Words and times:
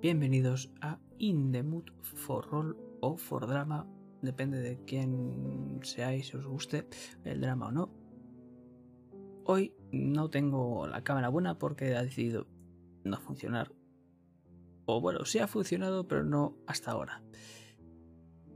Bienvenidos 0.00 0.70
a 0.80 1.00
In 1.18 1.52
for 2.00 2.46
Roll 2.46 2.76
o 3.00 3.16
for 3.16 3.48
Drama, 3.48 3.84
depende 4.22 4.60
de 4.60 4.78
quién 4.84 5.80
seáis, 5.82 6.28
si 6.28 6.36
os 6.36 6.46
guste 6.46 6.86
el 7.24 7.40
drama 7.40 7.66
o 7.66 7.72
no. 7.72 7.90
Hoy 9.42 9.74
no 9.90 10.30
tengo 10.30 10.86
la 10.86 11.02
cámara 11.02 11.30
buena 11.30 11.58
porque 11.58 11.96
ha 11.96 12.04
decidido 12.04 12.46
no 13.02 13.18
funcionar. 13.18 13.72
O 14.86 15.00
bueno, 15.00 15.24
sí 15.24 15.40
ha 15.40 15.48
funcionado, 15.48 16.06
pero 16.06 16.22
no 16.22 16.56
hasta 16.68 16.92
ahora. 16.92 17.24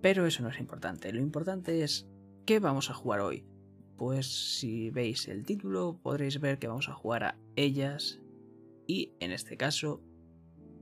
Pero 0.00 0.26
eso 0.26 0.44
no 0.44 0.48
es 0.48 0.60
importante. 0.60 1.12
Lo 1.12 1.20
importante 1.20 1.82
es 1.82 2.06
qué 2.46 2.60
vamos 2.60 2.88
a 2.88 2.94
jugar 2.94 3.18
hoy. 3.18 3.44
Pues 3.96 4.58
si 4.58 4.90
veis 4.90 5.26
el 5.26 5.44
título 5.44 5.98
podréis 6.00 6.38
ver 6.38 6.60
que 6.60 6.68
vamos 6.68 6.88
a 6.88 6.94
jugar 6.94 7.24
a 7.24 7.38
ellas 7.56 8.20
y 8.86 9.12
en 9.18 9.32
este 9.32 9.56
caso 9.56 10.04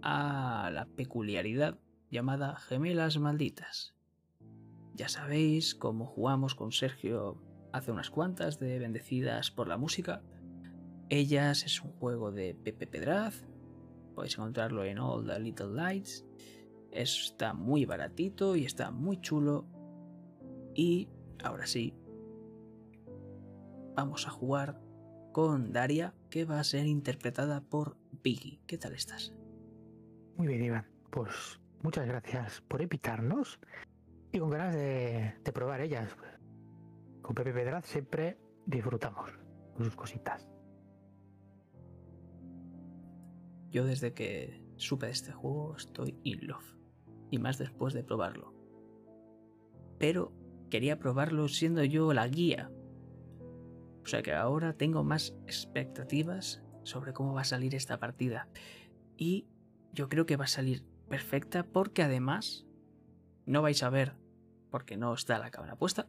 a 0.02 0.70
la 0.72 0.86
peculiaridad 0.86 1.78
llamada 2.10 2.56
gemelas 2.56 3.18
malditas. 3.18 3.94
Ya 4.94 5.08
sabéis 5.08 5.74
cómo 5.74 6.06
jugamos 6.06 6.54
con 6.54 6.72
Sergio 6.72 7.42
hace 7.72 7.92
unas 7.92 8.10
cuantas 8.10 8.58
de 8.58 8.78
Bendecidas 8.78 9.50
por 9.50 9.68
la 9.68 9.76
Música. 9.76 10.22
Ellas 11.08 11.64
es 11.64 11.80
un 11.82 11.92
juego 11.92 12.32
de 12.32 12.54
Pepe 12.54 12.86
Pedraz. 12.86 13.46
Podéis 14.14 14.34
encontrarlo 14.34 14.84
en 14.84 14.98
All 14.98 15.26
the 15.26 15.38
Little 15.38 15.72
Lights. 15.74 16.26
Está 16.90 17.54
muy 17.54 17.84
baratito 17.84 18.56
y 18.56 18.64
está 18.64 18.90
muy 18.90 19.20
chulo. 19.20 19.66
Y 20.74 21.08
ahora 21.42 21.66
sí, 21.66 21.94
vamos 23.94 24.26
a 24.26 24.30
jugar 24.30 24.80
con 25.32 25.72
Daria, 25.72 26.14
que 26.28 26.44
va 26.44 26.58
a 26.58 26.64
ser 26.64 26.86
interpretada 26.86 27.60
por 27.60 27.96
Piggy. 28.22 28.60
¿Qué 28.66 28.78
tal 28.78 28.94
estás? 28.94 29.32
Muy 30.40 30.48
bien, 30.48 30.64
Iván. 30.64 30.86
Pues 31.10 31.60
muchas 31.82 32.06
gracias 32.06 32.62
por 32.62 32.80
invitarnos 32.80 33.60
y 34.32 34.38
con 34.38 34.48
ganas 34.48 34.74
de, 34.74 35.34
probar 35.52 35.82
ellas. 35.82 36.16
Con 37.20 37.34
Pepe 37.34 37.52
Pedraz 37.52 37.84
siempre 37.84 38.38
disfrutamos 38.64 39.30
con 39.74 39.84
sus 39.84 39.94
cositas. 39.94 40.48
Yo 43.68 43.84
desde 43.84 44.14
que 44.14 44.64
supe 44.76 45.04
de 45.04 45.12
este 45.12 45.30
juego 45.30 45.76
estoy 45.76 46.18
in 46.22 46.46
love. 46.46 46.74
Y 47.30 47.38
más 47.38 47.58
después 47.58 47.92
de 47.92 48.02
probarlo. 48.02 48.54
Pero 49.98 50.32
quería 50.70 50.98
probarlo 50.98 51.48
siendo 51.48 51.84
yo 51.84 52.14
la 52.14 52.26
guía. 52.26 52.70
O 54.02 54.06
sea 54.06 54.22
que 54.22 54.32
ahora 54.32 54.72
tengo 54.72 55.04
más 55.04 55.36
expectativas 55.46 56.62
sobre 56.82 57.12
cómo 57.12 57.34
va 57.34 57.42
a 57.42 57.44
salir 57.44 57.74
esta 57.74 58.00
partida. 58.00 58.48
Y 59.18 59.49
yo 59.92 60.08
creo 60.08 60.26
que 60.26 60.36
va 60.36 60.44
a 60.44 60.48
salir 60.48 60.84
perfecta 61.08 61.64
porque 61.64 62.02
además 62.02 62.66
no 63.46 63.62
vais 63.62 63.82
a 63.82 63.90
ver, 63.90 64.16
porque 64.70 64.96
no 64.96 65.12
está 65.14 65.38
la 65.38 65.50
cámara 65.50 65.76
puesta, 65.76 66.06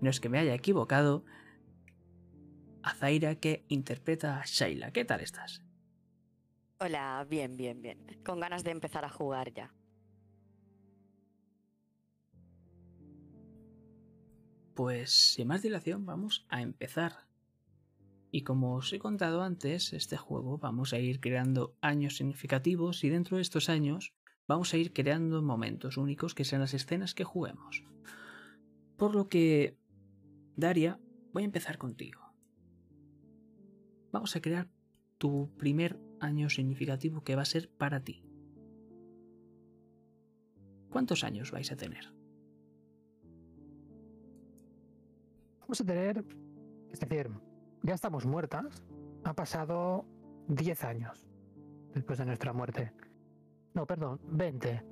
no 0.00 0.10
es 0.10 0.20
que 0.20 0.28
me 0.28 0.38
haya 0.38 0.54
equivocado, 0.54 1.24
a 2.82 2.94
Zaira 2.94 3.34
que 3.34 3.64
interpreta 3.68 4.38
a 4.38 4.44
Shaila. 4.44 4.92
¿Qué 4.92 5.04
tal 5.04 5.20
estás? 5.20 5.62
Hola, 6.78 7.26
bien, 7.28 7.56
bien, 7.56 7.82
bien. 7.82 8.20
Con 8.24 8.38
ganas 8.38 8.62
de 8.62 8.70
empezar 8.70 9.04
a 9.04 9.08
jugar 9.08 9.52
ya. 9.52 9.74
Pues 14.74 15.32
sin 15.32 15.48
más 15.48 15.62
dilación 15.62 16.04
vamos 16.04 16.46
a 16.48 16.60
empezar. 16.60 17.25
Y 18.30 18.42
como 18.42 18.74
os 18.74 18.92
he 18.92 18.98
contado 18.98 19.42
antes, 19.42 19.92
este 19.92 20.16
juego 20.16 20.58
vamos 20.58 20.92
a 20.92 20.98
ir 20.98 21.20
creando 21.20 21.76
años 21.80 22.16
significativos 22.16 23.04
y 23.04 23.08
dentro 23.08 23.36
de 23.36 23.42
estos 23.42 23.68
años 23.68 24.14
vamos 24.46 24.72
a 24.74 24.76
ir 24.76 24.92
creando 24.92 25.42
momentos 25.42 25.96
únicos 25.96 26.34
que 26.34 26.44
sean 26.44 26.60
las 26.60 26.74
escenas 26.74 27.14
que 27.14 27.24
juguemos. 27.24 27.84
Por 28.96 29.14
lo 29.14 29.28
que, 29.28 29.78
Daria, 30.56 31.00
voy 31.32 31.42
a 31.42 31.46
empezar 31.46 31.78
contigo. 31.78 32.22
Vamos 34.12 34.34
a 34.36 34.40
crear 34.40 34.70
tu 35.18 35.50
primer 35.56 36.00
año 36.20 36.48
significativo 36.48 37.22
que 37.22 37.36
va 37.36 37.42
a 37.42 37.46
ser 37.46 37.70
para 37.70 38.02
ti. 38.02 38.22
¿Cuántos 40.90 41.24
años 41.24 41.50
vais 41.50 41.70
a 41.72 41.76
tener? 41.76 42.12
Vamos 45.60 45.80
a 45.80 45.84
tener, 45.84 46.24
es 46.90 47.00
decir, 47.00 47.28
ya 47.82 47.94
estamos 47.94 48.26
muertas. 48.26 48.84
Ha 49.24 49.34
pasado 49.34 50.04
10 50.48 50.84
años 50.84 51.26
después 51.94 52.18
de 52.18 52.26
nuestra 52.26 52.52
muerte. 52.52 52.92
No, 53.74 53.86
perdón, 53.86 54.20
20. 54.28 54.82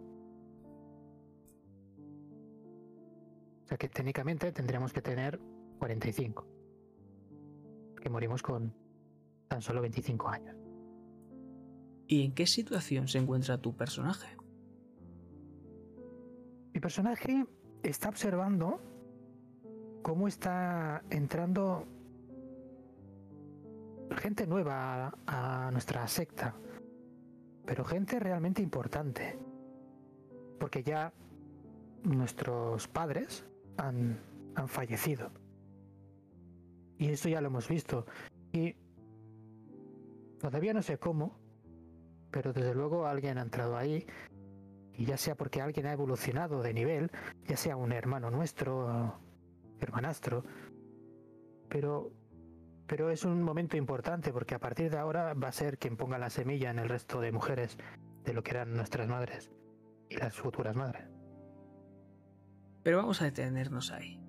O 3.64 3.66
sea 3.66 3.78
que 3.78 3.88
técnicamente 3.88 4.52
tendríamos 4.52 4.92
que 4.92 5.00
tener 5.00 5.40
45. 5.78 6.46
Que 8.00 8.10
morimos 8.10 8.42
con 8.42 8.74
tan 9.48 9.62
solo 9.62 9.80
25 9.80 10.28
años. 10.28 10.56
¿Y 12.06 12.24
en 12.24 12.34
qué 12.34 12.46
situación 12.46 13.08
se 13.08 13.18
encuentra 13.18 13.58
tu 13.58 13.74
personaje? 13.74 14.36
Mi 16.74 16.80
personaje 16.80 17.46
está 17.82 18.08
observando 18.08 18.80
cómo 20.02 20.28
está 20.28 21.02
entrando 21.08 21.86
gente 24.10 24.47
nueva 24.47 25.15
a, 25.26 25.70
nuestra 25.72 26.06
secta, 26.06 26.54
pero 27.65 27.84
gente 27.84 28.19
realmente 28.19 28.62
importante, 28.62 29.38
porque 30.59 30.82
ya 30.82 31.12
nuestros 32.03 32.88
padres 32.88 33.47
han, 33.76 34.19
han 34.54 34.69
fallecido. 34.69 35.31
Y 36.98 37.09
eso 37.09 37.28
ya 37.28 37.41
lo 37.41 37.48
hemos 37.48 37.69
visto. 37.69 38.06
Y 38.53 38.76
todavía 40.38 40.72
no 40.75 40.82
sé 40.82 40.98
cómo, 40.98 41.37
pero 42.31 42.53
desde 42.53 42.75
luego 42.75 43.06
alguien 43.06 43.38
ha 43.38 43.43
entrado 43.43 43.76
ahí, 43.76 44.06
y 44.97 45.06
ya 45.06 45.16
sea 45.16 45.34
porque 45.34 45.60
alguien 45.60 45.87
ha 45.87 45.93
evolucionado 45.93 46.62
de 46.62 46.72
nivel, 46.72 47.10
ya 47.47 47.56
sea 47.56 47.76
un 47.76 47.93
hermano 47.93 48.31
nuestro, 48.31 49.19
hermanastro, 49.81 50.44
pero 51.69 52.12
pero 52.86 53.10
es 53.10 53.24
un 53.24 53.42
momento 53.42 53.76
importante 53.76 54.32
porque 54.32 54.54
a 54.54 54.58
partir 54.58 54.90
de 54.90 54.98
ahora 54.98 55.34
va 55.34 55.48
a 55.48 55.52
ser 55.52 55.78
quien 55.78 55.96
ponga 55.96 56.18
la 56.18 56.30
semilla 56.30 56.70
en 56.70 56.78
el 56.78 56.88
resto 56.88 57.20
de 57.20 57.32
mujeres 57.32 57.78
de 58.24 58.32
lo 58.34 58.42
que 58.42 58.50
eran 58.52 58.74
nuestras 58.74 59.08
madres 59.08 59.50
y 60.08 60.16
las 60.16 60.34
futuras 60.34 60.76
madres. 60.76 61.08
Pero 62.82 62.98
vamos 62.98 63.22
a 63.22 63.24
detenernos 63.24 63.90
ahí. 63.90 64.20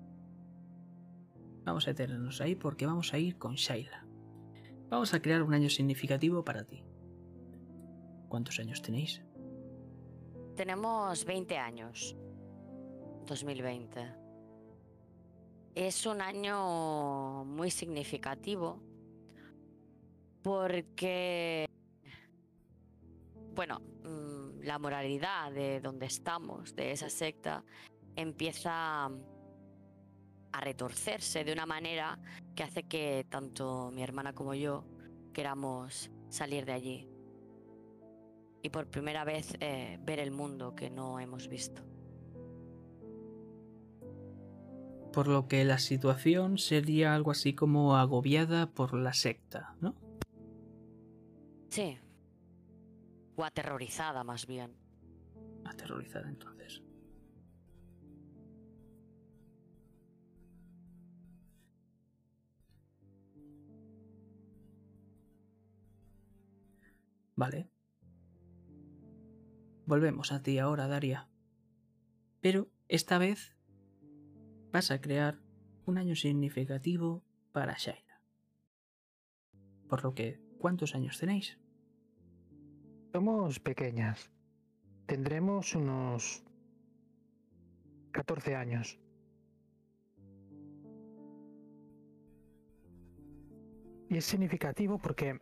Vamos 1.66 1.88
a 1.88 1.91
detenernos 1.91 2.41
ahí 2.41 2.55
porque 2.55 2.85
vamos 2.85 3.13
a 3.13 3.17
ir 3.17 3.38
con 3.38 3.55
Shaila. 3.55 4.05
Vamos 4.89 5.13
a 5.13 5.22
crear 5.22 5.41
un 5.41 5.53
año 5.53 5.69
significativo 5.69 6.45
para 6.45 6.63
ti. 6.63 6.83
¿Cuántos 8.29 8.59
años 8.59 8.81
tenéis? 8.81 9.22
Tenemos 10.55 11.25
20 11.25 11.57
años. 11.57 12.16
2020. 13.25 14.25
Es 15.75 16.06
un 16.06 16.22
año 16.22 17.44
muy 17.44 17.69
significativo 17.69 18.81
porque, 20.41 21.68
bueno, 23.53 23.81
mm, 23.81 24.62
la 24.64 24.80
moralidad 24.80 25.52
de 25.52 25.81
donde 25.81 26.06
estamos, 26.06 26.74
de 26.78 26.94
esa 26.94 27.09
secta, 27.09 27.66
empieza 28.16 29.08
a 29.08 30.62
retorcerse 30.62 31.44
de 31.44 31.52
una 31.52 31.66
manera 31.66 32.18
que 32.56 32.64
hace 32.64 32.84
que 32.84 33.25
tanto 33.30 33.91
mi 33.91 34.02
hermana 34.02 34.31
como 34.31 34.53
yo 34.53 34.85
queramos 35.34 36.09
salir 36.30 36.66
de 36.66 36.72
allí 36.72 37.09
y 38.62 38.69
por 38.69 38.90
primera 38.90 39.25
vez 39.25 39.58
eh, 39.59 39.99
ver 40.02 40.20
el 40.20 40.32
mundo 40.32 40.73
que 40.73 40.90
no 40.90 41.20
hemos 41.20 41.49
visto. 41.49 41.95
Por 45.16 45.29
lo 45.29 45.47
que 45.47 45.64
la 45.64 45.79
situación 45.79 46.58
sería 46.58 47.16
algo 47.16 47.32
así 47.32 47.56
como 47.56 47.96
agobiada 47.96 48.70
por 48.72 48.94
la 48.94 49.14
secta, 49.14 49.73
¿no? 49.79 49.96
Sí. 51.70 51.97
O 53.38 53.46
aterrorizada 53.46 54.26
más 54.26 54.46
bien. 54.46 54.76
Aterrorizada 55.64 56.28
entonces. 56.28 56.84
Vale. 67.38 67.70
Volvemos 69.85 70.34
a 70.34 70.44
ti 70.44 70.59
ahora, 70.59 70.88
Daria. 70.88 71.29
Pero 72.41 72.68
esta 72.90 73.18
vez 73.18 73.54
vas 74.75 74.91
a 74.91 74.99
crear 74.99 75.39
un 75.85 75.97
año 75.97 76.17
significativo 76.17 77.23
para 77.53 77.77
Shaila. 77.77 78.19
Por 79.87 80.03
lo 80.03 80.13
que, 80.13 80.41
¿cuántos 80.59 80.95
años 80.95 81.17
tenéis? 81.17 81.57
Somos 83.13 83.61
pequeñas. 83.61 84.29
tendremos 85.05 85.75
unos 85.75 86.43
14 88.11 88.55
años. 88.55 88.99
Y 94.09 94.17
es 94.17 94.25
significativo 94.25 94.97
porque 94.97 95.39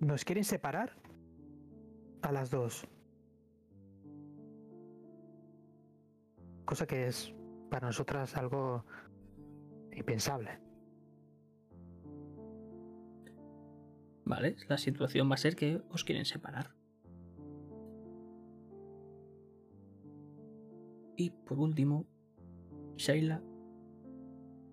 nos 0.00 0.24
quieren 0.24 0.42
separar 0.42 0.96
a 2.22 2.32
las 2.32 2.50
dos. 2.50 2.84
Cosa 6.64 6.88
que 6.88 7.06
es 7.06 7.32
para 7.72 7.86
nosotras 7.86 8.36
algo 8.36 8.84
impensable. 9.96 10.60
Vale, 14.26 14.56
la 14.68 14.76
situación 14.76 15.30
va 15.30 15.36
a 15.36 15.38
ser 15.38 15.56
que 15.56 15.80
os 15.88 16.04
quieren 16.04 16.26
separar. 16.26 16.74
Y 21.16 21.30
por 21.30 21.58
último, 21.58 22.04
Shaila, 22.96 23.42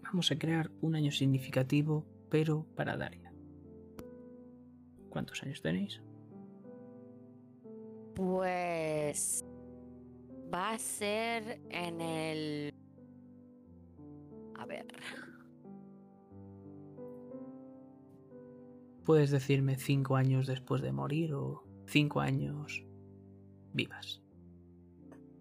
vamos 0.04 0.30
a 0.31 0.38
crear 0.38 0.69
un 0.81 0.96
año 0.96 1.12
significativo, 1.12 2.06
pero 2.30 2.66
para 2.75 2.98
Daria. 2.98 3.34
¿Cuántos 5.10 5.42
años 5.44 5.62
tenéis? 5.62 6.01
Pues 8.13 9.46
va 10.54 10.72
a 10.72 10.78
ser 10.78 11.62
en 11.69 12.01
el... 12.01 12.74
A 14.60 14.66
ver. 14.66 14.86
Puedes 19.06 19.32
decirme 19.32 19.78
cinco 19.78 20.18
años 20.18 20.48
después 20.48 20.82
de 20.82 20.92
morir 20.92 21.34
o 21.34 21.64
cinco 21.88 22.20
años 22.20 22.86
vivas. 23.74 24.22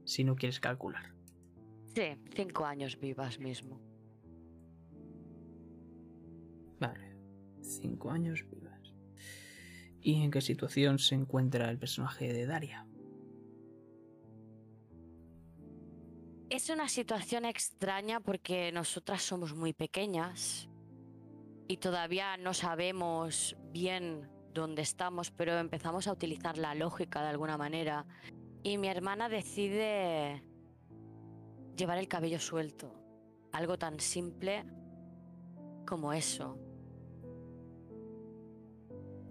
Si 0.05 0.25
no 0.25 0.37
quieres 0.37 0.61
calcular. 0.61 1.13
Sí, 1.95 2.17
cinco 2.35 2.65
años 2.65 2.99
vivas 2.99 3.41
mismo. 3.41 3.81
Vale. 6.79 7.17
Cinco 7.61 8.11
años 8.11 8.47
vivas. 8.49 8.95
¿Y 10.01 10.23
en 10.23 10.31
qué 10.31 10.41
situación 10.41 10.99
se 11.01 11.17
encuentra 11.17 11.69
el 11.71 11.79
personaje 11.79 12.33
de 12.33 12.47
Daria? 12.47 12.87
Es 16.69 16.75
una 16.75 16.89
situación 16.91 17.47
extraña 17.47 18.21
porque 18.21 18.71
nosotras 18.73 19.23
somos 19.23 19.55
muy 19.55 19.73
pequeñas 19.73 20.69
y 21.67 21.79
todavía 21.79 22.37
no 22.37 22.53
sabemos 22.53 23.57
bien 23.71 24.29
dónde 24.53 24.83
estamos, 24.83 25.31
pero 25.31 25.59
empezamos 25.59 26.07
a 26.07 26.13
utilizar 26.13 26.59
la 26.59 26.75
lógica 26.75 27.23
de 27.23 27.29
alguna 27.29 27.57
manera 27.57 28.05
y 28.63 28.77
mi 28.77 28.89
hermana 28.89 29.31
decide 29.31 30.45
llevar 31.75 31.97
el 31.97 32.07
cabello 32.07 32.39
suelto. 32.39 32.93
Algo 33.51 33.79
tan 33.79 33.99
simple 33.99 34.67
como 35.87 36.13
eso. 36.13 36.59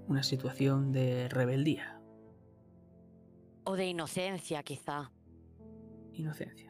Una 0.08 0.24
situación 0.24 0.92
de 0.92 1.30
rebeldía, 1.30 2.02
O 3.64 3.76
de 3.76 3.86
inocencia, 3.86 4.64
quizá. 4.64 5.12
inocencia. 6.14 6.67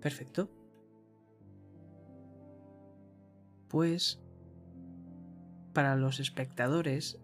Perfecto. 0.00 0.50
Pues 3.68 4.20
para 5.72 5.96
los 5.96 6.20
espectadores 6.20 7.20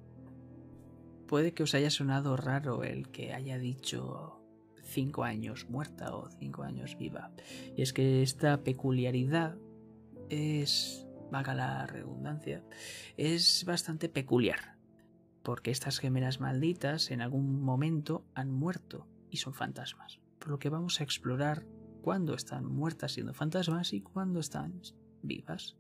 puede 1.27 1.55
que 1.55 1.63
os 1.63 1.75
haya 1.75 1.91
sonado 1.91 2.37
raro 2.37 2.85
el 2.85 3.09
que 3.09 3.33
haya 3.33 3.59
dicho 3.59 4.41
cinco 4.83 5.25
años 5.25 5.69
muerta 5.69 6.15
o 6.15 6.29
cinco 6.31 6.63
años 6.63 6.97
viva. 6.97 7.33
Y 7.77 7.83
es 7.83 7.93
que 7.93 8.23
esta 8.23 8.63
peculiaridad 8.63 9.57
es, 10.29 11.07
vaga 11.31 11.55
la 11.55 11.87
redundancia, 11.87 12.63
es 13.17 13.65
bastante 13.67 14.09
peculiar. 14.09 14.77
Porque 15.43 15.71
estas 15.71 15.99
gemelas 15.99 16.41
malditas 16.41 17.11
en 17.11 17.21
algún 17.21 17.61
momento 17.61 18.25
han 18.35 18.51
muerto 18.51 19.07
y 19.31 19.39
son 19.39 19.53
fantasmas. 19.53 20.21
Por 20.39 20.51
lo 20.51 20.59
que 20.59 20.71
vamos 20.71 21.01
a 21.01 21.05
explorar 21.05 21.67
cuándo 22.05 22.35
están 22.35 22.67
muertas 22.67 23.13
siendo 23.13 23.33
fantasmas 23.33 23.95
y 23.95 24.03
cuándo 24.03 24.39
están 24.39 24.83
vivas. 25.23 25.75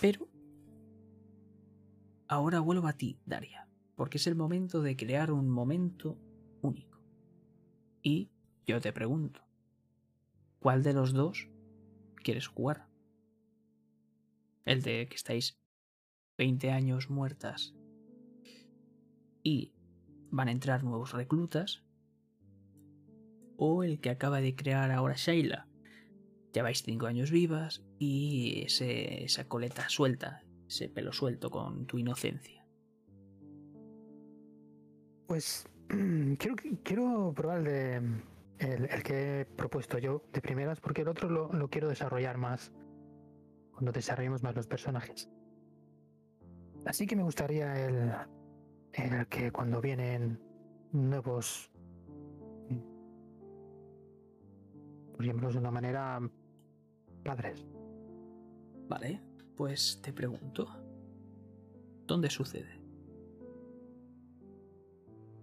Pero 0.00 0.26
ahora 2.28 2.60
vuelvo 2.60 2.86
a 2.86 2.94
ti, 2.94 3.20
Daria, 3.26 3.68
porque 3.94 4.16
es 4.16 4.26
el 4.26 4.36
momento 4.36 4.80
de 4.80 4.96
crear 4.96 5.30
un 5.32 5.50
momento 5.50 6.16
único. 6.62 6.98
Y 8.02 8.30
yo 8.66 8.80
te 8.80 8.90
pregunto, 8.94 9.42
¿cuál 10.58 10.82
de 10.82 10.94
los 10.94 11.12
dos 11.12 11.50
quieres 12.24 12.46
jugar? 12.46 12.88
El 14.64 14.80
de 14.80 15.06
que 15.10 15.16
estáis 15.16 15.60
20 16.38 16.70
años 16.70 17.10
muertas 17.10 17.74
y 19.42 19.74
van 20.30 20.48
a 20.48 20.52
entrar 20.52 20.84
nuevos 20.84 21.12
reclutas, 21.12 21.82
o 23.58 23.82
el 23.82 24.00
que 24.00 24.08
acaba 24.08 24.40
de 24.40 24.54
crear 24.54 24.90
ahora 24.90 25.14
Shaila. 25.16 25.68
Lleváis 26.54 26.82
5 26.82 27.06
años 27.06 27.30
vivas 27.30 27.84
y 27.98 28.62
ese, 28.64 29.24
esa 29.24 29.46
coleta 29.46 29.88
suelta, 29.88 30.42
ese 30.66 30.88
pelo 30.88 31.12
suelto 31.12 31.50
con 31.50 31.86
tu 31.86 31.98
inocencia. 31.98 32.64
Pues 35.26 35.68
quiero, 36.38 36.56
quiero 36.82 37.32
probar 37.36 37.58
el, 37.58 37.64
de, 37.64 37.96
el, 38.60 38.84
el 38.90 39.02
que 39.02 39.40
he 39.40 39.44
propuesto 39.44 39.98
yo 39.98 40.22
de 40.32 40.40
primeras, 40.40 40.80
porque 40.80 41.02
el 41.02 41.08
otro 41.08 41.28
lo, 41.28 41.52
lo 41.52 41.68
quiero 41.68 41.88
desarrollar 41.88 42.38
más 42.38 42.72
cuando 43.72 43.92
desarrollemos 43.92 44.42
más 44.42 44.54
los 44.54 44.66
personajes. 44.66 45.28
Así 46.86 47.06
que 47.06 47.16
me 47.16 47.22
gustaría 47.22 47.86
el, 47.86 48.12
el 48.92 49.26
que 49.26 49.52
cuando 49.52 49.80
vienen 49.80 50.40
nuevos, 50.92 51.70
de 55.18 55.58
una 55.58 55.70
manera 55.70 56.20
padres. 57.24 57.66
Vale, 58.88 59.20
pues 59.56 60.00
te 60.00 60.12
pregunto, 60.12 60.66
¿dónde 62.06 62.30
sucede? 62.30 62.80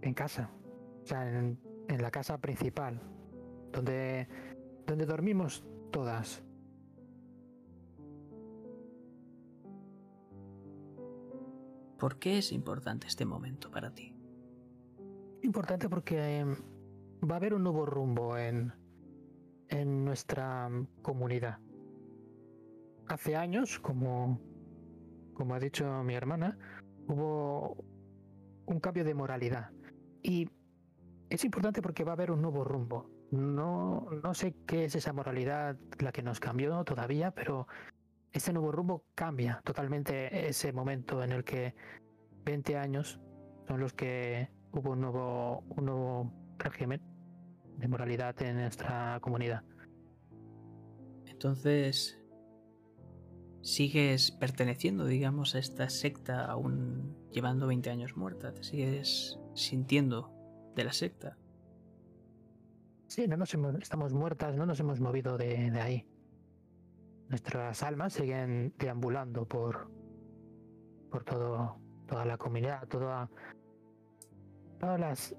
En 0.02 0.14
casa, 0.14 0.50
o 1.04 1.06
sea, 1.06 1.28
en, 1.28 1.60
en 1.88 2.02
la 2.02 2.10
casa 2.10 2.40
principal, 2.40 3.02
donde, 3.72 4.28
donde 4.88 5.06
dormimos 5.06 5.64
todas. 5.92 6.44
¿Por 12.00 12.18
qué 12.20 12.38
es 12.38 12.52
importante 12.52 13.08
este 13.08 13.26
momento 13.26 13.72
para 13.72 13.94
ti? 13.94 14.14
Importante 15.42 15.90
porque 15.90 16.40
em, 16.40 16.56
va 17.30 17.36
a 17.36 17.38
haber 17.38 17.54
un 17.54 17.64
nuevo 17.64 17.86
rumbo 17.86 18.38
en, 18.38 18.74
en 19.70 20.06
nuestra 20.06 20.70
comunidad. 21.02 21.60
Hace 23.08 23.36
años, 23.36 23.80
como, 23.80 24.40
como 25.34 25.54
ha 25.56 25.60
dicho 25.60 26.04
mi 26.04 26.16
hermana, 26.16 26.58
hubo 27.08 27.78
un 28.66 28.80
cambio 28.80 29.04
de 29.04 29.14
moralidad. 29.14 29.72
Y 30.22 30.50
es 31.30 31.44
importante 31.46 31.82
porque 31.82 32.04
va 32.04 32.12
a 32.12 32.16
haber 32.16 32.32
un 32.32 32.42
nuevo 32.42 32.64
rumbo. 32.64 33.10
No, 33.32 34.08
no 34.24 34.34
sé 34.34 34.56
qué 34.66 34.86
es 34.86 34.96
esa 34.96 35.14
moralidad 35.14 35.78
la 36.00 36.12
que 36.12 36.24
nos 36.24 36.40
cambió 36.40 36.84
todavía, 36.84 37.32
pero 37.32 37.68
ese 38.32 38.54
nuevo 38.54 38.72
rumbo 38.72 39.06
cambia 39.16 39.62
totalmente 39.64 40.48
ese 40.48 40.74
momento 40.74 41.24
en 41.24 41.32
el 41.32 41.44
que 41.44 41.76
20 42.46 42.78
años 42.78 43.20
son 43.68 43.80
los 43.80 43.94
que 43.94 44.50
hubo 44.72 44.92
un 44.92 45.02
nuevo, 45.02 45.64
un 45.70 45.86
nuevo 45.86 46.32
régimen 46.58 47.15
de 47.78 47.88
moralidad 47.88 48.42
en 48.42 48.58
nuestra 48.58 49.20
comunidad. 49.22 49.64
Entonces, 51.26 52.20
sigues 53.62 54.32
perteneciendo, 54.32 55.06
digamos, 55.06 55.56
a 55.56 55.60
esta 55.60 55.90
secta 55.90 56.46
aún 56.46 57.18
llevando 57.32 57.68
20 57.68 57.90
años 57.90 58.16
muerta. 58.16 58.54
Te 58.54 58.64
sigues 58.64 59.40
sintiendo 59.54 60.32
de 60.76 60.84
la 60.84 60.94
secta. 60.94 61.38
Sí, 63.08 63.28
no 63.28 63.38
nos 63.38 63.54
hemos, 63.54 63.76
estamos 63.76 64.14
muertas, 64.14 64.56
no 64.56 64.66
nos 64.66 64.80
hemos 64.80 65.00
movido 65.00 65.38
de, 65.38 65.72
de 65.72 65.82
ahí. 65.82 66.08
Nuestras 67.30 67.82
almas 67.84 68.14
siguen 68.14 68.74
deambulando 68.78 69.48
por, 69.48 69.90
por 71.10 71.24
todo, 71.24 71.80
toda 72.08 72.26
la 72.26 72.38
comunidad, 72.38 72.88
toda, 72.88 73.30
todas 74.80 75.00
las 75.00 75.36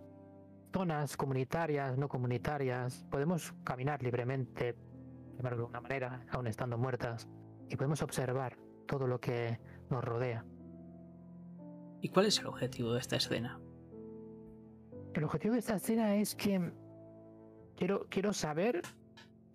zonas 0.76 1.16
comunitarias, 1.16 1.96
no 1.96 2.06
comunitarias. 2.06 3.06
Podemos 3.10 3.54
caminar 3.64 4.02
libremente 4.02 4.74
de 4.74 5.62
una 5.62 5.80
manera, 5.80 6.26
aún 6.30 6.48
estando 6.48 6.76
muertas, 6.76 7.26
y 7.70 7.76
podemos 7.76 8.02
observar 8.02 8.58
todo 8.84 9.06
lo 9.06 9.18
que 9.18 9.58
nos 9.88 10.04
rodea. 10.04 10.44
¿Y 12.02 12.10
cuál 12.10 12.26
es 12.26 12.38
el 12.40 12.48
objetivo 12.48 12.92
de 12.92 13.00
esta 13.00 13.16
escena? 13.16 13.58
El 15.14 15.24
objetivo 15.24 15.54
de 15.54 15.60
esta 15.60 15.76
escena 15.76 16.14
es 16.16 16.34
que 16.34 16.70
quiero, 17.74 18.06
quiero 18.10 18.34
saber 18.34 18.82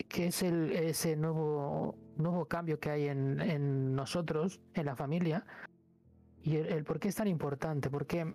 qué 0.09 0.25
es 0.25 0.41
el, 0.41 0.71
ese 0.71 1.15
nuevo, 1.15 1.97
nuevo 2.17 2.45
cambio 2.45 2.79
que 2.79 2.89
hay 2.89 3.09
en, 3.09 3.39
en 3.41 3.93
nosotros, 3.93 4.59
en 4.73 4.87
la 4.87 4.95
familia, 4.95 5.45
y 6.41 6.55
el, 6.55 6.65
el 6.65 6.83
por 6.83 6.99
qué 6.99 7.09
es 7.09 7.15
tan 7.15 7.27
importante. 7.27 7.91
Porque 7.91 8.33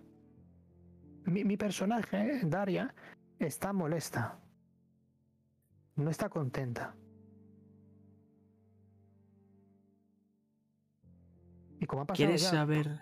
mi, 1.27 1.43
mi 1.43 1.57
personaje, 1.57 2.41
Daria, 2.43 2.93
está 3.39 3.73
molesta. 3.73 4.39
No 5.95 6.09
está 6.09 6.29
contenta. 6.29 6.95
Y 11.79 11.85
como 11.85 12.01
ha 12.03 12.05
pasado 12.05 12.25
¿Quieres 12.27 12.41
ya- 12.43 12.49
saber 12.51 12.99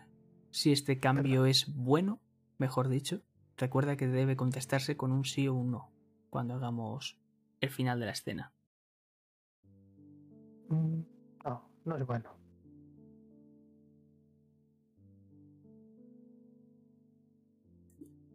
si 0.51 0.71
este 0.71 0.99
cambio 0.99 1.45
es 1.45 1.73
bueno? 1.75 2.19
Mejor 2.57 2.87
dicho, 2.89 3.21
recuerda 3.57 3.97
que 3.97 4.07
debe 4.07 4.35
contestarse 4.35 4.95
con 4.97 5.11
un 5.11 5.25
sí 5.25 5.47
o 5.47 5.53
un 5.53 5.71
no 5.71 5.91
cuando 6.29 6.53
hagamos 6.55 7.17
el 7.61 7.69
final 7.69 7.99
de 7.99 8.05
la 8.05 8.11
escena. 8.11 8.53
Mm, 10.69 11.01
No, 11.45 11.69
no 11.85 11.95
es 11.97 12.05
bueno. 12.05 12.34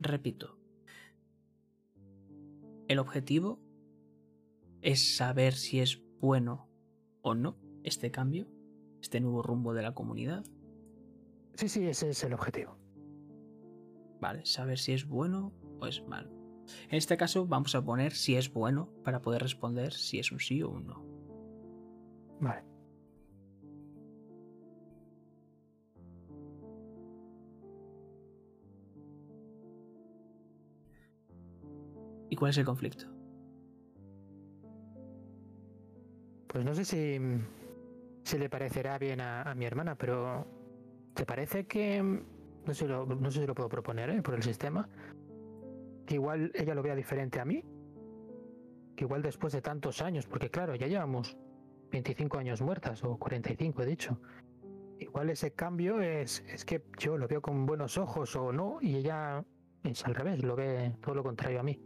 Repito, 0.00 0.59
el 2.88 2.99
objetivo 2.99 3.61
es 4.80 5.16
saber 5.16 5.52
si 5.52 5.80
es 5.80 6.02
bueno 6.21 6.69
o 7.21 7.35
no 7.35 7.59
este 7.85 8.11
cambio, 8.11 8.49
este 9.02 9.21
nuevo 9.21 9.42
rumbo 9.42 9.75
de 9.75 9.83
la 9.83 9.95
comunidad. 9.95 10.45
Sí, 11.54 11.69
sí, 11.69 11.87
ese 11.87 12.09
es 12.09 12.25
el 12.25 12.33
objetivo. 12.33 12.78
Vale, 14.21 14.47
saber 14.47 14.78
si 14.78 14.92
es 14.92 15.07
bueno 15.07 15.52
o 15.80 15.87
es 15.87 16.02
malo. 16.07 16.30
En 16.88 16.97
este 16.97 17.19
caso 17.19 17.47
vamos 17.47 17.75
a 17.75 17.85
poner 17.85 18.12
si 18.12 18.37
es 18.37 18.52
bueno 18.52 18.90
para 19.04 19.21
poder 19.21 19.42
responder 19.42 19.92
si 19.92 20.19
es 20.19 20.33
un 20.33 20.40
sí 20.40 20.62
o 20.62 20.71
un 20.71 20.87
no. 20.87 21.04
Vale. 22.40 22.70
¿Y 32.31 32.37
cuál 32.37 32.51
es 32.51 32.59
el 32.59 32.65
conflicto? 32.65 33.07
Pues 36.47 36.65
no 36.65 36.75
sé 36.75 36.85
si, 36.85 37.19
si 38.25 38.39
le 38.39 38.49
parecerá 38.49 38.99
bien 38.99 39.21
a, 39.21 39.53
mi 39.55 39.67
hermana, 39.67 39.97
pero 39.97 40.47
¿te 41.15 41.27
parece 41.27 41.67
que... 41.67 42.03
No 42.03 42.75
sé, 42.75 42.87
lo- 42.87 43.07
no 43.07 43.31
sé 43.31 43.41
si 43.41 43.47
lo 43.47 43.55
puedo 43.55 43.69
proponer 43.69 44.11
¿eh? 44.11 44.23
por 44.23 44.35
el 44.35 44.43
sistema. 44.43 44.89
Que 46.07 46.15
igual 46.15 46.51
ella 46.55 46.75
lo 46.75 46.83
vea 46.83 46.95
diferente 46.95 47.41
a 47.41 47.45
mí. 47.45 47.65
Que 48.97 49.05
igual 49.05 49.23
después 49.23 49.53
de 49.53 49.63
tantos 49.63 50.03
años, 50.03 50.27
porque 50.27 50.51
claro, 50.51 50.75
ya 50.75 50.87
llevamos 50.87 51.37
25 51.91 52.39
años 52.39 52.63
muertas 52.63 53.03
o 53.05 53.17
45 53.17 53.83
he 53.83 53.87
dicho. 53.87 54.21
Igual 54.99 55.31
ese 55.31 55.53
cambio 55.53 56.01
es, 56.01 56.45
es 56.49 56.65
que 56.65 56.85
yo 56.99 57.17
lo 57.17 57.27
veo 57.27 57.41
con 57.41 57.65
buenos 57.65 57.97
ojos 57.97 58.37
o 58.37 58.53
no 58.53 58.79
y 58.83 58.97
ella 58.97 59.43
es 59.83 60.05
al 60.05 60.15
revés, 60.15 60.45
lo 60.45 60.55
ve 60.55 60.95
todo 61.01 61.15
lo 61.15 61.23
contrario 61.23 61.61
a 61.61 61.63
mí. 61.63 61.81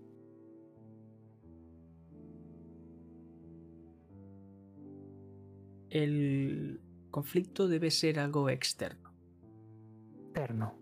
El 5.94 6.80
conflicto 7.12 7.68
debe 7.68 7.92
ser 7.92 8.18
algo 8.18 8.50
externo. 8.50 9.14
Eterno. 10.30 10.76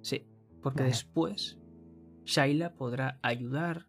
Sí, 0.00 0.26
porque 0.60 0.80
Vale. 0.80 0.90
después 0.90 1.60
Shaila 2.24 2.74
podrá 2.74 3.20
ayudar, 3.22 3.86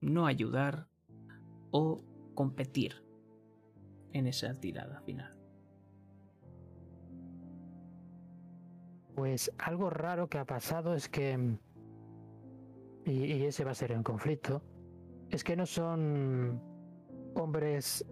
no 0.00 0.24
ayudar 0.24 0.88
o 1.72 2.02
competir 2.34 3.04
en 4.14 4.28
esa 4.28 4.58
tirada 4.58 5.02
final. 5.02 5.38
Pues 9.14 9.52
algo 9.58 9.90
raro 9.90 10.30
que 10.30 10.38
ha 10.38 10.46
pasado 10.46 10.94
es 10.94 11.10
que, 11.10 11.58
y, 13.04 13.12
y 13.12 13.44
ese 13.44 13.64
va 13.64 13.72
a 13.72 13.74
ser 13.74 13.92
el 13.92 14.02
conflicto, 14.02 14.62
es 15.28 15.44
que 15.44 15.54
no 15.54 15.66
son 15.66 16.62
hombres, 17.34 18.06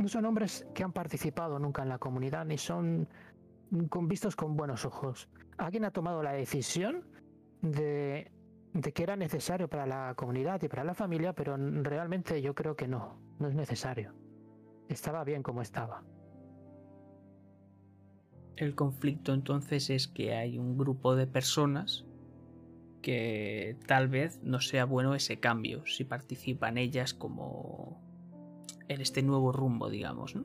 no 0.00 0.08
son 0.08 0.24
hombres 0.24 0.66
que 0.74 0.82
han 0.82 0.92
participado 0.92 1.58
nunca 1.58 1.82
en 1.82 1.90
la 1.90 1.98
comunidad, 1.98 2.46
ni 2.46 2.56
son 2.56 3.06
con, 3.90 4.08
vistos 4.08 4.34
con 4.34 4.56
buenos 4.56 4.84
ojos. 4.86 5.28
Alguien 5.58 5.84
ha 5.84 5.90
tomado 5.90 6.22
la 6.22 6.32
decisión 6.32 7.04
de, 7.60 8.32
de 8.72 8.92
que 8.92 9.02
era 9.02 9.16
necesario 9.16 9.68
para 9.68 9.86
la 9.86 10.14
comunidad 10.16 10.62
y 10.62 10.68
para 10.68 10.84
la 10.84 10.94
familia, 10.94 11.34
pero 11.34 11.56
realmente 11.56 12.40
yo 12.40 12.54
creo 12.54 12.76
que 12.76 12.88
no, 12.88 13.20
no 13.38 13.48
es 13.48 13.54
necesario. 13.54 14.14
Estaba 14.88 15.22
bien 15.22 15.42
como 15.42 15.60
estaba. 15.60 16.02
El 18.56 18.74
conflicto 18.74 19.34
entonces 19.34 19.90
es 19.90 20.08
que 20.08 20.34
hay 20.34 20.58
un 20.58 20.78
grupo 20.78 21.14
de 21.14 21.26
personas 21.26 22.06
que 23.02 23.76
tal 23.86 24.08
vez 24.08 24.40
no 24.42 24.60
sea 24.60 24.84
bueno 24.84 25.14
ese 25.14 25.40
cambio 25.40 25.86
si 25.86 26.04
participan 26.04 26.76
ellas 26.76 27.14
como 27.14 28.09
en 28.88 29.00
este 29.00 29.22
nuevo 29.22 29.52
rumbo, 29.52 29.88
digamos, 29.88 30.34
¿no? 30.34 30.44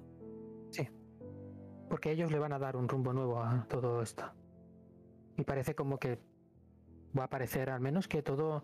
Porque 1.90 2.12
ellos 2.12 2.32
le 2.32 2.40
van 2.40 2.52
a 2.52 2.60
dar 2.60 2.76
un 2.76 2.90
rumbo 2.90 3.14
nuevo 3.14 3.42
a 3.42 3.68
todo 3.70 4.02
esto. 4.02 4.24
Y 5.38 5.44
parece 5.44 5.76
como 5.76 6.00
que 6.00 6.20
va 7.18 7.26
a 7.26 7.30
parecer 7.30 7.70
al 7.70 7.80
menos 7.80 8.08
que 8.08 8.22
todo, 8.22 8.64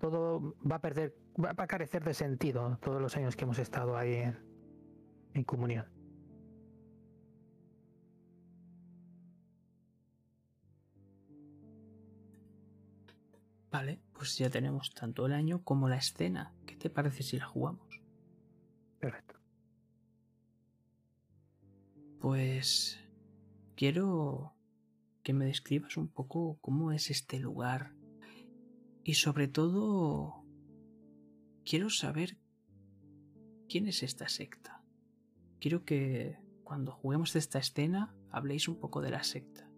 todo 0.00 0.54
va 0.70 0.76
a 0.76 0.80
perder, 0.80 1.16
va 1.42 1.52
va 1.52 1.64
a 1.64 1.66
carecer 1.66 2.04
de 2.04 2.14
sentido 2.14 2.78
todos 2.82 3.00
los 3.00 3.16
años 3.16 3.34
que 3.34 3.44
hemos 3.44 3.58
estado 3.58 3.96
ahí 3.96 4.14
en, 4.14 4.38
en 5.34 5.44
comunión. 5.44 5.86
Vale, 13.70 14.00
pues 14.12 14.36
ya 14.36 14.50
tenemos 14.50 14.92
tanto 14.92 15.26
el 15.26 15.32
año 15.32 15.62
como 15.62 15.88
la 15.88 15.96
escena. 15.96 16.52
¿Qué 16.66 16.76
te 16.76 16.90
parece 16.90 17.22
si 17.22 17.38
la 17.38 17.46
jugamos? 17.46 17.89
Pues 22.20 23.00
quiero 23.76 24.54
que 25.22 25.32
me 25.32 25.46
describas 25.46 25.96
un 25.96 26.08
poco 26.08 26.58
cómo 26.60 26.92
es 26.92 27.10
este 27.10 27.38
lugar 27.38 27.94
y 29.02 29.14
sobre 29.14 29.48
todo 29.48 30.44
quiero 31.64 31.88
saber 31.88 32.36
quién 33.70 33.86
es 33.86 34.02
esta 34.02 34.28
secta. 34.28 34.82
Quiero 35.60 35.86
que 35.86 36.38
cuando 36.62 36.92
juguemos 36.92 37.34
esta 37.36 37.58
escena 37.58 38.14
habléis 38.30 38.68
un 38.68 38.78
poco 38.78 39.00
de 39.00 39.10
la 39.10 39.24
secta 39.24 39.70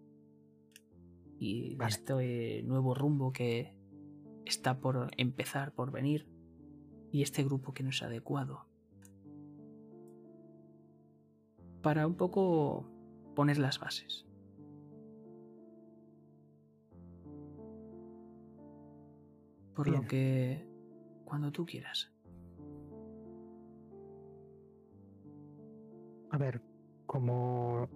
y 1.39 1.75
de 1.75 1.85
este 1.85 2.63
nuevo 2.63 2.93
rumbo 2.93 3.31
que 3.31 3.73
está 4.43 4.81
por 4.81 5.11
empezar, 5.15 5.73
por 5.73 5.91
venir 5.91 6.27
y 7.09 7.21
este 7.21 7.41
grupo 7.43 7.73
que 7.73 7.83
no 7.83 7.91
es 7.91 8.03
adecuado. 8.03 8.67
Para 11.83 12.07
un 12.07 12.15
poco 12.15 12.89
poner 13.35 13.59
las 13.59 13.79
bases. 13.79 14.25
Por 19.75 19.89
lo 19.89 20.01
que, 20.01 20.65
cuando 21.25 21.51
tú 21.51 21.65
quieras. 21.65 22.11
A 26.31 26.37
ver, 26.37 26.61
como 27.05 27.89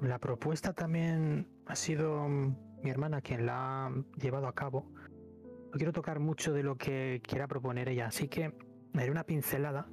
la 0.00 0.18
propuesta 0.18 0.72
también 0.72 1.48
ha 1.66 1.76
sido 1.76 2.26
mi 2.28 2.90
hermana 2.90 3.20
quien 3.20 3.46
la 3.46 3.86
ha 3.86 3.92
llevado 4.20 4.48
a 4.48 4.54
cabo, 4.54 4.90
no 4.94 5.72
quiero 5.72 5.92
tocar 5.92 6.20
mucho 6.20 6.52
de 6.52 6.62
lo 6.62 6.76
que 6.76 7.20
quiera 7.22 7.46
proponer 7.48 7.88
ella, 7.88 8.06
así 8.06 8.28
que 8.28 8.48
me 8.92 9.02
daré 9.02 9.10
una 9.10 9.24
pincelada 9.24 9.88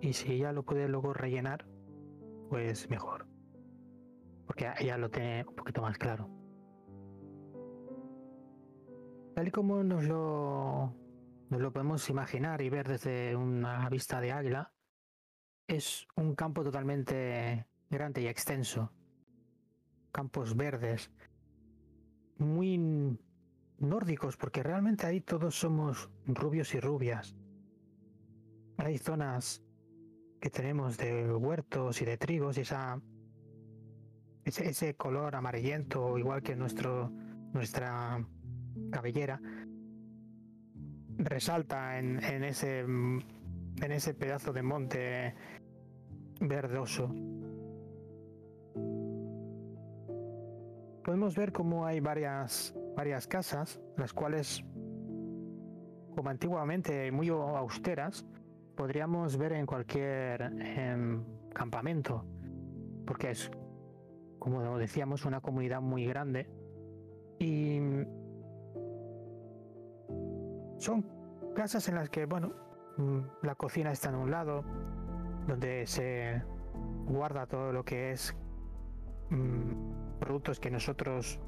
y 0.00 0.12
si 0.12 0.32
ella 0.32 0.52
lo 0.52 0.62
puede 0.62 0.88
luego 0.88 1.12
rellenar, 1.12 1.66
pues 2.48 2.88
mejor. 2.88 3.26
Porque 4.46 4.70
ella 4.78 4.96
lo 4.96 5.10
tiene 5.10 5.44
un 5.46 5.54
poquito 5.54 5.82
más 5.82 5.98
claro. 5.98 6.30
Tal 9.34 9.48
y 9.48 9.50
como 9.50 9.82
nos 9.82 10.04
lo, 10.04 10.94
nos 11.50 11.60
lo 11.60 11.72
podemos 11.72 12.08
imaginar 12.08 12.62
y 12.62 12.70
ver 12.70 12.88
desde 12.88 13.36
una 13.36 13.88
vista 13.90 14.20
de 14.20 14.32
águila, 14.32 14.72
es 15.66 16.06
un 16.16 16.34
campo 16.34 16.62
totalmente 16.62 17.66
grande 17.90 18.22
y 18.22 18.28
extenso. 18.28 18.92
Campos 20.12 20.56
verdes, 20.56 21.10
muy 22.38 23.18
nórdicos, 23.78 24.36
porque 24.36 24.62
realmente 24.62 25.06
ahí 25.06 25.20
todos 25.20 25.58
somos 25.58 26.10
rubios 26.26 26.74
y 26.74 26.80
rubias. 26.80 27.36
hay 28.78 28.98
zonas 28.98 29.65
que 30.40 30.50
tenemos 30.50 30.96
de 30.96 31.32
huertos 31.34 32.00
y 32.02 32.04
de 32.04 32.16
trigos 32.18 32.58
y 32.58 32.62
esa 32.62 33.00
ese, 34.46 34.94
color 34.94 35.34
amarillento, 35.34 36.16
igual 36.18 36.42
que 36.42 36.54
nuestro, 36.54 37.10
nuestra 37.52 38.24
cabellera, 38.90 39.40
resalta 41.18 41.98
en, 41.98 42.22
en, 42.22 42.44
ese, 42.44 42.80
en 42.80 43.22
ese 43.92 44.14
pedazo 44.14 44.52
de 44.52 44.62
monte 44.62 45.34
verdoso. 46.40 47.12
Podemos 51.04 51.34
ver 51.36 51.52
cómo 51.52 51.86
hay 51.86 52.00
varias, 52.00 52.74
varias 52.96 53.26
casas, 53.26 53.80
las 53.96 54.12
cuales, 54.12 54.64
como 56.14 56.30
antiguamente 56.30 57.10
muy 57.10 57.28
austeras, 57.28 58.24
podríamos 58.76 59.36
ver 59.36 59.52
en 59.52 59.66
cualquier 59.66 60.42
em, 60.42 61.24
campamento, 61.52 62.24
porque 63.06 63.30
es 63.30 63.50
como 64.38 64.78
decíamos, 64.78 65.24
una 65.24 65.40
comunidad 65.40 65.80
muy 65.80 66.06
grande. 66.06 66.48
Y 67.40 67.80
son 70.78 71.04
casas 71.56 71.88
en 71.88 71.96
las 71.96 72.10
que, 72.10 72.26
bueno, 72.26 72.52
mm, 72.96 73.18
la 73.42 73.56
cocina 73.56 73.90
está 73.90 74.10
en 74.10 74.14
un 74.14 74.30
lado, 74.30 74.62
donde 75.48 75.84
se 75.88 76.42
guarda 77.06 77.46
todo 77.46 77.72
lo 77.72 77.84
que 77.84 78.12
es 78.12 78.36
mm, 79.30 80.18
productos 80.20 80.60
que 80.60 80.70
nosotros 80.70 81.40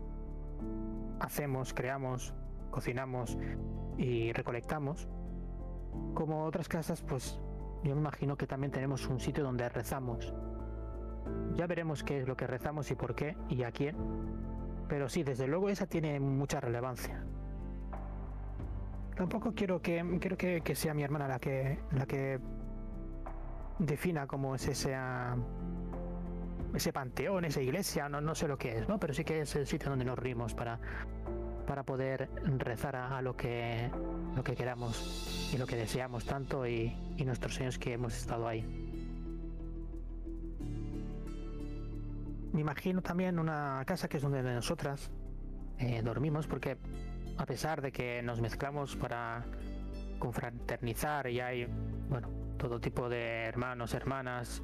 hacemos, 1.21 1.73
creamos, 1.75 2.35
cocinamos 2.71 3.39
y 3.97 4.33
recolectamos. 4.33 5.09
Como 6.15 6.45
otras 6.45 6.69
casas, 6.69 7.03
pues 7.03 7.39
yo 7.85 7.95
me 7.95 8.01
imagino 8.01 8.37
que 8.37 8.47
también 8.47 8.73
tenemos 8.73 9.07
un 9.07 9.21
sitio 9.21 9.45
donde 9.45 9.69
rezamos 9.69 10.35
ya 11.59 11.67
veremos 11.67 12.05
qué 12.05 12.21
es 12.21 12.29
lo 12.29 12.37
que 12.37 12.47
rezamos 12.47 12.91
y 12.91 12.95
por 12.95 13.15
qué 13.15 13.37
y 13.49 13.63
a 13.65 13.73
quién. 13.73 13.97
Pero 14.89 15.09
sí, 15.09 15.23
desde 15.23 15.47
luego 15.47 15.69
esa 15.69 15.87
tiene 15.87 16.19
mucha 16.21 16.61
relevancia. 16.61 17.25
Tampoco 19.17 19.53
quiero 19.55 19.83
que 19.83 20.19
quiero 20.21 20.37
que, 20.37 20.75
sea 20.75 20.95
mi 20.95 21.03
hermana 21.03 21.27
la 21.27 21.39
que 21.41 21.81
la 21.91 22.07
que 22.07 22.39
defina 23.81 24.27
cómo 24.27 24.55
es 24.55 24.69
ese 24.69 24.97
ese 26.75 26.93
panteón, 26.93 27.45
esa 27.45 27.61
iglesia, 27.61 28.09
no, 28.09 28.21
no 28.21 28.35
sé 28.35 28.47
lo 28.47 28.57
que 28.57 28.79
es, 28.79 28.89
¿no? 28.89 29.01
Pero 29.01 29.15
sí 29.15 29.25
que 29.25 29.41
es 29.41 29.57
el 29.57 29.67
sitio 29.67 29.91
donde 29.91 30.05
nos 30.05 30.19
rimos 30.19 30.55
para 30.55 30.79
para 31.69 31.85
poder 31.85 32.29
rezar 32.57 32.97
a, 32.97 33.23
lo 33.23 33.37
que 33.37 33.91
lo 34.35 34.43
que 34.43 34.57
queramos 34.57 35.51
y 35.53 35.59
lo 35.59 35.67
que 35.67 35.77
deseamos 35.77 36.25
tanto 36.25 36.67
y, 36.67 36.97
y 37.17 37.25
nuestros 37.25 37.55
sueños 37.55 37.79
que 37.79 37.93
hemos 37.93 38.17
estado 38.17 38.49
ahí. 38.49 38.89
me 42.59 42.63
imagino 42.63 43.03
también 43.03 43.39
una 43.39 43.85
casa 43.87 44.09
que 44.09 44.17
es 44.17 44.23
donde 44.25 44.43
nosotras 44.43 45.13
eh, 45.79 46.03
dormimos, 46.03 46.49
porque 46.49 46.77
a 47.37 47.47
pesar 47.47 47.81
de 47.81 47.93
que 47.93 48.21
nos 48.23 48.41
mezclamos 48.41 48.97
para 48.97 49.45
confraternizar 50.19 51.29
y 51.29 51.39
hay, 51.39 51.69
bueno, 52.09 52.29
todo 52.57 52.81
tipo 52.81 53.09
de 53.09 53.45
hermanos, 53.45 53.95
hermanas, 53.95 54.61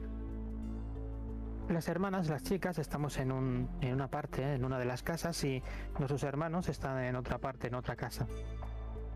las 1.69 1.89
hermanas, 1.89 2.29
las 2.29 2.43
chicas, 2.43 2.79
estamos 2.79 3.19
en, 3.19 3.33
un, 3.33 3.69
en 3.81 3.95
una 3.95 4.09
parte, 4.09 4.55
en 4.55 4.65
una 4.65 4.79
de 4.79 4.85
las 4.85 5.03
casas, 5.03 5.43
y 5.45 5.63
nuestros 5.99 6.23
hermanos 6.23 6.69
están 6.69 7.03
en 7.03 7.17
otra 7.17 7.39
parte, 7.39 7.69
en 7.69 7.75
otra 7.75 7.97
casa. 7.97 8.27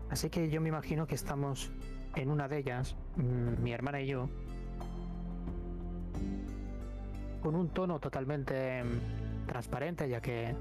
Así 0.09 0.29
que 0.29 0.49
yo 0.49 0.59
me 0.59 0.69
imagino 0.69 1.05
que 1.05 1.15
estamos 1.15 1.71
en 2.15 2.31
una 2.31 2.47
de 2.47 2.57
ellas, 2.57 2.95
mm, 3.15 3.61
mi 3.61 3.71
hermana 3.71 4.01
y 4.01 4.07
yo, 4.07 4.29
con 7.41 7.55
un 7.55 7.69
tono 7.69 7.99
totalmente 7.99 8.83
mm, 8.83 9.45
transparente, 9.47 10.09
ya 10.09 10.21
que 10.21 10.55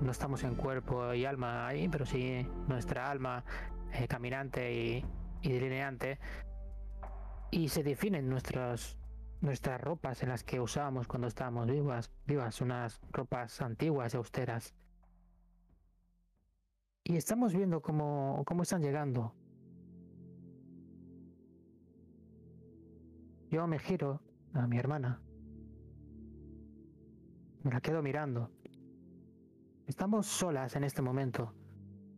no 0.00 0.10
estamos 0.10 0.44
en 0.44 0.54
cuerpo 0.54 1.14
y 1.14 1.24
alma 1.24 1.66
ahí, 1.66 1.88
pero 1.88 2.06
sí 2.06 2.46
nuestra 2.68 3.10
alma 3.10 3.44
eh, 3.92 4.06
caminante 4.06 4.72
y, 4.72 5.04
delineante. 5.42 6.18
Y 7.50 7.68
se 7.68 7.82
definen 7.82 8.28
nuestras, 8.28 8.97
nuestras 9.40 9.80
ropas 9.80 10.22
en 10.22 10.30
las 10.30 10.44
que 10.44 10.60
usábamos 10.60 11.06
cuando 11.06 11.28
estábamos 11.28 11.66
vivas, 11.66 12.10
vivas, 12.26 12.60
unas 12.60 13.00
ropas 13.12 13.60
antiguas 13.60 14.14
y 14.14 14.16
austeras. 14.16 14.74
Y 17.04 17.16
estamos 17.16 17.54
viendo 17.54 17.80
cómo, 17.80 18.42
cómo 18.46 18.62
están 18.62 18.82
llegando. 18.82 19.34
Yo 23.50 23.66
me 23.66 23.78
giro 23.78 24.20
a 24.52 24.66
mi 24.66 24.78
hermana 24.78 25.20
me 27.62 27.72
la 27.72 27.80
quedo 27.80 28.02
mirando. 28.02 28.50
Estamos 29.86 30.26
solas 30.26 30.76
en 30.76 30.84
este 30.84 31.02
momento, 31.02 31.54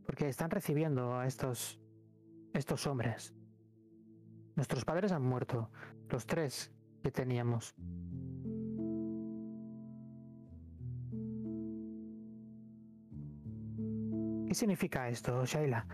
porque 0.04 0.28
están 0.28 0.50
recibiendo 0.50 1.18
a 1.18 1.26
estos, 1.26 1.80
estos 2.52 2.86
hombres. 2.86 3.34
Nuestros 4.56 4.84
padres 4.84 5.12
han 5.12 5.22
muerto, 5.22 5.70
los 6.08 6.26
tres 6.26 6.72
que 7.02 7.10
teníamos. 7.10 7.74
¿Qué 14.46 14.54
significa 14.54 15.08
esto, 15.08 15.44
Shaila? 15.44 15.86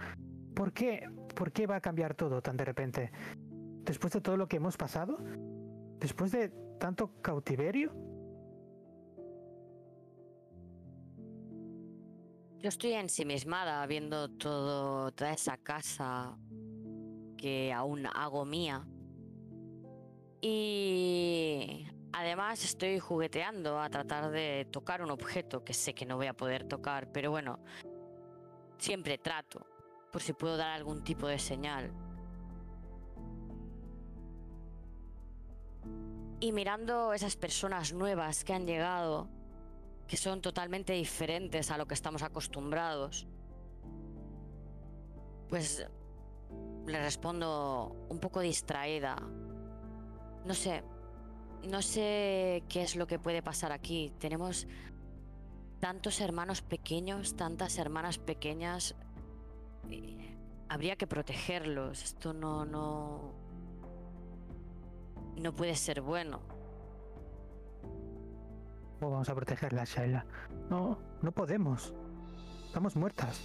¿Por 0.54 0.72
qué, 0.72 1.06
¿Por 1.34 1.52
qué 1.52 1.66
va 1.66 1.76
a 1.76 1.80
cambiar 1.80 2.14
todo 2.14 2.40
tan 2.40 2.56
de 2.56 2.64
repente? 2.64 3.12
¿Después 3.84 4.12
de 4.14 4.20
todo 4.22 4.36
lo 4.36 4.48
que 4.48 4.56
hemos 4.56 4.76
pasado? 4.76 5.18
¿Después 6.00 6.32
de 6.32 6.48
tanto 6.78 7.20
cautiverio? 7.20 7.92
Yo 12.58 12.70
estoy 12.70 12.94
ensimismada 12.94 13.86
viendo 13.86 14.30
todo, 14.30 15.12
toda 15.12 15.32
esa 15.32 15.58
casa 15.58 16.38
que 17.36 17.72
aún 17.72 18.06
hago 18.06 18.44
mía. 18.44 18.86
Y 20.40 21.86
además 22.12 22.64
estoy 22.64 22.98
jugueteando 22.98 23.80
a 23.80 23.88
tratar 23.88 24.30
de 24.30 24.66
tocar 24.70 25.02
un 25.02 25.10
objeto 25.10 25.64
que 25.64 25.74
sé 25.74 25.94
que 25.94 26.06
no 26.06 26.16
voy 26.16 26.26
a 26.26 26.34
poder 26.34 26.64
tocar, 26.64 27.10
pero 27.12 27.30
bueno, 27.30 27.58
siempre 28.78 29.18
trato, 29.18 29.66
por 30.12 30.22
si 30.22 30.32
puedo 30.32 30.56
dar 30.56 30.70
algún 30.70 31.02
tipo 31.02 31.26
de 31.26 31.38
señal. 31.38 31.92
Y 36.38 36.52
mirando 36.52 37.14
esas 37.14 37.36
personas 37.36 37.92
nuevas 37.92 38.44
que 38.44 38.52
han 38.52 38.66
llegado, 38.66 39.28
que 40.06 40.16
son 40.16 40.42
totalmente 40.42 40.92
diferentes 40.92 41.70
a 41.70 41.78
lo 41.78 41.86
que 41.86 41.94
estamos 41.94 42.22
acostumbrados, 42.22 43.26
pues 45.48 45.86
le 46.86 47.02
respondo 47.02 47.96
un 48.08 48.20
poco 48.20 48.40
distraída. 48.40 49.16
No 50.46 50.54
sé, 50.54 50.84
no 51.68 51.82
sé 51.82 52.62
qué 52.68 52.82
es 52.82 52.94
lo 52.94 53.08
que 53.08 53.18
puede 53.18 53.42
pasar 53.42 53.72
aquí. 53.72 54.12
Tenemos 54.20 54.68
tantos 55.80 56.20
hermanos 56.20 56.62
pequeños, 56.62 57.36
tantas 57.36 57.78
hermanas 57.78 58.18
pequeñas. 58.18 58.94
Habría 60.68 60.94
que 60.94 61.08
protegerlos. 61.08 62.04
Esto 62.04 62.32
no, 62.32 62.64
no, 62.64 63.34
no 65.36 65.52
puede 65.52 65.74
ser 65.74 66.00
bueno. 66.00 66.40
¿Cómo 69.00 69.10
vamos 69.10 69.28
a 69.28 69.34
protegerla, 69.34 69.84
Shaila? 69.84 70.24
No, 70.70 70.98
no 71.22 71.32
podemos. 71.32 71.92
Estamos 72.66 72.94
muertas. 72.94 73.40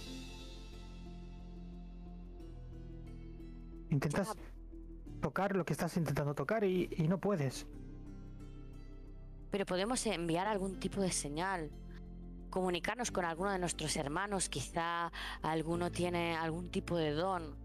Intentas 3.90 4.34
tocar 5.22 5.56
lo 5.56 5.64
que 5.64 5.72
estás 5.72 5.96
intentando 5.96 6.34
tocar 6.34 6.64
y, 6.64 6.88
no 7.08 7.18
puedes. 7.18 7.66
Pero 9.50 9.64
podemos 9.64 10.04
enviar 10.06 10.46
algún 10.46 10.78
tipo 10.78 11.00
de 11.00 11.10
señal 11.10 11.70
comunicarnos 12.50 13.10
con 13.10 13.24
alguno 13.24 13.50
de 13.50 13.58
nuestros 13.58 13.96
hermanos, 13.96 14.50
quizá 14.50 15.10
alguno 15.40 15.90
tiene 15.90 16.36
algún 16.36 16.70
tipo 16.70 16.98
de 16.98 17.12
don. 17.12 17.56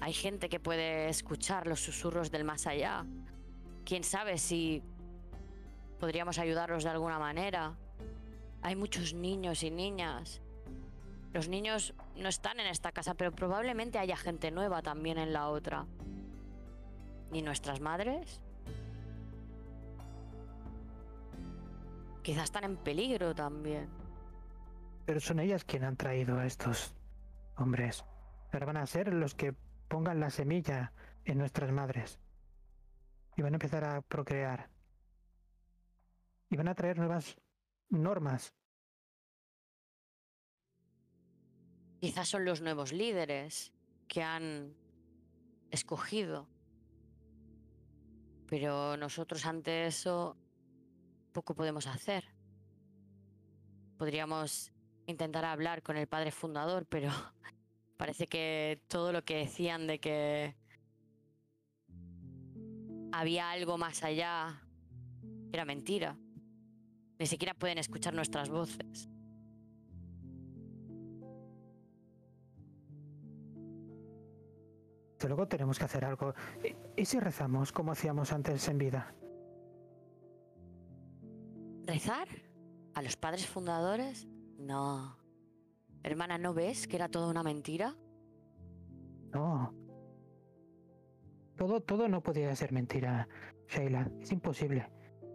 Hay 0.00 0.12
gente 0.12 0.50
que 0.50 0.60
puede 0.60 1.08
escuchar 1.08 1.66
los 1.66 1.80
susurros 1.80 2.30
del 2.30 2.44
más 2.44 2.66
allá. 2.66 3.06
Quién 3.86 4.04
sabe 4.04 4.36
si 4.36 4.82
podríamos 5.98 6.38
ayudarlos 6.38 6.84
de 6.84 6.90
alguna 6.90 7.18
manera. 7.18 7.74
Hay 8.60 8.76
muchos 8.76 9.14
niños 9.14 9.62
y 9.62 9.70
niñas. 9.70 10.42
Los 11.32 11.48
niños 11.48 11.94
no 12.16 12.28
están 12.28 12.60
en 12.60 12.66
esta 12.66 12.92
casa, 12.92 13.14
pero 13.14 13.32
probablemente 13.32 13.98
haya 13.98 14.16
gente 14.16 14.50
nueva 14.50 14.82
también 14.82 15.16
en 15.16 15.32
la 15.32 15.48
otra. 15.48 15.86
¿Y 17.32 17.42
nuestras 17.42 17.80
madres? 17.80 18.42
Quizás 22.22 22.44
están 22.44 22.64
en 22.64 22.76
peligro 22.76 23.34
también. 23.34 23.88
Pero 25.06 25.18
son 25.18 25.40
ellas 25.40 25.64
quienes 25.64 25.88
han 25.88 25.96
traído 25.96 26.38
a 26.38 26.46
estos 26.46 26.94
hombres. 27.56 28.04
Pero 28.50 28.66
van 28.66 28.76
a 28.76 28.86
ser 28.86 29.12
los 29.12 29.34
que 29.34 29.54
pongan 29.88 30.20
la 30.20 30.30
semilla 30.30 30.92
en 31.24 31.38
nuestras 31.38 31.72
madres. 31.72 32.18
y 33.34 33.40
van 33.42 33.54
a 33.54 33.56
empezar 33.56 33.82
a 33.84 34.02
procrear. 34.02 34.68
Y 36.50 36.56
van 36.56 36.68
a 36.68 36.74
traer 36.74 36.98
nuevas 36.98 37.36
normas. 37.88 38.52
Quizás 41.98 42.28
son 42.28 42.44
los 42.44 42.60
nuevos 42.60 42.92
líderes 42.92 43.72
que 44.06 44.22
han 44.22 44.74
escogido. 45.70 46.46
Pero 48.52 48.98
nosotros 48.98 49.46
ante 49.46 49.86
eso 49.86 50.36
poco 51.32 51.54
podemos 51.54 51.86
hacer. 51.86 52.22
Podríamos 53.96 54.70
intentar 55.06 55.46
hablar 55.46 55.82
con 55.82 55.96
el 55.96 56.06
padre 56.06 56.32
fundador, 56.32 56.84
pero 56.84 57.08
parece 57.96 58.26
que 58.26 58.82
todo 58.88 59.10
lo 59.10 59.24
que 59.24 59.38
decían 59.38 59.86
de 59.86 60.00
que 60.00 60.54
había 63.10 63.50
algo 63.52 63.78
más 63.78 64.02
allá 64.04 64.62
era 65.50 65.64
mentira. 65.64 66.18
Ni 67.18 67.24
siquiera 67.24 67.54
pueden 67.54 67.78
escuchar 67.78 68.12
nuestras 68.12 68.50
voces. 68.50 69.08
Desde 75.22 75.36
luego 75.36 75.46
tenemos 75.46 75.78
que 75.78 75.84
hacer 75.84 76.04
algo. 76.04 76.34
¿Y, 76.64 77.00
¿Y 77.00 77.04
si 77.04 77.20
rezamos 77.20 77.70
como 77.70 77.92
hacíamos 77.92 78.32
antes 78.32 78.66
en 78.66 78.76
vida? 78.76 79.14
¿Rezar? 81.86 82.26
¿A 82.92 83.02
los 83.02 83.16
padres 83.16 83.46
fundadores? 83.46 84.26
No. 84.58 85.16
Hermana, 86.02 86.38
¿no 86.38 86.54
ves 86.54 86.88
que 86.88 86.96
era 86.96 87.08
toda 87.08 87.28
una 87.28 87.44
mentira? 87.44 87.94
No. 89.32 89.72
Todo, 91.56 91.80
todo 91.80 92.08
no 92.08 92.20
podía 92.20 92.56
ser 92.56 92.72
mentira, 92.72 93.28
Sheila. 93.68 94.10
Es 94.20 94.32
imposible. 94.32 94.90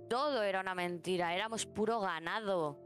Todo 0.10 0.44
era 0.44 0.60
una 0.60 0.76
mentira, 0.76 1.34
éramos 1.34 1.66
puro 1.66 2.02
ganado. 2.02 2.78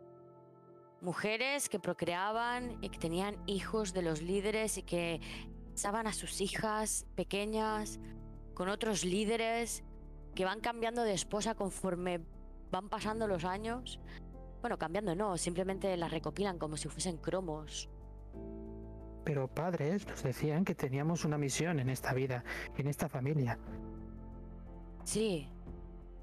Mujeres 1.01 1.67
que 1.67 1.79
procreaban 1.79 2.77
y 2.79 2.89
que 2.89 2.99
tenían 2.99 3.41
hijos 3.47 3.91
de 3.91 4.03
los 4.03 4.21
líderes 4.21 4.77
y 4.77 4.83
que 4.83 5.19
casaban 5.81 6.05
a 6.05 6.13
sus 6.13 6.41
hijas 6.41 7.07
pequeñas 7.15 7.99
con 8.53 8.69
otros 8.69 9.03
líderes 9.03 9.83
que 10.35 10.45
van 10.45 10.59
cambiando 10.59 11.01
de 11.01 11.13
esposa 11.15 11.55
conforme 11.55 12.21
van 12.69 12.87
pasando 12.87 13.25
los 13.25 13.45
años. 13.45 13.99
Bueno, 14.61 14.77
cambiando 14.77 15.15
no, 15.15 15.39
simplemente 15.39 15.97
las 15.97 16.11
recopilan 16.11 16.59
como 16.59 16.77
si 16.77 16.87
fuesen 16.87 17.17
cromos. 17.17 17.89
Pero 19.23 19.47
padres 19.47 20.05
nos 20.05 20.21
decían 20.21 20.65
que 20.65 20.75
teníamos 20.75 21.25
una 21.25 21.39
misión 21.39 21.79
en 21.79 21.89
esta 21.89 22.13
vida, 22.13 22.43
en 22.77 22.85
esta 22.85 23.09
familia. 23.09 23.57
Sí, 25.03 25.47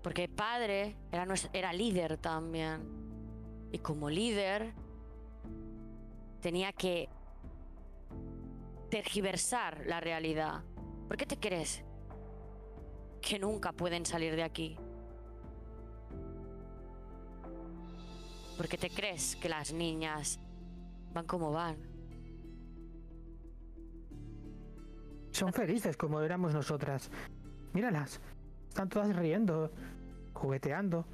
porque 0.05 0.29
padre 0.29 0.95
era, 1.11 1.27
nues- 1.27 1.51
era 1.53 1.73
líder 1.73 2.17
también. 2.19 2.81
Y 3.73 3.79
como 3.81 4.09
líder 4.09 4.73
tenía 6.41 6.73
que 6.73 7.09
tergiversar 8.91 9.85
la 9.87 10.01
realidad. 10.01 10.63
¿Por 11.07 11.17
qué 11.17 11.27
te 11.27 11.39
crees 11.39 11.85
que 13.21 13.39
nunca 13.39 13.73
pueden 13.73 14.07
salir 14.07 14.35
de 14.37 14.43
aquí? 14.43 14.77
¿Por 18.57 18.69
qué 18.69 18.77
te 18.77 18.91
crees 18.91 19.37
que 19.37 19.49
las 19.49 19.73
niñas 19.73 20.41
van 21.13 21.27
como 21.27 21.53
van? 21.53 21.77
Son 25.31 25.53
felices 25.53 25.97
como 25.97 26.21
éramos 26.21 26.53
nosotras. 26.53 27.11
Míralas. 27.73 28.21
Están 28.69 28.89
todas 28.89 29.15
riendo, 29.15 29.71
jugueteando. 30.35 31.07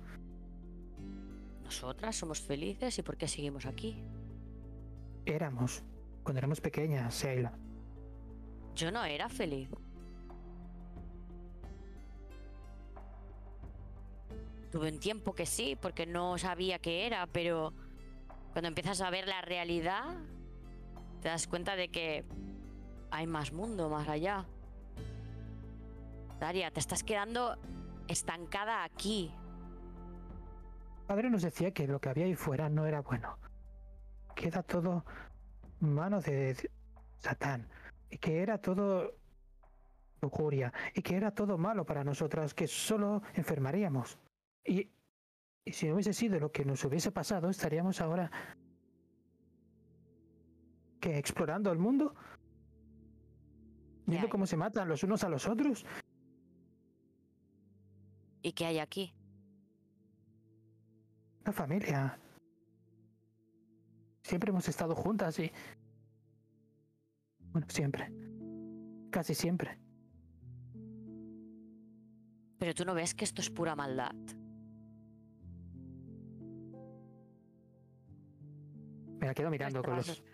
Nosotras 1.65 2.17
somos 2.17 2.41
felices 2.41 2.99
y 2.99 3.03
¿por 3.03 3.17
qué 3.17 3.29
seguimos 3.29 3.67
aquí? 3.67 4.03
Éramos, 5.27 5.83
cuando 6.23 6.39
éramos 6.39 6.61
pequeñas, 6.61 7.23
Sheila. 7.23 7.53
Yo 8.75 8.91
no 8.91 9.05
era 9.05 9.29
feliz. 9.29 9.69
Tuve 14.73 14.91
un 14.91 14.99
tiempo 14.99 15.35
que 15.35 15.47
sí, 15.47 15.77
porque 15.81 16.05
no 16.07 16.37
sabía 16.37 16.81
qué 16.81 17.07
era, 17.07 17.27
pero 17.29 17.73
cuando 18.53 18.69
empiezas 18.69 19.01
a 19.01 19.11
ver 19.11 19.29
la 19.29 19.41
realidad, 19.41 20.17
te 21.23 21.29
das 21.29 21.47
cuenta 21.47 21.77
de 21.77 21.89
que 21.89 22.25
hay 23.11 23.27
más 23.29 23.53
mundo 23.53 23.89
más 23.89 24.09
allá. 24.09 24.45
Daria, 26.41 26.73
te 26.73 26.81
estás 26.81 27.05
quedando 27.05 27.57
estancada 28.09 28.83
aquí. 28.83 29.33
Padre 31.07 31.31
nos 31.31 31.43
decía 31.43 31.71
que 31.73 31.87
lo 31.87 32.01
que 32.01 32.09
había 32.09 32.25
ahí 32.25 32.35
fuera 32.35 32.69
no 32.69 32.87
era 32.87 33.01
bueno. 33.01 33.39
Queda 34.35 34.65
todo 34.65 35.05
manos 35.79 36.25
de 36.25 36.71
Satán. 37.19 37.69
Y 38.14 38.18
que 38.18 38.40
era 38.40 38.59
todo 38.59 39.18
lujuria. 40.22 40.72
Y 40.94 41.03
que 41.03 41.16
era 41.16 41.33
todo 41.33 41.59
malo 41.59 41.85
para 41.85 42.05
nosotras, 42.05 42.55
que 42.55 42.68
solo 42.68 43.22
enfermaríamos. 43.35 44.20
Y, 44.64 44.88
y 45.64 45.72
si 45.72 45.88
no 45.88 45.94
hubiese 45.94 46.12
sido 46.12 46.38
lo 46.38 46.53
que 46.53 46.64
nos 46.64 46.85
hubiese 46.85 47.11
pasado, 47.11 47.50
estaríamos 47.50 48.00
ahora 48.00 48.31
que 51.00 51.18
explorando 51.18 51.72
el 51.72 51.79
mundo, 51.79 52.14
viendo 54.07 54.29
cómo 54.29 54.46
se 54.46 54.57
matan 54.57 54.88
los 54.88 55.03
unos 55.03 55.24
a 55.24 55.29
los 55.29 55.48
otros. 55.48 55.85
¿Y 58.42 58.53
qué 58.53 58.66
hay 58.66 58.79
aquí? 58.79 59.12
Una 61.40 61.53
familia. 61.53 62.16
Siempre 64.22 64.50
hemos 64.50 64.68
estado 64.68 64.94
juntas 64.94 65.37
y... 65.40 65.50
Bueno, 67.55 67.69
siempre. 67.71 68.12
Casi 69.11 69.33
siempre. 69.33 69.79
Pero 72.59 72.75
tú 72.75 72.85
no 72.85 72.95
ves 72.95 73.14
que 73.14 73.25
esto 73.25 73.40
es 73.40 73.49
pura 73.49 73.77
maldad. 73.77 74.12
Me 79.21 79.27
la 79.27 79.35
quedo 79.35 79.51
mirando 79.51 79.83
con 79.85 79.97
los, 79.97 80.25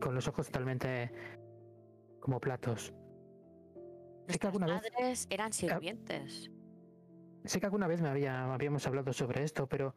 con 0.00 0.14
los 0.14 0.26
ojos 0.28 0.46
totalmente 0.46 1.12
como 2.20 2.40
platos. 2.40 2.94
Sé 4.26 4.38
que 4.38 4.46
alguna 4.46 4.80
vez, 4.98 5.26
eran 5.28 5.52
sirvientes. 5.52 6.50
sé 7.44 7.60
que 7.60 7.66
alguna 7.66 7.86
vez 7.86 8.00
me 8.00 8.08
había, 8.08 8.52
habíamos 8.52 8.86
hablado 8.86 9.12
sobre 9.12 9.44
esto, 9.44 9.68
pero 9.68 9.94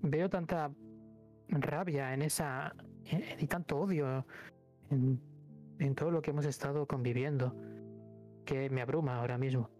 veo 0.00 0.28
tanta 0.28 0.72
rabia 1.48 2.12
en 2.12 2.22
esa 2.22 2.74
y 3.38 3.46
tanto 3.46 3.78
odio 3.78 4.26
en, 4.90 5.31
en 5.86 5.94
todo 5.94 6.10
lo 6.10 6.22
que 6.22 6.30
hemos 6.30 6.44
estado 6.44 6.86
conviviendo 6.86 7.54
que 8.44 8.70
me 8.70 8.82
abruma 8.82 9.16
ahora 9.16 9.38
mismo. 9.38 9.70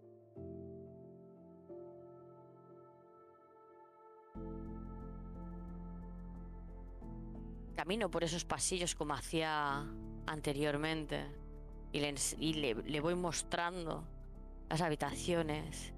camino 7.75 8.09
por 8.09 8.23
esos 8.23 8.45
pasillos 8.45 8.95
como 8.95 9.13
hacía 9.13 9.85
anteriormente 10.25 11.25
y, 11.91 12.53
le, 12.53 12.99
voy 13.01 13.15
mostrando 13.15 14.07
las 14.69 14.79
habitaciones 14.79 15.93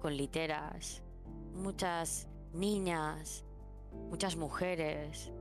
con 0.00 0.18
literas, 0.18 1.02
muchas 1.54 2.28
niñas, 2.52 3.46
muchas 4.10 4.36
mujeres, 4.36 5.32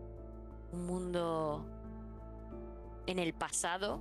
un 0.71 0.85
mundo 0.85 1.65
en 3.09 3.19
el 3.19 3.33
pasado 3.33 3.99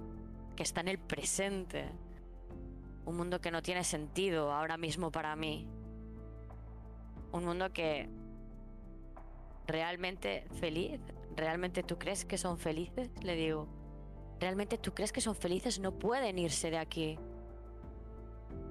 que 0.56 0.62
está 0.62 0.80
en 0.80 0.88
el 0.88 0.98
presente, 0.98 1.88
un 3.04 3.16
mundo 3.16 3.40
que 3.40 3.50
no 3.50 3.62
tiene 3.62 3.84
sentido 3.84 4.52
ahora 4.52 4.76
mismo 4.76 5.10
para 5.10 5.34
mí, 5.36 5.66
un 7.32 7.44
mundo 7.44 7.72
que 7.72 8.08
realmente 9.66 10.46
feliz 10.60 11.00
¿Realmente 11.38 11.84
tú 11.84 11.96
crees 12.00 12.24
que 12.24 12.36
son 12.36 12.58
felices? 12.58 13.10
Le 13.22 13.36
digo. 13.36 13.68
¿Realmente 14.40 14.76
tú 14.76 14.92
crees 14.92 15.12
que 15.12 15.20
son 15.20 15.36
felices? 15.36 15.78
No 15.78 15.92
pueden 15.92 16.36
irse 16.36 16.68
de 16.68 16.78
aquí. 16.78 17.16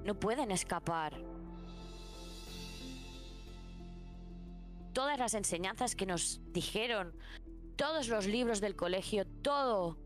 No 0.04 0.20
pueden 0.20 0.50
escapar. 0.50 1.18
Todas 4.92 5.18
las 5.18 5.32
enseñanzas 5.32 5.96
que 5.96 6.04
nos 6.04 6.42
dijeron, 6.52 7.14
todos 7.76 8.08
los 8.08 8.26
libros 8.26 8.60
del 8.60 8.76
colegio, 8.76 9.26
todo, 9.26 9.96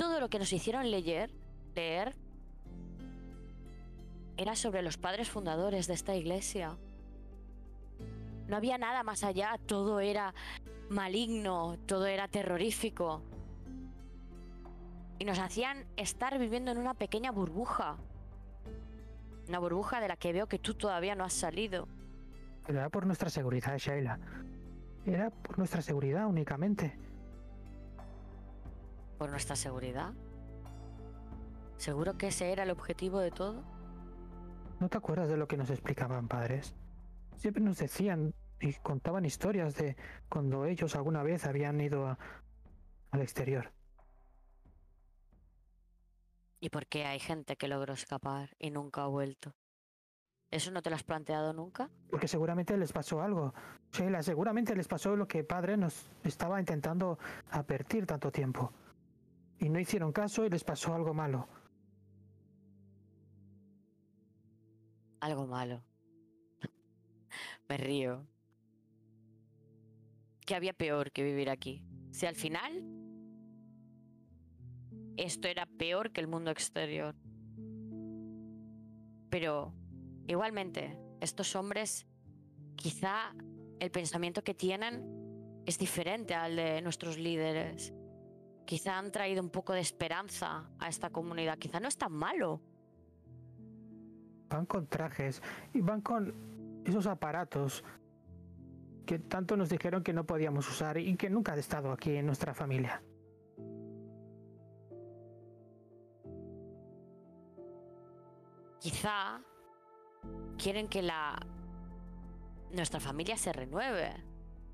todo 0.00 0.18
lo 0.18 0.30
que 0.30 0.38
nos 0.38 0.50
hicieron 0.50 0.90
leer, 0.90 1.30
leer, 1.74 2.16
era 4.38 4.56
sobre 4.56 4.80
los 4.80 4.96
padres 4.96 5.28
fundadores 5.28 5.86
de 5.86 5.92
esta 5.92 6.16
iglesia. 6.16 6.78
No 8.48 8.56
había 8.56 8.78
nada 8.78 9.02
más 9.02 9.24
allá, 9.24 9.60
todo 9.66 10.00
era 10.00 10.32
maligno, 10.88 11.76
todo 11.84 12.06
era 12.06 12.28
terrorífico. 12.28 13.20
Y 15.18 15.26
nos 15.26 15.38
hacían 15.38 15.84
estar 15.98 16.38
viviendo 16.38 16.70
en 16.70 16.78
una 16.78 16.94
pequeña 16.94 17.30
burbuja. 17.30 17.98
Una 19.48 19.58
burbuja 19.58 20.00
de 20.00 20.08
la 20.08 20.16
que 20.16 20.32
veo 20.32 20.46
que 20.46 20.58
tú 20.58 20.72
todavía 20.72 21.14
no 21.14 21.24
has 21.24 21.34
salido. 21.34 21.86
Pero 22.66 22.78
era 22.78 22.88
por 22.88 23.04
nuestra 23.04 23.28
seguridad, 23.28 23.76
Shaila. 23.76 24.18
Era 25.04 25.28
por 25.28 25.58
nuestra 25.58 25.82
seguridad 25.82 26.26
únicamente. 26.26 26.96
¿Por 29.20 29.28
nuestra 29.28 29.54
seguridad? 29.54 30.14
¿Seguro 31.76 32.16
que 32.16 32.28
ese 32.28 32.52
era 32.52 32.62
el 32.62 32.70
objetivo 32.70 33.18
de 33.18 33.30
todo? 33.30 33.62
¿No 34.80 34.88
te 34.88 34.96
acuerdas 34.96 35.28
de 35.28 35.36
lo 35.36 35.46
que 35.46 35.58
nos 35.58 35.68
explicaban 35.68 36.26
padres? 36.26 36.74
Siempre 37.36 37.62
nos 37.62 37.76
decían 37.76 38.32
y 38.60 38.72
contaban 38.76 39.26
historias 39.26 39.74
de 39.76 39.94
cuando 40.30 40.64
ellos 40.64 40.94
alguna 40.96 41.22
vez 41.22 41.44
habían 41.44 41.78
ido 41.82 42.06
a- 42.06 42.18
al 43.10 43.20
exterior. 43.20 43.70
¿Y 46.58 46.70
por 46.70 46.86
qué 46.86 47.04
hay 47.04 47.18
gente 47.18 47.56
que 47.56 47.68
logró 47.68 47.92
escapar 47.92 48.56
y 48.58 48.70
nunca 48.70 49.02
ha 49.02 49.06
vuelto? 49.08 49.52
¿Eso 50.50 50.70
no 50.70 50.80
te 50.80 50.88
lo 50.88 50.96
has 50.96 51.04
planteado 51.04 51.52
nunca? 51.52 51.90
Porque 52.08 52.26
seguramente 52.26 52.74
les 52.78 52.90
pasó 52.94 53.20
algo. 53.20 53.52
Sheila, 53.92 54.22
seguramente 54.22 54.74
les 54.74 54.88
pasó 54.88 55.14
lo 55.14 55.28
que 55.28 55.44
padre 55.44 55.76
nos 55.76 56.08
estaba 56.24 56.58
intentando 56.58 57.18
advertir 57.50 58.06
tanto 58.06 58.32
tiempo. 58.32 58.72
Y 59.60 59.68
no 59.68 59.78
hicieron 59.78 60.10
caso 60.10 60.44
y 60.46 60.50
les 60.50 60.64
pasó 60.64 60.94
algo 60.94 61.12
malo. 61.12 61.46
Algo 65.20 65.46
malo. 65.46 65.82
Me 67.68 67.76
río. 67.76 68.26
¿Qué 70.46 70.54
había 70.54 70.72
peor 70.72 71.12
que 71.12 71.22
vivir 71.22 71.50
aquí? 71.50 71.84
Si 72.10 72.24
al 72.24 72.34
final 72.34 72.82
esto 75.18 75.46
era 75.46 75.66
peor 75.66 76.10
que 76.10 76.22
el 76.22 76.26
mundo 76.26 76.50
exterior. 76.50 77.14
Pero 79.28 79.74
igualmente, 80.26 80.98
estos 81.20 81.54
hombres, 81.54 82.06
quizá 82.76 83.34
el 83.78 83.90
pensamiento 83.90 84.42
que 84.42 84.54
tienen 84.54 85.62
es 85.66 85.78
diferente 85.78 86.34
al 86.34 86.56
de 86.56 86.80
nuestros 86.80 87.18
líderes. 87.18 87.92
Quizá 88.70 88.98
han 88.98 89.10
traído 89.10 89.42
un 89.42 89.50
poco 89.50 89.72
de 89.72 89.80
esperanza 89.80 90.70
a 90.78 90.88
esta 90.88 91.10
comunidad. 91.10 91.58
Quizá 91.58 91.80
no 91.80 91.88
es 91.88 91.96
tan 91.96 92.12
malo. 92.12 92.60
Van 94.48 94.64
con 94.64 94.86
trajes 94.86 95.42
y 95.74 95.80
van 95.80 96.00
con 96.02 96.32
esos 96.84 97.08
aparatos 97.08 97.82
que 99.04 99.18
tanto 99.18 99.56
nos 99.56 99.70
dijeron 99.70 100.04
que 100.04 100.12
no 100.12 100.24
podíamos 100.24 100.68
usar 100.68 100.98
y 100.98 101.16
que 101.16 101.28
nunca 101.28 101.54
han 101.54 101.58
estado 101.58 101.90
aquí 101.90 102.14
en 102.14 102.26
nuestra 102.26 102.54
familia. 102.54 103.02
Quizá 108.78 109.42
quieren 110.56 110.86
que 110.86 111.02
la 111.02 111.44
nuestra 112.70 113.00
familia 113.00 113.36
se 113.36 113.52
renueve. 113.52 114.29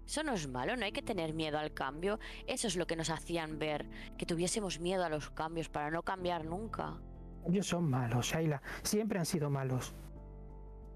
Eso 0.07 0.23
no 0.23 0.35
es 0.35 0.49
malo, 0.49 0.77
no 0.77 0.85
hay 0.85 0.93
que 0.93 1.03
tener 1.03 1.35
miedo 1.35 1.59
al 1.59 1.73
cambio. 1.73 2.19
Eso 2.47 2.69
es 2.69 2.77
lo 2.77 2.87
que 2.87 2.95
nos 2.95 3.11
hacían 3.11 3.59
ver, 3.59 3.89
que 4.17 4.25
tuviésemos 4.25 4.79
miedo 4.79 5.05
a 5.05 5.09
los 5.09 5.31
cambios 5.31 5.69
para 5.69 5.91
no 5.91 6.03
cambiar 6.03 6.45
nunca. 6.45 6.97
Ellos 7.45 7.67
son 7.67 7.91
malos, 7.91 8.27
Shaila. 8.27 8.63
Siempre 8.83 9.19
han 9.19 9.27
sido 9.27 9.51
malos. 9.51 9.95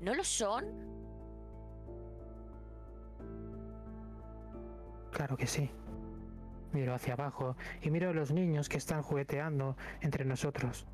¿No 0.01 0.15
lo 0.15 0.25
son? 0.25 0.65
Claro 5.13 5.37
que 5.37 5.47
sí. 5.47 5.71
Miro 6.73 6.95
hacia 6.95 7.15
abajo 7.15 7.57
y 7.83 7.91
miro 7.91 8.11
a 8.11 8.13
los 8.13 8.31
niños 8.31 8.69
que 8.69 8.79
están 8.79 9.03
jugueteando 9.03 9.77
entre 10.01 10.25
nosotros. 10.25 10.87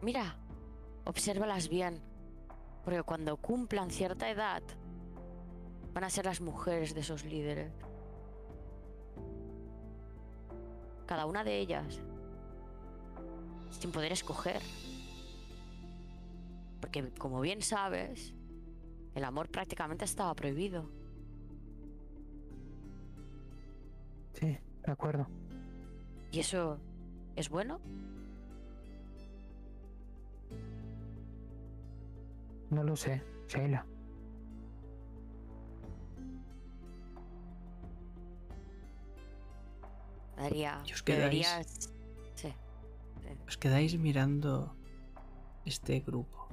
Mira, 0.00 0.36
obsérvalas 1.04 1.68
bien, 1.68 2.00
porque 2.82 3.02
cuando 3.02 3.36
cumplan 3.36 3.90
cierta 3.90 4.30
edad 4.30 4.62
van 5.92 6.04
a 6.04 6.10
ser 6.10 6.24
las 6.24 6.40
mujeres 6.40 6.94
de 6.94 7.00
esos 7.00 7.24
líderes. 7.24 7.72
Cada 11.06 11.26
una 11.26 11.42
de 11.42 11.58
ellas, 11.58 12.00
sin 13.70 13.90
poder 13.90 14.12
escoger. 14.12 14.62
Porque 16.80 17.10
como 17.18 17.40
bien 17.40 17.62
sabes, 17.62 18.34
el 19.14 19.24
amor 19.24 19.48
prácticamente 19.48 20.04
estaba 20.04 20.34
prohibido. 20.34 20.88
Sí, 24.34 24.56
de 24.86 24.92
acuerdo. 24.92 25.26
¿Y 26.32 26.40
eso 26.40 26.78
es 27.34 27.48
bueno? 27.48 27.80
No 32.70 32.84
lo 32.84 32.94
sé, 32.94 33.22
Sheila. 33.48 33.84
Daría, 40.40 40.82
Y 40.86 40.92
os 40.92 41.02
quedáis- 41.02 41.46
deberías... 41.46 41.92
Sí. 42.34 42.52
Os 43.46 43.56
quedáis 43.58 43.98
mirando 43.98 44.74
este 45.64 46.00
grupo 46.00 46.48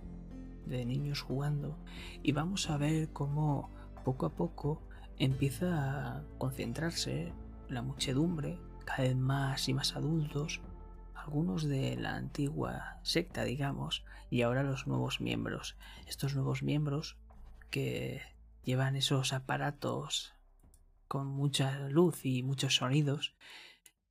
de 0.65 0.85
niños 0.85 1.21
jugando 1.21 1.77
y 2.23 2.33
vamos 2.33 2.69
a 2.69 2.77
ver 2.77 3.09
cómo 3.13 3.69
poco 4.03 4.25
a 4.25 4.33
poco 4.35 4.81
empieza 5.17 6.17
a 6.17 6.23
concentrarse 6.37 7.33
la 7.69 7.81
muchedumbre, 7.81 8.59
cada 8.85 9.03
vez 9.03 9.15
más 9.15 9.67
y 9.69 9.73
más 9.73 9.95
adultos, 9.95 10.61
algunos 11.15 11.63
de 11.63 11.95
la 11.97 12.15
antigua 12.15 12.99
secta, 13.03 13.43
digamos, 13.43 14.03
y 14.29 14.41
ahora 14.43 14.63
los 14.63 14.87
nuevos 14.87 15.19
miembros. 15.21 15.77
Estos 16.07 16.35
nuevos 16.35 16.63
miembros 16.63 17.17
que 17.69 18.21
llevan 18.63 18.95
esos 18.95 19.33
aparatos 19.33 20.33
con 21.07 21.27
mucha 21.27 21.87
luz 21.89 22.25
y 22.25 22.43
muchos 22.43 22.75
sonidos 22.75 23.35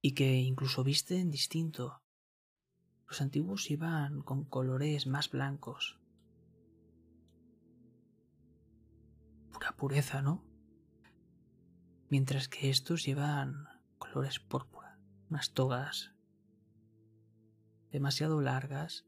y 0.07 0.13
que 0.13 0.37
incluso 0.37 0.85
visten 0.85 1.33
distinto. 1.33 2.01
Los 3.09 3.21
antiguos 3.21 3.69
iban 3.73 4.23
con 4.23 4.45
colores 4.45 5.09
más 5.09 5.33
blancos. 5.33 5.99
Pura 9.51 9.73
pureza, 9.77 10.23
¿no? 10.23 10.45
Mientras 12.09 12.49
que 12.49 12.71
estos 12.71 13.05
llevan 13.05 13.67
colores 13.99 14.39
púrpura, 14.39 14.97
unas 15.29 15.55
togas 15.55 16.13
demasiado 17.91 18.41
largas 18.41 19.07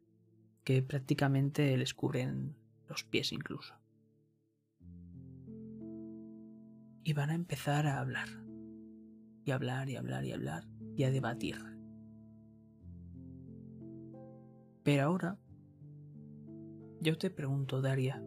que 0.65 0.83
prácticamente 0.83 1.77
les 1.77 1.95
cubren 1.95 2.57
los 2.89 3.05
pies 3.05 3.31
incluso. 3.31 3.77
Y 7.05 7.13
van 7.13 7.31
a 7.31 7.37
empezar 7.37 7.87
a 7.87 8.01
hablar. 8.01 8.31
Y 9.45 9.53
hablar 9.53 9.89
y 9.91 9.95
hablar 9.95 10.25
y 10.25 10.33
hablar 10.33 10.78
a 11.05 11.11
debatir. 11.11 11.57
Pero 14.83 15.05
ahora, 15.05 15.39
yo 17.01 17.19
te 17.19 17.31
pregunto, 17.31 17.81
Daria, 17.81 18.23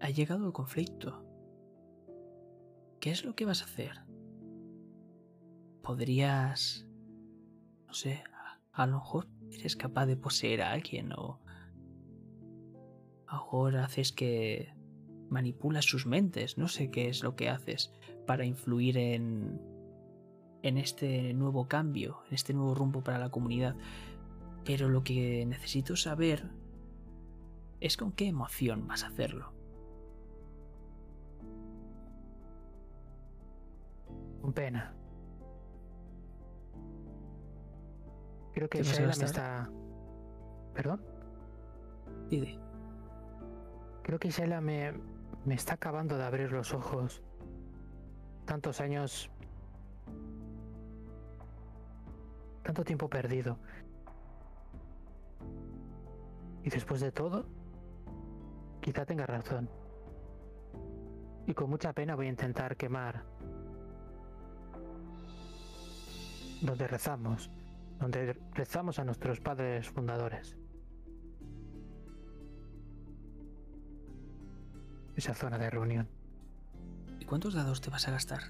ha 0.00 0.10
llegado 0.10 0.46
el 0.46 0.52
conflicto. 0.52 1.24
¿Qué 3.00 3.10
es 3.10 3.24
lo 3.24 3.34
que 3.34 3.44
vas 3.44 3.62
a 3.62 3.66
hacer? 3.66 4.02
¿Podrías, 5.82 6.86
no 7.86 7.94
sé, 7.94 8.22
a, 8.72 8.86
lo 8.86 8.94
mejor 8.94 9.28
eres 9.50 9.76
capaz 9.76 10.06
de 10.06 10.16
poseer 10.16 10.62
a 10.62 10.72
alguien 10.72 11.12
o 11.12 11.40
a 13.26 13.36
lo 13.36 13.42
mejor 13.42 13.76
haces 13.76 14.12
que 14.12 14.74
manipulas 15.30 15.84
sus 15.84 16.06
mentes, 16.06 16.58
no 16.58 16.68
sé 16.68 16.90
qué 16.90 17.08
es 17.08 17.22
lo 17.22 17.36
que 17.36 17.48
haces 17.48 17.92
para 18.26 18.44
influir 18.44 18.98
en 18.98 19.71
en 20.62 20.78
este 20.78 21.34
nuevo 21.34 21.66
cambio, 21.66 22.22
en 22.28 22.34
este 22.34 22.54
nuevo 22.54 22.74
rumbo 22.74 23.02
para 23.02 23.18
la 23.18 23.30
comunidad. 23.30 23.76
Pero 24.64 24.88
lo 24.88 25.02
que 25.02 25.44
necesito 25.44 25.96
saber 25.96 26.50
es 27.80 27.96
con 27.96 28.12
qué 28.12 28.28
emoción 28.28 28.86
vas 28.86 29.02
a 29.02 29.08
hacerlo. 29.08 29.52
Con 34.40 34.52
pena. 34.52 34.94
Creo 38.54 38.68
que 38.68 38.78
¿Qué 38.78 38.84
pasa, 38.84 38.96
Sheila 38.96 39.16
me 39.16 39.24
está. 39.24 39.70
¿Perdón? 40.74 41.02
Didi. 42.28 42.58
Creo 44.02 44.18
que 44.18 44.30
Sheila 44.30 44.60
me, 44.60 44.92
me 45.44 45.54
está 45.54 45.74
acabando 45.74 46.16
de 46.16 46.24
abrir 46.24 46.52
los 46.52 46.72
ojos. 46.72 47.22
Tantos 48.44 48.80
años. 48.80 49.31
Tanto 52.62 52.84
tiempo 52.84 53.08
perdido. 53.08 53.58
Y 56.64 56.70
después 56.70 57.00
de 57.00 57.10
todo, 57.10 57.44
quizá 58.80 59.04
tenga 59.04 59.26
razón. 59.26 59.68
Y 61.46 61.54
con 61.54 61.70
mucha 61.70 61.92
pena 61.92 62.14
voy 62.14 62.26
a 62.26 62.30
intentar 62.30 62.76
quemar 62.76 63.24
donde 66.60 66.86
rezamos, 66.86 67.50
donde 67.98 68.34
rezamos 68.52 68.98
a 68.98 69.04
nuestros 69.04 69.40
padres 69.40 69.88
fundadores. 69.88 70.56
Esa 75.16 75.34
zona 75.34 75.58
de 75.58 75.68
reunión. 75.68 76.08
¿Y 77.18 77.24
cuántos 77.24 77.54
dados 77.54 77.80
te 77.80 77.90
vas 77.90 78.06
a 78.08 78.12
gastar? 78.12 78.40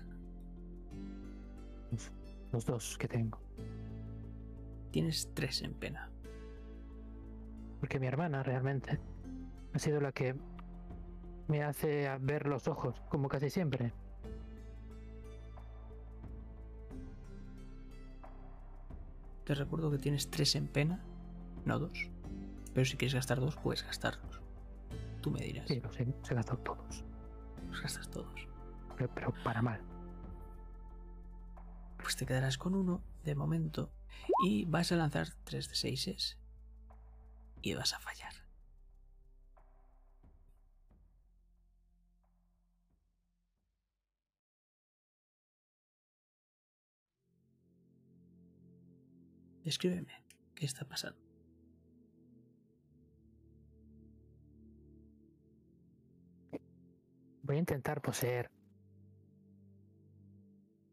Los 2.52 2.66
dos 2.66 2.96
que 2.98 3.08
tengo. 3.08 3.38
Tienes 4.92 5.30
tres 5.32 5.62
en 5.62 5.72
pena. 5.72 6.10
Porque 7.80 7.98
mi 7.98 8.06
hermana 8.06 8.42
realmente 8.42 9.00
ha 9.72 9.78
sido 9.78 10.00
la 10.00 10.12
que 10.12 10.36
me 11.48 11.64
hace 11.64 12.08
ver 12.20 12.46
los 12.46 12.68
ojos, 12.68 13.00
como 13.08 13.28
casi 13.28 13.48
siempre. 13.48 13.94
Te 19.44 19.54
recuerdo 19.54 19.90
que 19.90 19.98
tienes 19.98 20.30
tres 20.30 20.54
en 20.56 20.68
pena, 20.68 21.02
no 21.64 21.78
dos. 21.78 22.10
Pero 22.74 22.84
si 22.84 22.98
quieres 22.98 23.14
gastar 23.14 23.40
dos, 23.40 23.56
puedes 23.56 23.82
gastarlos. 23.84 24.42
Tú 25.22 25.30
me 25.30 25.40
dirás. 25.40 25.66
Sí, 25.68 25.80
los 25.80 25.98
he, 25.98 26.04
los 26.04 26.30
he 26.30 26.34
gastado 26.34 26.58
todos. 26.58 27.02
Los 27.70 27.80
gastas 27.80 28.10
todos. 28.10 28.46
Pero, 28.96 29.10
pero 29.14 29.32
para 29.42 29.62
mal. 29.62 29.80
Pues 31.96 32.14
te 32.14 32.26
quedarás 32.26 32.58
con 32.58 32.74
uno 32.74 33.02
de 33.24 33.34
momento 33.34 33.90
y 34.44 34.64
vas 34.64 34.92
a 34.92 34.96
lanzar 34.96 35.28
tres 35.44 35.68
de 35.68 35.74
seises 35.74 36.38
y 37.62 37.74
vas 37.74 37.92
a 37.94 38.00
fallar. 38.00 38.32
Descríbeme 49.64 50.24
qué 50.56 50.66
está 50.66 50.84
pasando. 50.84 51.20
Voy 57.44 57.56
a 57.56 57.58
intentar 57.58 58.02
poseer 58.02 58.50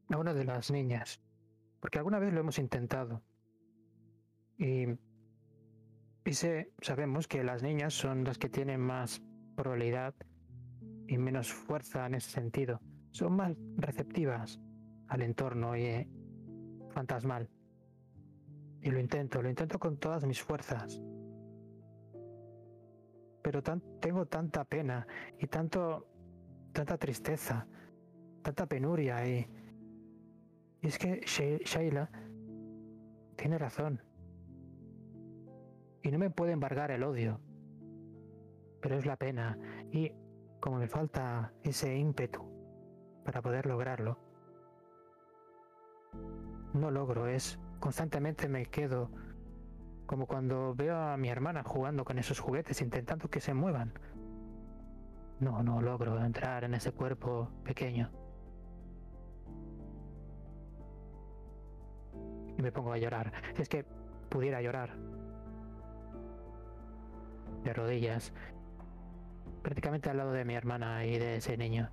a 0.10 0.18
una 0.18 0.34
de 0.34 0.44
las 0.46 0.72
niñas. 0.72 1.20
Porque 1.80 1.98
alguna 1.98 2.20
vez 2.20 2.34
lo 2.34 2.42
hemos 2.42 2.60
intentado. 2.60 3.22
Y, 4.58 4.86
y 6.26 6.34
sabemos 6.82 7.28
que 7.28 7.44
las 7.44 7.64
niñas 7.64 7.94
son 7.94 8.24
las 8.24 8.38
que 8.38 8.50
tienen 8.50 8.82
más 8.82 9.22
probabilidad 9.56 10.14
y 11.08 11.18
menos 11.18 11.52
fuerza 11.52 12.06
en 12.06 12.16
ese 12.16 12.30
sentido. 12.30 12.82
Son 13.12 13.36
más 13.36 13.54
receptivas 13.78 14.60
al 15.08 15.22
entorno 15.22 15.76
y 15.76 15.84
eh, 15.84 16.08
fantasmal. 16.90 17.50
Y 18.82 18.92
lo 18.92 19.00
intento, 19.00 19.42
lo 19.42 19.50
intento 19.50 19.80
con 19.80 19.98
todas 19.98 20.26
mis 20.26 20.42
fuerzas. 20.42 21.02
Pero 23.42 23.64
tengo 24.00 24.26
tanta 24.28 24.64
pena 24.64 25.08
y 25.40 25.48
tanto, 25.48 26.08
tanta 26.72 26.98
tristeza, 26.98 27.66
tanta 28.42 28.68
penuria 28.68 29.28
y, 29.28 29.48
y 30.82 30.88
es 30.88 30.98
que 30.98 31.22
Shai- 31.22 31.64
Shaila 31.64 32.10
tiene 33.36 33.58
razón. 33.58 34.02
Y 36.02 36.12
no 36.12 36.18
me 36.20 36.30
puede 36.30 36.54
embargar 36.54 36.92
el 36.92 37.04
odio. 37.04 37.40
Pero 38.82 38.96
es 38.96 39.06
la 39.06 39.18
pena. 39.18 39.58
Y 39.92 40.12
como 40.62 40.78
me 40.78 40.88
falta 40.88 41.54
ese 41.64 41.98
ímpetu 41.98 42.44
para 43.26 43.42
poder 43.42 43.66
lograrlo, 43.66 44.18
no 46.74 46.92
logro. 46.92 47.28
Es 47.28 47.60
constantemente 47.80 48.48
me 48.48 48.66
quedo 48.66 49.12
como 50.06 50.26
cuando 50.26 50.74
veo 50.74 50.96
a 50.98 51.18
mi 51.18 51.30
hermana 51.30 51.64
jugando 51.64 52.04
con 52.04 52.18
esos 52.18 52.40
juguetes, 52.40 52.82
intentando 52.82 53.30
que 53.30 53.40
se 53.42 53.54
muevan. 53.54 53.94
No, 55.40 55.62
no 55.64 55.82
logro 55.82 56.20
entrar 56.24 56.64
en 56.64 56.74
ese 56.74 56.92
cuerpo 56.92 57.50
pequeño. 57.64 58.10
Y 62.60 62.62
me 62.62 62.72
pongo 62.72 62.92
a 62.92 62.98
llorar. 62.98 63.32
Es 63.58 63.70
que 63.70 63.86
pudiera 64.30 64.62
llorar. 64.62 64.96
De 67.64 67.74
rodillas. 67.74 68.34
Prácticamente 69.64 70.10
al 70.10 70.18
lado 70.18 70.32
de 70.32 70.46
mi 70.46 70.54
hermana 70.54 71.06
y 71.06 71.18
de 71.18 71.38
ese 71.38 71.58
niño. 71.58 71.90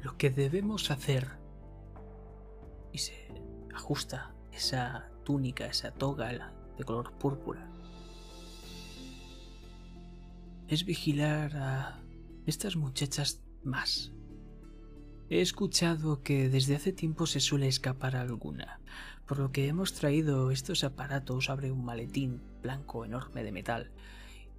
Lo 0.00 0.16
que 0.18 0.30
debemos 0.30 0.90
hacer 0.90 1.28
y 2.90 2.98
se 2.98 3.28
ajusta 3.72 4.34
esa 4.52 5.10
túnica, 5.24 5.66
esa 5.66 5.92
toga 5.92 6.52
de 6.76 6.84
color 6.84 7.12
púrpura. 7.12 7.68
Es 10.66 10.84
vigilar 10.84 11.56
a 11.56 12.01
estas 12.46 12.76
muchachas 12.76 13.42
más. 13.62 14.12
He 15.30 15.40
escuchado 15.40 16.22
que 16.22 16.48
desde 16.48 16.76
hace 16.76 16.92
tiempo 16.92 17.26
se 17.26 17.40
suele 17.40 17.68
escapar 17.68 18.16
alguna, 18.16 18.80
por 19.26 19.38
lo 19.38 19.52
que 19.52 19.68
hemos 19.68 19.94
traído 19.94 20.50
estos 20.50 20.84
aparatos 20.84 21.48
abre 21.48 21.70
un 21.70 21.84
maletín 21.84 22.42
blanco 22.60 23.04
enorme 23.04 23.44
de 23.44 23.52
metal 23.52 23.90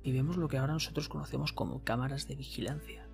y 0.02 0.12
vemos 0.12 0.38
lo 0.38 0.48
que 0.48 0.58
ahora 0.58 0.74
nosotros 0.74 1.10
conocemos 1.10 1.54
como 1.54 1.84
cámaras 1.84 2.28
de 2.28 2.36
vigilancia. 2.36 3.08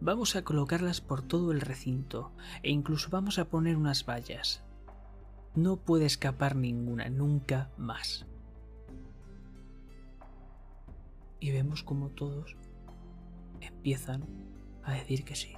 Vamos 0.00 0.34
a 0.36 0.42
colocarlas 0.42 1.00
por 1.00 1.22
todo 1.22 1.52
el 1.52 1.60
recinto 1.60 2.32
e 2.62 2.70
incluso 2.70 3.10
vamos 3.10 3.38
a 3.38 3.48
poner 3.48 3.76
unas 3.76 4.04
vallas. 4.04 4.64
No 5.54 5.76
puede 5.76 6.06
escapar 6.06 6.56
ninguna, 6.56 7.08
nunca 7.10 7.70
más. 7.76 8.26
Y 11.38 11.52
vemos 11.52 11.82
como 11.82 12.08
todos 12.08 12.56
empiezan 13.84 14.26
a 14.82 14.94
decir 14.94 15.26
que 15.26 15.34
sí. 15.34 15.54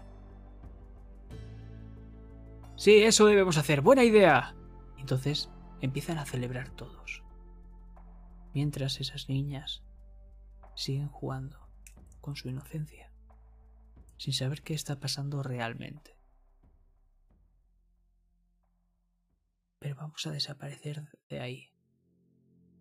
Sí, 2.75 3.05
eso 3.05 3.27
debemos 3.27 3.57
hacer, 3.57 3.83
buena 3.83 4.03
idea. 4.03 4.57
Entonces 4.99 5.49
empiezan 5.81 6.19
a 6.19 6.27
celebrar 6.27 6.71
todos. 6.71 7.23
Mientras 8.53 9.01
esas 9.01 9.29
niñas 9.29 9.85
siguen 10.75 11.07
jugando 11.07 11.69
con 12.21 12.35
su 12.35 12.49
inocencia, 12.49 13.13
sin 14.17 14.33
saber 14.33 14.63
qué 14.63 14.75
está 14.75 14.99
pasando 14.99 15.45
realmente. 15.45 16.19
Pero 19.79 19.95
vamos 19.95 20.27
a 20.27 20.33
desaparecer 20.33 21.17
de 21.29 21.39
ahí, 21.39 21.71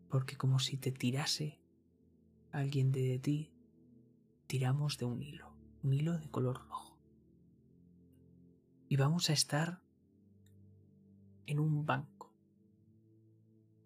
porque 0.09 0.37
como 0.37 0.57
si 0.57 0.77
te 0.77 0.91
tirase 0.91 1.61
alguien 2.51 2.91
de 2.91 3.19
ti, 3.19 3.54
tiramos 4.47 4.97
de 4.97 5.05
un 5.05 5.21
hilo, 5.21 5.55
un 5.83 5.93
hilo 5.93 6.17
de 6.17 6.29
color 6.29 6.57
rojo. 6.67 6.97
Y 8.87 8.97
vamos 8.97 9.29
a 9.29 9.33
estar 9.33 9.81
en 11.47 11.59
un 11.59 11.85
banco, 11.85 12.33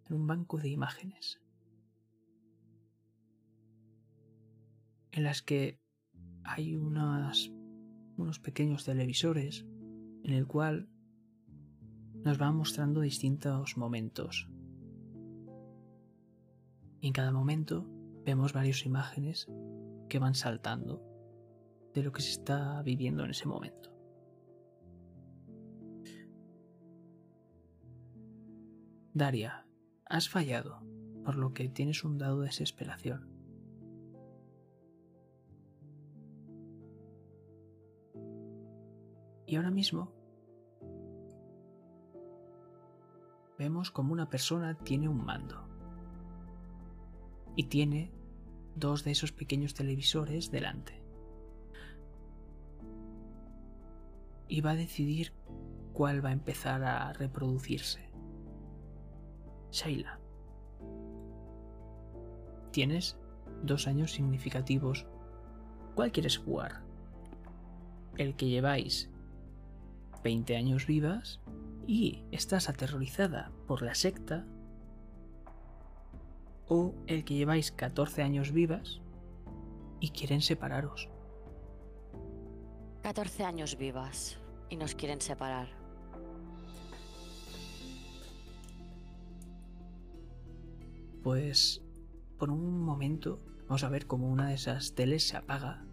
en 0.07 0.15
un 0.15 0.27
banco 0.27 0.57
de 0.57 0.69
imágenes, 0.69 1.41
en 5.11 5.23
las 5.23 5.41
que 5.41 5.79
hay 6.43 6.75
unas, 6.75 7.51
unos 8.17 8.39
pequeños 8.39 8.85
televisores 8.85 9.65
en 10.23 10.33
el 10.33 10.47
cual 10.47 10.89
nos 12.23 12.37
van 12.37 12.55
mostrando 12.55 13.01
distintos 13.01 13.77
momentos. 13.77 14.49
Y 17.01 17.07
en 17.07 17.13
cada 17.13 17.31
momento 17.31 17.87
vemos 18.25 18.51
varias 18.51 18.85
imágenes 18.85 19.47
que 20.09 20.19
van 20.19 20.35
saltando 20.35 21.01
de 21.93 22.03
lo 22.03 22.11
que 22.11 22.21
se 22.21 22.31
está 22.31 22.81
viviendo 22.81 23.23
en 23.23 23.31
ese 23.31 23.47
momento. 23.47 23.89
Daria, 29.13 29.65
has 30.05 30.29
fallado, 30.29 30.81
por 31.23 31.35
lo 31.35 31.53
que 31.53 31.69
tienes 31.69 32.03
un 32.03 32.17
dado 32.17 32.41
de 32.41 32.47
desesperación. 32.47 33.27
Y 39.45 39.55
ahora 39.55 39.71
mismo 39.71 40.13
vemos 43.57 43.91
como 43.91 44.13
una 44.13 44.29
persona 44.29 44.77
tiene 44.77 45.09
un 45.09 45.25
mando. 45.25 45.67
Y 47.55 47.63
tiene 47.63 48.18
dos 48.79 49.03
de 49.03 49.11
esos 49.11 49.31
pequeños 49.31 49.73
televisores 49.73 50.51
delante. 50.51 51.01
Y 54.47 54.61
va 54.61 54.71
a 54.71 54.75
decidir 54.75 55.33
cuál 55.93 56.23
va 56.23 56.29
a 56.29 56.33
empezar 56.33 56.83
a 56.83 57.13
reproducirse. 57.13 58.09
Shaila. 59.71 60.19
Tienes 62.71 63.17
dos 63.63 63.87
años 63.87 64.11
significativos. 64.11 65.05
¿Cuál 65.95 66.11
quieres 66.11 66.37
jugar? 66.37 66.81
¿El 68.17 68.35
que 68.35 68.47
lleváis 68.47 69.09
20 70.23 70.55
años 70.55 70.85
vivas 70.85 71.39
y 71.87 72.23
estás 72.31 72.69
aterrorizada 72.69 73.51
por 73.67 73.81
la 73.81 73.95
secta, 73.95 74.45
o 76.69 76.93
el 77.07 77.25
que 77.25 77.33
lleváis 77.33 77.71
14 77.71 78.21
años 78.21 78.53
vivas 78.53 79.01
y 79.99 80.11
quieren 80.11 80.41
separaros. 80.41 81.09
14 83.01 83.43
años 83.43 83.77
vivas 83.77 84.39
y 84.69 84.77
nos 84.77 84.95
quieren 84.95 85.19
separar. 85.19 85.67
Pues 91.23 91.81
por 92.37 92.49
un 92.51 92.81
momento 92.81 93.41
vamos 93.67 93.83
a 93.83 93.89
ver 93.89 94.07
cómo 94.07 94.29
una 94.29 94.47
de 94.47 94.55
esas 94.55 94.93
teles 94.95 95.27
se 95.27 95.37
apaga 95.37 95.85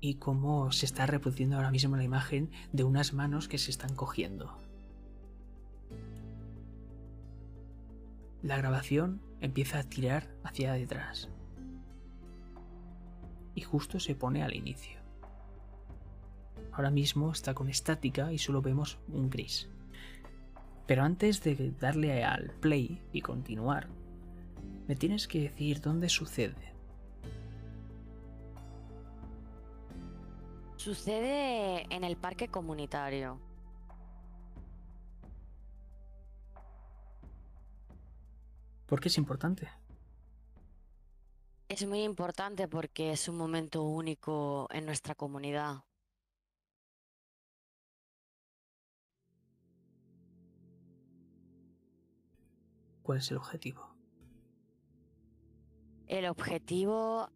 y 0.00 0.14
cómo 0.14 0.72
se 0.72 0.86
está 0.86 1.06
reproduciendo 1.06 1.56
ahora 1.56 1.70
mismo 1.70 1.96
la 1.96 2.02
imagen 2.02 2.50
de 2.72 2.82
unas 2.82 3.12
manos 3.12 3.46
que 3.46 3.58
se 3.58 3.70
están 3.70 3.94
cogiendo. 3.94 4.61
La 8.42 8.56
grabación 8.56 9.22
empieza 9.40 9.78
a 9.78 9.84
tirar 9.84 10.28
hacia 10.42 10.72
detrás 10.72 11.28
y 13.54 13.60
justo 13.60 14.00
se 14.00 14.16
pone 14.16 14.42
al 14.42 14.56
inicio. 14.56 14.98
Ahora 16.72 16.90
mismo 16.90 17.30
está 17.30 17.54
con 17.54 17.68
estática 17.68 18.32
y 18.32 18.38
solo 18.38 18.60
vemos 18.60 18.98
un 19.06 19.30
gris. 19.30 19.68
Pero 20.88 21.04
antes 21.04 21.44
de 21.44 21.72
darle 21.78 22.24
al 22.24 22.50
play 22.50 23.00
y 23.12 23.20
continuar, 23.20 23.86
me 24.88 24.96
tienes 24.96 25.28
que 25.28 25.42
decir 25.42 25.80
dónde 25.80 26.08
sucede. 26.08 26.72
Sucede 30.76 31.86
en 31.94 32.02
el 32.02 32.16
parque 32.16 32.48
comunitario. 32.48 33.51
¿Por 38.86 39.00
qué 39.00 39.08
es 39.08 39.18
importante? 39.18 39.70
Es 41.68 41.86
muy 41.86 42.02
importante 42.02 42.68
porque 42.68 43.12
es 43.12 43.28
un 43.28 43.36
momento 43.36 43.82
único 43.82 44.68
en 44.70 44.84
nuestra 44.84 45.14
comunidad. 45.14 45.84
¿Cuál 53.02 53.18
es 53.18 53.30
el 53.30 53.38
objetivo? 53.38 53.96
El 56.06 56.26
objetivo 56.26 57.30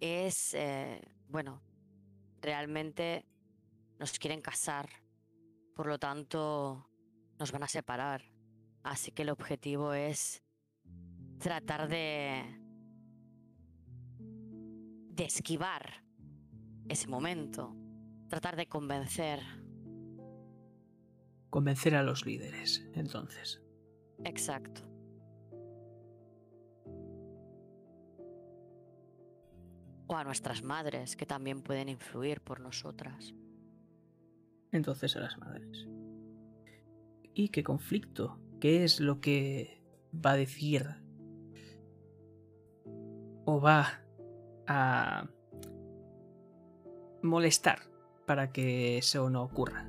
es, 0.00 0.54
eh, 0.54 1.00
bueno, 1.28 1.62
realmente 2.40 3.24
nos 3.98 4.18
quieren 4.18 4.40
casar, 4.40 4.88
por 5.74 5.86
lo 5.86 5.98
tanto 5.98 6.90
nos 7.38 7.52
van 7.52 7.62
a 7.62 7.68
separar. 7.68 8.37
Así 8.88 9.10
que 9.10 9.20
el 9.20 9.28
objetivo 9.28 9.92
es 9.92 10.42
tratar 11.38 11.90
de, 11.90 12.42
de 14.18 15.24
esquivar 15.24 16.02
ese 16.88 17.06
momento, 17.06 17.76
tratar 18.28 18.56
de 18.56 18.66
convencer. 18.66 19.40
Convencer 21.50 21.96
a 21.96 22.02
los 22.02 22.24
líderes, 22.24 22.82
entonces. 22.94 23.60
Exacto. 24.24 24.80
O 30.06 30.16
a 30.16 30.24
nuestras 30.24 30.62
madres, 30.62 31.14
que 31.14 31.26
también 31.26 31.60
pueden 31.60 31.90
influir 31.90 32.40
por 32.40 32.60
nosotras. 32.60 33.34
Entonces 34.72 35.14
a 35.14 35.20
las 35.20 35.36
madres. 35.36 35.86
¿Y 37.34 37.50
qué 37.50 37.62
conflicto? 37.62 38.47
¿Qué 38.60 38.82
es 38.82 38.98
lo 38.98 39.20
que 39.20 39.80
va 40.14 40.32
a 40.32 40.36
decir 40.36 40.84
o 43.44 43.60
va 43.60 44.02
a 44.66 45.28
molestar 47.22 47.78
para 48.26 48.52
que 48.52 48.98
eso 48.98 49.30
no 49.30 49.44
ocurra? 49.44 49.88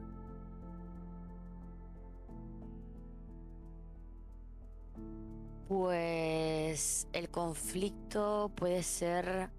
Pues 5.67 7.07
el 7.13 7.29
conflicto 7.29 8.51
puede 8.55 8.83
ser... 8.83 9.49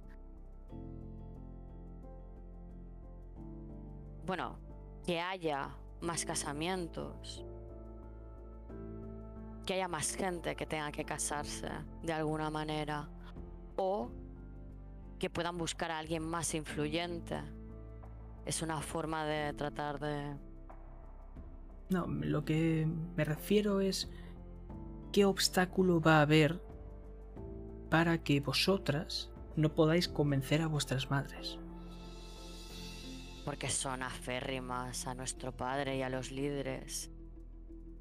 Bueno, 4.25 4.59
que 5.05 5.21
haya 5.21 5.77
más 6.01 6.25
casamientos. 6.25 7.45
Que 9.67 9.75
haya 9.75 9.89
más 9.89 10.17
gente 10.17 10.57
que 10.57 10.67
tenga 10.67 10.91
que 10.93 11.05
casarse 11.05 11.69
de 12.03 12.13
alguna 12.13 12.51
manera. 12.51 13.09
O 13.77 14.11
que 15.19 15.31
puedan 15.31 15.59
buscar 15.59 15.91
a 15.91 15.99
alguien 15.99 16.23
más 16.23 16.55
influyente. 16.55 17.41
Es 18.45 18.63
una 18.63 18.81
forma 18.81 19.25
de 19.25 19.53
tratar 19.53 20.01
de... 20.01 20.37
No, 21.91 22.07
lo 22.07 22.45
que 22.45 22.89
me 23.17 23.25
refiero 23.25 23.81
es 23.81 24.11
qué 25.13 25.25
obstáculo 25.25 26.01
va 26.01 26.19
a 26.19 26.23
haber 26.23 26.61
para 27.91 28.23
que 28.23 28.41
vosotras 28.41 29.31
no 29.57 29.75
podáis 29.75 30.09
convencer 30.09 30.63
a 30.63 30.69
vuestras 30.69 31.11
madres. 31.11 31.59
Porque 33.45 33.69
son 33.69 34.03
aférrimas 34.03 35.07
a 35.07 35.15
nuestro 35.15 35.53
padre 35.53 35.97
y 35.97 36.03
a 36.03 36.09
los 36.09 36.31
líderes. 36.31 37.11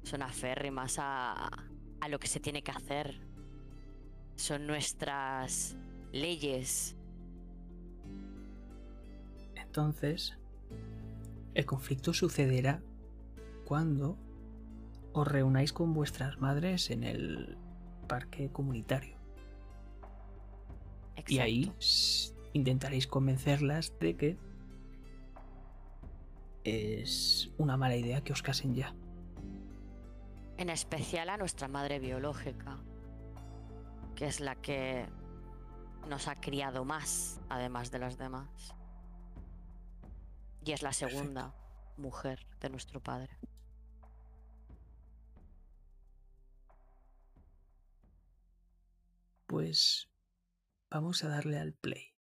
Son 0.02 0.22
aférrimas 0.22 0.96
a, 0.98 1.48
a 2.00 2.08
lo 2.08 2.18
que 2.18 2.26
se 2.26 2.40
tiene 2.40 2.62
que 2.62 2.70
hacer. 2.70 3.20
Son 4.36 4.66
nuestras 4.66 5.76
leyes. 6.12 6.96
Entonces, 9.54 10.36
el 11.54 11.66
conflicto 11.66 12.12
sucederá 12.12 12.82
cuando 13.64 14.16
os 15.12 15.26
reunáis 15.26 15.72
con 15.72 15.92
vuestras 15.92 16.40
madres 16.40 16.90
en 16.90 17.04
el 17.04 17.56
parque 18.08 18.50
comunitario. 18.50 19.16
Y 21.28 21.38
ahí 21.38 21.72
intentaréis 22.52 23.06
convencerlas 23.06 23.92
de 24.00 24.16
que 24.16 24.36
es 26.64 27.50
una 27.58 27.76
mala 27.76 27.96
idea 27.96 28.22
que 28.22 28.32
os 28.32 28.42
casen 28.42 28.74
ya. 28.74 28.94
En 30.60 30.68
especial 30.68 31.30
a 31.30 31.38
nuestra 31.38 31.68
madre 31.68 31.98
biológica, 31.98 32.76
que 34.14 34.26
es 34.26 34.40
la 34.40 34.56
que 34.56 35.08
nos 36.06 36.28
ha 36.28 36.38
criado 36.38 36.84
más, 36.84 37.40
además 37.48 37.90
de 37.90 37.98
las 37.98 38.18
demás. 38.18 38.74
Y 40.62 40.72
es 40.72 40.82
la 40.82 40.90
Perfecto. 40.90 41.16
segunda 41.16 41.54
mujer 41.96 42.46
de 42.60 42.68
nuestro 42.68 43.02
padre. 43.02 43.38
Pues 49.46 50.10
vamos 50.90 51.24
a 51.24 51.28
darle 51.28 51.58
al 51.58 51.72
play. 51.72 52.14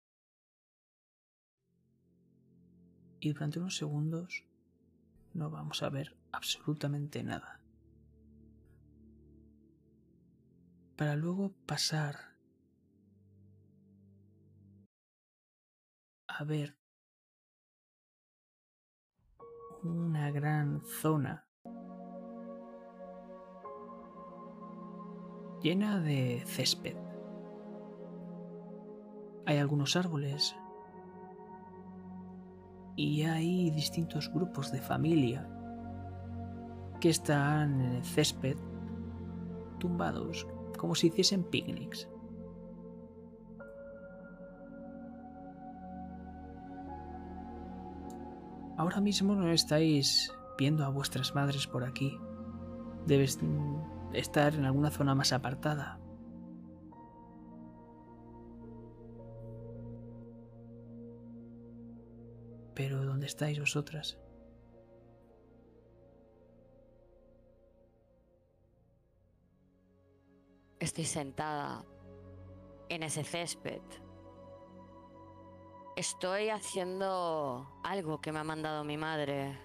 Y 3.18 3.32
durante 3.32 3.60
unos 3.60 3.78
segundos 3.78 4.44
no 5.32 5.48
vamos 5.48 5.82
a 5.82 5.88
ver 5.88 6.14
absolutamente 6.32 7.24
nada. 7.24 7.62
Para 10.96 11.14
luego 11.14 11.52
pasar 11.66 12.16
a 16.26 16.42
ver 16.44 16.78
una 19.82 20.30
gran 20.30 20.80
zona 20.86 21.46
llena 25.62 26.00
de 26.00 26.42
césped. 26.46 26.96
Hay 29.44 29.58
algunos 29.58 29.96
árboles 29.96 30.56
y 32.96 33.24
hay 33.24 33.70
distintos 33.70 34.32
grupos 34.32 34.72
de 34.72 34.80
familia 34.80 35.46
que 37.00 37.10
están 37.10 37.82
en 37.82 37.92
el 37.96 38.04
césped 38.04 38.56
tumbados 39.78 40.46
como 40.76 40.94
si 40.94 41.08
hiciesen 41.08 41.44
picnics. 41.44 42.08
Ahora 48.76 49.00
mismo 49.00 49.34
no 49.34 49.50
estáis 49.50 50.32
viendo 50.58 50.84
a 50.84 50.90
vuestras 50.90 51.34
madres 51.34 51.66
por 51.66 51.84
aquí. 51.84 52.18
Debes 53.06 53.38
estar 54.12 54.54
en 54.54 54.64
alguna 54.64 54.90
zona 54.90 55.14
más 55.14 55.32
apartada. 55.32 55.98
Pero 62.74 63.04
¿dónde 63.04 63.26
estáis 63.26 63.58
vosotras? 63.58 64.18
Estoy 70.96 71.04
sentada 71.04 71.84
en 72.88 73.02
ese 73.02 73.22
césped. 73.22 73.82
Estoy 75.94 76.48
haciendo 76.48 77.68
algo 77.84 78.22
que 78.22 78.32
me 78.32 78.38
ha 78.38 78.44
mandado 78.44 78.82
mi 78.82 78.96
madre 78.96 79.58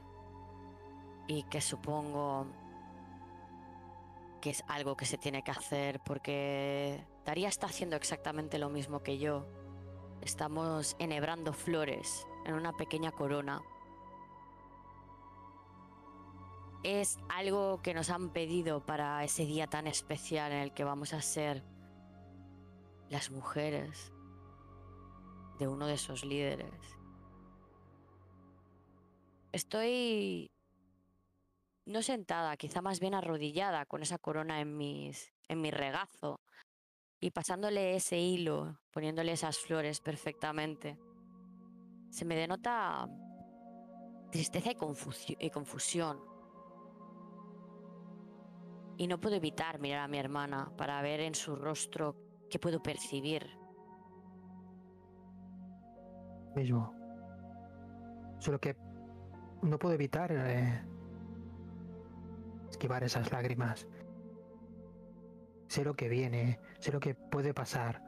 y 1.27 1.43
que 1.43 1.61
supongo 1.61 2.47
que 4.41 4.49
es 4.49 4.61
algo 4.67 4.97
que 4.97 5.05
se 5.05 5.17
tiene 5.17 5.41
que 5.41 5.51
hacer 5.51 6.01
porque 6.01 7.01
Daría 7.23 7.47
está 7.47 7.67
haciendo 7.67 7.95
exactamente 7.95 8.59
lo 8.59 8.67
mismo 8.67 9.01
que 9.01 9.17
yo. 9.17 9.47
Estamos 10.21 10.97
enhebrando 10.99 11.53
flores 11.53 12.27
en 12.45 12.55
una 12.55 12.73
pequeña 12.73 13.13
corona. 13.13 13.61
Es 16.83 17.19
algo 17.29 17.81
que 17.81 17.93
nos 17.93 18.09
han 18.09 18.31
pedido 18.31 18.85
para 18.85 19.23
ese 19.23 19.45
día 19.45 19.67
tan 19.67 19.87
especial 19.87 20.51
en 20.51 20.59
el 20.59 20.73
que 20.73 20.83
vamos 20.83 21.13
a 21.13 21.21
ser 21.21 21.63
las 23.09 23.29
mujeres 23.29 24.11
de 25.59 25.67
uno 25.67 25.85
de 25.85 25.93
esos 25.93 26.25
líderes. 26.25 26.73
Estoy 29.51 30.49
no 31.85 32.01
sentada, 32.01 32.57
quizá 32.57 32.81
más 32.81 32.99
bien 32.99 33.13
arrodillada 33.13 33.85
con 33.85 34.01
esa 34.01 34.17
corona 34.17 34.61
en 34.61 34.77
mis 34.77 35.31
en 35.49 35.61
mi 35.61 35.69
regazo 35.69 36.39
y 37.19 37.31
pasándole 37.31 37.95
ese 37.95 38.17
hilo, 38.17 38.79
poniéndole 38.91 39.33
esas 39.33 39.59
flores 39.59 39.99
perfectamente. 39.99 40.97
Se 42.09 42.25
me 42.25 42.35
denota 42.35 43.07
tristeza 44.31 44.71
y, 44.71 45.49
confusión. 45.49 46.30
Y 49.01 49.07
no 49.07 49.19
puedo 49.19 49.35
evitar 49.35 49.79
mirar 49.79 50.01
a 50.01 50.07
mi 50.07 50.19
hermana 50.19 50.71
para 50.77 51.01
ver 51.01 51.21
en 51.21 51.33
su 51.33 51.55
rostro 51.55 52.15
qué 52.51 52.59
puedo 52.59 52.83
percibir. 52.83 53.57
Mismo. 56.55 56.93
Solo 58.37 58.59
que 58.59 58.77
no 59.63 59.79
puedo 59.79 59.95
evitar 59.95 60.31
eh, 60.31 60.83
esquivar 62.69 63.03
esas 63.03 63.31
lágrimas. 63.31 63.87
Sé 65.67 65.83
lo 65.83 65.95
que 65.95 66.07
viene, 66.07 66.59
sé 66.77 66.91
lo 66.91 66.99
que 66.99 67.15
puede 67.15 67.55
pasar. 67.55 68.03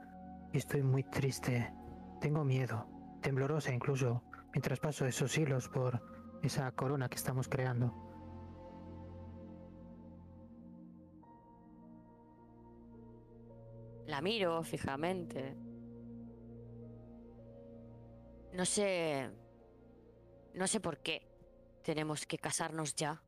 Y 0.54 0.60
estoy 0.60 0.84
muy 0.84 1.02
triste. 1.06 1.74
Tengo 2.22 2.44
miedo, 2.44 2.86
temblorosa 3.20 3.74
incluso, 3.74 4.22
mientras 4.54 4.80
paso 4.80 5.08
esos 5.08 5.36
hilos 5.40 5.70
por 5.70 6.04
esa 6.44 6.72
corona 6.74 7.10
que 7.10 7.16
estamos 7.16 7.48
creando. 7.48 8.13
Miro 14.24 14.64
fijamente. 14.64 15.56
No 18.54 18.66
sé... 18.66 19.30
No 20.54 20.68
sé 20.68 20.80
por 20.80 21.00
qué 21.00 21.28
tenemos 21.84 22.26
que 22.26 22.38
casarnos 22.38 22.96
ya. 22.96 23.22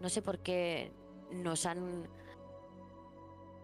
No 0.00 0.08
sé 0.08 0.22
por 0.22 0.40
qué 0.40 0.92
nos 1.30 1.66
han 1.66 2.08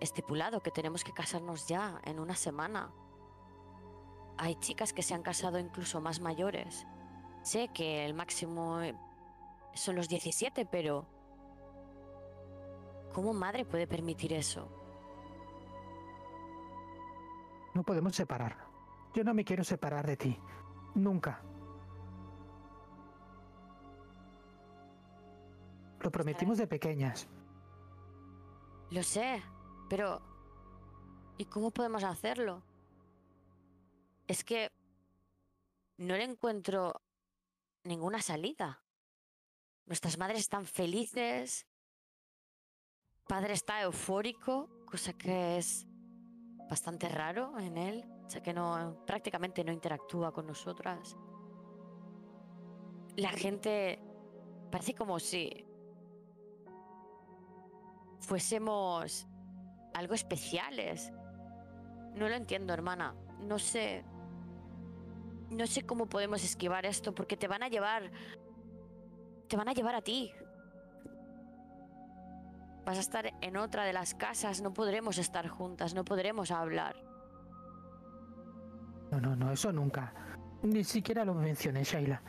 estipulado 0.00 0.60
que 0.60 0.70
tenemos 0.70 1.02
que 1.02 1.12
casarnos 1.12 1.66
ya 1.66 2.00
en 2.04 2.20
una 2.20 2.36
semana. 2.36 2.92
Hay 4.38 4.54
chicas 4.56 4.92
que 4.92 5.02
se 5.02 5.14
han 5.14 5.22
casado 5.22 5.58
incluso 5.58 6.00
más 6.00 6.20
mayores. 6.20 6.86
Sé 7.42 7.68
que 7.68 8.04
el 8.06 8.14
máximo 8.14 8.80
son 9.74 9.96
los 9.96 10.08
17, 10.08 10.66
pero 10.66 11.06
¿cómo 13.12 13.32
madre 13.32 13.64
puede 13.64 13.86
permitir 13.86 14.32
eso? 14.32 14.68
No 17.74 17.82
podemos 17.82 18.14
separar. 18.14 18.56
Yo 19.14 19.24
no 19.24 19.34
me 19.34 19.44
quiero 19.44 19.64
separar 19.64 20.06
de 20.06 20.16
ti. 20.16 20.38
Nunca. 20.94 21.42
Lo 26.00 26.10
prometimos 26.10 26.58
de 26.58 26.66
pequeñas. 26.66 27.28
Lo 28.90 29.02
sé, 29.02 29.42
pero 29.88 30.20
¿y 31.38 31.44
cómo 31.44 31.70
podemos 31.70 32.02
hacerlo? 32.02 32.62
Es 34.26 34.42
que 34.42 34.70
no 35.98 36.16
le 36.16 36.24
encuentro 36.24 37.02
ninguna 37.84 38.22
salida. 38.22 38.82
Nuestras 39.86 40.18
madres 40.18 40.40
están 40.40 40.66
felices, 40.66 41.66
padre 43.30 43.52
está 43.52 43.80
eufórico, 43.82 44.68
cosa 44.84 45.12
que 45.12 45.56
es 45.56 45.86
bastante 46.68 47.08
raro 47.08 47.56
en 47.60 47.78
él, 47.78 48.04
sea 48.26 48.42
que 48.42 48.52
no 48.52 49.04
prácticamente 49.06 49.62
no 49.62 49.70
interactúa 49.70 50.32
con 50.32 50.48
nosotras. 50.48 51.16
La 53.14 53.30
gente 53.30 54.02
parece 54.68 54.96
como 54.96 55.20
si 55.20 55.64
fuésemos 58.18 59.28
algo 59.94 60.14
especiales. 60.14 61.12
No 62.14 62.28
lo 62.28 62.34
entiendo, 62.34 62.74
hermana. 62.74 63.14
No 63.38 63.60
sé. 63.60 64.04
No 65.50 65.68
sé 65.68 65.86
cómo 65.86 66.06
podemos 66.06 66.42
esquivar 66.42 66.84
esto 66.84 67.14
porque 67.14 67.36
te 67.36 67.46
van 67.46 67.62
a 67.62 67.68
llevar. 67.68 68.10
Te 69.46 69.56
van 69.56 69.68
a 69.68 69.72
llevar 69.72 69.94
a 69.94 70.02
ti. 70.02 70.32
Vas 72.84 72.96
a 72.96 73.00
estar 73.00 73.32
en 73.40 73.56
otra 73.56 73.84
de 73.84 73.92
las 73.92 74.14
casas, 74.14 74.62
no 74.62 74.72
podremos 74.72 75.18
estar 75.18 75.48
juntas, 75.48 75.94
no 75.94 76.04
podremos 76.04 76.50
hablar. 76.50 76.96
No, 79.10 79.20
no, 79.20 79.36
no, 79.36 79.52
eso 79.52 79.72
nunca. 79.72 80.14
Ni 80.62 80.84
siquiera 80.84 81.24
lo 81.24 81.34
mencioné, 81.34 81.84
Shaila. 81.84 82.22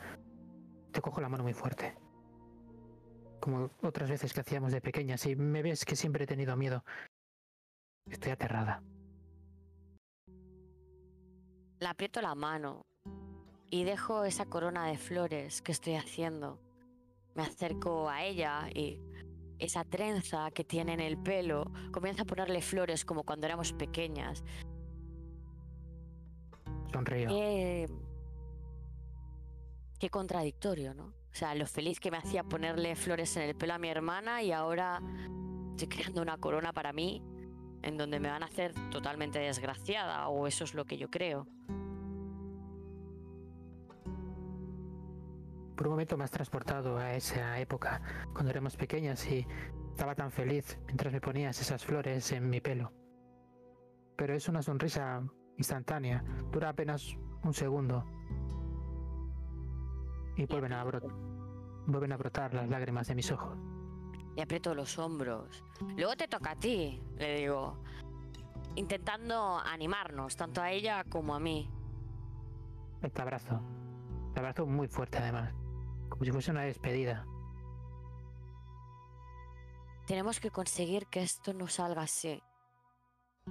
Te 0.90 1.00
cojo 1.00 1.20
la 1.20 1.28
mano 1.28 1.42
muy 1.42 1.54
fuerte 1.54 1.96
como 3.42 3.70
otras 3.82 4.08
veces 4.08 4.32
que 4.32 4.40
hacíamos 4.40 4.70
de 4.72 4.80
pequeñas, 4.80 5.26
y 5.26 5.34
me 5.34 5.62
ves 5.62 5.84
que 5.84 5.96
siempre 5.96 6.24
he 6.24 6.26
tenido 6.28 6.56
miedo. 6.56 6.84
Estoy 8.08 8.30
aterrada. 8.30 8.82
Le 11.80 11.88
aprieto 11.88 12.22
la 12.22 12.36
mano 12.36 12.86
y 13.68 13.82
dejo 13.82 14.24
esa 14.24 14.46
corona 14.46 14.86
de 14.86 14.96
flores 14.96 15.60
que 15.60 15.72
estoy 15.72 15.96
haciendo. 15.96 16.60
Me 17.34 17.42
acerco 17.42 18.08
a 18.08 18.22
ella 18.22 18.68
y 18.72 19.00
esa 19.64 19.84
trenza 19.84 20.50
que 20.50 20.64
tiene 20.64 20.94
en 20.94 21.00
el 21.00 21.16
pelo 21.16 21.70
comienza 21.92 22.22
a 22.22 22.24
ponerle 22.26 22.60
flores 22.60 23.04
como 23.04 23.22
cuando 23.22 23.46
éramos 23.46 23.72
pequeñas. 23.72 24.42
Sonrío. 26.92 27.28
Qué, 27.28 27.88
qué 29.98 30.10
contradictorio, 30.10 30.94
¿no? 30.94 31.04
O 31.04 31.34
sea, 31.34 31.54
lo 31.54 31.66
feliz 31.66 32.00
que 32.00 32.10
me 32.10 32.18
hacía 32.18 32.42
ponerle 32.42 32.94
flores 32.96 33.36
en 33.36 33.44
el 33.44 33.54
pelo 33.54 33.74
a 33.74 33.78
mi 33.78 33.88
hermana 33.88 34.42
y 34.42 34.52
ahora 34.52 35.00
estoy 35.70 35.88
creando 35.88 36.20
una 36.20 36.36
corona 36.38 36.72
para 36.72 36.92
mí 36.92 37.22
en 37.82 37.96
donde 37.96 38.20
me 38.20 38.28
van 38.28 38.42
a 38.42 38.46
hacer 38.46 38.74
totalmente 38.90 39.38
desgraciada 39.38 40.28
o 40.28 40.46
eso 40.46 40.64
es 40.64 40.74
lo 40.74 40.84
que 40.84 40.98
yo 40.98 41.08
creo. 41.08 41.46
Por 45.76 45.86
un 45.86 45.92
momento 45.92 46.16
me 46.16 46.24
has 46.24 46.30
transportado 46.30 46.98
a 46.98 47.14
esa 47.14 47.58
época, 47.58 48.02
cuando 48.32 48.50
éramos 48.50 48.76
pequeñas 48.76 49.26
y 49.26 49.46
estaba 49.90 50.14
tan 50.14 50.30
feliz 50.30 50.78
mientras 50.86 51.12
me 51.12 51.20
ponías 51.20 51.60
esas 51.60 51.84
flores 51.84 52.30
en 52.32 52.48
mi 52.50 52.60
pelo. 52.60 52.92
Pero 54.16 54.34
es 54.34 54.48
una 54.48 54.62
sonrisa 54.62 55.22
instantánea, 55.56 56.22
dura 56.50 56.70
apenas 56.70 57.16
un 57.42 57.52
segundo 57.52 58.04
y 60.36 60.46
vuelven 60.46 60.72
a, 60.72 60.84
brotar, 60.84 61.10
vuelven 61.86 62.12
a 62.12 62.16
brotar 62.16 62.54
las 62.54 62.68
lágrimas 62.68 63.08
de 63.08 63.14
mis 63.14 63.30
ojos. 63.30 63.56
Le 64.36 64.42
aprieto 64.42 64.74
los 64.74 64.98
hombros. 64.98 65.62
Luego 65.96 66.16
te 66.16 66.26
toca 66.26 66.52
a 66.52 66.56
ti, 66.56 67.02
le 67.16 67.40
digo, 67.40 67.82
intentando 68.76 69.58
animarnos, 69.58 70.36
tanto 70.36 70.62
a 70.62 70.70
ella 70.70 71.04
como 71.04 71.34
a 71.34 71.40
mí. 71.40 71.70
Te 73.00 73.22
abrazo. 73.22 73.60
Te 74.32 74.40
abrazo 74.40 74.64
muy 74.64 74.88
fuerte 74.88 75.18
además, 75.18 75.52
como 76.12 76.24
si 76.24 76.32
fuese 76.32 76.50
una 76.50 76.62
despedida. 76.62 77.26
Tenemos 80.06 80.40
que 80.40 80.50
conseguir 80.50 81.06
que 81.06 81.22
esto 81.22 81.52
no 81.52 81.68
salga 81.68 82.02
así. 82.02 82.42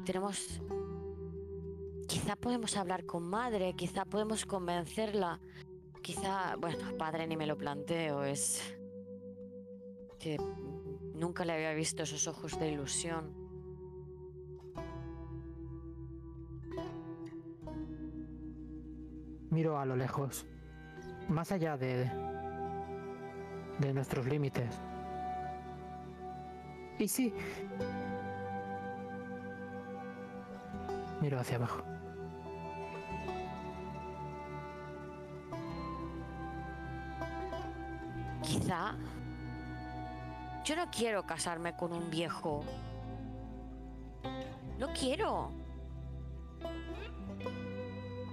Tenemos... 0.06 0.62
Quizá 2.08 2.36
podemos 2.36 2.76
hablar 2.78 3.06
con 3.06 3.24
madre, 3.24 3.74
quizá 3.74 4.06
podemos 4.06 4.46
convencerla 4.46 5.40
Quizá, 6.02 6.56
bueno, 6.56 6.98
padre 6.98 7.28
ni 7.28 7.38
me 7.38 7.46
lo 7.46 7.56
planteo, 7.56 8.24
es 8.24 8.76
que 10.20 10.38
nunca 11.14 11.46
le 11.46 11.54
había 11.54 11.74
visto 11.74 12.04
esos 12.04 12.28
ojos 12.28 12.60
de 12.60 12.72
ilusión. 12.72 13.32
Miro 19.52 19.78
a 19.78 19.86
lo 19.86 19.96
lejos, 19.96 20.46
más 21.30 21.52
allá 21.52 21.78
de, 21.78 22.10
de 23.80 23.94
nuestros 23.94 24.26
límites. 24.26 24.80
¿Y 27.00 27.08
sí? 27.08 27.34
Miro 31.22 31.40
hacia 31.40 31.58
abajo. 31.58 31.84
Quizá 38.44 38.96
yo 40.64 40.76
no 40.76 40.92
quiero 40.92 41.26
casarme 41.26 41.76
con 41.76 41.92
un 41.92 42.10
viejo. 42.10 42.64
No 44.78 44.88
quiero. 44.94 45.52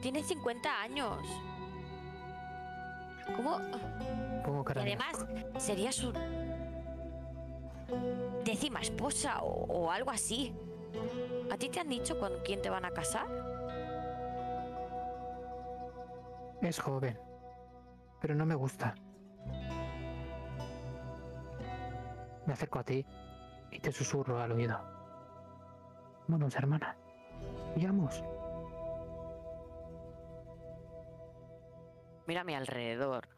Tiene 0.02 0.22
50 0.22 0.82
años. 0.82 1.18
¿Cómo? 3.34 3.58
Pongo 4.48 4.64
cara 4.64 4.80
Y 4.80 4.84
de 4.86 4.92
además 4.94 5.26
sería 5.58 5.92
su 5.92 6.10
décima 8.46 8.80
esposa 8.80 9.42
o, 9.42 9.66
o 9.66 9.90
algo 9.90 10.10
así. 10.10 10.56
¿A 11.52 11.58
ti 11.58 11.68
te 11.68 11.80
han 11.80 11.90
dicho 11.90 12.18
con 12.18 12.32
quién 12.46 12.62
te 12.62 12.70
van 12.70 12.86
a 12.86 12.90
casar? 12.90 13.26
Es 16.62 16.80
joven, 16.80 17.20
pero 18.22 18.34
no 18.34 18.46
me 18.46 18.54
gusta. 18.54 18.94
Me 22.46 22.54
acerco 22.54 22.78
a 22.78 22.84
ti 22.84 23.04
y 23.70 23.80
te 23.80 23.92
susurro 23.92 24.40
al 24.40 24.52
oído. 24.52 24.80
Vámonos, 26.26 26.56
hermana. 26.56 26.96
Vayamos. 27.74 28.24
Mira 32.26 32.40
a 32.40 32.44
mi 32.44 32.54
alrededor. 32.54 33.37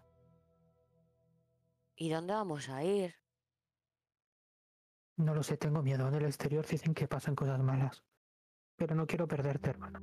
¿Y 2.01 2.09
dónde 2.09 2.33
vamos 2.33 2.71
a 2.71 2.83
ir? 2.83 3.15
No 5.19 5.35
lo 5.35 5.43
sé, 5.43 5.59
tengo 5.59 5.83
miedo. 5.83 6.09
En 6.09 6.15
el 6.15 6.25
exterior 6.25 6.67
dicen 6.67 6.95
que 6.95 7.07
pasan 7.07 7.37
cosas 7.37 7.61
malas. 7.61 8.03
Pero 8.75 8.95
no 8.95 9.07
quiero 9.07 9.29
perderte, 9.29 9.69
hermana. 9.69 10.03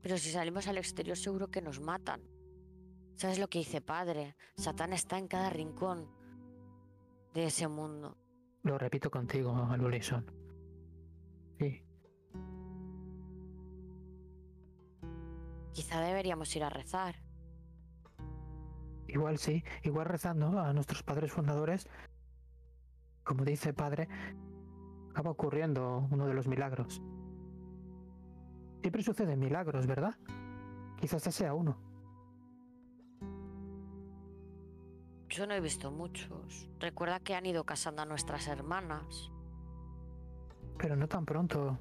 Pero 0.00 0.16
si 0.16 0.30
salimos 0.30 0.66
al 0.66 0.78
exterior 0.78 1.14
seguro 1.14 1.48
que 1.48 1.60
nos 1.60 1.78
matan. 1.78 2.22
¿Sabes 3.16 3.38
lo 3.38 3.48
que 3.48 3.58
dice 3.58 3.82
padre? 3.82 4.34
Satán 4.56 4.94
está 4.94 5.18
en 5.18 5.28
cada 5.28 5.50
rincón 5.50 6.08
de 7.34 7.44
ese 7.44 7.68
mundo. 7.68 8.16
Lo 8.62 8.78
repito 8.78 9.10
contigo 9.10 9.54
al 9.54 9.84
unísono. 9.84 10.24
Sí, 11.58 11.84
Quizá 15.74 16.00
deberíamos 16.00 16.56
ir 16.56 16.64
a 16.64 16.70
rezar. 16.70 17.29
Igual 19.12 19.38
sí, 19.38 19.64
igual 19.82 20.06
rezando 20.06 20.60
a 20.60 20.72
nuestros 20.72 21.02
padres 21.02 21.32
fundadores. 21.32 21.88
Como 23.24 23.44
dice 23.44 23.72
padre, 23.72 24.08
acaba 25.10 25.30
ocurriendo 25.30 26.08
uno 26.10 26.26
de 26.26 26.34
los 26.34 26.46
milagros. 26.46 27.02
Siempre 28.80 29.02
suceden 29.02 29.38
milagros, 29.38 29.86
¿verdad? 29.86 30.14
Quizás 30.98 31.26
este 31.26 31.32
sea 31.32 31.54
uno. 31.54 31.76
Yo 35.28 35.46
no 35.46 35.54
he 35.54 35.60
visto 35.60 35.90
muchos. 35.90 36.68
Recuerda 36.80 37.20
que 37.20 37.34
han 37.34 37.46
ido 37.46 37.64
casando 37.64 38.02
a 38.02 38.04
nuestras 38.04 38.48
hermanas. 38.48 39.30
Pero 40.76 40.96
no 40.96 41.06
tan 41.06 41.24
pronto. 41.24 41.78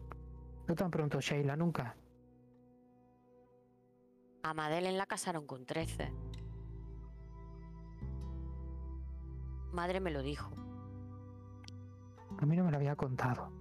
No 0.68 0.76
tan 0.76 0.92
pronto, 0.92 1.20
Sheila, 1.20 1.56
nunca. 1.56 1.96
A 4.44 4.54
Madeleine 4.54 4.98
la 4.98 5.08
casaron 5.08 5.48
con 5.48 5.66
13. 5.66 6.14
Madre 9.72 10.00
me 10.00 10.12
lo 10.12 10.22
dijo. 10.22 10.52
A 12.40 12.46
mí 12.46 12.56
no 12.56 12.64
me 12.64 12.72
lo 12.72 12.78
había 12.78 12.96
contado. 12.96 13.52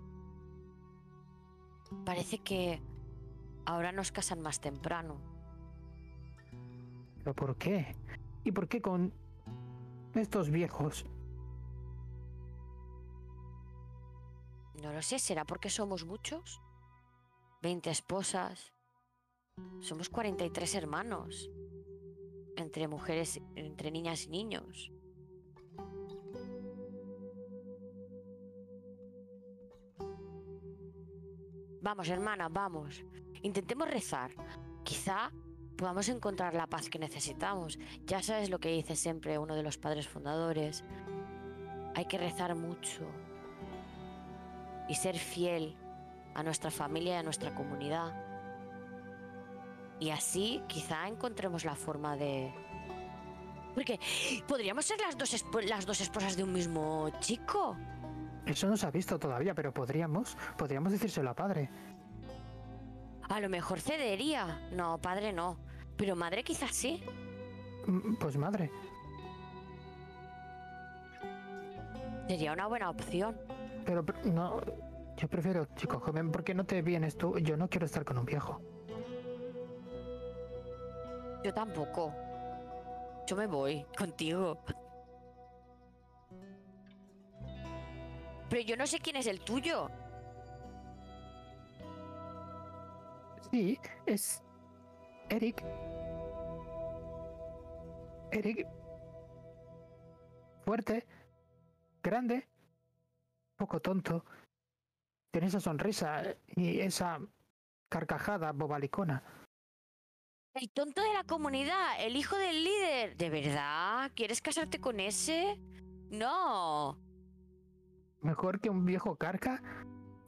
Parece 2.04 2.38
que 2.38 2.80
ahora 3.66 3.92
nos 3.92 4.12
casan 4.12 4.40
más 4.40 4.60
temprano. 4.60 5.20
¿Pero 7.18 7.34
por 7.34 7.56
qué? 7.56 7.94
¿Y 8.44 8.52
por 8.52 8.68
qué 8.68 8.80
con 8.80 9.12
estos 10.14 10.50
viejos? 10.50 11.04
No 14.82 14.92
lo 14.92 15.02
sé, 15.02 15.18
¿será 15.18 15.44
porque 15.44 15.70
somos 15.70 16.04
muchos? 16.06 16.62
20 17.62 17.90
esposas. 17.90 18.72
Somos 19.80 20.08
43 20.08 20.74
hermanos. 20.76 21.50
Entre 22.56 22.86
mujeres, 22.86 23.40
entre 23.56 23.90
niñas 23.90 24.26
y 24.26 24.28
niños. 24.30 24.92
Vamos, 31.80 32.08
hermana, 32.08 32.48
vamos. 32.48 33.04
Intentemos 33.42 33.88
rezar. 33.88 34.32
Quizá 34.82 35.30
podamos 35.76 36.08
encontrar 36.08 36.54
la 36.54 36.66
paz 36.66 36.88
que 36.88 36.98
necesitamos. 36.98 37.78
Ya 38.04 38.22
sabes 38.22 38.50
lo 38.50 38.58
que 38.58 38.70
dice 38.70 38.96
siempre 38.96 39.38
uno 39.38 39.54
de 39.54 39.62
los 39.62 39.78
padres 39.78 40.08
fundadores. 40.08 40.84
Hay 41.94 42.06
que 42.06 42.18
rezar 42.18 42.54
mucho 42.54 43.06
y 44.88 44.94
ser 44.94 45.18
fiel 45.18 45.76
a 46.34 46.42
nuestra 46.42 46.70
familia 46.70 47.14
y 47.14 47.18
a 47.18 47.22
nuestra 47.22 47.54
comunidad. 47.54 48.12
Y 50.00 50.10
así 50.10 50.62
quizá 50.66 51.06
encontremos 51.08 51.64
la 51.64 51.74
forma 51.74 52.16
de... 52.16 52.52
Porque 53.74 54.00
podríamos 54.48 54.84
ser 54.84 55.00
las 55.00 55.16
dos, 55.16 55.44
las 55.64 55.86
dos 55.86 56.00
esposas 56.00 56.36
de 56.36 56.42
un 56.42 56.52
mismo 56.52 57.10
chico. 57.20 57.76
Eso 58.48 58.66
no 58.68 58.76
se 58.76 58.86
ha 58.86 58.90
visto 58.90 59.18
todavía, 59.18 59.54
pero 59.54 59.72
podríamos, 59.72 60.36
podríamos 60.56 60.90
decírselo 60.92 61.30
a 61.30 61.34
padre. 61.34 61.68
A 63.28 63.40
lo 63.40 63.48
mejor 63.48 63.78
cedería. 63.78 64.68
No, 64.72 64.98
padre 64.98 65.32
no. 65.32 65.58
Pero 65.96 66.16
madre 66.16 66.42
quizás 66.42 66.70
sí. 66.74 67.02
Mm, 67.86 68.14
Pues 68.16 68.36
madre, 68.36 68.70
Sería 72.26 72.52
una 72.52 72.66
buena 72.66 72.90
opción. 72.90 73.36
pero 73.86 74.04
pr- 74.04 74.22
no. 74.24 74.60
Yo 75.16 75.28
prefiero 75.28 75.64
chico 75.76 75.98
joven, 75.98 76.30
¿por 76.30 76.44
qué 76.44 76.54
no 76.54 76.64
te 76.64 76.80
vienes 76.82 77.16
tú? 77.16 77.38
Yo 77.38 77.56
no 77.56 77.68
quiero 77.68 77.86
estar 77.86 78.04
con 78.04 78.18
un 78.18 78.24
viejo. 78.26 78.60
Yo 81.42 81.52
tampoco. 81.54 82.12
Yo 83.26 83.34
me 83.36 83.46
voy 83.46 83.84
contigo. 83.96 84.58
Pero 88.48 88.62
yo 88.62 88.76
no 88.76 88.86
sé 88.86 88.98
quién 88.98 89.16
es 89.16 89.26
el 89.26 89.40
tuyo. 89.40 89.90
Sí, 93.50 93.78
es 94.06 94.42
Eric. 95.28 95.64
Eric. 98.30 98.66
Fuerte, 100.64 101.06
grande, 102.02 102.46
poco 103.56 103.80
tonto. 103.80 104.24
Tiene 105.30 105.48
esa 105.48 105.60
sonrisa 105.60 106.22
y 106.46 106.80
esa 106.80 107.18
carcajada 107.88 108.52
bobalicona. 108.52 109.22
El 110.54 110.70
tonto 110.70 111.02
de 111.02 111.12
la 111.12 111.24
comunidad, 111.24 112.04
el 112.04 112.16
hijo 112.16 112.36
del 112.36 112.64
líder. 112.64 113.16
¿De 113.16 113.30
verdad? 113.30 114.10
¿Quieres 114.14 114.42
casarte 114.42 114.80
con 114.80 115.00
ese? 115.00 115.58
No. 116.10 116.98
Mejor 118.20 118.60
que 118.60 118.70
un 118.70 118.84
viejo 118.84 119.16
carca. 119.16 119.62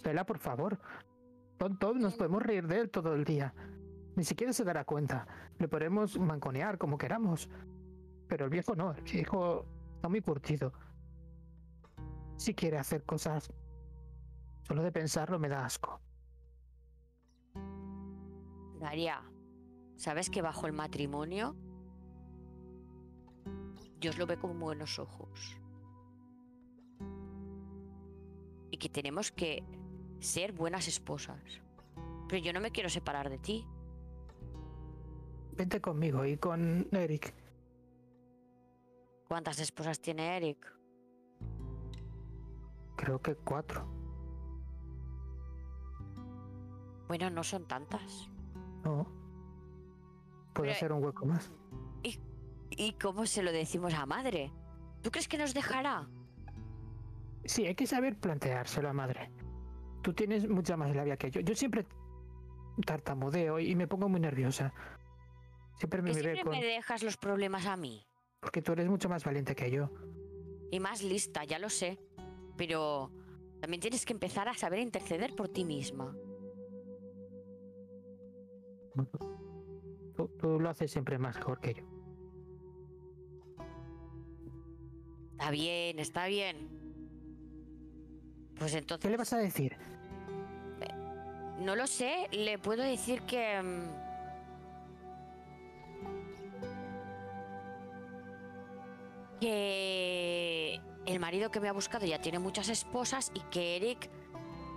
Vela, 0.02 0.24
por 0.24 0.38
favor. 0.38 0.78
Tonto, 1.58 1.94
nos 1.94 2.14
podemos 2.14 2.42
reír 2.42 2.66
de 2.66 2.80
él 2.80 2.90
todo 2.90 3.14
el 3.14 3.24
día. 3.24 3.54
Ni 4.16 4.24
siquiera 4.24 4.52
se 4.52 4.64
dará 4.64 4.84
cuenta. 4.84 5.26
Le 5.58 5.68
podemos 5.68 6.18
manconear 6.18 6.78
como 6.78 6.98
queramos. 6.98 7.48
Pero 8.28 8.44
el 8.44 8.50
viejo 8.50 8.74
no, 8.74 8.92
el 8.92 9.02
viejo 9.02 9.66
está 9.96 10.08
muy 10.08 10.20
curtido. 10.20 10.72
Si 12.36 12.54
quiere 12.54 12.78
hacer 12.78 13.04
cosas, 13.04 13.52
solo 14.62 14.82
de 14.82 14.92
pensarlo 14.92 15.38
me 15.38 15.48
da 15.48 15.64
asco. 15.64 16.00
Daria, 18.80 19.22
¿sabes 19.96 20.30
que 20.30 20.40
bajo 20.40 20.66
el 20.66 20.72
matrimonio 20.72 21.54
Dios 23.98 24.16
lo 24.16 24.26
ve 24.26 24.38
con 24.38 24.58
buenos 24.58 24.98
ojos? 24.98 25.59
Y 28.70 28.76
que 28.78 28.88
tenemos 28.88 29.30
que 29.32 29.62
ser 30.20 30.52
buenas 30.52 30.86
esposas. 30.88 31.40
Pero 32.28 32.42
yo 32.42 32.52
no 32.52 32.60
me 32.60 32.70
quiero 32.70 32.88
separar 32.88 33.28
de 33.30 33.38
ti. 33.38 33.66
Vente 35.56 35.80
conmigo 35.80 36.24
y 36.24 36.36
con 36.36 36.86
Eric. 36.92 37.34
¿Cuántas 39.28 39.58
esposas 39.60 40.00
tiene 40.00 40.36
Eric? 40.36 40.72
Creo 42.96 43.20
que 43.20 43.34
cuatro. 43.34 43.86
Bueno, 47.08 47.28
no 47.30 47.42
son 47.42 47.66
tantas. 47.66 48.30
No. 48.84 49.06
Puede 50.54 50.68
Pero- 50.70 50.78
ser 50.80 50.92
un 50.92 51.04
hueco 51.04 51.26
más. 51.26 51.50
¿Y 52.72 52.92
cómo 52.94 53.26
se 53.26 53.42
lo 53.42 53.50
decimos 53.50 53.94
a 53.94 54.06
madre? 54.06 54.52
¿Tú 55.02 55.10
crees 55.10 55.26
que 55.26 55.36
nos 55.38 55.52
dejará? 55.54 56.08
Sí, 57.44 57.66
hay 57.66 57.74
que 57.74 57.86
saber 57.86 58.16
planteárselo 58.18 58.88
a 58.88 58.92
madre. 58.92 59.30
Tú 60.02 60.12
tienes 60.12 60.48
mucha 60.48 60.76
más 60.76 60.94
labia 60.94 61.16
que 61.16 61.30
yo. 61.30 61.40
Yo 61.40 61.54
siempre 61.54 61.86
tartamudeo 62.86 63.58
y 63.58 63.74
me 63.74 63.86
pongo 63.86 64.08
muy 64.08 64.20
nerviosa. 64.20 64.72
Siempre 65.76 66.02
me, 66.02 66.12
siempre 66.12 66.42
con... 66.42 66.52
me 66.52 66.64
dejas 66.64 67.02
los 67.02 67.16
problemas 67.16 67.66
a 67.66 67.76
mí. 67.76 68.06
Porque 68.40 68.62
tú 68.62 68.72
eres 68.72 68.88
mucho 68.88 69.08
más 69.08 69.24
valiente 69.24 69.54
que 69.54 69.70
yo. 69.70 69.90
Y 70.70 70.80
más 70.80 71.02
lista, 71.02 71.44
ya 71.44 71.58
lo 71.58 71.68
sé. 71.68 71.98
Pero 72.56 73.10
también 73.60 73.80
tienes 73.80 74.04
que 74.04 74.12
empezar 74.12 74.48
a 74.48 74.54
saber 74.54 74.80
interceder 74.80 75.34
por 75.34 75.48
ti 75.48 75.64
misma. 75.64 76.14
Tú, 80.16 80.28
tú 80.38 80.60
lo 80.60 80.68
haces 80.68 80.90
siempre 80.90 81.18
mejor 81.18 81.60
que 81.60 81.74
yo. 81.74 81.84
Está 85.32 85.50
bien, 85.50 85.98
está 85.98 86.26
bien. 86.26 86.79
Pues 88.60 88.74
entonces... 88.74 89.02
¿Qué 89.02 89.10
le 89.10 89.16
vas 89.16 89.32
a 89.32 89.38
decir? 89.38 89.76
No 91.58 91.74
lo 91.74 91.86
sé, 91.86 92.28
le 92.30 92.58
puedo 92.58 92.82
decir 92.82 93.22
que... 93.22 93.60
mm, 93.62 93.90
Que 99.40 100.80
el 101.06 101.20
marido 101.20 101.50
que 101.50 101.60
me 101.60 101.68
ha 101.68 101.72
buscado 101.72 102.06
ya 102.06 102.20
tiene 102.20 102.38
muchas 102.38 102.68
esposas 102.68 103.32
y 103.34 103.40
que 103.50 103.76
Eric, 103.76 104.10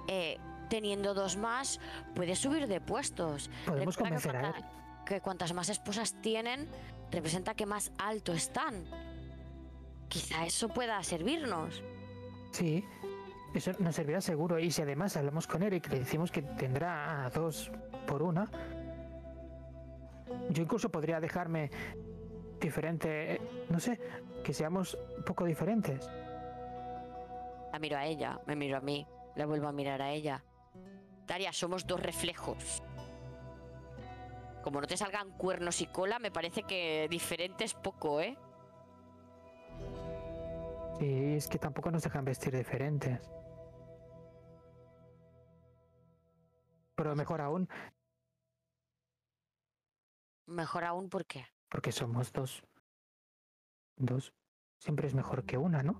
eh, 0.07 0.38
teniendo 0.69 1.13
dos 1.13 1.36
más, 1.38 1.79
puede 2.15 2.36
subir 2.36 2.67
de 2.67 2.79
puestos. 2.79 3.49
Podemos 3.65 3.95
Recuerda 3.95 4.17
que 4.17 4.23
convencer 4.29 4.36
a 4.36 4.47
él. 4.47 4.53
cuanta- 4.63 5.05
Que 5.05 5.19
cuantas 5.21 5.53
más 5.53 5.67
esposas 5.69 6.15
tienen, 6.21 6.69
representa 7.11 7.53
que 7.55 7.65
más 7.65 7.91
alto 7.97 8.31
están. 8.31 8.86
Quizá 10.07 10.45
eso 10.45 10.69
pueda 10.69 11.03
servirnos. 11.03 11.84
Sí, 12.51 12.86
eso 13.53 13.71
nos 13.79 13.95
servirá 13.95 14.21
seguro. 14.21 14.59
Y 14.59 14.71
si 14.71 14.81
además 14.81 15.15
hablamos 15.17 15.47
con 15.47 15.63
Eric, 15.63 15.89
le 15.89 15.99
decimos 15.99 16.31
que 16.31 16.41
tendrá 16.41 17.25
a 17.25 17.29
dos 17.29 17.71
por 18.07 18.23
una. 18.23 18.49
Yo 20.49 20.63
incluso 20.63 20.89
podría 20.89 21.19
dejarme 21.19 21.69
diferente, 22.59 23.39
no 23.69 23.79
sé, 23.79 23.99
que 24.43 24.53
seamos 24.53 24.97
un 25.17 25.23
poco 25.23 25.45
diferentes. 25.45 26.09
La 27.71 27.79
miro 27.79 27.97
a 27.97 28.05
ella, 28.05 28.39
me 28.45 28.55
miro 28.55 28.77
a 28.77 28.81
mí, 28.81 29.07
la 29.35 29.45
vuelvo 29.45 29.67
a 29.67 29.71
mirar 29.71 30.01
a 30.01 30.11
ella. 30.11 30.43
Daria, 31.27 31.51
somos 31.51 31.85
dos 31.85 32.01
reflejos. 32.01 32.83
Como 34.63 34.79
no 34.79 34.87
te 34.87 34.95
salgan 34.95 35.31
cuernos 35.31 35.81
y 35.81 35.87
cola, 35.87 36.19
me 36.19 36.31
parece 36.31 36.63
que 36.63 37.07
diferente 37.09 37.65
es 37.65 37.73
poco, 37.73 38.21
¿eh? 38.21 38.37
Sí, 40.99 41.35
es 41.35 41.47
que 41.47 41.59
tampoco 41.59 41.91
nos 41.91 42.03
dejan 42.03 42.23
vestir 42.23 42.55
diferentes. 42.55 43.19
Pero 46.95 47.15
mejor 47.15 47.41
aún, 47.41 47.67
Mejor 50.45 50.83
aún 50.83 51.09
porque 51.09 51.45
porque 51.69 51.91
somos 51.91 52.31
dos. 52.31 52.63
Dos 53.95 54.33
siempre 54.77 55.07
es 55.07 55.15
mejor 55.15 55.43
que 55.43 55.57
una, 55.57 55.81
¿no? 55.81 55.99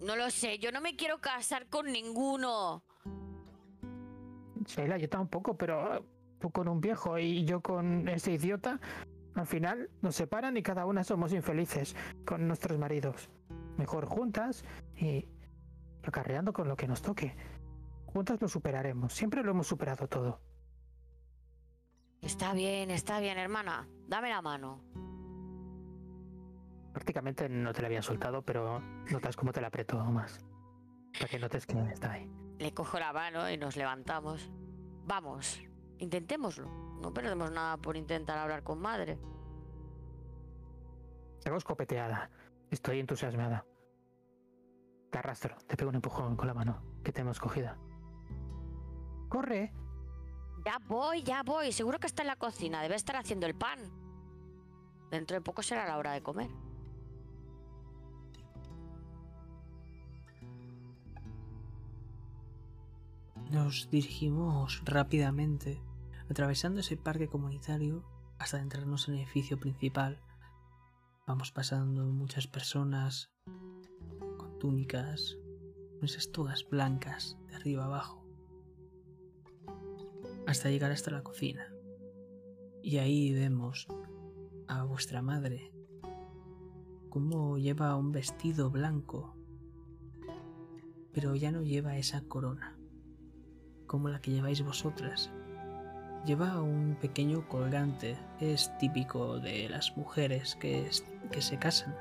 No 0.00 0.16
lo 0.16 0.30
sé, 0.30 0.58
yo 0.58 0.72
no 0.72 0.80
me 0.80 0.96
quiero 0.96 1.20
casar 1.20 1.68
con 1.68 1.86
ninguno. 1.92 2.82
Sheila, 4.64 4.96
yo 4.96 5.08
tampoco, 5.08 5.56
pero 5.56 5.94
eh, 5.94 6.02
tú 6.40 6.50
con 6.50 6.66
un 6.68 6.80
viejo 6.80 7.18
y 7.18 7.44
yo 7.44 7.60
con 7.60 8.08
ese 8.08 8.32
idiota, 8.32 8.80
al 9.34 9.46
final 9.46 9.90
nos 10.00 10.16
separan 10.16 10.56
y 10.56 10.62
cada 10.62 10.86
una 10.86 11.04
somos 11.04 11.32
infelices 11.32 11.94
con 12.24 12.48
nuestros 12.48 12.78
maridos. 12.78 13.28
Mejor 13.76 14.06
juntas 14.06 14.64
y 14.96 15.28
acarreando 16.02 16.52
con 16.52 16.68
lo 16.68 16.76
que 16.76 16.88
nos 16.88 17.02
toque. 17.02 17.36
Juntas 18.06 18.40
lo 18.40 18.48
superaremos. 18.48 19.12
Siempre 19.12 19.42
lo 19.42 19.50
hemos 19.52 19.66
superado 19.66 20.08
todo. 20.08 20.40
Está 22.20 22.52
bien, 22.52 22.90
está 22.90 23.20
bien, 23.20 23.38
hermana. 23.38 23.88
Dame 24.06 24.28
la 24.28 24.42
mano. 24.42 24.82
Prácticamente 26.92 27.48
no 27.48 27.72
te 27.72 27.80
la 27.82 27.86
había 27.86 28.02
soltado, 28.02 28.42
pero 28.42 28.80
notas 29.10 29.36
cómo 29.36 29.52
te 29.52 29.60
la 29.60 29.68
aprieto 29.68 29.96
más. 30.04 30.44
Para 31.12 31.28
que 31.28 31.38
notes 31.38 31.66
que 31.66 31.78
está 31.92 32.12
ahí. 32.12 32.30
Le 32.58 32.74
cojo 32.74 32.98
la 32.98 33.12
mano 33.12 33.48
y 33.50 33.56
nos 33.56 33.76
levantamos. 33.76 34.50
Vamos, 35.06 35.62
intentémoslo. 35.98 36.68
No 37.00 37.12
perdemos 37.12 37.50
nada 37.50 37.76
por 37.78 37.96
intentar 37.96 38.38
hablar 38.38 38.62
con 38.62 38.80
madre. 38.80 39.18
Hago 41.46 41.56
escopeteada. 41.56 42.30
Estoy 42.70 43.00
entusiasmada. 43.00 43.64
Te 45.10 45.18
arrastro, 45.18 45.56
te 45.66 45.76
pego 45.76 45.90
un 45.90 45.96
empujón 45.96 46.36
con 46.36 46.46
la 46.46 46.54
mano 46.54 46.82
que 47.02 47.12
tenemos 47.12 47.40
cogida. 47.40 47.76
¡Corre! 49.28 49.72
Ya 50.64 50.78
voy, 50.86 51.22
ya 51.22 51.42
voy. 51.42 51.72
Seguro 51.72 51.98
que 51.98 52.06
está 52.06 52.22
en 52.22 52.28
la 52.28 52.36
cocina. 52.36 52.82
Debe 52.82 52.94
estar 52.94 53.16
haciendo 53.16 53.46
el 53.46 53.54
pan. 53.54 53.78
Dentro 55.10 55.34
de 55.34 55.40
poco 55.40 55.62
será 55.62 55.86
la 55.86 55.96
hora 55.96 56.12
de 56.12 56.22
comer. 56.22 56.50
Nos 63.50 63.90
dirigimos 63.90 64.82
rápidamente, 64.84 65.82
atravesando 66.30 66.80
ese 66.80 66.96
parque 66.96 67.26
comunitario 67.26 68.04
hasta 68.38 68.58
adentrarnos 68.58 69.08
en 69.08 69.14
el 69.14 69.20
edificio 69.22 69.58
principal. 69.58 70.22
Vamos 71.26 71.50
pasando 71.50 72.04
muchas 72.04 72.46
personas 72.46 73.32
túnicas, 74.60 75.36
con 75.94 76.04
esas 76.04 76.30
togas 76.30 76.64
blancas 76.68 77.36
de 77.48 77.56
arriba 77.56 77.86
abajo, 77.86 78.24
hasta 80.46 80.70
llegar 80.70 80.92
hasta 80.92 81.10
la 81.10 81.24
cocina. 81.24 81.74
Y 82.80 82.98
ahí 82.98 83.32
vemos 83.32 83.88
a 84.68 84.84
vuestra 84.84 85.22
madre, 85.22 85.72
cómo 87.08 87.58
lleva 87.58 87.96
un 87.96 88.12
vestido 88.12 88.70
blanco, 88.70 89.34
pero 91.12 91.34
ya 91.34 91.50
no 91.50 91.62
lleva 91.62 91.96
esa 91.98 92.22
corona 92.22 92.76
como 93.90 94.08
la 94.08 94.20
que 94.20 94.30
lleváis 94.30 94.64
vosotras. 94.64 95.32
Lleva 96.24 96.62
un 96.62 96.96
pequeño 97.00 97.48
colgante, 97.48 98.16
es 98.38 98.70
típico 98.78 99.40
de 99.40 99.68
las 99.68 99.96
mujeres 99.96 100.54
que, 100.54 100.88
se 101.40 101.58
casan. 101.58 101.96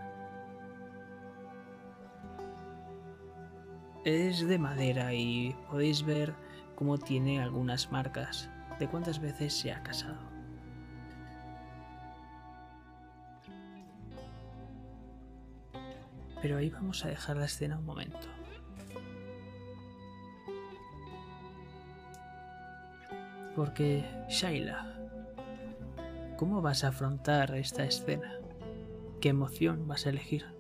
Es 4.06 4.48
de 4.48 4.58
madera 4.58 5.14
y 5.14 5.56
podéis 5.70 6.04
ver 6.04 6.34
cómo 6.76 6.98
tiene 6.98 7.42
algunas 7.42 7.92
marcas 7.92 8.50
de 8.80 8.88
cuántas 8.88 9.20
veces 9.20 9.54
se 9.54 9.74
ha 9.74 9.84
casado. 9.84 10.18
Pero 16.42 16.58
ahí 16.58 16.70
vamos 16.70 17.04
a 17.04 17.10
dejar 17.10 17.36
la 17.36 17.46
escena 17.46 17.78
un 17.78 17.86
momento. 17.86 18.20
Porque, 23.54 24.06
Shaila, 24.30 24.98
¿cómo 26.38 26.62
vas 26.62 26.86
a 26.86 26.90
afrontar 26.90 27.54
esta 27.56 27.84
escena? 27.84 28.40
¿Qué 29.20 29.30
emoción 29.30 29.86
vas 29.90 30.06
a 30.06 30.12
elegir? 30.12 30.59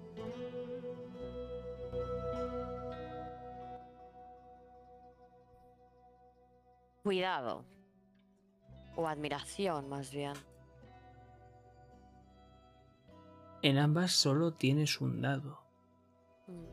Cuidado. 7.09 7.65
O 8.95 9.07
admiración, 9.07 9.89
más 9.89 10.11
bien. 10.11 10.33
En 13.63 13.79
ambas 13.79 14.11
solo 14.11 14.53
tienes 14.53 15.01
un 15.01 15.19
dado, 15.19 15.59
Mm. 16.45 16.65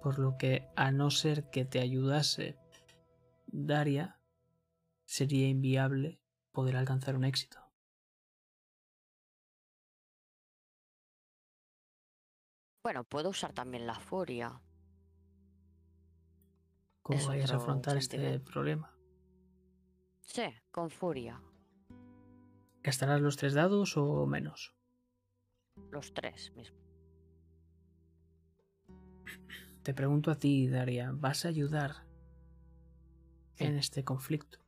por 0.00 0.20
lo 0.20 0.36
que 0.38 0.68
a 0.76 0.92
no 0.92 1.10
ser 1.10 1.50
que 1.50 1.64
te 1.64 1.80
ayudase 1.80 2.60
Daria, 3.48 4.20
sería 5.04 5.48
inviable 5.48 6.20
poder 6.52 6.76
alcanzar 6.76 7.16
un 7.16 7.24
éxito. 7.24 7.58
Bueno, 12.84 13.02
puedo 13.02 13.30
usar 13.30 13.52
también 13.52 13.88
la 13.88 13.96
furia. 13.96 14.62
¿Cómo 17.02 17.18
Es 17.18 17.26
vayas 17.26 17.52
a 17.52 17.56
afrontar 17.56 17.96
este 17.96 18.40
problema? 18.40 18.94
Sí, 20.20 20.42
con 20.70 20.90
furia. 20.90 21.42
¿Gastarás 22.82 23.20
los 23.20 23.36
tres 23.36 23.54
dados 23.54 23.96
o 23.96 24.26
menos? 24.26 24.74
Los 25.90 26.14
tres 26.14 26.52
mismo. 26.54 26.78
Te 29.82 29.94
pregunto 29.94 30.30
a 30.30 30.36
ti, 30.36 30.68
Daria, 30.68 31.10
¿vas 31.12 31.44
a 31.44 31.48
ayudar 31.48 32.06
en 33.56 33.76
este 33.76 34.04
conflicto? 34.04 34.58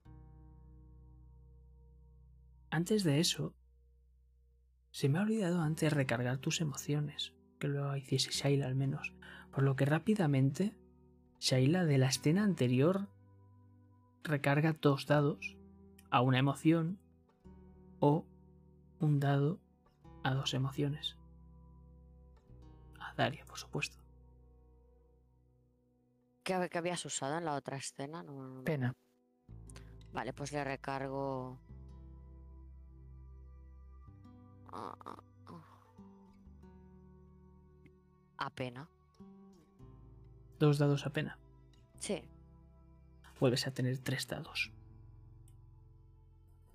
Antes 2.71 3.05
de 3.05 3.21
eso, 3.21 3.55
Se 4.91 5.09
me 5.09 5.19
ha 5.19 5.23
olvidado 5.23 5.63
antes 5.63 5.91
recargar 5.91 6.37
tus 6.37 6.61
emociones, 6.61 7.33
que 7.59 7.67
lo 7.67 7.97
hiciese 7.97 8.31
Shaila 8.31 8.67
al 8.67 8.75
menos, 8.75 9.15
por 9.51 9.63
lo 9.65 9.75
que 9.75 9.87
rápidamente 9.87 10.77
Shaila 11.43 11.85
de 11.85 11.99
la 11.99 12.07
escena 12.07 12.45
anterior 12.45 13.09
recarga 14.23 14.75
dos 14.81 15.07
dados 15.07 15.57
a 16.09 16.21
una 16.21 16.39
emoción 16.39 17.01
o 17.99 18.25
un 19.01 19.19
dado 19.19 19.59
a 20.23 20.35
dos 20.35 20.55
emociones. 20.55 21.17
A 23.01 23.13
Daria, 23.15 23.45
por 23.45 23.59
supuesto. 23.59 23.99
¿Qué, 26.45 26.69
qué 26.71 26.79
habías 26.79 27.05
usado 27.05 27.37
en 27.39 27.45
la 27.45 27.55
otra 27.57 27.77
escena? 27.77 28.23
No- 28.23 28.47
no- 28.47 28.63
Pena. 28.63 28.93
Vale, 30.13 30.33
pues 30.33 30.53
le 30.53 30.63
recargo. 30.63 31.59
Ah, 34.73 34.95
ah, 35.07 35.23
ah. 35.49 35.65
A 38.39 38.51
pena. 38.51 38.89
Dos 40.63 40.79
dados 40.79 41.07
apenas. 41.07 41.37
Sí. 41.99 42.23
Vuelves 43.41 43.67
a 43.67 43.75
tener 43.75 43.99
tres 43.99 44.29
dados. 44.29 44.71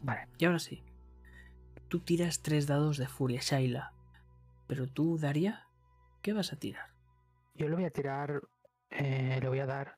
Vale. 0.02 0.28
Y 0.38 0.44
ahora 0.44 0.60
sí. 0.60 0.84
Tú 1.88 2.02
tiras 2.02 2.42
tres 2.42 2.68
dados 2.68 2.98
de 2.98 3.08
furia, 3.08 3.40
Shaila. 3.42 3.94
Pero 4.68 4.88
tú, 4.88 5.18
Daria, 5.18 5.70
¿qué 6.22 6.34
vas 6.34 6.52
a 6.52 6.60
tirar? 6.60 6.90
Yo 7.56 7.70
le 7.70 7.76
voy 7.76 7.86
a 7.86 7.90
tirar. 7.92 8.42
eh, 8.90 9.40
le 9.42 9.48
voy 9.48 9.60
a 9.60 9.66
dar. 9.66 9.98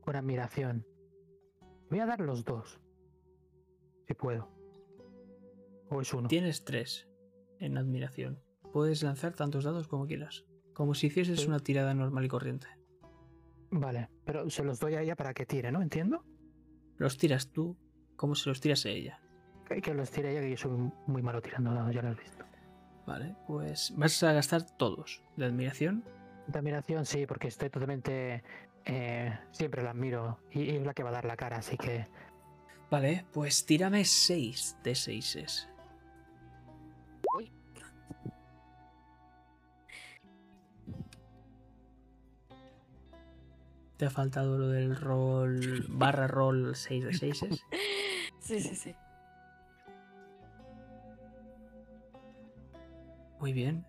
Con 0.00 0.14
admiración. 0.14 0.86
Voy 1.90 1.98
a 1.98 2.06
dar 2.06 2.20
los 2.20 2.44
dos. 2.44 2.78
Si 4.06 4.14
puedo. 4.14 4.48
O 5.90 6.00
es 6.00 6.14
uno. 6.14 6.28
Tienes 6.28 6.64
tres 6.64 7.08
en 7.58 7.76
admiración. 7.76 8.40
Puedes 8.72 9.02
lanzar 9.02 9.34
tantos 9.34 9.64
dados 9.64 9.88
como 9.88 10.06
quieras. 10.06 10.44
Como 10.78 10.94
si 10.94 11.08
hicieses 11.08 11.44
una 11.44 11.58
tirada 11.58 11.92
normal 11.92 12.24
y 12.24 12.28
corriente. 12.28 12.68
Vale, 13.72 14.10
pero 14.24 14.48
se 14.48 14.62
los 14.62 14.78
doy 14.78 14.94
a 14.94 15.02
ella 15.02 15.16
para 15.16 15.34
que 15.34 15.44
tire, 15.44 15.72
¿no? 15.72 15.82
¿Entiendo? 15.82 16.24
Los 16.98 17.18
tiras 17.18 17.50
tú 17.50 17.76
como 18.14 18.36
se 18.36 18.48
los 18.48 18.60
tiras 18.60 18.86
a 18.86 18.90
ella. 18.90 19.20
Que, 19.66 19.82
que 19.82 19.92
los 19.92 20.08
tire 20.12 20.30
ella, 20.30 20.40
que 20.40 20.50
yo 20.50 20.56
soy 20.56 20.92
muy 21.08 21.20
malo 21.20 21.42
tirando 21.42 21.72
ya 21.90 22.00
lo 22.00 22.10
has 22.10 22.16
visto. 22.16 22.44
Vale, 23.08 23.34
pues 23.48 23.92
vas 23.96 24.22
a 24.22 24.32
gastar 24.32 24.70
todos. 24.76 25.20
¿De 25.36 25.46
admiración? 25.46 26.04
De 26.46 26.60
admiración, 26.60 27.06
sí, 27.06 27.26
porque 27.26 27.48
estoy 27.48 27.70
totalmente... 27.70 28.44
Eh, 28.84 29.36
siempre 29.50 29.82
la 29.82 29.90
admiro 29.90 30.38
y, 30.52 30.76
es 30.76 30.86
la 30.86 30.94
que 30.94 31.02
va 31.02 31.08
a 31.08 31.12
dar 31.12 31.24
la 31.24 31.36
cara, 31.36 31.56
así 31.56 31.76
que... 31.76 32.06
Vale, 32.88 33.26
pues 33.32 33.66
tírame 33.66 34.04
6 34.04 34.76
de 34.84 34.94
6 34.94 35.68
Te 43.98 44.06
ha 44.06 44.10
faltado 44.10 44.56
lo 44.56 44.68
del 44.68 44.94
rol 44.94 45.84
barra 45.88 46.28
rol 46.28 46.74
6 46.74 47.04
de 47.04 47.14
seises. 47.14 47.64
Sí, 48.40 48.60
sí, 48.60 48.74
sí. 48.76 48.94
Muy 53.40 53.52
bien. 53.52 53.84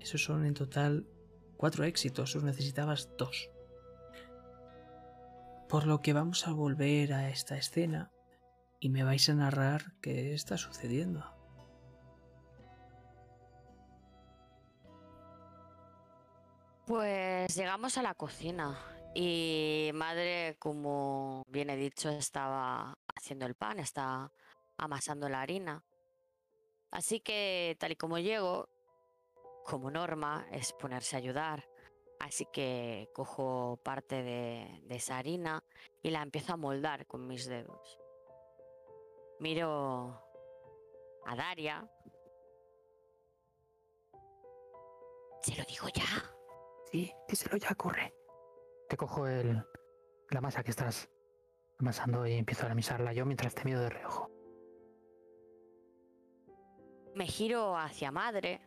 Esos 0.00 0.24
son 0.24 0.46
en 0.46 0.54
total 0.54 1.06
cuatro 1.58 1.84
éxitos. 1.84 2.34
Os 2.34 2.44
necesitabas 2.44 3.10
dos. 3.18 3.50
Por 5.68 5.86
lo 5.86 6.00
que 6.00 6.14
vamos 6.14 6.46
a 6.46 6.52
volver 6.52 7.12
a 7.12 7.28
esta 7.28 7.58
escena 7.58 8.10
y 8.80 8.88
me 8.88 9.02
vais 9.02 9.28
a 9.28 9.34
narrar 9.34 9.92
qué 10.00 10.32
está 10.32 10.56
sucediendo. 10.56 11.37
Pues 16.88 17.54
llegamos 17.54 17.98
a 17.98 18.02
la 18.02 18.14
cocina 18.14 18.82
y 19.14 19.90
madre, 19.92 20.56
como 20.58 21.42
bien 21.46 21.68
he 21.68 21.76
dicho, 21.76 22.08
estaba 22.08 22.96
haciendo 23.14 23.44
el 23.44 23.54
pan, 23.54 23.78
está 23.78 24.32
amasando 24.78 25.28
la 25.28 25.42
harina. 25.42 25.84
Así 26.90 27.20
que 27.20 27.76
tal 27.78 27.92
y 27.92 27.96
como 27.96 28.18
llego, 28.18 28.70
como 29.66 29.90
norma, 29.90 30.46
es 30.50 30.72
ponerse 30.72 31.16
a 31.16 31.18
ayudar. 31.18 31.68
Así 32.20 32.46
que 32.50 33.10
cojo 33.12 33.78
parte 33.84 34.22
de, 34.22 34.80
de 34.84 34.96
esa 34.96 35.18
harina 35.18 35.62
y 36.02 36.08
la 36.08 36.22
empiezo 36.22 36.54
a 36.54 36.56
moldar 36.56 37.06
con 37.06 37.26
mis 37.26 37.44
dedos. 37.44 37.98
Miro 39.40 40.22
a 41.26 41.36
Daria. 41.36 41.86
Se 45.42 45.54
lo 45.54 45.64
digo 45.64 45.88
ya. 45.94 46.37
Sí, 46.90 47.12
díselo 47.28 47.56
ya, 47.56 47.74
corre. 47.74 48.14
Te 48.88 48.96
cojo 48.96 49.26
el, 49.26 49.62
la 50.30 50.40
masa 50.40 50.62
que 50.62 50.70
estás 50.70 51.08
amasando 51.78 52.26
y 52.26 52.32
empiezo 52.34 52.66
a 52.66 52.70
amasarla 52.72 53.12
yo 53.12 53.26
mientras 53.26 53.54
te 53.54 53.64
miro 53.64 53.80
de 53.80 53.90
reojo. 53.90 54.30
Me 57.14 57.26
giro 57.26 57.76
hacia 57.76 58.10
madre. 58.10 58.60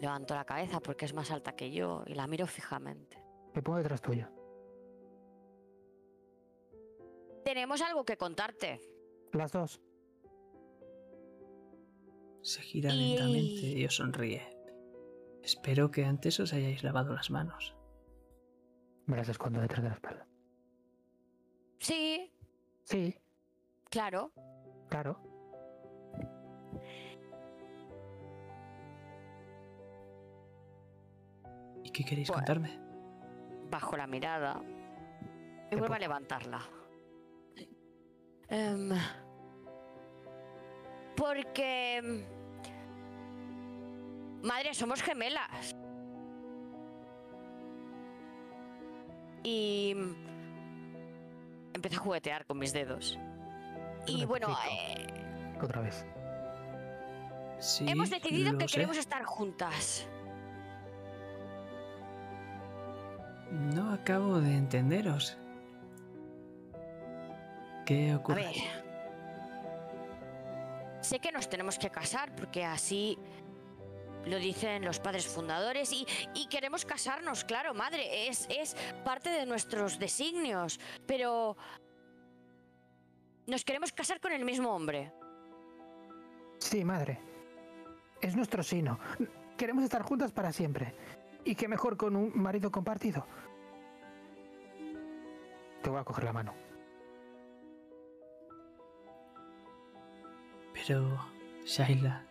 Levanto 0.00 0.34
la 0.34 0.44
cabeza 0.44 0.80
porque 0.80 1.04
es 1.04 1.14
más 1.14 1.30
alta 1.30 1.54
que 1.54 1.70
yo 1.70 2.02
y 2.06 2.14
la 2.14 2.26
miro 2.26 2.46
fijamente. 2.46 3.22
Me 3.54 3.62
pongo 3.62 3.78
detrás 3.78 4.00
tuyo. 4.00 4.26
Tenemos 7.44 7.80
algo 7.82 8.04
que 8.04 8.16
contarte. 8.16 8.80
Las 9.32 9.52
dos. 9.52 9.80
Se 12.42 12.62
gira 12.62 12.90
Y- 12.92 13.10
lentamente 13.16 13.66
y 13.78 13.84
os 13.84 13.94
sonríe. 13.96 14.56
Espero 15.42 15.90
que 15.90 16.04
antes 16.04 16.38
os 16.40 16.52
hayáis 16.52 16.82
lavado 16.84 17.14
las 17.14 17.30
manos. 17.30 17.76
Me 19.06 19.16
las 19.16 19.28
escondo 19.28 19.60
detrás 19.60 19.82
de 19.82 19.88
la 19.88 19.94
espalda. 19.94 20.26
Sí, 21.78 22.32
Sí, 22.84 23.14
claro. 23.88 24.32
claro. 24.88 25.20
¿Y 31.84 31.90
qué 31.90 32.04
queréis 32.04 32.28
Bueno. 32.28 32.40
contarme? 32.44 32.78
Bajo 33.70 33.96
la 33.96 34.06
mirada. 34.06 34.60
Y 35.66 35.70
Qué 35.70 35.76
vuelvo 35.76 35.94
a 35.94 35.98
levantarla. 35.98 36.60
Em, 38.48 38.90
porque... 41.16 42.26
Madre, 44.42 44.74
somos 44.74 45.02
gemelas. 45.02 45.74
Y... 49.42 49.94
Empiezo 51.74 52.00
a 52.00 52.04
juguetear 52.04 52.44
con 52.46 52.58
mis 52.58 52.72
dedos. 52.72 53.18
Y 54.06 54.24
bueno, 54.24 54.48
eh, 54.68 55.56
Otra 55.62 55.80
vez. 55.82 56.04
Sí, 57.58 57.84
hemos 57.88 58.10
decidido 58.10 58.56
que 58.58 58.66
sé. 58.68 58.74
queremos 58.76 58.96
estar 58.96 59.22
juntas. 59.24 60.06
No 63.50 63.92
acabo 63.92 64.40
de 64.40 64.56
entenderos. 64.56 65.36
¿Qué 67.84 68.10
A 68.12 68.16
ocurre? 68.16 68.44
ver. 68.44 68.54
Sé 71.02 71.18
que 71.18 71.32
nos 71.32 71.48
tenemos 71.48 71.78
que 71.78 71.90
casar 71.90 72.34
porque 72.36 72.64
así 72.64 73.18
lo 74.26 74.38
dicen 74.38 74.84
los 74.84 75.00
padres 75.00 75.26
fundadores 75.26 75.92
y, 75.92 76.06
y 76.34 76.48
queremos 76.48 76.84
casarnos, 76.84 77.44
claro, 77.44 77.74
madre, 77.74 78.28
es, 78.28 78.46
es 78.48 78.76
parte 79.04 79.30
de 79.30 79.46
nuestros 79.46 79.98
designios, 79.98 80.78
pero 81.06 81.56
nos 83.46 83.64
queremos 83.64 83.92
casar 83.92 84.20
con 84.20 84.32
el 84.32 84.44
mismo 84.44 84.70
hombre. 84.70 85.12
Sí, 86.58 86.84
madre. 86.84 87.18
Es 88.20 88.36
nuestro 88.36 88.62
sino. 88.62 88.98
Queremos 89.56 89.84
estar 89.84 90.02
juntas 90.02 90.30
para 90.30 90.52
siempre. 90.52 90.94
¿Y 91.44 91.54
qué 91.54 91.68
mejor 91.68 91.96
con 91.96 92.16
un 92.16 92.32
marido 92.34 92.70
compartido? 92.70 93.26
Te 95.82 95.88
voy 95.88 95.98
a 95.98 96.04
coger 96.04 96.24
la 96.24 96.32
mano. 96.32 96.54
Pero, 100.74 101.18
Shaila, 101.64 102.24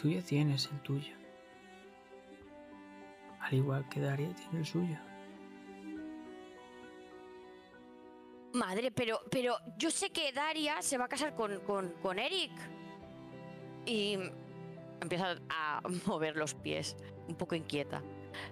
tú 0.00 0.08
ya 0.08 0.22
tienes 0.22 0.66
el 0.72 0.80
tuyo. 0.80 1.14
Al 3.40 3.54
igual 3.54 3.88
que 3.88 4.00
Daria 4.00 4.34
tiene 4.34 4.60
el 4.60 4.66
suyo. 4.66 4.96
Madre, 8.52 8.90
pero, 8.90 9.20
pero 9.30 9.56
yo 9.76 9.90
sé 9.90 10.10
que 10.10 10.32
Daria 10.32 10.82
se 10.82 10.98
va 10.98 11.04
a 11.04 11.08
casar 11.08 11.34
con, 11.34 11.60
con, 11.60 11.90
con 12.02 12.18
Eric. 12.18 12.52
Y 13.86 14.18
empieza 15.00 15.36
a 15.48 15.82
mover 16.06 16.36
los 16.36 16.54
pies, 16.54 16.96
un 17.28 17.36
poco 17.36 17.54
inquieta. 17.54 18.02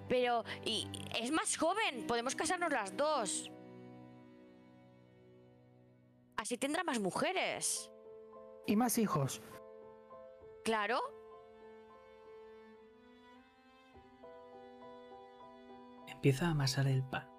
Pero, 0.07 0.43
y 0.65 0.87
es 1.19 1.31
más 1.31 1.57
joven, 1.57 2.05
podemos 2.07 2.35
casarnos 2.35 2.71
las 2.71 2.95
dos. 2.95 3.51
Así 6.37 6.57
tendrá 6.57 6.83
más 6.83 6.99
mujeres. 6.99 7.89
y 8.65 8.75
más 8.75 8.97
hijos. 8.97 9.41
Claro. 10.63 11.18
Empieza 16.19 16.47
a 16.47 16.51
amasar 16.51 16.85
el 16.87 17.01
pan. 17.01 17.29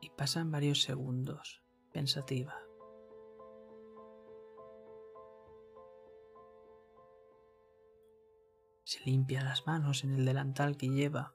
Y 0.00 0.08
pasan 0.08 0.50
varios 0.50 0.80
segundos, 0.80 1.62
pensativa. 1.92 2.58
Se 8.84 9.04
limpia 9.04 9.44
las 9.44 9.66
manos 9.66 10.04
en 10.04 10.14
el 10.14 10.24
delantal 10.24 10.78
que 10.78 10.88
lleva 10.88 11.34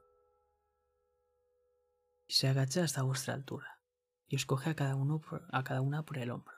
y 2.26 2.34
se 2.34 2.48
agacha 2.48 2.84
hasta 2.84 3.04
vuestra 3.04 3.36
altura 3.36 3.80
y 4.28 4.36
os 4.36 4.48
coge 4.48 4.72
a 4.72 4.76
cada, 4.76 4.96
uno 4.96 5.22
por- 5.22 5.46
a 5.52 5.64
cada 5.64 5.82
una 5.82 6.04
por 6.04 6.18
el 6.18 6.32
hombro. 6.32 6.58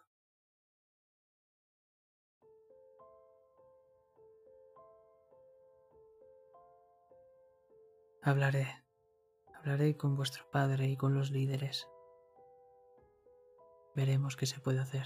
Hablaré, 8.22 8.86
hablaré 9.60 9.98
con 9.98 10.16
vuestro 10.16 10.50
padre 10.50 10.88
y 10.88 10.98
con 10.98 11.14
los 11.14 11.32
líderes. 11.32 11.88
Veremos 13.96 14.38
qué 14.38 14.46
se 14.46 14.60
puede 14.60 14.80
hacer. 14.80 15.06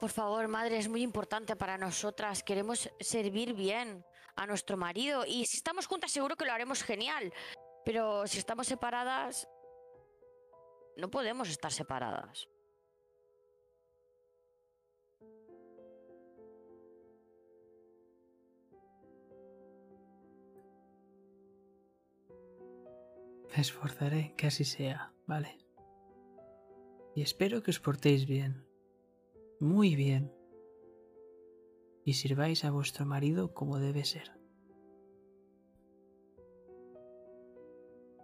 Por 0.00 0.10
favor, 0.10 0.48
madre, 0.48 0.78
es 0.78 0.88
muy 0.88 1.02
importante 1.02 1.56
para 1.56 1.78
nosotras. 1.78 2.42
Queremos 2.42 2.90
servir 3.00 3.54
bien 3.54 4.04
a 4.36 4.46
nuestro 4.46 4.76
marido 4.76 5.24
y 5.26 5.46
si 5.46 5.58
estamos 5.58 5.86
juntas 5.86 6.10
seguro 6.10 6.36
que 6.36 6.44
lo 6.44 6.52
haremos 6.52 6.82
genial. 6.82 7.32
Pero 7.84 8.26
si 8.26 8.38
estamos 8.38 8.66
separadas, 8.66 9.46
no 10.96 11.10
podemos 11.10 11.48
estar 11.50 11.72
separadas. 11.72 12.48
Me 23.54 23.60
esforzaré 23.60 24.34
que 24.36 24.48
así 24.48 24.64
sea, 24.64 25.12
¿vale? 25.26 25.58
Y 27.14 27.22
espero 27.22 27.62
que 27.62 27.70
os 27.70 27.78
portéis 27.78 28.26
bien, 28.26 28.66
muy 29.60 29.94
bien, 29.94 30.34
y 32.04 32.14
sirváis 32.14 32.64
a 32.64 32.72
vuestro 32.72 33.06
marido 33.06 33.54
como 33.54 33.78
debe 33.78 34.04
ser. 34.04 34.32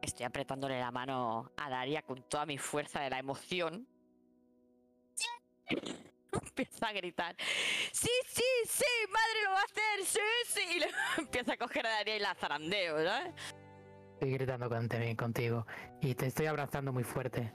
Estoy 0.03 0.27
apretándole 0.27 0.81
la 0.81 0.91
mano 0.91 1.53
a 1.57 1.71
Daria 1.71 2.03
con 2.03 2.29
toda 2.29 2.45
mi 2.45 2.59
fuerza 2.59 3.01
de 3.01 3.11
la 3.11 3.21
emoción. 3.21 3.87
Empieza 6.33 6.89
a 6.89 6.93
gritar. 6.93 7.37
Sí, 7.93 8.11
sí, 8.27 8.43
sí, 8.67 8.85
madre 9.09 9.45
lo 9.45 9.51
va 9.51 9.61
a 9.61 9.65
hacer, 9.65 10.05
sí, 10.05 10.21
sí. 10.47 10.79
Y 10.79 11.21
empieza 11.21 11.53
a 11.53 11.57
coger 11.57 11.87
a 11.87 11.91
Daria 11.91 12.17
y 12.17 12.21
la 12.21 12.35
zarandeo, 12.35 13.05
¿sabes? 13.05 13.35
Estoy 14.21 14.35
gritando 14.35 14.69
contigo 15.17 15.67
y 16.03 16.15
te 16.15 16.27
estoy 16.27 16.45
abrazando 16.45 16.93
muy 16.93 17.05
fuerte. 17.05 17.55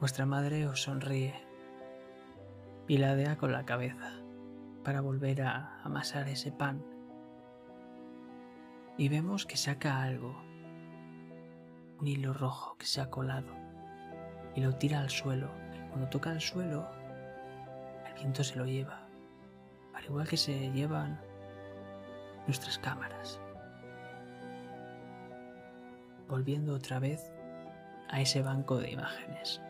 Vuestra 0.00 0.26
madre 0.26 0.66
os 0.66 0.82
sonríe 0.82 1.40
y 2.88 2.98
ladea 2.98 3.36
con 3.36 3.52
la 3.52 3.64
cabeza 3.64 4.10
para 4.82 5.02
volver 5.02 5.42
a 5.42 5.80
amasar 5.84 6.28
ese 6.28 6.50
pan. 6.50 6.84
Y 8.96 9.08
vemos 9.08 9.46
que 9.46 9.56
saca 9.56 10.02
algo, 10.02 10.36
un 12.00 12.08
hilo 12.08 12.32
rojo 12.32 12.76
que 12.76 12.86
se 12.86 13.00
ha 13.00 13.08
colado, 13.08 13.54
y 14.56 14.62
lo 14.62 14.74
tira 14.74 14.98
al 14.98 15.10
suelo. 15.10 15.48
Cuando 15.90 16.08
toca 16.08 16.32
el 16.32 16.40
suelo, 16.40 16.88
el 18.04 18.14
viento 18.14 18.42
se 18.42 18.56
lo 18.56 18.66
lleva, 18.66 19.07
al 19.98 20.04
igual 20.04 20.26
que 20.26 20.38
se 20.38 20.70
llevan 20.72 21.20
nuestras 22.46 22.78
cámaras. 22.78 23.38
Volviendo 26.28 26.74
otra 26.74 26.98
vez 26.98 27.30
a 28.08 28.20
ese 28.20 28.42
banco 28.42 28.78
de 28.78 28.92
imágenes. 28.92 29.60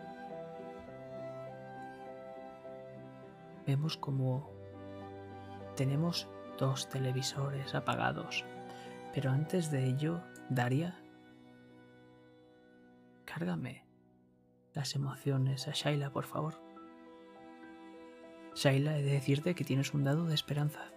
vemos 3.69 3.99
como 3.99 4.51
tenemos 5.77 6.27
dos 6.59 6.89
televisores 6.89 7.75
apagados. 7.75 8.47
Pero 9.13 9.31
antes 9.31 9.71
de 9.71 9.85
ello, 9.85 10.23
Daria, 10.49 10.99
cárgame 13.27 13.85
las 14.73 14.95
emociones 14.95 15.69
a 15.69 15.73
Shaila, 15.73 16.11
por 16.11 16.25
favor. 16.25 16.68
Shaila, 18.59 18.99
he 18.99 19.03
de 19.03 19.13
decirte 19.13 19.55
que 19.55 19.63
tienes 19.63 19.95
un 19.95 20.03
dado 20.03 20.25
de 20.25 20.35
esperanza. 20.35 20.91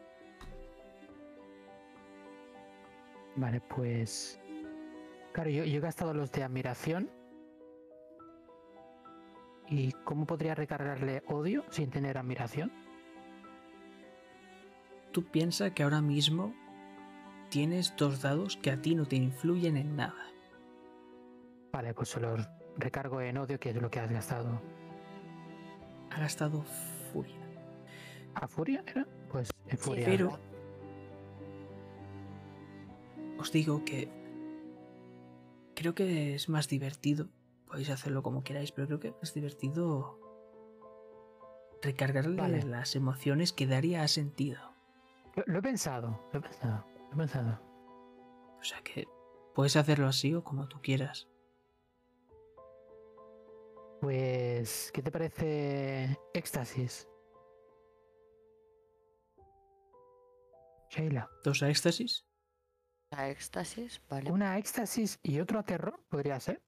Vale, 3.35 3.61
pues. 3.61 4.39
Claro, 5.31 5.51
yo, 5.51 5.63
yo 5.63 5.77
he 5.77 5.79
gastado 5.79 6.11
los 6.15 6.31
de 6.31 6.41
admiración. 6.41 7.11
¿Y 9.69 9.91
cómo 10.03 10.25
podría 10.25 10.55
recargarle 10.55 11.23
odio 11.27 11.63
sin 11.69 11.91
tener 11.91 12.17
admiración? 12.17 12.71
Tú 15.11 15.23
piensas 15.25 15.71
que 15.73 15.83
ahora 15.83 16.01
mismo 16.01 16.55
tienes 17.49 17.95
dos 17.95 18.23
dados 18.23 18.57
que 18.57 18.71
a 18.71 18.81
ti 18.81 18.95
no 18.95 19.05
te 19.05 19.17
influyen 19.17 19.77
en 19.77 19.95
nada. 19.95 20.25
Vale, 21.71 21.93
pues 21.93 22.09
se 22.09 22.19
los 22.19 22.49
recargo 22.75 23.21
en 23.21 23.37
odio, 23.37 23.59
que 23.59 23.69
es 23.69 23.75
lo 23.75 23.91
que 23.91 23.99
has 23.99 24.11
gastado. 24.11 24.59
Ha 26.09 26.19
gastado. 26.19 26.65
¿A 28.35 28.47
furia 28.47 28.83
era? 28.87 29.07
Pues 29.31 29.49
en 29.67 29.77
Sí, 29.77 29.83
furia. 29.83 30.05
Pero 30.05 30.39
os 33.39 33.51
digo 33.51 33.83
que 33.85 34.09
creo 35.75 35.95
que 35.95 36.35
es 36.35 36.49
más 36.49 36.67
divertido. 36.67 37.29
Podéis 37.65 37.89
hacerlo 37.89 38.21
como 38.23 38.43
queráis, 38.43 38.71
pero 38.71 38.87
creo 38.87 38.99
que 38.99 39.13
es 39.21 39.33
divertido 39.33 40.19
recargarle 41.81 42.35
Vale. 42.35 42.63
las 42.63 42.95
emociones 42.95 43.53
que 43.53 43.65
Daria 43.67 44.03
ha 44.03 44.07
sentido. 44.07 44.59
Lo, 45.35 45.43
lo 45.47 45.59
he 45.59 45.61
pensado, 45.61 46.19
lo 46.31 46.39
he 46.39 46.41
pensado, 46.41 46.85
lo 47.07 47.13
he 47.13 47.17
pensado. 47.17 47.59
O 48.59 48.63
sea 48.63 48.81
que 48.83 49.07
puedes 49.55 49.75
hacerlo 49.75 50.07
así 50.07 50.33
o 50.35 50.43
como 50.43 50.67
tú 50.67 50.79
quieras. 50.81 51.27
Pues, 54.01 54.91
¿qué 54.93 55.01
te 55.01 55.11
parece 55.11 56.17
éxtasis? 56.33 57.07
Sheila, 60.91 61.29
Dos 61.43 61.63
a 61.63 61.69
éxtasis. 61.69 62.25
La 63.11 63.29
éxtasis, 63.29 64.01
vale. 64.09 64.31
una 64.31 64.57
éxtasis 64.57 65.19
y 65.23 65.39
otro 65.39 65.59
a 65.59 65.63
terror 65.63 66.03
podría 66.09 66.39
ser. 66.39 66.61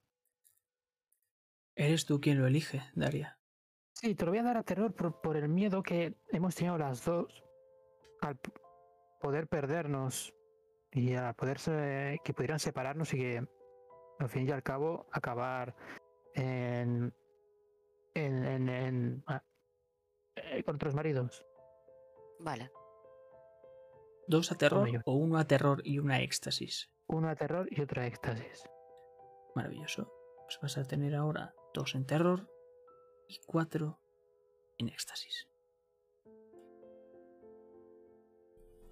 Eres 1.76 2.06
tú 2.06 2.20
quien 2.22 2.40
lo 2.40 2.48
elige, 2.48 2.82
Daria. 2.96 3.40
Sí, 3.94 4.16
te 4.16 4.26
lo 4.26 4.32
voy 4.32 4.40
a 4.40 4.44
dar 4.44 4.58
a 4.58 4.64
terror 4.64 4.94
por, 4.94 5.22
por 5.22 5.38
el 5.38 5.48
miedo 5.50 5.82
que 5.84 6.16
hemos 6.32 6.56
tenido 6.56 6.78
las 6.78 7.04
dos 7.06 7.44
al 8.22 8.40
poder 9.22 9.48
perdernos 9.48 10.34
y 10.92 11.14
a 11.16 11.34
poder 11.34 11.60
se- 11.60 12.20
que 12.24 12.34
pudieran 12.34 12.60
separarnos 12.60 13.14
y 13.14 13.18
que 13.18 13.48
al 14.20 14.30
fin 14.30 14.48
y 14.48 14.52
al 14.52 14.64
cabo 14.64 15.08
acabar 15.12 15.76
en 16.36 17.14
en, 18.16 18.46
en, 18.46 18.70
en- 18.70 19.24
ah, 19.28 19.44
eh, 20.36 20.64
con 20.64 20.76
otros 20.76 20.94
maridos. 20.94 21.46
Vale. 22.40 22.70
Dos 24.28 24.52
a 24.52 24.56
terror 24.56 24.90
o 25.06 25.14
uno 25.14 25.38
a 25.38 25.46
terror 25.46 25.82
y 25.84 26.00
una 26.00 26.22
éxtasis. 26.22 26.90
Uno 27.08 27.30
a 27.30 27.36
terror 27.36 27.68
y 27.70 27.82
otro 27.82 28.02
a 28.02 28.08
éxtasis. 28.08 28.64
Maravilloso. 29.56 30.12
Pues 30.46 30.60
vas 30.62 30.78
a 30.78 30.88
tener 30.88 31.16
ahora 31.16 31.54
dos 31.74 31.96
en 31.96 32.06
terror 32.06 32.50
y 33.28 33.40
cuatro 33.46 34.00
en 34.78 34.88
éxtasis. 34.90 35.48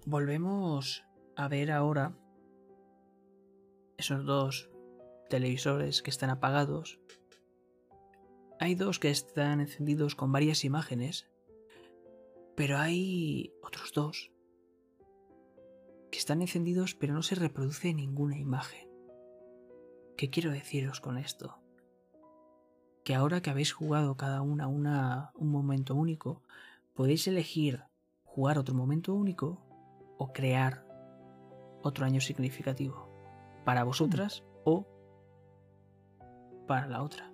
Volvemos 0.04 1.04
a 1.36 1.48
ver 1.48 1.70
ahora 1.70 2.18
esos 3.96 4.24
dos 4.26 4.68
televisores 5.30 6.02
que 6.02 6.10
están 6.10 6.28
apagados. 6.28 7.00
Hay 8.60 8.74
dos 8.74 8.98
que 8.98 9.10
están 9.10 9.60
encendidos 9.60 10.14
con 10.14 10.30
varias 10.30 10.64
imágenes, 10.64 11.30
pero 12.56 12.78
hay 12.78 13.52
otros 13.62 13.92
dos 13.92 14.31
que 16.12 16.18
están 16.18 16.42
encendidos 16.42 16.94
pero 16.94 17.14
no 17.14 17.22
se 17.22 17.34
reproduce 17.34 17.92
ninguna 17.92 18.38
imagen. 18.38 18.88
¿Qué 20.16 20.30
quiero 20.30 20.52
deciros 20.52 21.00
con 21.00 21.16
esto? 21.16 21.58
Que 23.02 23.16
ahora 23.16 23.40
que 23.40 23.50
habéis 23.50 23.72
jugado 23.72 24.16
cada 24.16 24.42
una, 24.42 24.68
una 24.68 25.32
un 25.34 25.50
momento 25.50 25.96
único, 25.96 26.42
podéis 26.94 27.26
elegir 27.26 27.82
jugar 28.22 28.58
otro 28.58 28.74
momento 28.74 29.14
único 29.14 29.66
o 30.18 30.32
crear 30.32 30.86
otro 31.82 32.04
año 32.04 32.20
significativo. 32.20 33.10
para 33.64 33.84
vosotras 33.84 34.42
o 34.64 34.86
para 36.66 36.88
la 36.88 37.02
otra. 37.02 37.31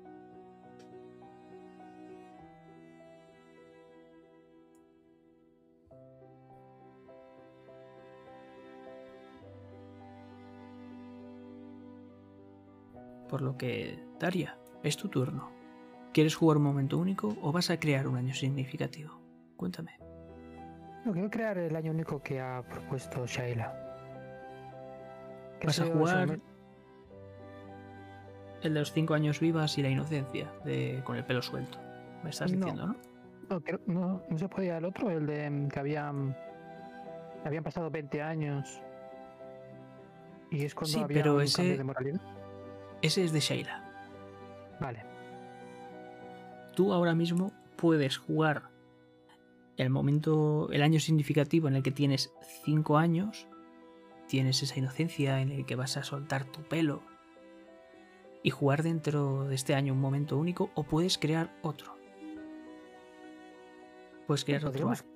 Por 13.29 13.43
lo 13.43 13.57
que, 13.57 13.99
Daria, 14.19 14.57
es 14.83 14.97
tu 14.97 15.09
turno. 15.09 15.51
¿Quieres 16.13 16.35
jugar 16.35 16.57
un 16.57 16.63
momento 16.65 16.99
único 16.99 17.37
o 17.43 17.53
vas 17.53 17.71
a 17.71 17.79
crear 17.79 18.09
un 18.09 18.17
año 18.17 18.35
significativo? 18.35 19.21
Cuéntame. 19.57 19.99
No, 21.05 21.13
quiero 21.13 21.31
crear 21.31 21.59
el 21.59 21.77
año 21.77 21.93
único 21.93 22.23
que 22.23 22.41
ha 22.41 22.63
propuesto 22.69 23.27
Shaila. 23.27 23.75
Vas 25.65 25.81
a 25.81 25.87
jugar 25.87 26.39
el 28.63 28.75
de 28.75 28.81
los 28.81 28.93
cinco 28.93 29.15
años 29.15 29.39
vivas 29.41 29.77
y 29.79 29.83
la 29.83 29.89
inocencia, 29.91 30.53
de, 30.65 31.01
con 31.05 31.17
el 31.17 31.25
pelo 31.25 31.43
suelto. 31.43 31.79
Me 32.25 32.31
estás 32.31 32.51
No. 32.53 32.57
diciendo, 32.59 32.87
¿no? 32.89 32.97
No, 33.51 33.61
creo- 33.61 33.81
no, 33.87 34.23
no 34.29 34.39
se 34.39 34.49
podía 34.49 34.79
el 34.79 34.85
otro, 34.85 35.11
el 35.11 35.27
de 35.27 35.49
mm, 35.49 35.69
que 35.69 35.79
habían, 35.81 36.37
habían 37.45 37.63
pasado 37.65 37.91
20 37.91 38.21
años. 38.21 38.83
Y 40.51 40.65
es 40.65 40.75
cuando 40.75 40.99
Sí, 40.99 41.05
había 41.05 41.23
pero 41.23 41.37
un 41.37 41.43
ese- 41.43 41.57
cambio 41.57 41.77
de 41.79 41.85
moralidad. 41.85 42.21
Ese 43.03 43.25
es 43.25 43.33
de 43.33 43.41
Shaila. 43.41 43.85
Vale. 44.81 45.05
Tú 46.75 46.93
ahora 46.93 47.15
mismo 47.15 47.53
puedes 47.77 48.17
jugar 48.17 48.71
el 49.77 49.91
momento, 49.91 50.69
el 50.73 50.83
año 50.83 50.99
significativo 51.01 51.69
en 51.69 51.77
el 51.77 51.83
que 51.83 51.91
tienes 51.93 52.33
5 52.65 52.99
años, 52.99 53.47
tienes 54.27 54.63
esa 54.63 54.79
inocencia 54.79 55.41
en 55.41 55.51
el 55.51 55.65
que 55.67 55.77
vas 55.77 55.97
a 55.97 56.03
soltar 56.03 56.45
tu 56.45 56.63
pelo 56.63 57.03
y 58.43 58.51
jugar 58.51 58.83
dentro 58.83 59.45
de 59.45 59.55
este 59.55 59.75
año 59.75 59.93
un 59.93 60.01
momento 60.01 60.37
único 60.37 60.71
o 60.75 60.83
puedes 60.85 61.19
crear 61.19 61.51
otro. 61.63 61.97
Puedes 64.27 64.45
crear 64.45 64.61
otro. 64.61 64.71
¿Podríamos, 64.73 65.01
año. 65.03 65.11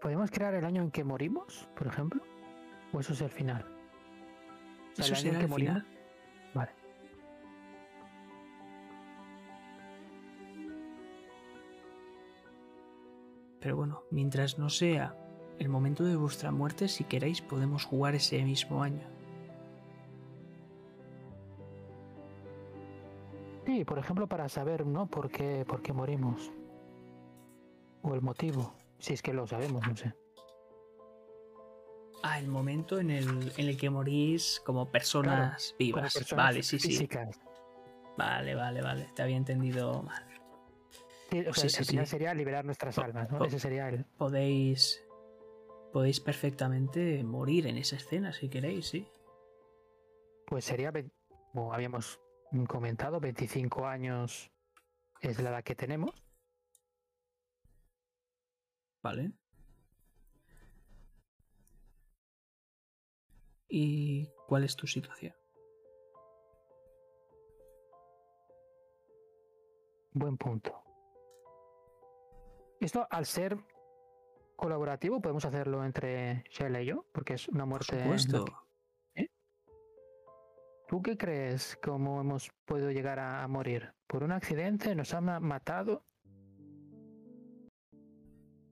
¿Podríamos 0.00 0.30
crear 0.30 0.54
el 0.54 0.64
año 0.64 0.82
en 0.82 0.90
que 0.90 1.04
morimos, 1.04 1.68
por 1.76 1.86
ejemplo? 1.86 2.22
¿O 2.92 3.00
eso 3.00 3.12
es 3.12 3.20
el 3.20 3.30
final? 3.30 3.64
Eso 4.96 5.14
año 5.14 5.14
en 5.14 5.20
será 5.20 5.38
que 5.38 5.44
el 5.44 5.50
morimos- 5.50 5.82
final. 5.82 5.86
Vale. 6.54 6.70
Pero 13.60 13.76
bueno, 13.76 14.02
mientras 14.10 14.58
no 14.58 14.70
sea 14.70 15.14
el 15.58 15.68
momento 15.68 16.04
de 16.04 16.16
vuestra 16.16 16.52
muerte, 16.52 16.88
si 16.88 17.04
queréis 17.04 17.40
podemos 17.40 17.84
jugar 17.84 18.14
ese 18.14 18.42
mismo 18.44 18.82
año. 18.82 19.06
Sí, 23.66 23.84
por 23.84 23.98
ejemplo, 23.98 24.26
para 24.26 24.48
saber, 24.48 24.86
¿no? 24.86 25.06
¿Por 25.06 25.30
qué, 25.30 25.64
por 25.66 25.82
qué 25.82 25.92
morimos? 25.92 26.50
O 28.02 28.14
el 28.14 28.22
motivo, 28.22 28.74
si 28.98 29.12
es 29.12 29.22
que 29.22 29.32
lo 29.34 29.46
sabemos, 29.46 29.86
no 29.86 29.96
sé. 29.96 30.14
Ah, 32.22 32.38
el 32.38 32.48
momento 32.48 32.98
en 32.98 33.10
el, 33.10 33.52
en 33.56 33.68
el 33.68 33.76
que 33.76 33.90
morís 33.90 34.60
como 34.64 34.90
personas 34.90 35.74
vivas. 35.78 36.14
personas 36.14 36.44
vale, 36.44 36.62
sí, 36.62 36.78
sí. 36.78 37.08
Vale, 38.16 38.54
vale, 38.54 38.82
vale. 38.82 39.08
Te 39.14 39.22
había 39.22 39.36
entendido 39.36 40.02
mal. 40.02 40.24
O 41.30 41.52
sea, 41.54 41.68
sí, 41.68 41.76
el 41.80 41.84
final 41.84 42.06
sí. 42.06 42.10
sería 42.12 42.34
liberar 42.34 42.64
nuestras 42.64 42.96
Po- 42.96 43.02
almas, 43.02 43.30
¿no? 43.30 43.44
Ese 43.44 43.58
sería 43.58 43.88
el... 43.88 44.04
Podéis. 44.04 45.04
Podéis 45.92 46.20
perfectamente 46.20 47.22
morir 47.24 47.66
en 47.66 47.76
esa 47.76 47.96
escena 47.96 48.32
si 48.32 48.48
queréis, 48.48 48.86
sí. 48.88 49.06
Pues 50.46 50.64
sería, 50.64 50.92
como 51.52 51.72
habíamos 51.74 52.18
comentado, 52.66 53.20
25 53.20 53.86
años 53.86 54.50
es 55.20 55.38
la 55.40 55.50
edad 55.50 55.64
que 55.64 55.74
tenemos. 55.74 56.24
Vale. 59.02 59.32
¿Y 63.68 64.30
cuál 64.46 64.64
es 64.64 64.76
tu 64.76 64.86
situación? 64.86 65.34
Buen 70.12 70.36
punto. 70.38 70.82
Esto, 72.80 73.06
al 73.10 73.26
ser 73.26 73.56
colaborativo, 74.56 75.20
podemos 75.20 75.44
hacerlo 75.44 75.84
entre 75.84 76.44
Sheila 76.50 76.80
y 76.82 76.86
yo, 76.86 77.04
porque 77.12 77.34
es 77.34 77.48
una 77.48 77.60
Por 77.64 77.68
muerte. 77.68 78.00
supuesto. 78.02 78.44
¿Tú 80.88 81.02
qué 81.02 81.18
crees? 81.18 81.76
¿Cómo 81.82 82.20
hemos 82.20 82.50
podido 82.64 82.90
llegar 82.90 83.18
a, 83.18 83.42
a 83.44 83.48
morir? 83.48 83.92
¿Por 84.06 84.22
un 84.24 84.32
accidente? 84.32 84.94
¿Nos 84.94 85.12
han 85.12 85.24
ma- 85.26 85.38
matado? 85.38 86.02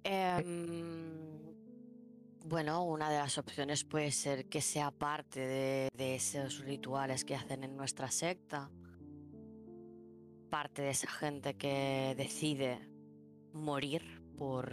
Em, 0.02 1.54
bueno, 2.44 2.84
una 2.84 3.11
de 3.11 3.18
las 3.18 3.36
opciones 3.36 3.84
puede 3.84 4.12
ser 4.12 4.48
que 4.48 4.61
sea 4.62 4.90
parte 4.90 5.40
de, 5.40 5.88
de 5.94 6.14
esos 6.14 6.61
rituales 6.64 7.24
que 7.24 7.34
hacen 7.34 7.64
en 7.64 7.76
nuestra 7.76 8.11
secta. 8.11 8.70
Parte 10.48 10.82
de 10.82 10.90
esa 10.90 11.09
gente 11.11 11.54
que 11.59 12.14
decide 12.16 12.78
morir 13.57 14.02
por. 14.36 14.72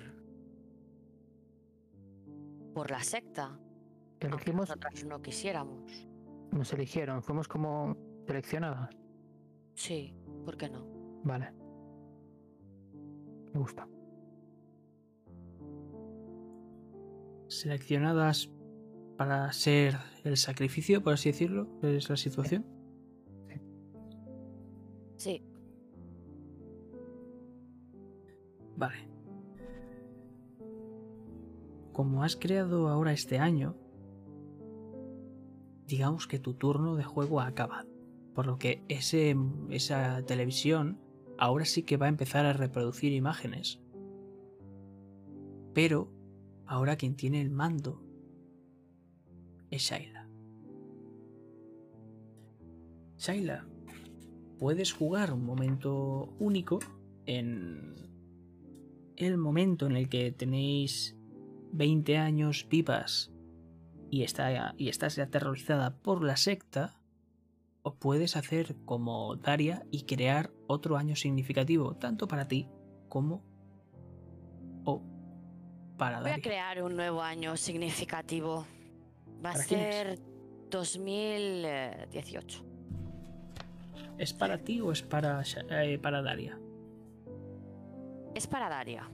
por 2.73 2.91
la 2.91 3.01
secta. 3.03 3.59
Elegimos, 4.19 4.69
nosotras 4.69 5.03
no 5.05 5.21
quisiéramos. 5.21 6.07
nos 6.51 6.71
eligieron, 6.73 7.21
fuimos 7.23 7.47
como 7.47 7.97
seleccionadas. 8.25 8.95
Sí, 9.75 10.15
¿por 10.45 10.55
qué 10.55 10.69
no? 10.69 10.85
Vale. 11.23 11.51
Me 13.53 13.59
gusta. 13.59 13.87
Seleccionadas 17.47 18.49
para 19.17 19.51
ser 19.51 19.97
el 20.23 20.37
sacrificio, 20.37 21.03
por 21.03 21.13
así 21.13 21.31
decirlo, 21.31 21.67
es 21.81 22.09
la 22.09 22.17
situación. 22.17 22.65
Sí, 25.17 25.41
Como 31.93 32.23
has 32.23 32.35
creado 32.35 32.87
ahora 32.87 33.13
este 33.13 33.37
año, 33.37 33.75
digamos 35.87 36.27
que 36.27 36.39
tu 36.39 36.55
turno 36.55 36.95
de 36.95 37.03
juego 37.03 37.39
ha 37.39 37.47
acabado. 37.47 37.89
Por 38.33 38.47
lo 38.47 38.57
que 38.57 38.83
ese, 38.87 39.35
esa 39.69 40.25
televisión 40.25 40.99
ahora 41.37 41.65
sí 41.65 41.83
que 41.83 41.97
va 41.97 42.07
a 42.07 42.09
empezar 42.09 42.45
a 42.45 42.53
reproducir 42.53 43.13
imágenes. 43.13 43.79
Pero 45.73 46.11
ahora 46.65 46.95
quien 46.95 47.15
tiene 47.15 47.41
el 47.41 47.51
mando 47.51 48.01
es 49.69 49.83
Shaila. 49.83 50.29
Shaila, 53.17 53.67
puedes 54.59 54.93
jugar 54.93 55.31
un 55.31 55.45
momento 55.45 56.33
único 56.39 56.79
en 57.25 58.12
el 59.17 59.37
momento 59.37 59.85
en 59.85 59.95
el 59.95 60.09
que 60.09 60.31
tenéis 60.31 61.15
20 61.71 62.17
años 62.17 62.67
vivas 62.69 63.31
y, 64.09 64.23
está, 64.23 64.73
y 64.77 64.89
estás 64.89 65.17
aterrorizada 65.17 65.95
por 65.97 66.23
la 66.23 66.37
secta, 66.37 66.99
o 67.81 67.95
puedes 67.95 68.35
hacer 68.37 68.75
como 68.85 69.35
Daria 69.35 69.85
y 69.91 70.03
crear 70.03 70.51
otro 70.67 70.97
año 70.97 71.15
significativo, 71.15 71.95
tanto 71.95 72.27
para 72.27 72.47
ti 72.47 72.69
como 73.09 73.43
o 74.85 75.01
para 75.97 76.19
voy 76.19 76.27
a 76.27 76.31
Daria. 76.31 76.43
crear 76.43 76.81
un 76.83 76.95
nuevo 76.95 77.21
año 77.21 77.57
significativo. 77.57 78.65
Va 79.43 79.51
a 79.51 79.57
ser 79.57 80.19
2018. 80.69 82.65
¿Es 84.17 84.33
para 84.33 84.57
ti 84.59 84.79
o 84.79 84.91
es 84.91 85.01
para, 85.01 85.43
eh, 85.69 85.99
para 85.99 86.21
Daria? 86.21 86.57
Es 88.35 88.47
para 88.47 88.69
Daria. 88.69 89.09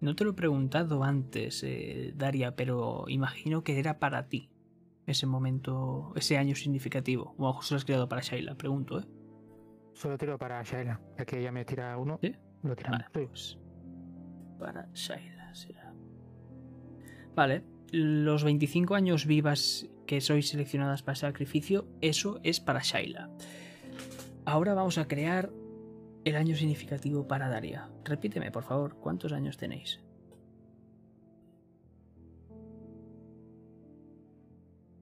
No 0.00 0.14
te 0.14 0.24
lo 0.24 0.30
he 0.30 0.34
preguntado 0.34 1.02
antes, 1.04 1.62
eh, 1.64 2.12
Daria, 2.14 2.54
pero 2.54 3.06
imagino 3.08 3.64
que 3.64 3.78
era 3.78 3.98
para 3.98 4.28
ti 4.28 4.50
ese 5.06 5.26
momento, 5.26 6.12
ese 6.16 6.36
año 6.36 6.54
significativo. 6.54 7.34
O 7.38 7.44
a 7.44 7.46
lo 7.46 7.52
mejor 7.52 7.64
se 7.64 7.74
lo 7.74 7.78
has 7.78 7.84
creado 7.84 8.08
para 8.08 8.20
Shaila, 8.20 8.56
pregunto, 8.56 9.00
¿eh? 9.00 9.04
Solo 9.94 10.18
tiro 10.18 10.36
para 10.36 10.62
Shaila, 10.62 11.00
ya 11.16 11.24
que 11.24 11.38
ella 11.40 11.52
me 11.52 11.64
tira 11.64 11.96
uno. 11.96 12.18
¿Sí? 12.20 12.34
Lo 12.62 12.76
tiramos. 12.76 12.98
Vale, 13.00 13.10
pues 13.12 13.58
para 14.58 14.88
Shaila 14.92 15.54
será. 15.54 15.94
Vale, 17.34 17.64
los 17.92 18.44
25 18.44 18.94
años 18.94 19.26
vivas 19.26 19.88
que 20.06 20.20
sois 20.20 20.48
seleccionadas 20.48 21.02
para 21.02 21.16
sacrificio, 21.16 21.88
eso 22.00 22.40
es 22.42 22.60
para 22.60 22.80
Shaila. 22.82 23.30
Ahora 24.46 24.74
vamos 24.74 24.96
a 24.96 25.08
crear 25.08 25.52
el 26.24 26.36
año 26.36 26.54
significativo 26.54 27.26
para 27.26 27.48
Daria. 27.48 27.90
Repíteme, 28.04 28.52
por 28.52 28.62
favor, 28.62 28.96
¿cuántos 29.00 29.32
años 29.32 29.56
tenéis? 29.56 30.00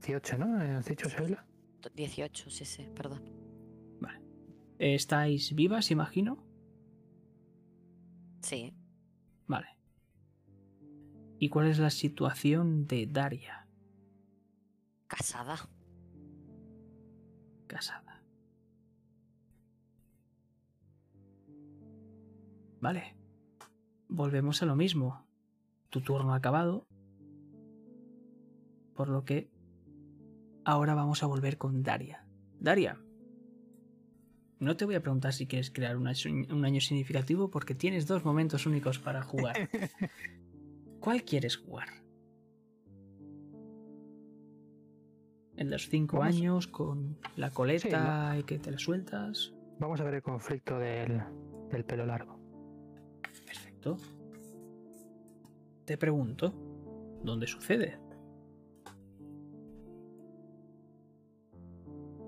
18, 0.01 0.39
¿no? 0.39 0.79
¿Has 0.79 0.87
dicho, 0.87 1.09
Sheila? 1.09 1.47
18, 1.95 2.51
sí, 2.51 2.65
sí, 2.65 2.89
perdón. 2.95 3.23
Vale. 4.01 4.21
¿Estáis 4.79 5.55
vivas, 5.55 5.91
imagino? 5.91 6.43
Sí. 8.41 8.75
Vale. 9.47 9.69
¿Y 11.39 11.49
cuál 11.49 11.67
es 11.69 11.79
la 11.79 11.91
situación 11.91 12.87
de 12.87 13.07
Daria? 13.07 13.67
Casada. 15.07 15.57
Casada. 17.67 18.04
Vale. 22.85 23.17
Volvemos 24.09 24.63
a 24.63 24.67
lo 24.67 24.77
mismo. 24.77 25.27
Tu 25.89 26.03
turno 26.03 26.35
ha 26.35 26.37
acabado. 26.37 26.87
Por 28.95 29.09
lo 29.09 29.25
que 29.25 29.49
ahora 30.67 30.95
vamos 30.95 31.23
a 31.23 31.27
volver 31.27 31.57
con 31.57 31.83
Daria. 31.83 32.27
Daria. 32.61 33.01
No 34.59 34.77
te 34.77 34.85
voy 34.85 34.97
a 34.97 35.01
preguntar 35.01 35.33
si 35.33 35.47
quieres 35.47 35.71
crear 35.71 35.97
un 35.97 36.07
año, 36.09 36.81
significativo 36.83 37.49
porque 37.51 37.75
tienes 37.75 38.07
dos 38.07 38.23
momentos 38.27 38.67
únicos 38.67 38.99
para 38.99 39.23
jugar. 39.23 39.57
¿Cuál 41.01 41.23
quieres 41.25 41.57
jugar? 41.57 41.89
¿El 45.57 45.69
de 45.69 45.73
los 45.73 45.89
cinco 45.89 46.19
Vamos- 46.19 46.37
años 46.37 46.67
con 46.67 47.17
la 47.37 47.51
coleta 47.51 48.37
y 48.39 48.43
que 48.43 48.59
te 48.59 48.71
la 48.71 48.79
sueltas? 48.79 49.55
Vamos 49.79 50.03
a 50.03 50.05
ver 50.05 50.15
el 50.17 50.23
conflicto 50.23 50.79
del, 50.79 51.23
del 51.71 51.85
pelo 51.87 52.05
largo. 52.05 52.34
Te 55.85 55.99
pregunto, 55.99 56.53
¿dónde 57.23 57.47
sucede? 57.47 57.99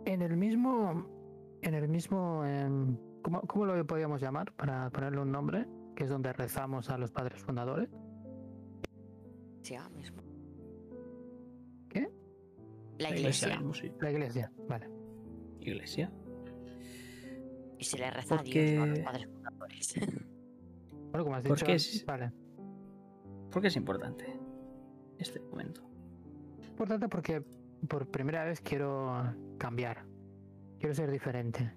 En 0.04 0.22
el 0.22 0.36
mismo. 0.36 1.06
En 1.62 1.74
el 1.74 1.88
mismo. 1.88 2.44
em, 2.44 2.96
¿cómo, 3.22 3.40
¿Cómo 3.42 3.66
lo 3.66 3.86
podríamos 3.86 4.20
llamar? 4.20 4.52
Para 4.52 4.90
ponerle 4.90 5.20
un 5.20 5.32
nombre. 5.32 5.66
Que 5.94 6.04
es 6.04 6.10
donde 6.10 6.32
rezamos 6.32 6.90
a 6.90 6.98
los 6.98 7.10
padres 7.10 7.40
fundadores. 7.42 7.88
Sí, 9.62 9.74
ahora 9.74 9.88
mismo. 9.90 10.22
¿Qué? 11.88 12.10
La 12.98 13.10
La 13.10 13.16
iglesia. 13.16 13.56
mismo, 13.56 13.72
sí. 13.74 13.90
La 14.00 14.10
iglesia. 14.12 14.52
Vale. 14.68 14.88
Iglesia. 15.60 16.12
Y 17.78 17.84
se 17.84 17.98
le 17.98 18.10
reza 18.10 18.36
Porque- 18.36 18.60
a 18.60 18.62
Dios, 18.62 18.76
no 18.76 18.82
a 18.84 18.86
los 18.88 18.98
padres 19.00 19.26
fundadores. 19.26 19.94
Bueno, 21.16 21.24
como 21.24 21.36
has 21.36 21.42
¿Por 21.44 21.56
dicho. 21.56 21.64
qué 21.66 21.72
antes- 21.72 21.94
es- 21.94 22.04
Vale. 22.06 22.32
¿Por 23.50 23.62
qué 23.62 23.68
es 23.68 23.76
importante 23.76 24.38
este 25.18 25.40
momento? 25.40 25.80
Importante 26.68 27.08
porque 27.08 27.42
por 27.88 28.10
primera 28.10 28.44
vez 28.44 28.60
quiero 28.60 29.34
cambiar. 29.56 30.04
Quiero 30.78 30.94
ser 30.94 31.10
diferente. 31.10 31.72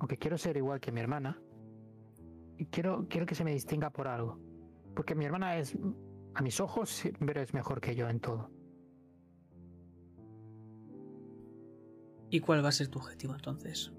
Aunque 0.00 0.18
quiero 0.18 0.36
ser 0.36 0.58
igual 0.58 0.78
que 0.80 0.92
mi 0.92 1.00
hermana. 1.00 1.40
Y 2.58 2.66
quiero, 2.66 3.06
quiero 3.08 3.24
que 3.24 3.34
se 3.34 3.42
me 3.44 3.52
distinga 3.52 3.88
por 3.88 4.06
algo. 4.06 4.38
Porque 4.94 5.14
mi 5.14 5.24
hermana 5.24 5.56
es, 5.56 5.78
a 6.34 6.42
mis 6.42 6.60
ojos, 6.60 6.90
siempre 6.90 7.40
es 7.42 7.54
mejor 7.54 7.80
que 7.80 7.94
yo 7.94 8.06
en 8.10 8.20
todo. 8.20 8.50
¿Y 12.28 12.40
cuál 12.40 12.62
va 12.62 12.68
a 12.68 12.72
ser 12.72 12.88
tu 12.88 12.98
objetivo 12.98 13.34
entonces? 13.34 13.92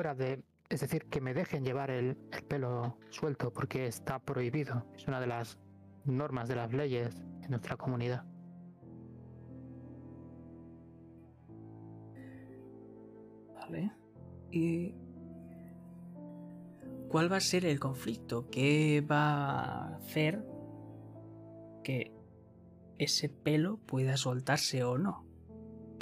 De, 0.00 0.42
es 0.70 0.80
decir, 0.80 1.04
que 1.06 1.20
me 1.20 1.34
dejen 1.34 1.62
llevar 1.62 1.90
el, 1.90 2.16
el 2.32 2.42
pelo 2.44 2.96
suelto 3.10 3.52
porque 3.52 3.86
está 3.86 4.18
prohibido. 4.18 4.86
Es 4.96 5.06
una 5.06 5.20
de 5.20 5.26
las 5.26 5.58
normas 6.04 6.48
de 6.48 6.56
las 6.56 6.72
leyes 6.72 7.14
en 7.42 7.50
nuestra 7.50 7.76
comunidad. 7.76 8.24
Vale. 13.54 13.92
¿Y 14.50 14.94
cuál 17.08 17.30
va 17.30 17.36
a 17.36 17.40
ser 17.40 17.66
el 17.66 17.78
conflicto? 17.78 18.48
¿Qué 18.50 19.04
va 19.08 19.34
a 19.34 19.96
hacer 19.96 20.44
que 21.84 22.12
ese 22.98 23.28
pelo 23.28 23.76
pueda 23.76 24.16
soltarse 24.16 24.82
o 24.82 24.96
no? 24.96 25.26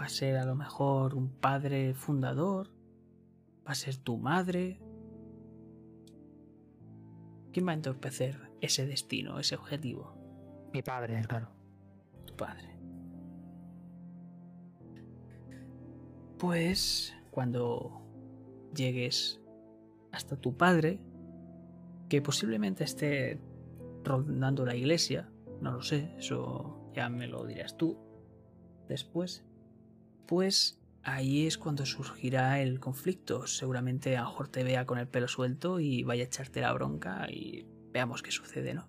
¿Va 0.01 0.05
a 0.05 0.09
ser 0.09 0.37
a 0.37 0.45
lo 0.45 0.55
mejor 0.55 1.15
un 1.15 1.29
padre 1.31 1.95
fundador? 1.95 2.78
¿Va 3.69 3.73
a 3.73 3.75
ser 3.75 3.99
tu 3.99 4.17
madre? 4.17 4.81
¿Quién 7.53 7.67
va 7.67 7.73
a 7.73 7.75
entorpecer 7.75 8.51
ese 8.63 8.87
destino, 8.87 9.39
ese 9.39 9.57
objetivo? 9.57 10.15
Mi 10.73 10.81
padre, 10.81 11.23
claro. 11.29 11.51
tu 12.25 12.35
padre. 12.35 12.79
Pues 16.39 17.15
cuando 17.31 18.01
llegues 18.75 19.39
hasta 20.13 20.37
tu 20.37 20.57
padre, 20.57 20.99
que 22.09 22.23
posiblemente 22.23 22.85
esté 22.85 23.39
rondando 24.03 24.65
la 24.65 24.77
iglesia, 24.77 25.29
no 25.61 25.73
lo 25.73 25.83
sé, 25.83 26.15
eso 26.17 26.91
ya 26.95 27.11
me 27.11 27.27
lo 27.27 27.45
dirás 27.45 27.77
tú 27.77 27.99
después, 28.89 29.45
pues 30.27 30.78
ahí 31.03 31.47
es 31.47 31.59
cuando 31.59 31.87
surgirá 31.87 32.61
el 32.61 32.81
conflicto. 32.81 33.47
Seguramente 33.47 34.17
a 34.17 34.23
lo 34.23 34.29
mejor 34.29 34.49
te 34.49 34.65
vea 34.65 34.87
con 34.87 34.99
el 34.99 35.09
pelo 35.09 35.29
suelto 35.29 35.81
y 35.81 36.03
vaya 36.03 36.25
a 36.25 36.27
echarte 36.27 36.61
la 36.61 36.73
bronca 36.73 37.27
y 37.31 37.67
veamos 37.93 38.23
qué 38.23 38.31
sucede, 38.31 38.75
¿no? 38.75 38.89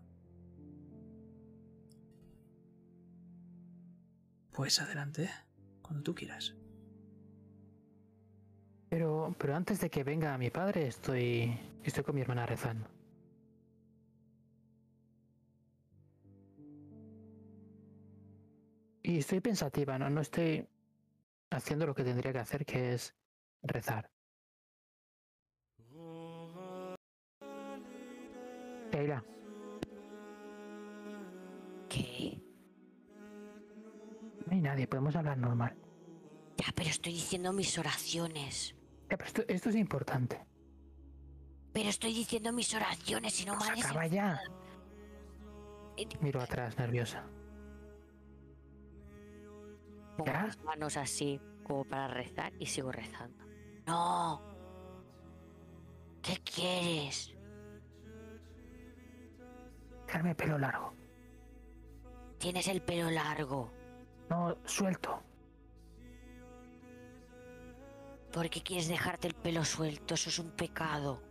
Pues 4.51 4.81
adelante, 4.81 5.29
cuando 5.81 6.03
tú 6.03 6.13
quieras. 6.13 6.55
Pero, 8.89 9.35
pero 9.37 9.55
antes 9.55 9.79
de 9.79 9.89
que 9.89 10.03
venga 10.03 10.37
mi 10.37 10.49
padre, 10.49 10.87
estoy, 10.87 11.57
estoy 11.83 12.03
con 12.03 12.15
mi 12.15 12.21
hermana 12.21 12.45
rezando. 12.45 12.89
Y 19.03 19.19
estoy 19.19 19.39
pensativa, 19.39 19.97
¿no? 19.97 20.09
No 20.09 20.21
estoy 20.21 20.67
haciendo 21.51 21.85
lo 21.85 21.95
que 21.95 22.03
tendría 22.03 22.31
que 22.33 22.39
hacer, 22.39 22.65
que 22.65 22.93
es 22.93 23.15
rezar. 23.61 24.09
Leila, 28.91 29.23
¿Qué? 31.87 32.41
no 34.45 34.51
hay 34.53 34.61
nadie, 34.61 34.87
podemos 34.87 35.15
hablar 35.15 35.37
normal. 35.37 35.75
Ya, 36.57 36.65
pero 36.75 36.89
estoy 36.89 37.13
diciendo 37.13 37.53
mis 37.53 37.77
oraciones. 37.77 38.75
Ya, 39.09 39.17
pero 39.17 39.25
esto, 39.25 39.43
esto 39.47 39.69
es 39.69 39.75
importante. 39.75 40.43
Pero 41.71 41.89
estoy 41.89 42.13
diciendo 42.13 42.51
mis 42.51 42.73
oraciones 42.73 43.39
y 43.41 43.45
no 43.45 43.53
Pues 43.55 43.67
madres. 43.69 43.85
acaba 43.85 44.07
ya. 44.07 44.41
Miro 46.21 46.41
atrás, 46.41 46.77
nerviosa. 46.77 47.23
Pongo 50.19 50.33
¿Ya? 50.33 50.47
las 50.47 50.61
manos 50.63 50.97
así 50.97 51.39
como 51.63 51.85
para 51.85 52.09
rezar 52.09 52.51
y 52.59 52.65
sigo 52.65 52.91
rezando. 52.91 53.45
No. 53.87 54.41
¿Qué 56.21 56.37
quieres? 56.43 57.33
Dejarme 60.05 60.31
el 60.31 60.35
pelo 60.35 60.57
largo. 60.57 60.93
Tienes 62.37 62.67
el 62.67 62.81
pelo 62.81 63.09
largo. 63.09 63.71
No, 64.29 64.57
suelto. 64.65 65.23
¿Por 68.33 68.49
qué 68.49 68.61
quieres 68.61 68.89
dejarte 68.89 69.29
el 69.29 69.35
pelo 69.35 69.63
suelto? 69.63 70.15
Eso 70.15 70.29
es 70.29 70.37
un 70.37 70.51
pecado. 70.51 71.23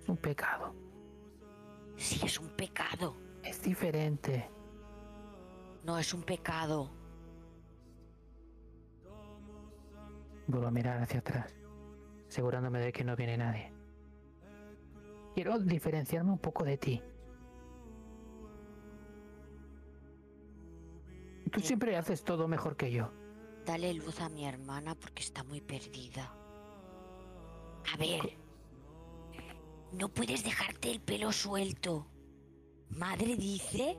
Es 0.00 0.08
un 0.08 0.16
pecado. 0.16 0.74
Sí, 1.96 2.20
es 2.24 2.40
un 2.40 2.48
pecado. 2.56 3.14
Es 3.44 3.60
diferente. 3.60 4.48
No 5.84 5.98
es 5.98 6.14
un 6.14 6.22
pecado. 6.22 6.97
Vuelvo 10.48 10.66
a 10.66 10.70
mirar 10.70 11.02
hacia 11.02 11.20
atrás, 11.20 11.54
asegurándome 12.26 12.80
de 12.80 12.90
que 12.90 13.04
no 13.04 13.14
viene 13.14 13.36
nadie. 13.36 13.70
Quiero 15.34 15.58
diferenciarme 15.58 16.32
un 16.32 16.38
poco 16.38 16.64
de 16.64 16.78
ti. 16.78 17.02
Tú 21.52 21.60
siempre 21.60 21.96
haces 21.98 22.24
todo 22.24 22.48
mejor 22.48 22.76
que 22.76 22.90
yo. 22.90 23.12
Dale 23.66 23.92
luz 23.92 24.20
a 24.22 24.30
mi 24.30 24.46
hermana 24.46 24.94
porque 24.94 25.22
está 25.22 25.44
muy 25.44 25.60
perdida. 25.60 26.34
A 27.92 27.96
ver. 27.98 28.38
No 29.92 30.08
puedes 30.08 30.42
dejarte 30.44 30.90
el 30.90 31.00
pelo 31.00 31.30
suelto. 31.30 32.06
Madre 32.88 33.36
dice 33.36 33.98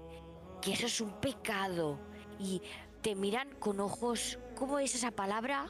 que 0.63 0.73
eso 0.73 0.87
es 0.87 0.99
un 0.99 1.19
pecado. 1.21 1.99
Y 2.39 2.63
te 3.01 3.13
miran 3.13 3.51
con 3.59 3.79
ojos. 3.79 4.39
¿Cómo 4.55 4.79
es 4.79 4.95
esa 4.95 5.11
palabra? 5.11 5.67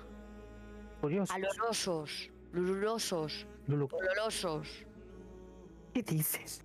Alorosos. 1.01 2.29
Lululosos. 2.51 3.47
Lulu, 3.67 3.87
Olorosos. 3.91 4.85
¿qué 5.93 6.03
dices? 6.03 6.63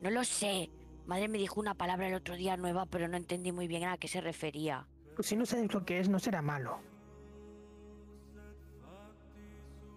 No 0.00 0.10
lo 0.10 0.24
sé. 0.24 0.70
Madre 1.06 1.28
me 1.28 1.38
dijo 1.38 1.60
una 1.60 1.74
palabra 1.74 2.08
el 2.08 2.14
otro 2.14 2.36
día 2.36 2.56
nueva, 2.56 2.86
pero 2.86 3.08
no 3.08 3.16
entendí 3.16 3.52
muy 3.52 3.68
bien 3.68 3.84
a 3.84 3.96
qué 3.96 4.08
se 4.08 4.20
refería. 4.20 4.86
Pues 5.14 5.28
si 5.28 5.36
no 5.36 5.46
sabes 5.46 5.72
lo 5.72 5.84
que 5.84 6.00
es, 6.00 6.08
no 6.08 6.18
será 6.18 6.42
malo. 6.42 6.78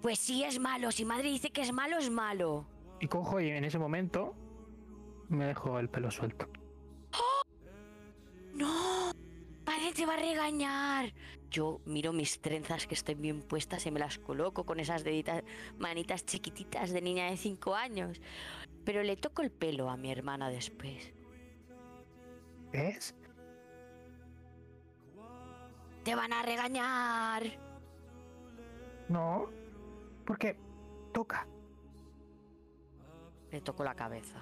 Pues 0.01 0.19
sí 0.19 0.43
es 0.43 0.59
malo, 0.59 0.91
si 0.91 1.03
madre 1.03 1.29
dice 1.29 1.49
que 1.49 1.61
es 1.61 1.73
malo, 1.73 1.97
es 1.97 2.09
malo. 2.09 2.65
Y 3.01 3.07
cojo 3.07 3.39
y 3.41 3.49
en 3.49 3.65
ese 3.65 3.77
momento 3.77 4.33
me 5.27 5.45
dejo 5.45 5.77
el 5.79 5.89
pelo 5.89 6.09
suelto. 6.09 6.47
¡No! 8.53 9.11
Padre 9.63 9.93
te 9.93 10.05
va 10.05 10.13
a 10.13 10.17
regañar. 10.17 11.13
Yo 11.49 11.81
miro 11.85 12.13
mis 12.13 12.39
trenzas 12.41 12.85
que 12.85 12.93
estén 12.93 13.21
bien 13.21 13.41
puestas 13.41 13.85
y 13.85 13.91
me 13.91 13.99
las 13.99 14.19
coloco 14.19 14.65
con 14.65 14.79
esas 14.79 15.03
deditas, 15.03 15.43
manitas 15.77 16.25
chiquititas 16.25 16.91
de 16.91 17.01
niña 17.01 17.29
de 17.29 17.37
5 17.37 17.75
años. 17.75 18.21
Pero 18.85 19.01
le 19.03 19.17
toco 19.17 19.41
el 19.41 19.51
pelo 19.51 19.89
a 19.89 19.97
mi 19.97 20.11
hermana 20.11 20.49
después. 20.49 21.11
¿Ves? 22.71 23.15
¡Te 26.03 26.15
van 26.15 26.33
a 26.33 26.43
regañar! 26.43 27.43
No. 29.09 29.49
Porque 30.25 30.55
toca. 31.11 31.47
Le 33.51 33.61
toco 33.61 33.83
la 33.83 33.95
cabeza. 33.95 34.39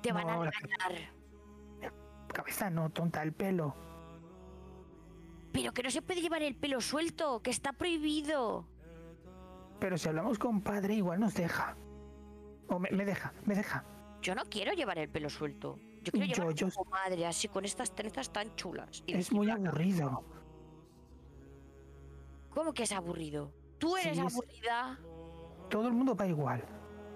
¡Te 0.00 0.12
van 0.12 0.28
a 0.28 0.36
No, 0.36 0.44
la 0.46 0.50
regañar! 0.50 1.12
Cabeza 2.32 2.70
no, 2.70 2.88
tonta, 2.90 3.22
el 3.22 3.32
pelo. 3.32 3.89
Pero 5.52 5.72
que 5.72 5.82
no 5.82 5.90
se 5.90 6.02
puede 6.02 6.20
llevar 6.20 6.42
el 6.42 6.54
pelo 6.54 6.80
suelto, 6.80 7.40
que 7.42 7.50
está 7.50 7.72
prohibido. 7.72 8.66
Pero 9.80 9.98
si 9.98 10.08
hablamos 10.08 10.38
con 10.38 10.60
padre, 10.60 10.94
igual 10.94 11.20
nos 11.20 11.34
deja. 11.34 11.76
O 12.68 12.78
me, 12.78 12.90
me 12.90 13.04
deja, 13.04 13.32
me 13.44 13.54
deja. 13.54 13.84
Yo 14.22 14.34
no 14.34 14.44
quiero 14.44 14.72
llevar 14.72 14.98
el 14.98 15.08
pelo 15.08 15.28
suelto. 15.30 15.78
Yo 16.02 16.12
quiero 16.12 16.26
Yo- 16.26 16.34
llevarlo 16.34 16.52
yo- 16.54 16.68
como 16.70 16.90
madre, 16.90 17.26
así 17.26 17.48
con 17.48 17.64
estas 17.64 17.94
trenzas 17.94 18.30
tan 18.32 18.54
chulas. 18.56 19.02
Y 19.06 19.14
Es 19.14 19.32
muy 19.32 19.50
aburrido. 19.50 20.22
¿Cómo 22.54 22.72
que 22.72 22.82
es 22.84 22.92
aburrido? 22.92 23.52
Tú 23.78 23.96
eres 23.96 24.16
Sí, 24.18 24.24
es- 24.26 24.32
aburrida. 24.34 24.98
Todo 25.68 25.86
el 25.88 25.94
mundo 25.94 26.14
va 26.14 26.26
igual. 26.26 26.64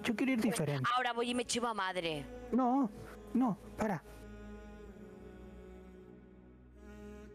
Yo 0.02 0.14
quiero 0.14 0.32
ir 0.32 0.40
diferente. 0.40 0.88
Ahora 0.96 1.12
voy 1.12 1.30
y 1.30 1.34
me 1.34 1.44
chivo 1.44 1.66
a 1.66 1.74
madre. 1.74 2.24
No, 2.52 2.90
no, 3.32 3.56
para. 3.76 4.02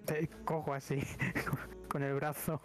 Te 0.10 0.28
cojo 0.44 0.74
así, 0.74 1.00
con 1.90 2.04
el 2.04 2.14
brazo. 2.16 2.62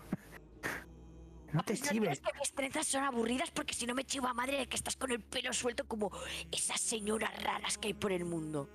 No 1.52 1.62
te 1.62 1.74
no 1.74 1.80
chives. 1.80 2.20
que 2.20 2.38
mis 2.38 2.52
trenzas 2.52 2.86
son 2.86 3.04
aburridas 3.04 3.50
porque 3.52 3.74
si 3.74 3.86
no 3.86 3.94
me 3.94 4.04
chivo 4.04 4.26
a 4.26 4.34
madre 4.34 4.58
de 4.58 4.66
que 4.66 4.76
estás 4.76 4.96
con 4.96 5.12
el 5.12 5.20
pelo 5.20 5.52
suelto 5.52 5.86
como 5.86 6.10
esas 6.50 6.80
señoras 6.80 7.30
raras 7.42 7.78
que 7.78 7.88
hay 7.88 7.94
por 7.94 8.10
el 8.10 8.24
mundo. 8.24 8.68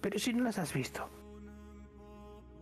Pero 0.00 0.18
si 0.18 0.32
no 0.32 0.42
las 0.42 0.58
has 0.58 0.72
visto. 0.72 1.08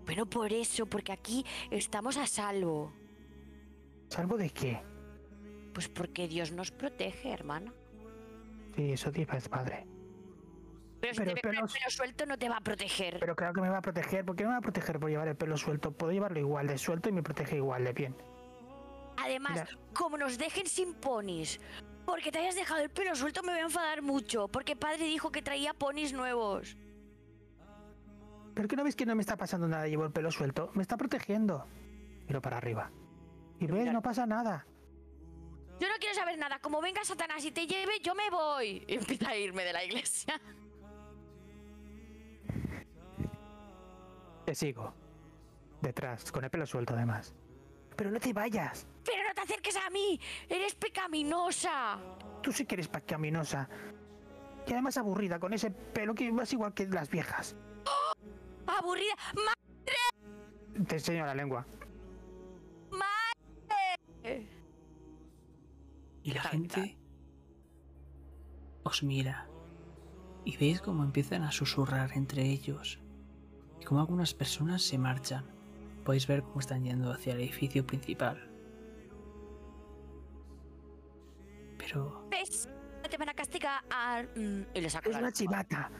Bueno, 0.04 0.26
por 0.26 0.52
eso, 0.52 0.86
porque 0.86 1.12
aquí 1.12 1.44
estamos 1.70 2.16
a 2.16 2.26
salvo. 2.26 2.92
¿Salvo 4.08 4.36
de 4.36 4.50
qué? 4.50 4.80
Pues 5.72 5.88
porque 5.88 6.26
Dios 6.28 6.50
nos 6.50 6.70
protege, 6.70 7.30
hermana. 7.30 7.72
Sí, 8.74 8.92
eso 8.92 9.10
dices, 9.10 9.48
padre. 9.48 9.86
Pero 11.00 11.14
si 11.14 11.20
Pero 11.20 11.30
te 11.30 11.34
ve 11.34 11.40
con 11.42 11.54
el 11.54 11.72
pelo 11.72 11.90
suelto 11.90 12.26
no 12.26 12.36
te 12.38 12.48
va 12.48 12.56
a 12.56 12.60
proteger. 12.60 13.18
Pero 13.20 13.36
claro 13.36 13.54
que 13.54 13.60
me 13.60 13.68
va 13.68 13.78
a 13.78 13.82
proteger. 13.82 14.24
¿Por 14.24 14.34
qué 14.36 14.42
no 14.44 14.50
me 14.50 14.54
va 14.54 14.58
a 14.58 14.62
proteger 14.62 14.98
por 14.98 15.08
llevar 15.10 15.28
el 15.28 15.36
pelo 15.36 15.56
suelto? 15.56 15.92
Puedo 15.92 16.12
llevarlo 16.12 16.38
igual 16.40 16.66
de 16.66 16.76
suelto 16.78 17.08
y 17.08 17.12
me 17.12 17.22
protege 17.22 17.56
igual 17.56 17.84
de 17.84 17.92
bien. 17.92 18.16
Además, 19.16 19.52
Mira. 19.52 19.68
como 19.94 20.16
nos 20.18 20.38
dejen 20.38 20.66
sin 20.66 20.94
ponis, 20.94 21.60
porque 22.06 22.30
te 22.32 22.38
hayas 22.38 22.54
dejado 22.54 22.80
el 22.82 22.90
pelo 22.90 23.14
suelto 23.14 23.42
me 23.42 23.52
voy 23.52 23.60
a 23.60 23.64
enfadar 23.64 24.02
mucho, 24.02 24.48
porque 24.48 24.76
padre 24.76 25.04
dijo 25.04 25.30
que 25.30 25.42
traía 25.42 25.74
ponis 25.74 26.12
nuevos. 26.12 26.76
¿Pero 28.54 28.66
que 28.68 28.76
no 28.76 28.84
ves 28.84 28.96
que 28.96 29.06
no 29.06 29.14
me 29.14 29.20
está 29.20 29.36
pasando 29.36 29.68
nada? 29.68 29.86
Llevo 29.86 30.04
el 30.04 30.12
pelo 30.12 30.30
suelto. 30.32 30.70
Me 30.74 30.82
está 30.82 30.96
protegiendo. 30.96 31.66
Miro 32.26 32.40
para 32.42 32.56
arriba. 32.56 32.90
Y 33.60 33.66
ves, 33.66 33.80
mira- 33.80 33.92
no 33.92 34.02
pasa 34.02 34.26
nada. 34.26 34.66
Yo 35.80 35.88
no 35.88 35.94
quiero 36.00 36.14
saber 36.16 36.36
nada, 36.38 36.58
como 36.58 36.80
venga 36.80 37.04
Satanás 37.04 37.44
y 37.44 37.52
te 37.52 37.66
lleve, 37.68 38.00
yo 38.02 38.14
me 38.16 38.28
voy. 38.30 38.84
Y 38.88 38.94
empieza 38.96 39.28
a 39.30 39.36
irme 39.36 39.62
de 39.64 39.72
la 39.72 39.84
iglesia. 39.84 40.40
Te 44.48 44.54
sigo. 44.54 44.94
Detrás, 45.82 46.32
con 46.32 46.42
el 46.42 46.48
pelo 46.48 46.64
suelto 46.64 46.94
además. 46.94 47.34
Pero 47.94 48.10
no 48.10 48.18
te 48.18 48.32
vayas. 48.32 48.86
Pero 49.04 49.28
no 49.28 49.34
te 49.34 49.42
acerques 49.42 49.76
a 49.76 49.90
mí, 49.90 50.18
eres 50.48 50.74
pecaminosa. 50.74 51.98
Tú 52.42 52.50
sí 52.50 52.64
que 52.64 52.76
eres 52.76 52.88
pacaminosa. 52.88 53.68
Y 54.66 54.72
además 54.72 54.96
aburrida 54.96 55.38
con 55.38 55.52
ese 55.52 55.70
pelo 55.70 56.14
que 56.14 56.30
vas 56.30 56.50
igual 56.54 56.72
que 56.72 56.86
las 56.86 57.10
viejas. 57.10 57.56
Aburrida. 58.66 59.12
¡Ma- 59.34 60.82
Te 60.86 60.94
enseño 60.94 61.26
la 61.26 61.34
lengua. 61.34 61.66
Y 66.22 66.32
la 66.32 66.42
gente 66.44 66.96
os 68.82 69.02
mira 69.02 69.46
y 70.46 70.56
veis 70.56 70.80
cómo 70.80 71.04
empiezan 71.04 71.42
a 71.42 71.50
susurrar 71.52 72.12
entre 72.14 72.44
ellos 72.44 72.98
y 73.80 73.84
cómo 73.84 74.00
algunas 74.00 74.34
personas 74.34 74.82
se 74.82 74.98
marchan. 74.98 75.44
Podéis 76.04 76.26
ver 76.26 76.42
cómo 76.42 76.60
están 76.60 76.84
yendo 76.84 77.12
hacia 77.12 77.34
el 77.34 77.40
edificio 77.40 77.86
principal. 77.86 78.50
Pero 81.78 82.26
¿Ves? 82.30 82.68
Te 83.08 83.16
van 83.16 83.28
a 83.30 83.34
castigar. 83.34 83.82
Mm, 84.36 84.62
y 84.74 84.80
le 84.80 84.90
saco 84.90 85.08
Es 85.08 85.14
la 85.14 85.20
una 85.20 85.32
chivata. 85.32 85.90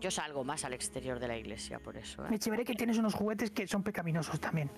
Yo 0.00 0.10
salgo 0.10 0.42
más 0.42 0.64
al 0.64 0.72
exterior 0.72 1.20
de 1.20 1.28
la 1.28 1.38
iglesia, 1.38 1.78
por 1.78 1.96
eso. 1.96 2.26
¿eh? 2.26 2.30
Me 2.30 2.38
chivaré 2.38 2.64
que 2.64 2.74
tienes 2.74 2.98
unos 2.98 3.14
juguetes 3.14 3.52
que 3.52 3.68
son 3.68 3.84
pecaminosos 3.84 4.40
también. 4.40 4.68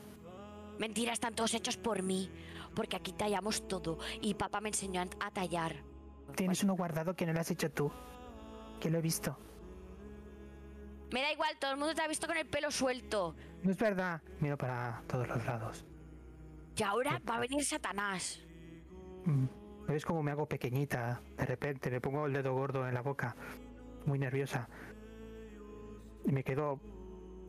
Mentira, 0.78 1.12
están 1.12 1.34
todos 1.34 1.54
hechos 1.54 1.76
por 1.76 2.02
mí. 2.02 2.30
Porque 2.74 2.96
aquí 2.96 3.12
tallamos 3.12 3.68
todo. 3.68 3.98
Y 4.20 4.34
papá 4.34 4.60
me 4.60 4.68
enseñó 4.68 5.02
a 5.20 5.30
tallar. 5.30 5.76
Tienes 6.34 6.62
uno 6.64 6.74
guardado 6.74 7.14
que 7.14 7.26
no 7.26 7.32
lo 7.32 7.40
has 7.40 7.50
hecho 7.50 7.70
tú. 7.70 7.90
Que 8.80 8.90
lo 8.90 8.98
he 8.98 9.02
visto. 9.02 9.38
Me 11.12 11.22
da 11.22 11.32
igual, 11.32 11.56
todo 11.60 11.72
el 11.72 11.76
mundo 11.76 11.94
te 11.94 12.02
ha 12.02 12.08
visto 12.08 12.26
con 12.26 12.36
el 12.36 12.46
pelo 12.46 12.70
suelto. 12.70 13.36
No 13.62 13.70
es 13.70 13.78
verdad. 13.78 14.20
Miro 14.40 14.56
para 14.56 15.02
todos 15.06 15.28
los 15.28 15.44
lados. 15.46 15.84
Y 16.76 16.82
ahora 16.82 17.20
va 17.28 17.36
a 17.36 17.40
venir 17.40 17.64
Satanás. 17.64 18.42
Mm. 19.24 19.46
¿Ves 19.86 20.04
cómo 20.04 20.22
me 20.22 20.32
hago 20.32 20.46
pequeñita? 20.46 21.20
De 21.36 21.44
repente 21.44 21.90
me 21.90 22.00
pongo 22.00 22.26
el 22.26 22.32
dedo 22.32 22.54
gordo 22.54 22.88
en 22.88 22.94
la 22.94 23.02
boca. 23.02 23.36
Muy 24.06 24.18
nerviosa. 24.18 24.68
Y 26.24 26.32
me 26.32 26.42
quedo 26.42 26.80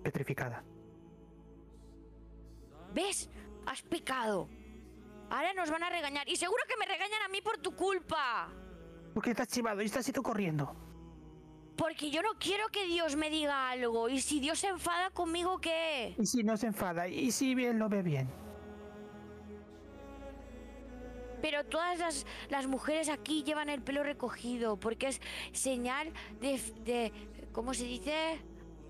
petrificada. 0.03 0.63
¿Ves? 2.95 3.29
Has 3.65 3.81
picado. 3.81 4.47
Ahora 5.29 5.53
nos 5.53 5.69
van 5.69 5.83
a 5.83 5.89
regañar. 5.89 6.29
Y 6.29 6.37
seguro 6.37 6.63
que 6.67 6.77
me 6.77 6.85
regañan 6.85 7.21
a 7.23 7.27
mí 7.27 7.41
por 7.41 7.57
tu 7.57 7.75
culpa. 7.75 8.47
¿Por 9.13 9.21
qué 9.21 9.31
estás 9.31 9.49
chivado 9.49 9.81
y 9.81 9.85
estás 9.85 10.07
ido 10.07 10.23
corriendo? 10.23 10.73
Porque 11.75 12.09
yo 12.09 12.21
no 12.21 12.29
quiero 12.39 12.69
que 12.69 12.85
Dios 12.85 13.17
me 13.17 13.29
diga 13.29 13.69
algo. 13.69 14.07
Y 14.07 14.21
si 14.21 14.39
Dios 14.39 14.59
se 14.59 14.67
enfada 14.67 15.09
conmigo, 15.09 15.59
¿qué? 15.59 16.15
¿Y 16.17 16.25
si 16.25 16.41
no 16.41 16.55
se 16.55 16.67
enfada? 16.67 17.09
¿Y 17.09 17.31
si 17.31 17.53
bien 17.53 17.79
lo 17.79 17.89
ve 17.89 18.01
bien? 18.01 18.31
Pero 21.41 21.65
todas 21.65 21.99
las, 21.99 22.25
las 22.49 22.65
mujeres 22.65 23.09
aquí 23.09 23.43
llevan 23.43 23.67
el 23.67 23.81
pelo 23.81 24.03
recogido. 24.03 24.79
Porque 24.79 25.07
es 25.07 25.21
señal 25.51 26.13
de, 26.39 26.61
de... 26.85 27.11
¿Cómo 27.51 27.73
se 27.73 27.83
dice? 27.83 28.39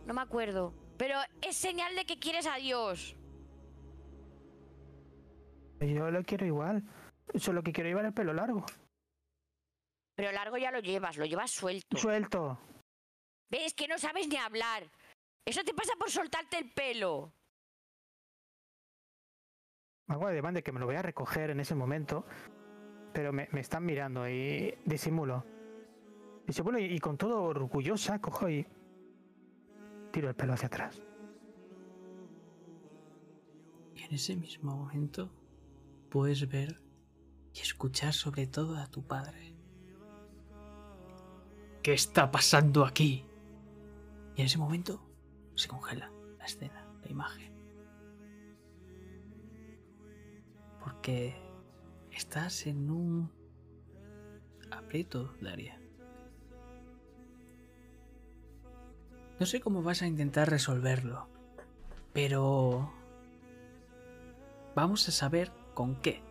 No 0.06 0.14
me 0.14 0.22
acuerdo. 0.22 0.74
Pero 0.96 1.18
es 1.42 1.58
señal 1.58 1.96
de 1.96 2.06
que 2.06 2.20
quieres 2.20 2.46
a 2.46 2.58
Dios. 2.58 3.16
Yo 5.80 6.12
lo 6.12 6.24
quiero 6.24 6.46
igual. 6.46 6.84
Solo 7.36 7.64
que 7.64 7.74
quiero 7.74 7.90
llevar 7.90 8.06
el 8.06 8.14
pelo 8.14 8.34
largo. 8.34 8.66
Pero 10.16 10.32
largo 10.32 10.58
ya 10.58 10.72
lo 10.72 10.80
llevas, 10.80 11.18
lo 11.18 11.26
llevas 11.26 11.52
suelto. 11.52 11.98
Suelto. 11.98 12.58
¿Ves 13.50 13.74
que 13.74 13.88
no 13.88 13.98
sabes 13.98 14.28
ni 14.28 14.38
hablar? 14.38 14.90
Eso 15.46 15.64
te 15.64 15.74
pasa 15.74 15.94
por 15.98 16.10
soltarte 16.10 16.58
el 16.58 16.72
pelo. 16.72 17.34
Hago 20.08 20.28
además 20.28 20.54
de 20.54 20.64
que 20.64 20.72
me 20.72 20.80
lo 20.80 20.86
voy 20.86 20.96
a 20.96 21.02
recoger 21.02 21.50
en 21.50 21.60
ese 21.60 21.76
momento. 21.76 22.26
Pero 23.14 23.34
me, 23.34 23.48
me 23.52 23.60
están 23.60 23.86
mirando 23.86 24.28
y 24.28 24.78
disimulo. 24.86 25.46
Disimulo 26.46 26.80
y, 26.80 26.86
y 26.86 27.00
con 27.00 27.18
todo 27.18 27.44
orgullosa 27.44 28.20
cojo 28.22 28.50
y 28.50 28.66
tiro 30.12 30.30
el 30.30 30.36
pelo 30.36 30.54
hacia 30.54 30.68
atrás. 30.68 31.02
Y 33.96 34.04
en 34.04 34.14
ese 34.14 34.36
mismo 34.36 34.76
momento 34.76 35.30
puedes 36.16 36.48
ver 36.48 36.82
y 37.54 37.60
escuchar 37.60 38.14
sobre 38.14 38.48
todo 38.48 38.78
a 38.78 38.88
tu 38.88 39.06
padre. 39.06 39.54
¿Qué 41.84 41.92
está 41.92 42.32
pasando 42.32 42.86
aquí? 42.86 43.26
Y 44.38 44.40
en 44.40 44.46
ese 44.46 44.58
momento 44.58 45.06
se 45.56 45.68
congela 45.68 46.10
la 46.38 46.46
escena, 46.46 46.88
la 47.04 47.12
imagen. 47.12 47.54
Porque 50.82 51.36
estás 52.12 52.66
en 52.66 52.90
un 52.90 53.30
aprieto, 54.72 55.34
Daria. 55.42 55.82
No 59.38 59.46
sé 59.46 59.60
cómo 59.60 59.84
vas 59.84 60.02
a 60.02 60.08
intentar 60.08 60.50
resolverlo, 60.50 61.28
pero 62.14 62.90
vamos 64.78 65.10
a 65.10 65.12
saber 65.12 65.65
con 65.76 65.96
qué 66.02 66.24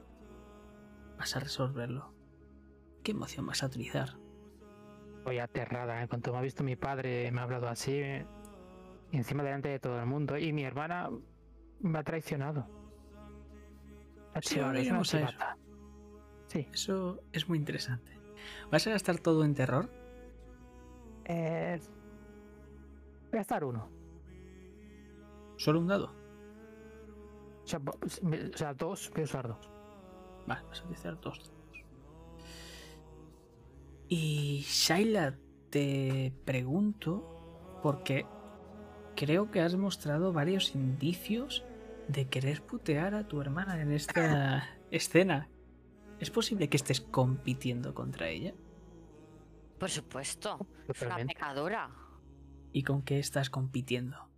vas 1.16 1.36
a 1.36 1.40
resolverlo. 1.40 2.12
¿Qué 3.04 3.12
emoción 3.12 3.46
vas 3.46 3.62
a 3.62 3.66
utilizar? 3.66 4.16
Voy 5.24 5.38
aterrada. 5.38 6.02
En 6.02 6.08
cuanto 6.08 6.32
me 6.32 6.38
ha 6.38 6.42
visto 6.42 6.64
mi 6.64 6.74
padre, 6.74 7.30
me 7.30 7.40
ha 7.40 7.44
hablado 7.44 7.68
así, 7.68 7.92
y 9.12 9.16
encima 9.16 9.42
delante 9.44 9.68
de 9.68 9.78
todo 9.78 10.00
el 10.00 10.06
mundo. 10.06 10.36
Y 10.36 10.52
mi 10.52 10.64
hermana 10.64 11.10
me 11.80 11.98
ha 11.98 12.02
traicionado. 12.02 12.66
Ha 14.34 14.42
Sí, 14.42 14.54
sido- 14.54 14.66
ahora 14.66 14.80
iremos 14.80 15.14
a 15.14 15.20
eso. 15.20 15.38
Sí. 16.48 16.68
Eso 16.72 17.20
es 17.32 17.48
muy 17.48 17.58
interesante. 17.58 18.18
¿Vas 18.70 18.86
a 18.86 18.90
gastar 18.90 19.18
todo 19.18 19.44
en 19.44 19.54
terror? 19.54 19.88
Eh, 21.26 21.80
voy 23.30 23.38
a 23.38 23.42
estar 23.42 23.64
uno. 23.64 23.88
¿Solo 25.56 25.78
un 25.80 25.86
dado? 25.86 26.12
O 27.64 27.66
sea, 27.66 27.78
o 27.78 28.74
dos, 28.74 29.10
voy 29.10 29.22
a 29.22 29.24
usar 29.24 29.48
dos. 29.48 29.70
Vale, 30.46 30.62
vas 30.68 30.80
a 30.80 30.84
utilizar 30.84 31.20
dos. 31.20 31.50
Y 34.08 34.60
Shaila, 34.68 35.38
te 35.70 36.32
pregunto, 36.44 37.78
porque 37.82 38.26
creo 39.16 39.50
que 39.50 39.60
has 39.60 39.76
mostrado 39.76 40.32
varios 40.32 40.74
indicios 40.74 41.64
de 42.08 42.28
querer 42.28 42.62
putear 42.62 43.14
a 43.14 43.26
tu 43.26 43.40
hermana 43.40 43.80
en 43.80 43.92
esta 43.92 44.68
escena. 44.90 45.48
¿Es 46.20 46.30
posible 46.30 46.68
que 46.68 46.76
estés 46.76 47.00
compitiendo 47.00 47.94
contra 47.94 48.28
ella? 48.28 48.54
Por 49.78 49.90
supuesto. 49.90 50.66
Es 50.86 51.02
una 51.02 51.16
pecadora. 51.16 51.90
¿Y 52.72 52.82
con 52.82 53.02
qué 53.02 53.18
estás 53.18 53.50
compitiendo? 53.50 54.28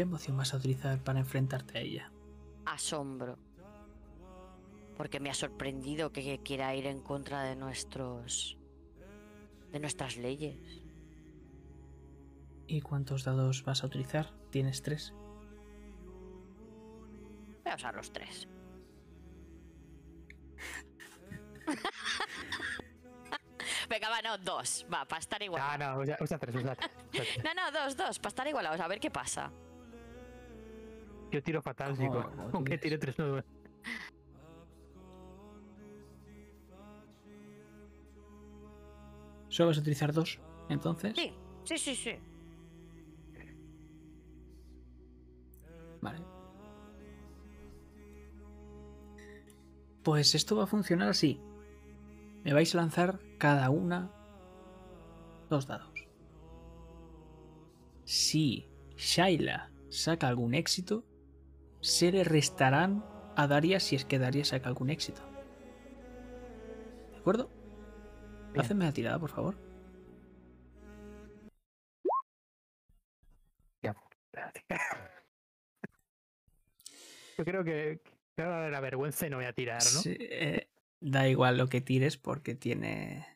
¿Qué 0.00 0.04
emoción 0.04 0.38
vas 0.38 0.54
a 0.54 0.56
utilizar 0.56 1.04
para 1.04 1.18
enfrentarte 1.18 1.76
a 1.76 1.82
ella? 1.82 2.10
Asombro. 2.64 3.36
Porque 4.96 5.20
me 5.20 5.28
ha 5.28 5.34
sorprendido 5.34 6.10
que 6.10 6.40
quiera 6.42 6.74
ir 6.74 6.86
en 6.86 7.02
contra 7.02 7.42
de 7.42 7.54
nuestros. 7.54 8.56
de 9.70 9.78
nuestras 9.78 10.16
leyes. 10.16 10.56
¿Y 12.66 12.80
cuántos 12.80 13.24
dados 13.24 13.62
vas 13.62 13.84
a 13.84 13.88
utilizar? 13.88 14.32
Tienes 14.48 14.80
tres. 14.80 15.12
Voy 17.62 17.70
a 17.70 17.74
usar 17.74 17.94
los 17.94 18.10
tres. 18.10 18.48
Venga, 23.90 24.08
va, 24.08 24.22
no, 24.22 24.38
dos. 24.38 24.86
Va, 24.90 25.04
para 25.04 25.20
estar 25.20 25.42
igual. 25.42 25.60
Ah, 25.62 25.76
no, 25.76 25.98
usa, 26.00 26.16
usa 26.22 26.38
tres, 26.38 26.56
usa 26.56 26.74
tres, 26.74 26.90
usa 27.12 27.20
tres. 27.34 27.38
No, 27.44 27.52
no, 27.52 27.70
dos, 27.70 27.98
dos, 27.98 28.18
para 28.18 28.28
estar 28.28 28.48
igualados. 28.48 28.80
A 28.80 28.88
ver 28.88 28.98
qué 28.98 29.10
pasa. 29.10 29.52
Yo 31.30 31.42
tiro 31.42 31.62
fatal, 31.62 31.96
¿Cómo- 31.96 32.08
chico. 32.08 32.30
Aunque 32.52 32.78
tire 32.78 32.98
tres 32.98 33.14
nueve. 33.18 33.44
¿Solo 39.48 39.68
vas 39.68 39.78
a 39.78 39.80
utilizar 39.80 40.12
dos? 40.12 40.38
Entonces. 40.68 41.14
Sí, 41.16 41.32
sí, 41.64 41.78
sí, 41.78 41.94
sí. 41.94 42.12
Vale. 46.00 46.18
Pues 50.02 50.34
esto 50.34 50.56
va 50.56 50.64
a 50.64 50.66
funcionar 50.66 51.08
así. 51.08 51.40
Me 52.44 52.52
vais 52.54 52.74
a 52.74 52.78
lanzar 52.78 53.20
cada 53.38 53.68
una 53.70 54.10
dos 55.50 55.66
dados. 55.66 55.92
Si 58.04 58.66
Shaila 58.96 59.70
saca 59.90 60.28
algún 60.28 60.54
éxito, 60.54 61.04
se 61.80 62.12
le 62.12 62.24
restarán 62.24 63.04
a 63.36 63.46
Daria 63.46 63.80
si 63.80 63.96
es 63.96 64.04
que 64.04 64.18
Daria 64.18 64.44
saca 64.44 64.68
algún 64.68 64.90
éxito. 64.90 65.22
¿De 67.12 67.18
acuerdo? 67.18 67.50
Hacedme 68.56 68.84
la 68.84 68.92
tirada, 68.92 69.18
por 69.18 69.30
favor. 69.30 69.56
Yo 77.38 77.44
creo 77.44 77.64
que, 77.64 78.00
que 78.36 78.42
ahora 78.42 78.64
de 78.64 78.70
la 78.70 78.80
vergüenza 78.80 79.26
y 79.26 79.30
no 79.30 79.36
voy 79.36 79.46
a 79.46 79.52
tirar, 79.52 79.82
¿no? 79.82 80.00
Sí, 80.00 80.16
eh, 80.18 80.68
da 81.00 81.28
igual 81.28 81.56
lo 81.56 81.68
que 81.68 81.80
tires 81.80 82.16
porque 82.16 82.54
tiene. 82.54 83.26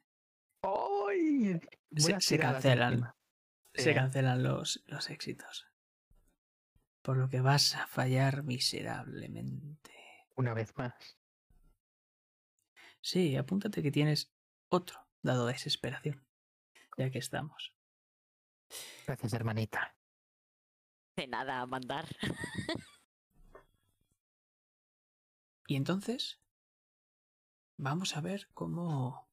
¡Ay! 0.63 1.61
Se, 1.97 2.21
se 2.21 2.39
cancelan. 2.39 3.13
Se 3.73 3.95
cancelan 3.95 4.43
los, 4.43 4.85
los 4.87 5.11
éxitos. 5.11 5.67
Por 7.05 7.19
lo 7.19 7.29
que 7.29 7.43
vas 7.43 7.75
a 7.75 7.87
fallar 7.87 8.45
miserablemente. 8.45 9.93
Una 10.37 10.55
vez 10.55 10.75
más. 10.79 11.19
Sí, 13.03 13.37
apúntate 13.37 13.83
que 13.83 13.91
tienes 13.91 14.33
otro 14.71 15.07
dado 15.21 15.45
de 15.47 15.53
desesperación. 15.53 16.27
Ya 16.97 17.11
que 17.11 17.19
estamos. 17.19 17.75
Gracias, 19.07 19.35
hermanita. 19.35 19.95
De 21.17 21.27
nada 21.27 21.61
a 21.61 21.67
mandar. 21.67 22.07
Y 25.67 25.77
entonces. 25.77 26.43
Vamos 27.79 28.19
a 28.19 28.21
ver 28.21 28.49
cómo 28.53 29.31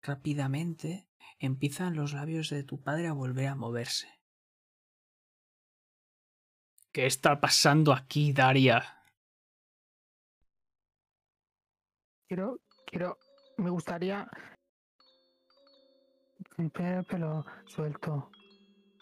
rápidamente 0.00 1.08
empiezan 1.40 1.96
los 1.96 2.12
labios 2.12 2.50
de 2.50 2.62
tu 2.62 2.80
padre 2.80 3.08
a 3.08 3.12
volver 3.12 3.48
a 3.48 3.56
moverse. 3.56 4.19
¿Qué 6.92 7.06
está 7.06 7.40
pasando 7.40 7.92
aquí, 7.92 8.32
Daria? 8.32 8.82
Quiero, 12.26 12.60
quiero, 12.86 13.18
me 13.58 13.70
gustaría 13.70 14.28
el 16.58 16.70
pelo 16.70 17.44
suelto. 17.66 18.30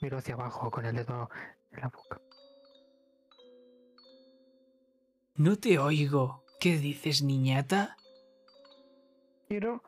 Miro 0.01 0.19
hacia 0.19 0.35
abajo 0.35 0.71
con 0.71 0.85
el 0.85 0.97
dedo 0.97 1.29
en 1.73 1.81
la 1.81 1.89
boca. 1.89 2.21
No 5.35 5.57
te 5.57 5.79
oigo. 5.79 6.45
¿Qué 6.61 6.77
dices, 6.77 7.23
niñata? 7.23 7.97
Quiero. 9.49 9.83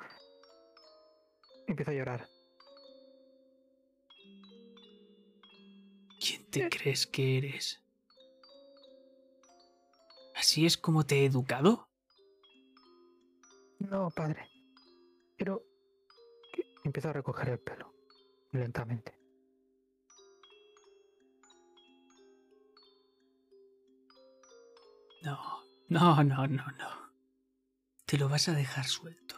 Empiezo 1.67 1.91
a 1.91 1.95
llorar. 1.95 2.29
¿Quién 6.19 6.51
te 6.51 6.69
crees 6.69 7.07
que 7.07 7.39
eres? 7.39 7.81
¿Así 10.41 10.65
es 10.65 10.79
como 10.79 11.05
te 11.05 11.17
he 11.21 11.25
educado? 11.27 11.91
No, 13.79 14.11
padre. 14.11 14.49
Que- 15.37 16.65
Empiezo 16.83 17.11
a 17.11 17.13
recoger 17.13 17.51
el 17.51 17.59
pelo. 17.59 17.93
Lentamente. 18.53 19.13
No, 25.23 25.63
no, 25.89 26.23
no, 26.25 26.47
no, 26.47 26.65
no. 26.79 27.11
Te 28.07 28.17
lo 28.19 28.29
vas 28.29 28.49
a 28.49 28.53
dejar 28.55 28.87
suelto. 28.87 29.37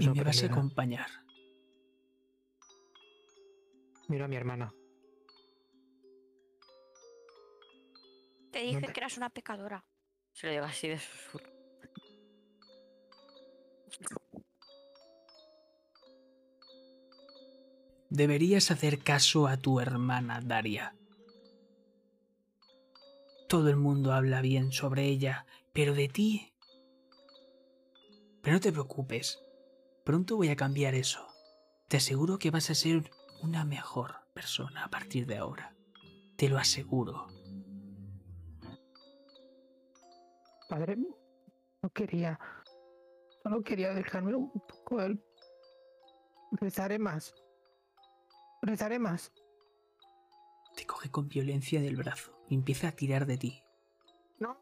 Y 0.00 0.08
me 0.10 0.22
vas 0.22 0.42
a 0.42 0.46
acompañar. 0.46 1.06
Miro 4.08 4.24
a 4.26 4.28
mi 4.28 4.36
hermana. 4.36 4.72
Te 8.52 8.60
dije 8.60 8.92
que 8.92 9.00
eras 9.00 9.16
una 9.16 9.30
pecadora. 9.30 9.84
Se 10.32 10.46
lo 10.46 10.52
digo 10.52 10.64
así 10.64 10.88
de 10.88 10.98
susurro. 10.98 11.50
Deberías 18.10 18.70
hacer 18.70 18.98
caso 18.98 19.46
a 19.46 19.56
tu 19.56 19.80
hermana 19.80 20.42
Daria. 20.42 20.94
Todo 23.48 23.70
el 23.70 23.76
mundo 23.76 24.12
habla 24.12 24.42
bien 24.42 24.70
sobre 24.70 25.06
ella, 25.06 25.46
pero 25.72 25.94
de 25.94 26.08
ti... 26.08 26.52
Pero 28.42 28.54
no 28.54 28.60
te 28.60 28.72
preocupes. 28.72 29.42
Pronto 30.04 30.36
voy 30.36 30.50
a 30.50 30.56
cambiar 30.56 30.94
eso. 30.94 31.26
Te 31.88 31.96
aseguro 31.96 32.38
que 32.38 32.50
vas 32.50 32.68
a 32.68 32.74
ser 32.74 33.10
una 33.42 33.64
mejor 33.64 34.16
persona 34.34 34.84
a 34.84 34.90
partir 34.90 35.26
de 35.26 35.38
ahora. 35.38 35.74
Te 36.36 36.50
lo 36.50 36.58
aseguro. 36.58 37.31
Padre, 40.72 40.96
no 41.82 41.90
quería. 41.90 42.40
Solo 43.42 43.62
quería 43.62 43.92
dejarme 43.92 44.34
un 44.34 44.50
poco 44.50 45.02
el. 45.02 45.22
Rezaré 46.52 46.98
más. 46.98 47.34
Rezaré 48.62 48.98
más. 48.98 49.34
Te 50.74 50.86
coge 50.86 51.10
con 51.10 51.28
violencia 51.28 51.82
del 51.82 51.96
brazo 51.96 52.32
y 52.48 52.54
empieza 52.54 52.88
a 52.88 52.92
tirar 52.92 53.26
de 53.26 53.36
ti. 53.36 53.62
No. 54.38 54.58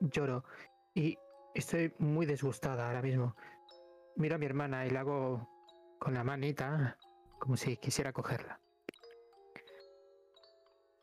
Lloro 0.00 0.44
y 0.94 1.16
estoy 1.54 1.94
muy 1.96 2.26
disgustada 2.26 2.86
ahora 2.86 3.00
mismo. 3.00 3.34
Miro 4.16 4.34
a 4.34 4.38
mi 4.38 4.44
hermana 4.44 4.84
y 4.84 4.90
le 4.90 4.98
hago 4.98 5.48
con 5.98 6.12
la 6.12 6.22
manita 6.22 6.98
como 7.38 7.56
si 7.56 7.78
quisiera 7.78 8.12
cogerla. 8.12 8.61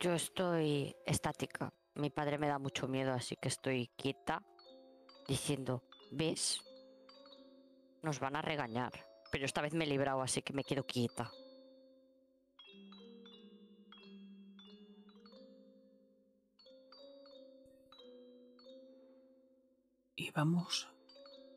Yo 0.02 0.14
estoy 0.14 0.96
estática. 1.06 1.74
Mi 1.96 2.10
padre 2.10 2.38
me 2.38 2.48
da 2.48 2.58
mucho 2.58 2.88
miedo, 2.88 3.12
así 3.12 3.36
que 3.36 3.50
estoy 3.50 3.90
quieta, 3.98 4.42
diciendo, 5.28 5.84
¿ves? 6.10 6.62
Nos 8.02 8.22
van 8.22 8.38
a 8.38 8.42
regañar. 8.42 8.94
Pero 9.30 9.44
esta 9.44 9.62
vez 9.62 9.74
me 9.74 9.84
he 9.84 9.88
librado, 9.88 10.22
así 10.22 10.42
que 10.42 10.54
me 10.54 10.64
quedo 10.64 10.86
quieta. 10.86 11.30
Y 20.16 20.32
vamos 20.32 20.88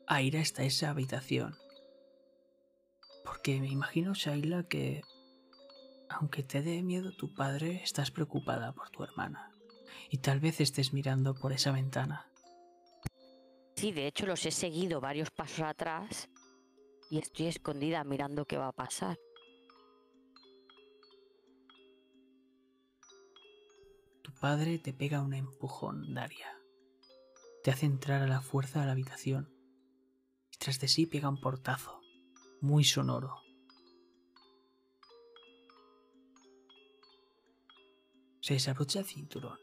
a 0.05 0.21
ir 0.21 0.35
hasta 0.37 0.63
esa 0.63 0.89
habitación. 0.89 1.55
Porque 3.23 3.61
me 3.61 3.69
imagino, 3.69 4.13
Shaila, 4.13 4.63
que 4.63 5.01
aunque 6.19 6.43
te 6.43 6.61
dé 6.61 6.81
miedo 6.83 7.11
tu 7.15 7.33
padre, 7.33 7.81
estás 7.83 8.11
preocupada 8.11 8.73
por 8.73 8.89
tu 8.89 9.03
hermana. 9.03 9.51
Y 10.09 10.17
tal 10.19 10.39
vez 10.39 10.61
estés 10.61 10.93
mirando 10.93 11.33
por 11.33 11.53
esa 11.53 11.71
ventana. 11.71 12.29
Sí, 13.75 13.91
de 13.91 14.07
hecho 14.07 14.25
los 14.25 14.45
he 14.45 14.51
seguido 14.51 15.01
varios 15.01 15.31
pasos 15.31 15.61
atrás 15.61 16.29
y 17.09 17.19
estoy 17.19 17.47
escondida 17.47 18.03
mirando 18.03 18.45
qué 18.45 18.57
va 18.57 18.67
a 18.67 18.73
pasar. 18.73 19.19
Tu 24.21 24.33
padre 24.39 24.79
te 24.79 24.93
pega 24.93 25.21
un 25.21 25.33
empujón, 25.33 26.13
Daria. 26.13 26.47
Te 27.63 27.71
hace 27.71 27.85
entrar 27.85 28.21
a 28.21 28.27
la 28.27 28.41
fuerza 28.41 28.83
a 28.83 28.85
la 28.85 28.91
habitación. 28.91 29.49
Y 30.51 30.57
tras 30.57 30.79
de 30.79 30.87
sí 30.87 31.05
pega 31.05 31.29
un 31.29 31.39
portazo, 31.39 32.01
muy 32.61 32.83
sonoro. 32.83 33.43
Se 38.43 38.55
desabrocha 38.55 38.99
el 38.99 39.05
cinturón. 39.05 39.57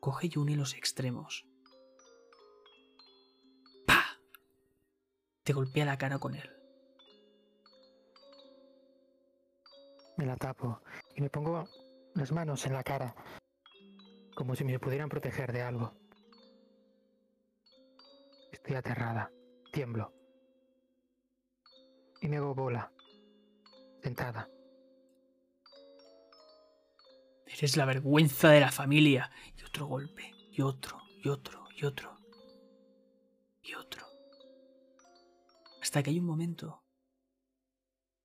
Coge 0.00 0.26
y 0.26 0.38
une 0.38 0.56
los 0.56 0.74
extremos. 0.74 1.46
¡Pah! 3.86 4.18
Te 5.44 5.52
golpea 5.52 5.84
la 5.84 5.98
cara 5.98 6.18
con 6.18 6.34
él. 6.34 6.50
Me 10.16 10.26
la 10.26 10.36
tapo 10.36 10.82
y 11.14 11.20
me 11.20 11.30
pongo 11.30 11.68
las 12.14 12.32
manos 12.32 12.66
en 12.66 12.72
la 12.72 12.82
cara, 12.82 13.14
como 14.34 14.56
si 14.56 14.64
me 14.64 14.80
pudieran 14.80 15.08
proteger 15.08 15.52
de 15.52 15.62
algo. 15.62 15.94
Estoy 18.50 18.74
aterrada, 18.74 19.30
tiemblo. 19.72 20.12
Y 22.20 22.26
me 22.26 22.38
hago 22.38 22.52
bola, 22.52 22.92
sentada. 24.02 24.50
Eres 27.56 27.76
la 27.78 27.86
vergüenza 27.86 28.50
de 28.50 28.60
la 28.60 28.70
familia. 28.70 29.30
Y 29.56 29.64
otro 29.64 29.86
golpe, 29.86 30.34
y 30.50 30.60
otro, 30.60 31.00
y 31.24 31.28
otro, 31.28 31.66
y 31.74 31.84
otro. 31.86 32.18
Y 33.62 33.74
otro. 33.74 34.06
Hasta 35.80 36.02
que 36.02 36.10
hay 36.10 36.18
un 36.18 36.26
momento 36.26 36.84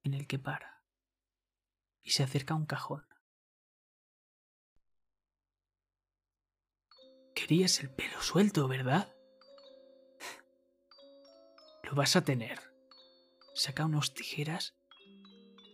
en 0.03 0.15
el 0.15 0.27
que 0.27 0.37
para 0.37 0.83
y 2.03 2.11
se 2.11 2.23
acerca 2.23 2.53
a 2.53 2.57
un 2.57 2.65
cajón. 2.65 3.05
Querías 7.33 7.79
el 7.79 7.89
pelo 7.89 8.21
suelto, 8.21 8.67
¿verdad? 8.67 9.15
Lo 11.83 11.95
vas 11.95 12.15
a 12.15 12.23
tener. 12.23 12.59
Saca 13.53 13.85
unas 13.85 14.13
tijeras 14.13 14.75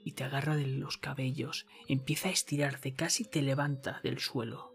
y 0.07 0.13
te 0.13 0.23
agarra 0.23 0.55
de 0.55 0.65
los 0.65 0.95
cabellos, 0.95 1.67
empieza 1.89 2.29
a 2.29 2.31
estirarte, 2.31 2.93
casi 2.93 3.25
te 3.25 3.41
levanta 3.41 3.99
del 4.03 4.19
suelo 4.19 4.73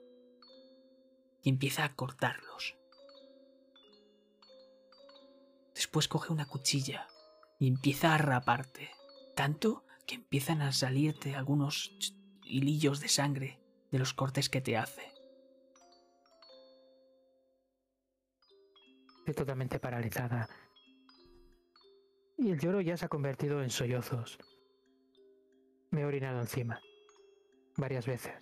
y 1.42 1.48
empieza 1.48 1.84
a 1.84 1.94
cortarlos. 1.94 2.76
Después 5.74 6.06
coge 6.06 6.34
una 6.34 6.44
cuchilla 6.44 7.08
y 7.58 7.66
empieza 7.66 8.14
a 8.14 8.18
raparte, 8.18 8.90
tanto 9.34 9.86
que 10.06 10.16
empiezan 10.16 10.60
a 10.60 10.70
salirte 10.70 11.34
algunos 11.34 11.96
hilillos 12.44 13.00
de 13.00 13.08
sangre 13.08 13.58
de 13.90 13.98
los 13.98 14.12
cortes 14.12 14.50
que 14.50 14.60
te 14.60 14.76
hace. 14.76 15.14
Estoy 19.20 19.34
totalmente 19.34 19.78
paralizada. 19.78 20.50
Y 22.36 22.50
el 22.50 22.60
lloro 22.60 22.82
ya 22.82 22.98
se 22.98 23.06
ha 23.06 23.08
convertido 23.08 23.62
en 23.62 23.70
sollozos. 23.70 24.38
Me 25.92 26.00
he 26.00 26.04
orinado 26.06 26.40
encima. 26.40 26.80
Varias 27.76 28.06
veces. 28.06 28.32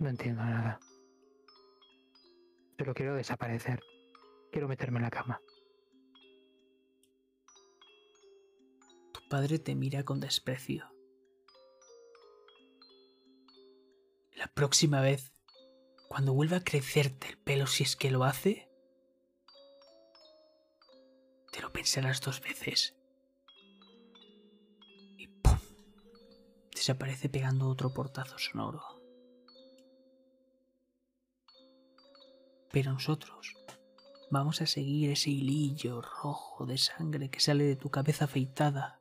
No 0.00 0.08
entiendo 0.08 0.42
nada. 0.42 0.80
Solo 2.76 2.94
quiero 2.94 3.14
desaparecer. 3.14 3.80
Quiero 4.50 4.66
meterme 4.66 4.98
en 4.98 5.04
la 5.04 5.10
cama. 5.10 5.40
Tu 9.12 9.20
padre 9.28 9.60
te 9.60 9.76
mira 9.76 10.04
con 10.04 10.18
desprecio. 10.18 10.92
La 14.34 14.48
próxima 14.48 15.00
vez, 15.00 15.32
cuando 16.08 16.34
vuelva 16.34 16.56
a 16.56 16.64
crecerte 16.64 17.28
el 17.28 17.38
pelo, 17.38 17.68
si 17.68 17.84
es 17.84 17.94
que 17.94 18.10
lo 18.10 18.24
hace, 18.24 18.67
te 21.58 21.62
lo 21.62 21.72
pensarás 21.72 22.20
dos 22.20 22.40
veces. 22.40 22.94
Y 25.16 25.26
¡pum! 25.26 25.58
Desaparece 26.72 27.28
pegando 27.28 27.68
otro 27.68 27.92
portazo 27.92 28.38
sonoro. 28.38 28.80
Pero 32.70 32.92
nosotros 32.92 33.56
vamos 34.30 34.62
a 34.62 34.66
seguir 34.66 35.10
ese 35.10 35.30
hilillo 35.30 36.00
rojo 36.00 36.64
de 36.64 36.78
sangre 36.78 37.28
que 37.28 37.40
sale 37.40 37.64
de 37.64 37.74
tu 37.74 37.90
cabeza 37.90 38.26
afeitada 38.26 39.00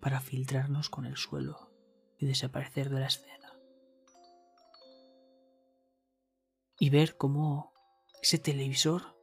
para 0.00 0.20
filtrarnos 0.20 0.90
con 0.90 1.06
el 1.06 1.16
suelo 1.16 1.72
y 2.18 2.26
desaparecer 2.26 2.90
de 2.90 3.00
la 3.00 3.06
escena. 3.06 3.58
Y 6.78 6.90
ver 6.90 7.16
cómo 7.16 7.72
ese 8.20 8.38
televisor 8.38 9.13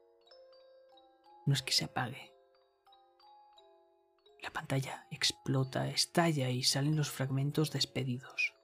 no 1.46 1.54
es 1.54 1.62
que 1.62 1.74
se 1.74 1.86
apague. 1.86 2.34
La 4.42 4.52
pantalla 4.52 5.08
explota, 5.12 5.88
estalla 5.90 6.50
y 6.50 6.64
salen 6.64 6.96
los 6.96 7.12
fragmentos 7.12 7.72
despedidos. 7.72 8.56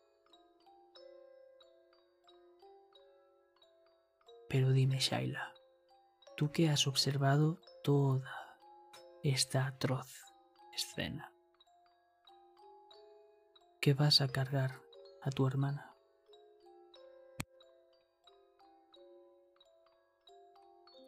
Pero 4.50 4.72
dime, 4.72 5.00
Shaila, 5.00 5.54
tú 6.36 6.52
que 6.52 6.70
has 6.70 6.88
observado 6.88 7.60
toda 7.84 8.58
esta 9.24 9.68
atroz 9.68 10.24
escena, 10.74 11.34
¿qué 13.82 13.94
vas 13.94 14.22
a 14.22 14.30
cargar 14.30 14.82
a 15.22 15.30
tu 15.30 15.46
hermana? 15.46 15.94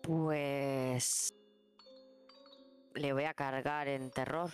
Pues 0.03 1.33
le 2.95 3.13
voy 3.13 3.25
a 3.25 3.33
cargar 3.33 3.87
en 3.87 4.11
terror. 4.11 4.51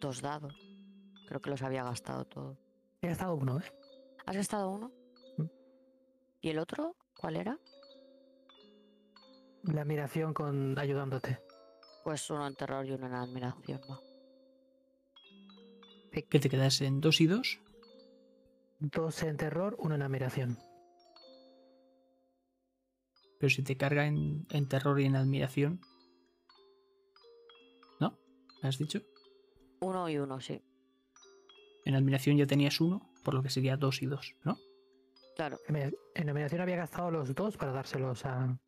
Dos 0.00 0.20
dados. 0.20 0.54
Creo 1.26 1.40
que 1.40 1.50
los 1.50 1.62
había 1.62 1.84
gastado 1.84 2.24
todos. 2.24 2.58
He 3.00 3.08
gastado 3.08 3.34
uno, 3.34 3.58
¿eh? 3.58 3.72
¿Has 4.26 4.36
gastado 4.36 4.70
uno? 4.70 4.92
Mm. 5.38 5.46
¿Y 6.40 6.50
el 6.50 6.58
otro? 6.58 6.96
¿Cuál 7.18 7.36
era? 7.36 7.58
La 9.62 9.82
admiración 9.82 10.32
con 10.32 10.78
ayudándote. 10.78 11.40
Pues 12.04 12.30
uno 12.30 12.46
en 12.46 12.54
terror 12.54 12.86
y 12.86 12.92
uno 12.92 13.06
en 13.06 13.14
admiración. 13.14 13.80
va. 13.90 14.00
¿Que 16.12 16.40
te 16.40 16.48
quedas 16.48 16.80
en 16.80 17.00
dos 17.00 17.20
y 17.20 17.26
dos? 17.26 17.60
Dos 18.78 19.22
en 19.22 19.36
terror, 19.36 19.76
uno 19.78 19.94
en 19.96 20.02
admiración. 20.02 20.58
Pero 23.38 23.50
si 23.50 23.62
te 23.62 23.76
carga 23.76 24.06
en, 24.06 24.46
en 24.50 24.68
terror 24.68 24.98
y 25.00 25.04
en 25.04 25.16
admiración. 25.16 25.80
¿No? 28.00 28.18
¿Me 28.62 28.68
has 28.68 28.78
dicho? 28.78 29.00
Uno 29.80 30.08
y 30.08 30.18
uno, 30.18 30.40
sí. 30.40 30.62
En 31.84 31.94
admiración 31.94 32.36
ya 32.36 32.46
tenías 32.46 32.80
uno, 32.80 33.12
por 33.22 33.34
lo 33.34 33.42
que 33.42 33.50
sería 33.50 33.76
dos 33.76 34.02
y 34.02 34.06
dos, 34.06 34.34
¿no? 34.44 34.56
Claro. 35.36 35.58
En 35.68 35.74
mi- 35.74 35.96
En 36.14 36.26
nominación 36.26 36.62
había 36.62 36.76
gastado 36.76 37.10
los 37.10 37.34
dos 37.34 37.56
para 37.58 37.72
dárselos 37.72 38.24
a. 38.24 38.58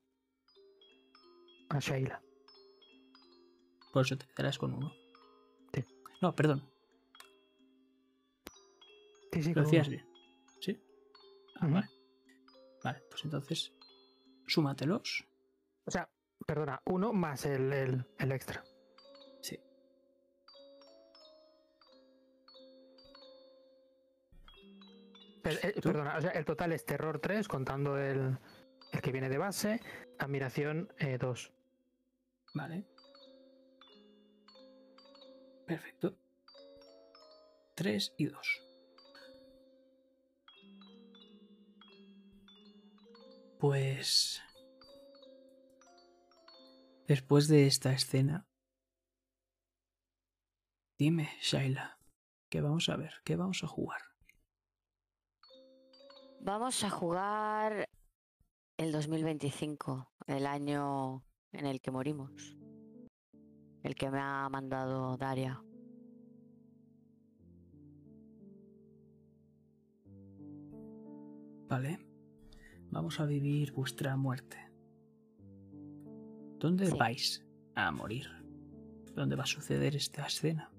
a 1.71 1.79
Sheila. 1.81 2.23
Por 3.93 4.05
eso 4.05 4.19
te 4.19 4.27
quedarás 4.27 4.59
con 4.59 4.75
uno. 4.75 4.93
Sí. 5.73 5.83
No, 6.21 6.35
perdón. 6.37 6.63
Sí, 9.33 9.43
sí, 9.43 9.55
Lo 9.55 9.63
decías 9.63 9.89
bien. 9.89 10.07
¿Sí? 10.61 10.79
Ah, 11.57 11.67
vale. 11.69 11.89
Vale, 12.85 13.03
pues 13.11 13.25
entonces. 13.25 13.73
Súmatelos. 14.49 15.27
O 15.85 15.91
sea, 15.91 16.09
perdona, 16.47 16.81
uno 16.87 17.13
más 17.13 17.45
el, 17.45 17.73
el, 17.73 18.07
el 18.19 18.33
extra. 18.33 18.65
Sí. 19.43 19.61
Eh, 25.45 25.81
perdona, 25.83 26.17
o 26.17 26.21
sea, 26.21 26.31
el 26.31 26.45
total 26.47 26.73
es 26.73 26.85
terror 26.87 27.21
3, 27.21 27.47
contando 27.47 27.99
el, 27.99 28.39
el 28.93 29.01
que 29.03 29.13
viene 29.13 29.29
de 29.29 29.39
base, 29.39 29.81
admiración 30.19 30.93
eh, 30.99 31.19
2. 31.19 31.53
Vale. 32.55 32.87
Perfecto. 35.67 36.17
3 37.75 38.15
y 38.17 38.27
2. 38.27 38.68
Pues... 43.59 44.41
Después 47.07 47.49
de 47.49 47.67
esta 47.67 47.93
escena... 47.93 48.47
Dime, 50.99 51.31
Shaila, 51.41 51.99
¿qué 52.49 52.61
vamos 52.61 52.89
a 52.89 52.97
ver? 52.97 53.15
¿Qué 53.25 53.37
vamos 53.37 53.63
a 53.63 53.69
jugar? 53.69 54.01
Vamos 56.41 56.83
a 56.83 56.91
jugar 56.91 57.89
el 58.77 58.93
2025, 58.93 60.13
el 60.27 60.47
año 60.47 61.25
en 61.53 61.67
el 61.67 61.81
que 61.81 61.91
morimos. 61.91 62.57
El 63.83 63.95
que 63.95 64.11
me 64.11 64.21
ha 64.21 64.49
mandado 64.49 65.17
Daria. 65.17 65.63
Vale. 71.69 72.08
Vamos 72.91 73.21
a 73.21 73.27
vivir 73.27 73.73
vuestra 73.73 74.17
muerte. 74.17 74.57
¿Dónde 76.59 76.87
Sí. 76.87 76.97
vais 76.99 77.47
a 77.75 77.91
morir? 77.91 78.27
¿Dónde 79.15 79.37
va 79.37 79.43
a 79.45 79.47
suceder 79.47 79.95
esta 79.97 80.27
escena? 80.27 80.71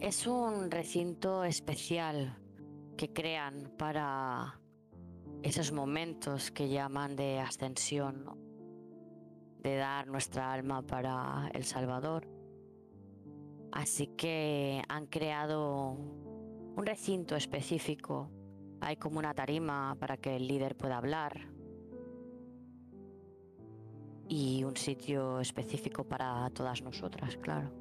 Es 0.00 0.26
un 0.26 0.70
recinto 0.70 1.42
especial 1.44 2.36
que 2.96 3.12
crean 3.12 3.72
para 3.76 4.60
esos 5.42 5.72
momentos 5.72 6.50
que 6.50 6.68
llaman 6.68 7.16
de 7.16 7.38
ascensión, 7.40 8.24
¿no? 8.24 8.36
de 9.62 9.76
dar 9.76 10.06
nuestra 10.06 10.52
alma 10.52 10.82
para 10.86 11.50
el 11.52 11.64
Salvador. 11.64 12.28
Así 13.72 14.06
que 14.06 14.80
han 14.88 15.06
creado 15.06 15.90
un 16.76 16.86
recinto 16.86 17.34
específico. 17.34 18.30
Hay 18.80 18.96
como 18.96 19.18
una 19.18 19.34
tarima 19.34 19.96
para 19.98 20.16
que 20.16 20.36
el 20.36 20.46
líder 20.46 20.76
pueda 20.76 20.98
hablar. 20.98 21.48
Y 24.28 24.62
un 24.64 24.76
sitio 24.76 25.40
específico 25.40 26.04
para 26.04 26.48
todas 26.50 26.82
nosotras, 26.82 27.36
claro. 27.38 27.72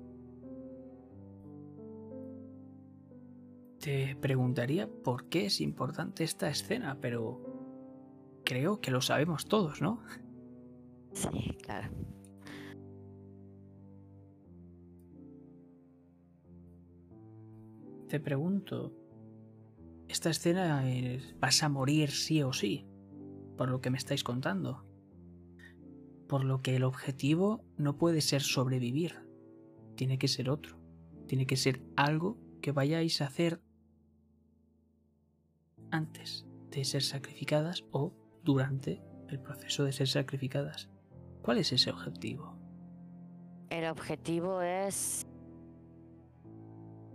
Te 3.80 4.16
preguntaría 4.16 4.90
por 4.90 5.30
qué 5.30 5.46
es 5.46 5.62
importante 5.62 6.24
esta 6.24 6.50
escena, 6.50 6.98
pero 7.00 7.40
creo 8.44 8.82
que 8.82 8.92
lo 8.92 9.02
sabemos 9.02 9.46
todos, 9.46 9.82
¿no? 9.82 10.02
Sí, 11.14 11.58
claro. 11.62 11.90
Te 18.08 18.20
pregunto, 18.22 18.94
esta 20.08 20.30
escena 20.30 20.90
es- 20.90 21.38
vas 21.40 21.64
a 21.64 21.70
morir 21.70 22.12
sí 22.12 22.42
o 22.44 22.54
sí, 22.54 22.86
por 23.58 23.70
lo 23.70 23.82
que 23.82 23.90
me 23.90 23.98
estáis 23.98 24.24
contando. 24.24 24.86
Por 26.28 26.44
lo 26.44 26.62
que 26.62 26.76
el 26.76 26.84
objetivo 26.84 27.64
no 27.78 27.98
puede 27.98 28.22
ser 28.22 28.42
sobrevivir, 28.42 29.16
tiene 29.96 30.18
que 30.18 30.28
ser 30.28 30.50
otro, 30.50 30.78
tiene 31.28 31.48
que 31.48 31.58
ser 31.58 31.82
algo 31.96 32.38
que 32.62 32.72
vayáis 32.72 33.22
a 33.22 33.28
hacer 33.28 33.62
antes 35.92 36.46
de 36.70 36.84
ser 36.84 37.02
sacrificadas 37.02 37.86
o 37.92 38.14
durante 38.44 39.02
el 39.30 39.40
proceso 39.40 39.84
de 39.84 39.94
ser 39.94 40.08
sacrificadas. 40.08 40.90
¿Cuál 41.42 41.58
es 41.60 41.72
ese 41.72 41.92
objetivo? 41.92 42.58
El 43.70 43.86
objetivo 43.90 44.62
es 44.62 45.26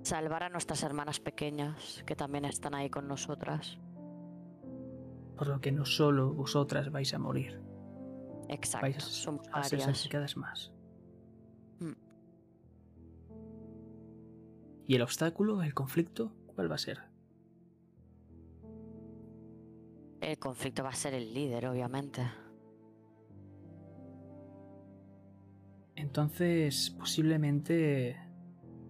salvar 0.02 0.42
a 0.42 0.48
nuestras 0.48 0.82
hermanas 0.82 1.20
pequeñas, 1.20 2.02
que 2.06 2.16
también 2.16 2.44
están 2.44 2.74
ahí 2.74 2.90
con 2.90 3.08
nosotras. 3.08 3.78
Por 5.36 5.46
lo 5.46 5.60
que 5.60 5.72
no 5.72 5.84
solo 5.84 6.32
vosotras 6.32 6.90
vais 6.90 7.12
a 7.14 7.18
morir, 7.18 7.60
Exacto, 8.48 8.86
vais 8.86 9.02
somos 9.02 9.46
a 9.52 9.64
ser 9.64 9.80
sacrificadas 9.80 10.36
más. 10.36 10.72
Mm. 11.80 11.92
¿Y 14.86 14.94
el 14.94 15.02
obstáculo, 15.02 15.62
el 15.62 15.74
conflicto, 15.74 16.32
cuál 16.54 16.70
va 16.70 16.74
a 16.74 16.78
ser? 16.78 17.00
El 20.20 20.38
conflicto 20.38 20.84
va 20.84 20.90
a 20.90 20.94
ser 20.94 21.14
el 21.14 21.34
líder, 21.34 21.66
obviamente. 21.66 22.22
Entonces, 25.96 26.90
posiblemente, 26.90 28.16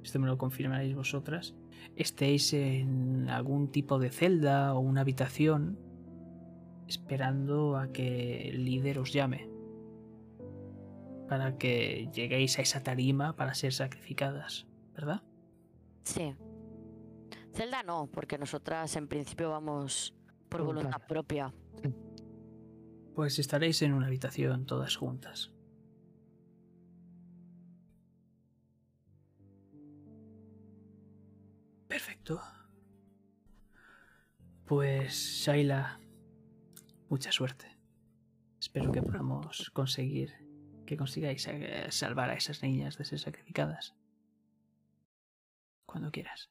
esto 0.02 0.18
me 0.18 0.26
lo 0.26 0.38
confirmaréis 0.38 0.94
vosotras, 0.94 1.54
estéis 1.96 2.52
en 2.52 3.28
algún 3.28 3.70
tipo 3.70 3.98
de 3.98 4.10
celda 4.10 4.74
o 4.74 4.80
una 4.80 5.02
habitación 5.02 5.78
esperando 6.88 7.76
a 7.76 7.92
que 7.92 8.48
el 8.48 8.64
líder 8.64 8.98
os 8.98 9.12
llame 9.12 9.48
para 11.28 11.56
que 11.56 12.10
lleguéis 12.12 12.58
a 12.58 12.62
esa 12.62 12.82
tarima 12.82 13.36
para 13.36 13.54
ser 13.54 13.72
sacrificadas, 13.72 14.66
¿verdad? 14.94 15.22
Sí. 16.04 16.34
Zelda 17.54 17.82
no, 17.82 18.10
porque 18.12 18.36
nosotras 18.36 18.94
en 18.96 19.08
principio 19.08 19.50
vamos 19.50 20.14
por 20.50 20.62
voluntad 20.62 21.00
propia. 21.08 21.54
Pues 23.14 23.38
estaréis 23.38 23.80
en 23.80 23.94
una 23.94 24.08
habitación 24.08 24.66
todas 24.66 24.96
juntas. 24.96 25.51
Pues, 34.66 35.14
Shaila, 35.44 36.00
mucha 37.08 37.32
suerte. 37.32 37.66
Espero 38.60 38.92
que 38.92 39.02
podamos 39.02 39.70
conseguir 39.70 40.32
que 40.86 40.96
consigáis 40.96 41.46
eh, 41.48 41.86
salvar 41.90 42.30
a 42.30 42.34
esas 42.34 42.62
niñas 42.62 42.96
de 42.96 43.04
ser 43.04 43.18
sacrificadas. 43.18 43.94
Cuando 45.86 46.10
quieras. 46.10 46.50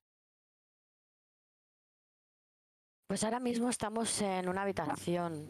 Pues 3.08 3.24
ahora 3.24 3.40
mismo 3.40 3.70
estamos 3.70 4.22
en 4.22 4.48
una 4.48 4.62
habitación. 4.62 5.50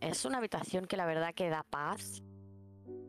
Es 0.00 0.24
una 0.24 0.38
habitación 0.38 0.86
que 0.86 0.96
la 0.96 1.06
verdad 1.06 1.34
que 1.34 1.48
da 1.48 1.62
paz. 1.62 2.22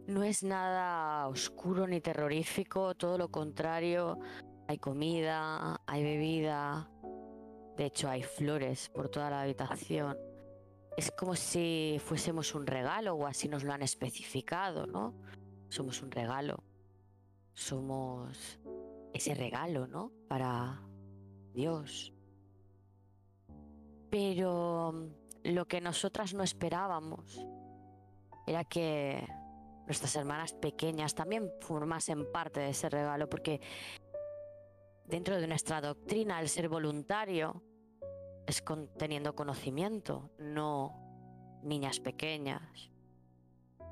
No 0.08 0.24
es 0.24 0.44
nada 0.44 1.28
oscuro 1.28 1.88
ni 1.88 2.02
terrorífico, 2.02 2.96
todo 2.96 3.18
lo 3.18 3.30
contrario. 3.30 4.20
Hay 4.70 4.78
comida, 4.78 5.82
hay 5.88 6.04
bebida. 6.04 6.88
De 7.76 7.88
hecho, 7.88 8.08
hay 8.08 8.22
flores 8.22 8.88
por 8.90 9.10
toda 9.10 9.32
la 9.32 9.42
habitación. 9.42 10.16
Es 10.96 11.10
como 11.10 11.36
si 11.36 12.00
fuésemos 12.06 12.54
un 12.54 12.68
regalo 12.68 13.16
o 13.16 13.26
así 13.26 13.48
nos 13.48 13.64
lo 13.64 13.74
han 13.74 13.82
especificado, 13.82 14.86
¿no? 14.86 15.16
Somos 15.70 16.04
un 16.04 16.12
regalo. 16.12 16.64
Somos 17.52 18.60
ese 19.12 19.34
regalo, 19.34 19.88
¿no? 19.88 20.12
Para 20.28 20.80
Dios. 21.52 22.14
Pero 24.12 24.92
mm, 24.94 25.08
lo 25.46 25.68
que 25.68 25.82
nosotras 25.82 26.36
no 26.36 26.44
esperábamos 26.44 27.44
era 28.46 28.64
que 28.66 29.28
nuestras 29.88 30.16
hermanas 30.16 30.54
pequeñas 30.54 31.16
también 31.16 31.52
formasen 31.60 32.32
parte 32.32 32.60
de 32.60 32.70
ese 32.70 32.88
regalo, 32.88 33.28
porque 33.28 33.62
dentro 35.10 35.42
de 35.42 35.48
nuestra 35.48 35.82
doctrina 35.82 36.40
el 36.40 36.48
ser 36.48 36.70
voluntario 36.70 37.64
es 38.46 38.64
teniendo 38.98 39.36
conocimiento, 39.36 40.30
no 40.38 41.60
niñas 41.64 42.00
pequeñas. 42.00 42.92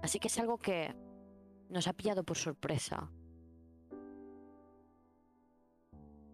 Así 0.02 0.20
que 0.20 0.28
es 0.28 0.40
algo 0.40 0.58
que 0.60 0.96
nos 1.70 1.88
ha 1.88 1.94
pillado 1.94 2.24
por 2.24 2.38
sorpresa. 2.38 3.12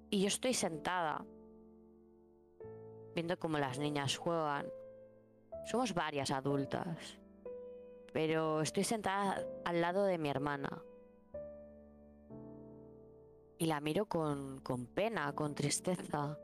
Y 0.09 0.21
yo 0.21 0.27
estoy 0.27 0.53
sentada 0.53 1.25
viendo 3.15 3.39
cómo 3.39 3.57
las 3.57 3.79
niñas 3.79 4.17
juegan. 4.17 4.67
Somos 5.65 5.93
varias 5.93 6.29
adultas, 6.29 7.19
pero 8.11 8.61
estoy 8.61 8.83
sentada 8.83 9.45
al 9.63 9.81
lado 9.81 10.03
de 10.03 10.17
mi 10.17 10.29
hermana. 10.29 10.83
Y 13.63 13.65
la 13.65 13.79
miro 13.79 14.07
con, 14.07 14.59
con 14.59 14.87
pena, 14.87 15.31
con 15.31 15.55
tristeza. 15.55 16.37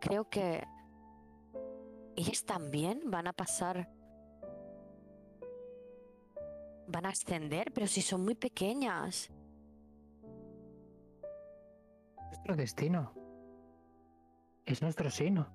Creo 0.00 0.30
que 0.30 0.64
ellas 2.16 2.42
también 2.46 3.10
van 3.10 3.26
a 3.26 3.34
pasar 3.34 3.92
van 6.86 7.04
a 7.04 7.10
ascender, 7.10 7.70
pero 7.74 7.86
si 7.86 8.00
son 8.00 8.24
muy 8.24 8.34
pequeñas. 8.34 9.30
Nuestro 12.28 12.56
destino. 12.56 13.12
Es 14.64 14.80
nuestro 14.80 15.10
sino. 15.10 15.46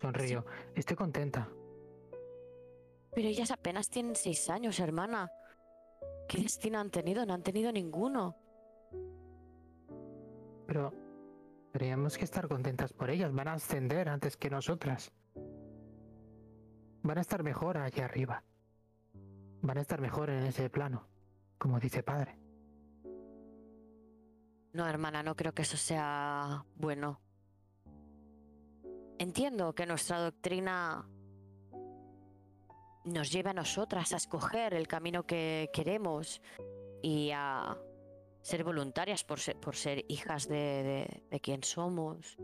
Sonrío. 0.00 0.46
Estoy 0.76 0.94
contenta. 0.94 1.48
Pero 3.12 3.26
ellas 3.26 3.50
apenas 3.50 3.90
tienen 3.90 4.14
seis 4.14 4.48
años, 4.48 4.78
hermana. 4.78 5.32
¿Qué 6.28 6.42
destino 6.42 6.78
han 6.78 6.90
tenido? 6.90 7.24
No 7.26 7.34
han 7.34 7.42
tenido 7.42 7.72
ninguno. 7.72 8.36
Pero 10.66 10.92
Tendríamos 11.72 12.16
que 12.16 12.24
estar 12.24 12.48
contentas 12.48 12.92
por 12.92 13.10
ellas. 13.10 13.32
Van 13.32 13.46
a 13.46 13.52
ascender 13.54 14.08
antes 14.08 14.36
que 14.36 14.50
nosotras. 14.50 15.12
Van 17.02 17.18
a 17.18 17.20
estar 17.20 17.42
mejor 17.42 17.78
allá 17.78 18.04
arriba. 18.04 18.42
Van 19.62 19.78
a 19.78 19.80
estar 19.82 20.00
mejor 20.00 20.30
en 20.30 20.44
ese 20.44 20.70
plano, 20.70 21.06
como 21.58 21.78
dice 21.78 22.02
padre. 22.02 22.38
No, 24.72 24.88
hermana, 24.88 25.22
no 25.22 25.36
creo 25.36 25.52
que 25.52 25.62
eso 25.62 25.76
sea 25.76 26.64
bueno. 26.74 27.20
Entiendo 29.18 29.74
que 29.74 29.86
nuestra 29.86 30.20
doctrina 30.20 31.08
nos 33.08 33.30
lleve 33.32 33.50
a 33.50 33.54
nosotras 33.54 34.12
a 34.12 34.16
escoger 34.16 34.74
el 34.74 34.86
camino 34.86 35.26
que 35.26 35.70
queremos 35.72 36.40
y 37.02 37.30
a 37.32 37.76
ser 38.42 38.64
voluntarias 38.64 39.24
por 39.24 39.40
ser, 39.40 39.56
por 39.58 39.76
ser 39.76 40.04
hijas 40.08 40.48
de, 40.48 41.22
de, 41.30 41.40
quien 41.40 41.62
somos. 41.62 42.36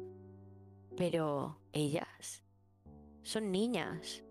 Pero 0.96 1.60
ellas 1.72 2.44
son 3.22 3.50
niñas. 3.50 4.22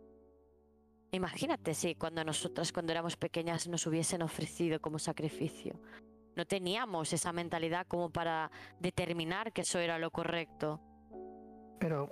Imagínate 1.12 1.74
si 1.74 1.96
cuando 1.96 2.24
nosotras, 2.24 2.72
cuando 2.72 2.92
éramos 2.92 3.18
pequeñas, 3.18 3.68
nos 3.68 3.86
hubiesen 3.86 4.22
ofrecido 4.22 4.82
como 4.82 5.00
sacrificio. 5.00 5.80
No 6.36 6.46
teníamos 6.46 7.14
esa 7.14 7.32
mentalidad 7.32 7.86
como 7.88 8.10
para 8.10 8.50
determinar 8.80 9.54
que 9.54 9.62
eso 9.62 9.80
era 9.80 10.00
lo 10.00 10.10
correcto. 10.10 10.82
Pero 11.80 12.10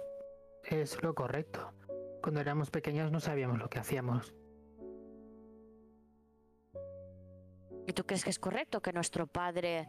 es 0.64 1.02
lo 1.02 1.15
correcto. 1.15 1.73
Cuando 2.22 2.39
éramos 2.39 2.69
pequeñas 2.69 3.11
no 3.11 3.19
sabíamos 3.19 3.57
lo 3.57 3.69
que 3.69 3.80
hacíamos. 3.80 4.35
¿Y 7.88 7.93
tú 7.93 8.06
crees 8.06 8.23
que 8.23 8.30
es 8.30 8.39
correcto 8.39 8.81
que 8.81 8.93
nuestro 8.93 9.27
padre 9.27 9.88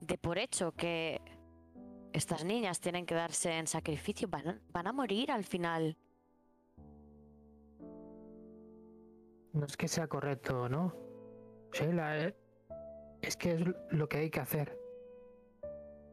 de 0.00 0.18
por 0.18 0.38
hecho 0.38 0.72
que 0.72 1.20
estas 2.12 2.44
niñas 2.44 2.78
tienen 2.78 3.06
que 3.06 3.14
darse 3.14 3.58
en 3.58 3.66
sacrificio? 3.66 4.28
Van 4.28 4.86
a, 4.86 4.92
morir 4.92 5.30
al 5.30 5.44
final. 5.44 5.96
No 9.52 9.64
es 9.66 9.76
que 9.76 9.88
sea 9.88 10.06
correcto, 10.08 10.68
¿no? 10.68 10.94
Sheila, 11.72 12.18
eh, 12.18 12.36
es 13.22 13.36
que 13.36 13.54
es 13.54 13.62
lo 13.90 14.08
que 14.08 14.18
hay 14.18 14.30
que 14.30 14.40
hacer. 14.40 14.78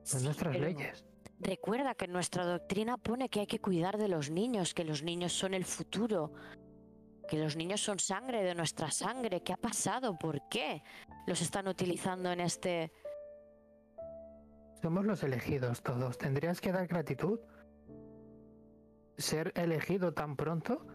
Son 0.04 0.24
nuestras 0.24 0.58
leyes. 0.58 1.06
Recuerda 1.42 1.96
que 1.96 2.08
nuestra 2.08 2.46
doctrina 2.46 2.98
pone 2.98 3.28
que 3.28 3.40
hay 3.40 3.48
que 3.48 3.60
cuidar 3.60 3.98
de 3.98 4.08
los 4.08 4.30
niños, 4.30 4.76
que 4.76 4.84
los 4.84 5.02
niños 5.02 5.34
son 5.34 5.56
el 5.56 5.66
futuro, 5.66 6.34
que 7.28 7.40
los 7.40 7.56
niños 7.56 7.82
son 7.82 7.98
sangre 7.98 8.44
de 8.44 8.54
nuestra 8.54 8.92
sangre. 8.92 9.42
¿Qué 9.42 9.54
ha 9.54 9.58
pasado? 9.58 10.20
¿Por 10.20 10.48
qué 10.50 10.84
los 11.26 11.42
están 11.42 11.68
utilizando 11.68 12.32
en 12.32 12.42
este... 12.42 12.92
Somos 14.84 15.04
los 15.04 15.24
elegidos 15.24 15.82
todos. 15.82 16.20
¿Tendrías 16.20 16.62
que 16.62 16.72
dar 16.72 16.86
gratitud? 16.86 17.40
¿Ser 19.18 19.52
elegido 19.56 20.14
tan 20.14 20.36
pronto? 20.36 20.86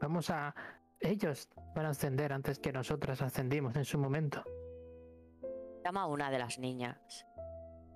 Vamos 0.00 0.30
a... 0.30 0.54
Ellos 1.00 1.50
van 1.74 1.84
a 1.84 1.90
ascender 1.90 2.32
antes 2.32 2.58
que 2.58 2.72
nosotras 2.72 3.20
ascendimos 3.20 3.76
en 3.76 3.84
su 3.84 3.98
momento. 3.98 4.42
Llama 5.84 6.02
a 6.02 6.06
una 6.06 6.30
de 6.30 6.38
las 6.38 6.58
niñas. 6.58 7.25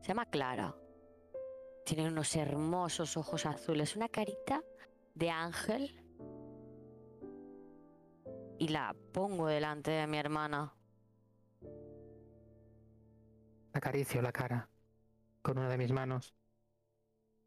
Se 0.01 0.09
llama 0.09 0.27
Clara. 0.27 0.75
Tiene 1.85 2.09
unos 2.09 2.35
hermosos 2.37 3.17
ojos 3.17 3.47
azules, 3.47 3.97
una 3.97 4.09
carita 4.09 4.63
de 5.15 5.31
ángel 5.31 6.01
y 8.59 8.69
la 8.69 8.95
pongo 9.13 9.47
delante 9.47 9.91
de 9.91 10.07
mi 10.07 10.19
hermana. 10.19 10.75
Acaricio 13.73 14.21
la 14.21 14.33
cara 14.33 14.69
con 15.43 15.59
una 15.59 15.69
de 15.69 15.79
mis 15.79 15.93
manos. 15.93 16.35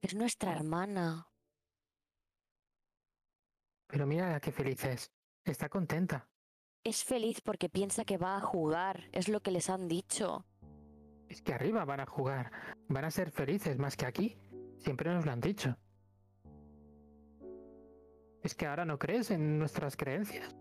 Es 0.02 0.16
nuestra 0.16 0.54
hermana. 0.54 1.28
Pero 3.88 4.08
mira 4.08 4.40
qué 4.40 4.52
feliz 4.52 4.84
es. 4.86 5.12
Está 5.46 5.70
contenta. 5.70 6.28
Es 6.84 7.04
feliz 7.04 7.42
porque 7.42 7.70
piensa 7.70 8.04
que 8.04 8.18
va 8.18 8.38
a 8.38 8.42
jugar. 8.42 9.10
Es 9.12 9.28
lo 9.30 9.42
que 9.42 9.52
les 9.52 9.70
han 9.70 9.88
dicho. 9.88 10.46
Es 11.34 11.42
que 11.42 11.52
arriba 11.52 11.84
van 11.84 12.00
a 12.00 12.06
jugar. 12.06 12.52
Van 12.90 13.06
a 13.06 13.10
ser 13.10 13.32
felices 13.32 13.80
más 13.80 13.98
que 13.98 14.06
aquí. 14.06 14.38
Siempre 14.78 15.12
nos 15.12 15.26
lo 15.26 15.32
han 15.32 15.42
dicho. 15.42 15.76
¿Es 18.44 18.54
que 18.54 18.68
ahora 18.68 18.86
no 18.86 19.00
crees 19.00 19.32
en 19.32 19.58
nuestras 19.58 19.98
creencias? 19.98 20.56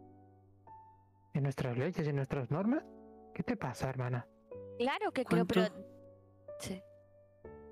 ¿En 1.35 1.43
nuestras 1.43 1.77
leyes 1.77 2.07
y 2.07 2.09
en 2.09 2.17
nuestras 2.17 2.51
normas? 2.51 2.83
¿Qué 3.35 3.43
te 3.43 3.55
pasa, 3.55 3.91
hermana? 3.91 4.27
Claro 4.79 5.13
que 5.13 5.27
creo, 5.27 5.45
pero... 5.45 5.67
Sí. 6.59 6.81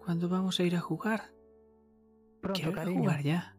¿Cuándo 0.05 0.29
vamos 0.29 0.61
a 0.61 0.63
ir 0.65 0.77
a 0.77 0.81
jugar? 0.81 1.23
Pronto, 2.43 2.61
Quiero 2.61 2.75
cariño. 2.75 3.01
jugar 3.01 3.23
ya. 3.23 3.57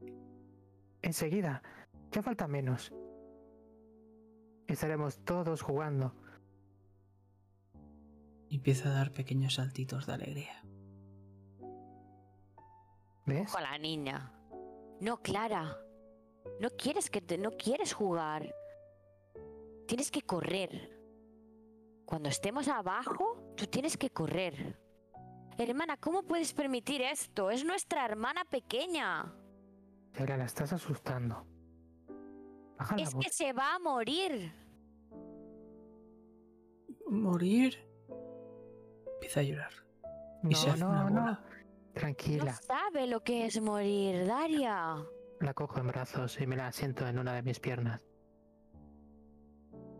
Enseguida. 1.02 1.64
Ya 2.12 2.22
falta 2.22 2.48
menos. 2.48 2.94
Estaremos 4.68 5.18
todos 5.26 5.64
jugando. 5.64 6.14
Empieza 8.58 8.90
a 8.90 8.94
dar 8.94 9.12
pequeños 9.12 9.56
saltitos 9.56 10.06
de 10.06 10.14
alegría. 10.14 10.64
¿Ves? 13.26 13.52
Con 13.52 13.64
la 13.64 13.78
niña. 13.78 14.34
No, 15.00 15.22
Clara. 15.22 15.78
No 16.60 16.70
quieres 16.72 17.10
que 17.10 17.22
te, 17.22 17.38
no 17.38 17.52
quieres 17.52 17.94
jugar. 17.94 18.54
Tienes 19.88 20.12
que 20.12 20.22
correr. 20.22 21.00
Cuando 22.06 22.30
estemos 22.30 22.68
abajo, 22.68 23.54
tú 23.56 23.68
tienes 23.68 23.98
que 23.98 24.10
correr. 24.10 24.80
Hermana, 25.58 25.98
¿cómo 25.98 26.24
puedes 26.24 26.54
permitir 26.54 27.02
esto? 27.02 27.52
Es 27.52 27.64
nuestra 27.64 28.06
hermana 28.06 28.44
pequeña. 28.46 29.34
Ahora 30.18 30.38
la 30.38 30.46
estás 30.46 30.74
asustando. 30.74 31.46
Baja 32.78 32.98
la 32.98 33.04
es 33.04 33.14
voz. 33.14 33.24
que 33.24 33.32
se 33.32 33.54
va 33.54 33.76
a 33.76 33.80
morir. 33.80 34.54
¿Morir? 37.08 37.91
Empieza 39.22 39.40
a 39.42 39.44
llorar. 39.44 39.72
y 40.50 40.56
se 40.56 40.68
No, 40.68 40.74
hace 40.74 40.84
no, 40.84 40.90
una 40.90 41.10
no. 41.10 41.40
Tranquila. 41.94 42.46
No 42.46 42.52
sabe 42.54 43.06
lo 43.06 43.24
que 43.24 43.46
es 43.46 43.62
morir, 43.62 44.26
Daria. 44.26 44.96
La 45.40 45.54
cojo 45.54 45.80
en 45.80 45.88
brazos 45.88 46.40
y 46.42 46.48
me 46.48 46.56
la 46.56 46.72
siento 46.72 47.08
en 47.08 47.20
una 47.20 47.34
de 47.34 47.44
mis 47.44 47.60
piernas. 47.60 48.04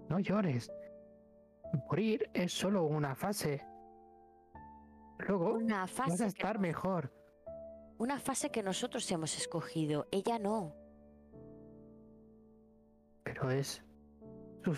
No 0.10 0.20
llores. 0.20 0.72
Morir 1.88 2.30
es 2.34 2.52
solo 2.54 2.84
una 2.86 3.14
fase. 3.16 3.64
Luego 5.20 5.54
Una 5.54 5.82
vas 5.82 5.92
fase, 5.92 6.14
a 6.14 6.18
que, 6.18 6.30
estar 6.30 6.58
mejor. 6.60 7.14
una 8.00 8.20
fase 8.20 8.50
que 8.50 8.64
nosotros 8.64 9.10
hemos 9.12 9.38
escogido. 9.38 10.08
Ella 10.12 10.40
no. 10.40 10.74
Pero 13.24 13.52
es 13.52 13.84
su, 14.64 14.74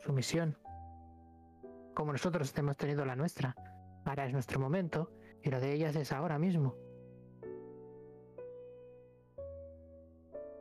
su 0.00 0.12
misión. 0.12 0.58
Como 2.00 2.12
nosotros 2.12 2.50
hemos 2.56 2.78
tenido 2.78 3.04
la 3.04 3.14
nuestra. 3.14 3.54
Ahora 4.06 4.24
es 4.24 4.32
nuestro 4.32 4.58
momento 4.58 5.12
y 5.42 5.50
lo 5.50 5.60
de 5.60 5.74
ellas 5.74 5.94
es 5.96 6.12
ahora 6.12 6.38
mismo. 6.38 6.74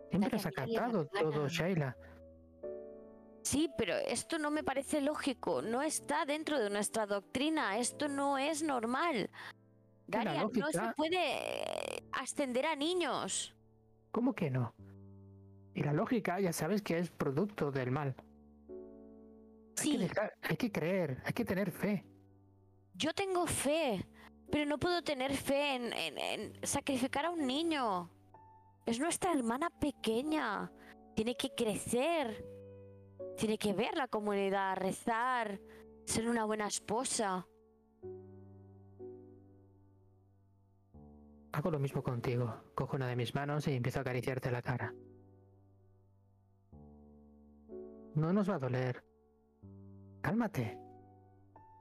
Siempre 0.09 0.35
has 0.35 0.45
acatado 0.45 1.05
todo, 1.05 1.31
gana. 1.31 1.47
Sheila. 1.47 1.97
Sí, 3.41 3.71
pero 3.77 3.95
esto 3.95 4.37
no 4.37 4.51
me 4.51 4.65
parece 4.65 4.99
lógico. 4.99 5.61
No 5.61 5.81
está 5.81 6.25
dentro 6.25 6.59
de 6.59 6.69
nuestra 6.69 7.05
doctrina. 7.05 7.77
Esto 7.77 8.09
no 8.09 8.37
es 8.37 8.61
normal. 8.61 9.29
Daria, 10.07 10.43
no 10.43 10.71
se 10.73 10.93
puede 10.97 11.19
eh, 11.19 12.03
ascender 12.11 12.65
a 12.65 12.75
niños. 12.75 13.55
¿Cómo 14.11 14.33
que 14.33 14.51
no? 14.51 14.75
Y 15.73 15.83
la 15.83 15.93
lógica 15.93 16.41
ya 16.41 16.51
sabes 16.51 16.81
que 16.81 16.99
es 16.99 17.09
producto 17.11 17.71
del 17.71 17.91
mal. 17.91 18.13
Hay, 19.81 19.85
que 19.91 19.91
Sí, 19.91 19.97
dejar- 19.97 20.33
hay 20.41 20.57
que 20.57 20.71
creer, 20.71 21.21
hay 21.25 21.33
que 21.33 21.45
tener 21.45 21.71
fe. 21.71 22.05
yo 22.93 23.13
tengo 23.13 23.45
fe, 23.47 24.05
pero 24.51 24.65
no 24.65 24.77
puedo 24.77 25.01
tener 25.01 25.33
fe 25.35 25.75
en, 25.75 25.93
en- 25.93 26.17
en 26.17 26.67
sacrificar 26.67 27.25
a 27.25 27.29
un 27.31 27.45
niño. 27.47 28.09
Es 28.85 28.99
nuestra 28.99 29.31
hermana 29.33 29.69
pequeña. 29.69 30.71
Tiene 31.15 31.35
que 31.35 31.53
crecer. 31.53 32.45
Tiene 33.37 33.57
que 33.57 33.73
ver 33.73 33.95
la 33.95 34.07
comunidad, 34.07 34.75
rezar, 34.77 35.59
ser 36.05 36.27
una 36.27 36.45
buena 36.45 36.67
esposa. 36.67 37.45
Hago 41.51 41.71
lo 41.71 41.79
mismo 41.79 42.03
contigo. 42.03 42.63
Cojo 42.75 42.95
una 42.95 43.07
de 43.07 43.15
mis 43.15 43.33
manos 43.35 43.67
y 43.67 43.73
empiezo 43.75 43.99
a 43.99 44.01
acariciarte 44.01 44.51
la 44.51 44.61
cara. 44.61 44.93
No 48.15 48.33
nos 48.33 48.49
va 48.49 48.55
a 48.55 48.59
doler. 48.59 49.03
Cálmate. 50.21 50.77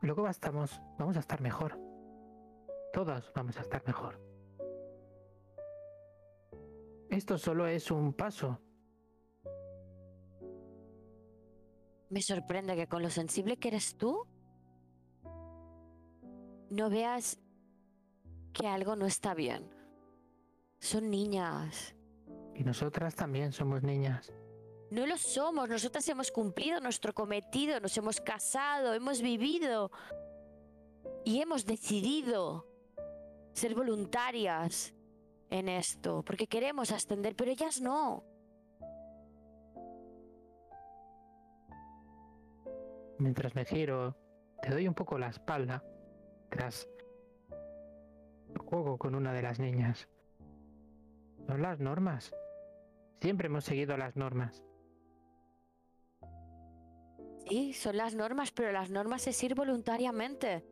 Luego 0.01 0.23
bastamos, 0.23 0.81
vamos 0.99 1.17
a 1.17 1.21
estar 1.21 1.41
mejor. 1.41 1.79
Todos 2.93 3.33
vamos 3.35 3.57
a 3.59 3.63
estar 3.63 3.83
mejor. 3.87 4.21
Esto 7.11 7.39
solo 7.39 7.67
es 7.67 7.91
un 7.91 8.13
paso. 8.13 8.61
Me 12.11 12.23
sorprende 12.23 12.77
que 12.77 12.87
con 12.87 13.03
lo 13.03 13.11
sensible 13.11 13.57
que 13.57 13.69
eres 13.69 13.97
tú, 13.97 14.27
no 16.71 16.91
veas 16.91 17.39
que 18.53 18.67
algo 18.67 18.97
no 18.97 19.07
está 19.07 19.35
bien. 19.35 19.69
Son 20.79 21.11
niñas. 21.11 21.95
Y 22.55 22.65
nosotras 22.65 23.15
también 23.15 23.53
somos 23.53 23.83
niñas. 23.83 24.33
No 24.91 25.07
lo 25.07 25.17
somos. 25.17 25.69
Nosotras 25.69 26.09
hemos 26.09 26.31
cumplido 26.31 26.81
nuestro 26.81 27.13
cometido, 27.13 27.81
nos 27.81 27.97
hemos 27.97 28.21
casado, 28.21 28.95
hemos 28.95 29.21
vivido 29.21 29.91
y 31.25 31.41
hemos 31.41 31.67
decidido 31.67 32.67
ser 33.53 33.75
voluntarias 33.75 34.95
en 35.51 35.69
esto, 35.69 36.23
porque 36.25 36.47
queremos 36.47 36.93
ascender, 36.93 37.35
pero 37.37 37.51
ellas 37.51 37.81
no. 37.81 38.25
Mientras 43.19 43.55
me 43.55 43.65
giro, 43.65 44.17
te 44.63 44.71
doy 44.71 44.87
un 44.87 44.95
poco 44.95 45.19
la 45.19 45.29
espalda. 45.29 45.85
Tras 46.51 46.89
juego 48.57 48.97
con 48.97 49.15
una 49.15 49.33
de 49.33 49.43
las 49.43 49.59
niñas. 49.59 50.09
Son 51.47 51.63
las 51.63 51.81
normas. 51.81 52.33
Siempre 53.21 53.47
hemos 53.47 53.65
seguido 53.65 53.97
las 53.97 54.17
normas. 54.17 54.63
Sí, 57.49 57.73
son 57.73 57.97
las 57.97 58.15
normas, 58.15 58.51
pero 58.53 58.73
las 58.73 58.91
normas 58.91 59.27
es 59.27 59.43
ir 59.43 59.55
voluntariamente. 59.55 60.65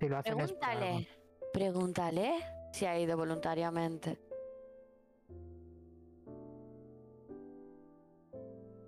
Si 0.00 0.08
lo 0.08 0.18
hacen 0.18 0.40
es 0.40 0.52
por 0.52 0.64
algo. 0.64 0.80
Pregúntale, 0.80 1.08
pregúntale 1.52 2.34
si 2.72 2.86
ha 2.86 2.98
ido 2.98 3.16
voluntariamente. 3.16 4.20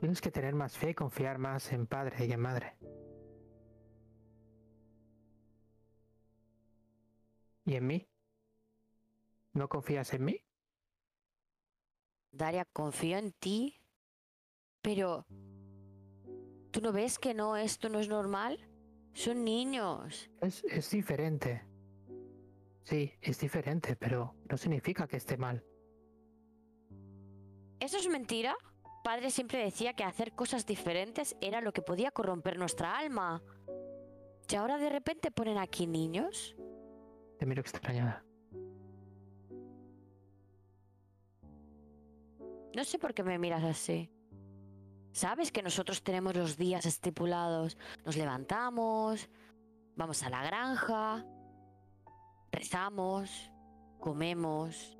Tienes 0.00 0.20
que 0.20 0.30
tener 0.30 0.54
más 0.54 0.76
fe 0.76 0.90
y 0.90 0.94
confiar 0.94 1.38
más 1.38 1.72
en 1.72 1.86
padre 1.86 2.26
y 2.26 2.32
en 2.32 2.40
madre. 2.40 2.76
¿Y 7.64 7.74
en 7.74 7.86
mí? 7.86 8.08
¿No 9.54 9.68
confías 9.68 10.12
en 10.14 10.24
mí? 10.24 10.40
Daria, 12.30 12.64
confío 12.66 13.18
en 13.18 13.32
ti, 13.32 13.80
pero 14.82 15.26
¿tú 16.76 16.82
no 16.82 16.92
ves 16.92 17.18
que 17.18 17.32
no, 17.32 17.56
esto 17.56 17.88
no 17.88 18.00
es 18.00 18.06
normal? 18.06 18.58
Son 19.14 19.44
niños. 19.44 20.28
Es, 20.42 20.62
es 20.64 20.90
diferente. 20.90 21.64
Sí, 22.82 23.14
es 23.22 23.40
diferente, 23.40 23.96
pero 23.96 24.34
no 24.46 24.58
significa 24.58 25.06
que 25.08 25.16
esté 25.16 25.38
mal. 25.38 25.64
¿Eso 27.80 27.96
es 27.96 28.06
mentira? 28.10 28.54
Padre 29.02 29.30
siempre 29.30 29.64
decía 29.64 29.94
que 29.94 30.04
hacer 30.04 30.34
cosas 30.34 30.66
diferentes 30.66 31.34
era 31.40 31.62
lo 31.62 31.72
que 31.72 31.80
podía 31.80 32.10
corromper 32.10 32.58
nuestra 32.58 32.98
alma. 32.98 33.42
¿Y 34.46 34.54
ahora 34.54 34.76
de 34.76 34.90
repente 34.90 35.30
ponen 35.30 35.56
aquí 35.56 35.86
niños? 35.86 36.54
Te 37.38 37.46
miro 37.46 37.62
extrañada. 37.62 38.22
No 42.74 42.84
sé 42.84 42.98
por 42.98 43.14
qué 43.14 43.22
me 43.22 43.38
miras 43.38 43.64
así. 43.64 44.10
Sabes 45.16 45.50
que 45.50 45.62
nosotros 45.62 46.02
tenemos 46.02 46.36
los 46.36 46.58
días 46.58 46.84
estipulados. 46.84 47.78
Nos 48.04 48.18
levantamos, 48.18 49.30
vamos 49.94 50.22
a 50.22 50.28
la 50.28 50.42
granja, 50.42 51.24
rezamos, 52.52 53.50
comemos. 53.98 54.98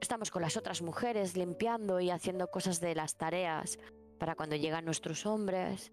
Estamos 0.00 0.32
con 0.32 0.42
las 0.42 0.56
otras 0.56 0.82
mujeres 0.82 1.36
limpiando 1.36 2.00
y 2.00 2.10
haciendo 2.10 2.50
cosas 2.50 2.80
de 2.80 2.96
las 2.96 3.14
tareas 3.14 3.78
para 4.18 4.34
cuando 4.34 4.56
llegan 4.56 4.84
nuestros 4.84 5.26
hombres. 5.26 5.92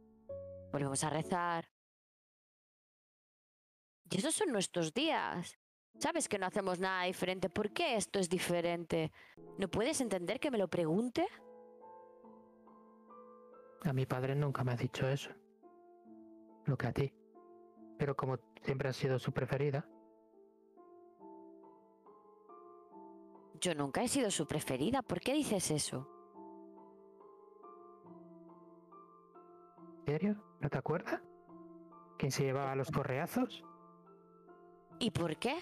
Volvemos 0.72 1.04
a 1.04 1.12
rezar. 1.12 1.70
Y 4.10 4.18
esos 4.18 4.34
son 4.34 4.52
nuestros 4.52 4.96
días. 4.96 5.60
Sabes 6.00 6.28
que 6.28 6.40
no 6.40 6.48
hacemos 6.48 6.80
nada 6.80 7.04
diferente. 7.04 7.52
¿Por 7.52 7.72
qué 7.72 7.98
esto 7.98 8.18
es 8.18 8.30
diferente? 8.30 9.12
¿No 9.60 9.68
puedes 9.68 10.02
entender 10.02 10.40
que 10.40 10.50
me 10.50 10.58
lo 10.58 10.70
pregunte? 10.70 11.28
A 13.86 13.94
mi 13.94 14.06
padre 14.06 14.36
nunca 14.36 14.64
me 14.64 14.74
ha 14.74 14.76
dicho 14.76 15.08
eso. 15.08 15.32
Lo 16.66 16.78
que 16.78 16.88
a 16.88 16.94
ti. 16.94 17.14
Pero 17.98 18.16
como 18.16 18.38
siempre 18.62 18.90
has 18.90 18.96
sido 18.96 19.20
su 19.20 19.32
preferida, 19.32 19.88
Yo 23.62 23.76
nunca 23.76 24.02
he 24.02 24.08
sido 24.08 24.32
su 24.32 24.48
preferida. 24.48 25.02
¿Por 25.02 25.20
qué 25.20 25.34
dices 25.34 25.70
eso? 25.70 26.08
¿en 30.00 30.06
serio? 30.06 30.44
¿No 30.62 30.70
te 30.70 30.78
acuerdas? 30.78 31.22
¿Quién 32.18 32.32
se 32.32 32.44
llevaba 32.44 32.74
los 32.76 32.90
correazos? 32.90 33.64
¿Y 35.00 35.12
por 35.12 35.36
qué? 35.38 35.58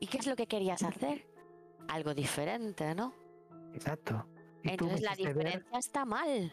¿Y 0.00 0.06
qué 0.06 0.16
es 0.18 0.26
lo 0.26 0.34
que 0.34 0.46
querías 0.46 0.82
hacer? 0.82 1.26
Algo 1.88 2.14
diferente, 2.14 2.94
¿no? 2.94 3.12
Exacto. 3.74 4.26
Entonces 4.62 5.02
la 5.02 5.10
ver- 5.10 5.18
diferencia 5.34 5.78
está 5.78 6.04
mal. 6.06 6.50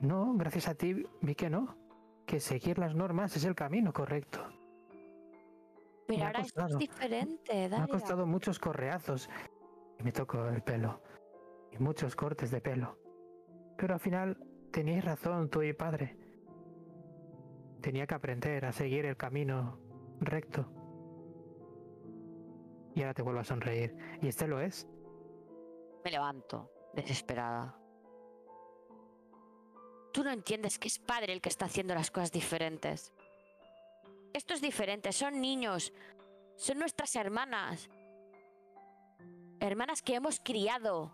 No, 0.00 0.34
gracias 0.36 0.68
a 0.68 0.74
ti 0.74 1.04
vi 1.22 1.34
que 1.34 1.50
no. 1.50 1.76
Que 2.26 2.40
seguir 2.40 2.78
las 2.78 2.94
normas 2.94 3.36
es 3.36 3.44
el 3.44 3.54
camino 3.54 3.92
correcto. 3.92 4.40
Pero 6.06 6.18
Me 6.20 6.26
ahora 6.26 6.40
esto 6.40 6.60
es 6.60 6.62
costado. 6.64 6.78
diferente, 6.78 7.52
Me 7.54 7.64
ha 7.64 7.68
Daria. 7.68 7.86
costado 7.88 8.26
muchos 8.26 8.58
correazos. 8.58 9.28
Y 9.98 10.02
me 10.02 10.12
tocó 10.12 10.46
el 10.48 10.62
pelo. 10.62 11.00
Y 11.72 11.78
muchos 11.78 12.14
cortes 12.14 12.50
de 12.50 12.60
pelo. 12.60 12.98
Pero 13.76 13.94
al 13.94 14.00
final 14.00 14.36
teníais 14.72 15.04
razón 15.04 15.48
tú 15.48 15.62
y 15.62 15.72
padre. 15.72 16.16
Tenía 17.80 18.06
que 18.06 18.14
aprender 18.14 18.64
a 18.66 18.72
seguir 18.72 19.06
el 19.06 19.16
camino 19.16 19.78
recto. 20.20 20.66
Y 22.94 23.00
ahora 23.02 23.14
te 23.14 23.22
vuelvo 23.22 23.40
a 23.40 23.44
sonreír. 23.44 23.94
Y 24.22 24.28
este 24.28 24.46
lo 24.48 24.60
es. 24.60 24.88
Me 26.04 26.10
levanto, 26.10 26.70
desesperada. 26.94 27.78
Tú 30.16 30.24
no 30.24 30.30
entiendes 30.30 30.78
que 30.78 30.88
es 30.88 30.98
padre 30.98 31.34
el 31.34 31.42
que 31.42 31.50
está 31.50 31.66
haciendo 31.66 31.94
las 31.94 32.10
cosas 32.10 32.32
diferentes. 32.32 33.12
Esto 34.32 34.54
es 34.54 34.62
diferente, 34.62 35.12
son 35.12 35.42
niños. 35.42 35.92
Son 36.56 36.78
nuestras 36.78 37.14
hermanas. 37.16 37.90
Hermanas 39.60 40.00
que 40.00 40.14
hemos 40.14 40.40
criado. 40.40 41.12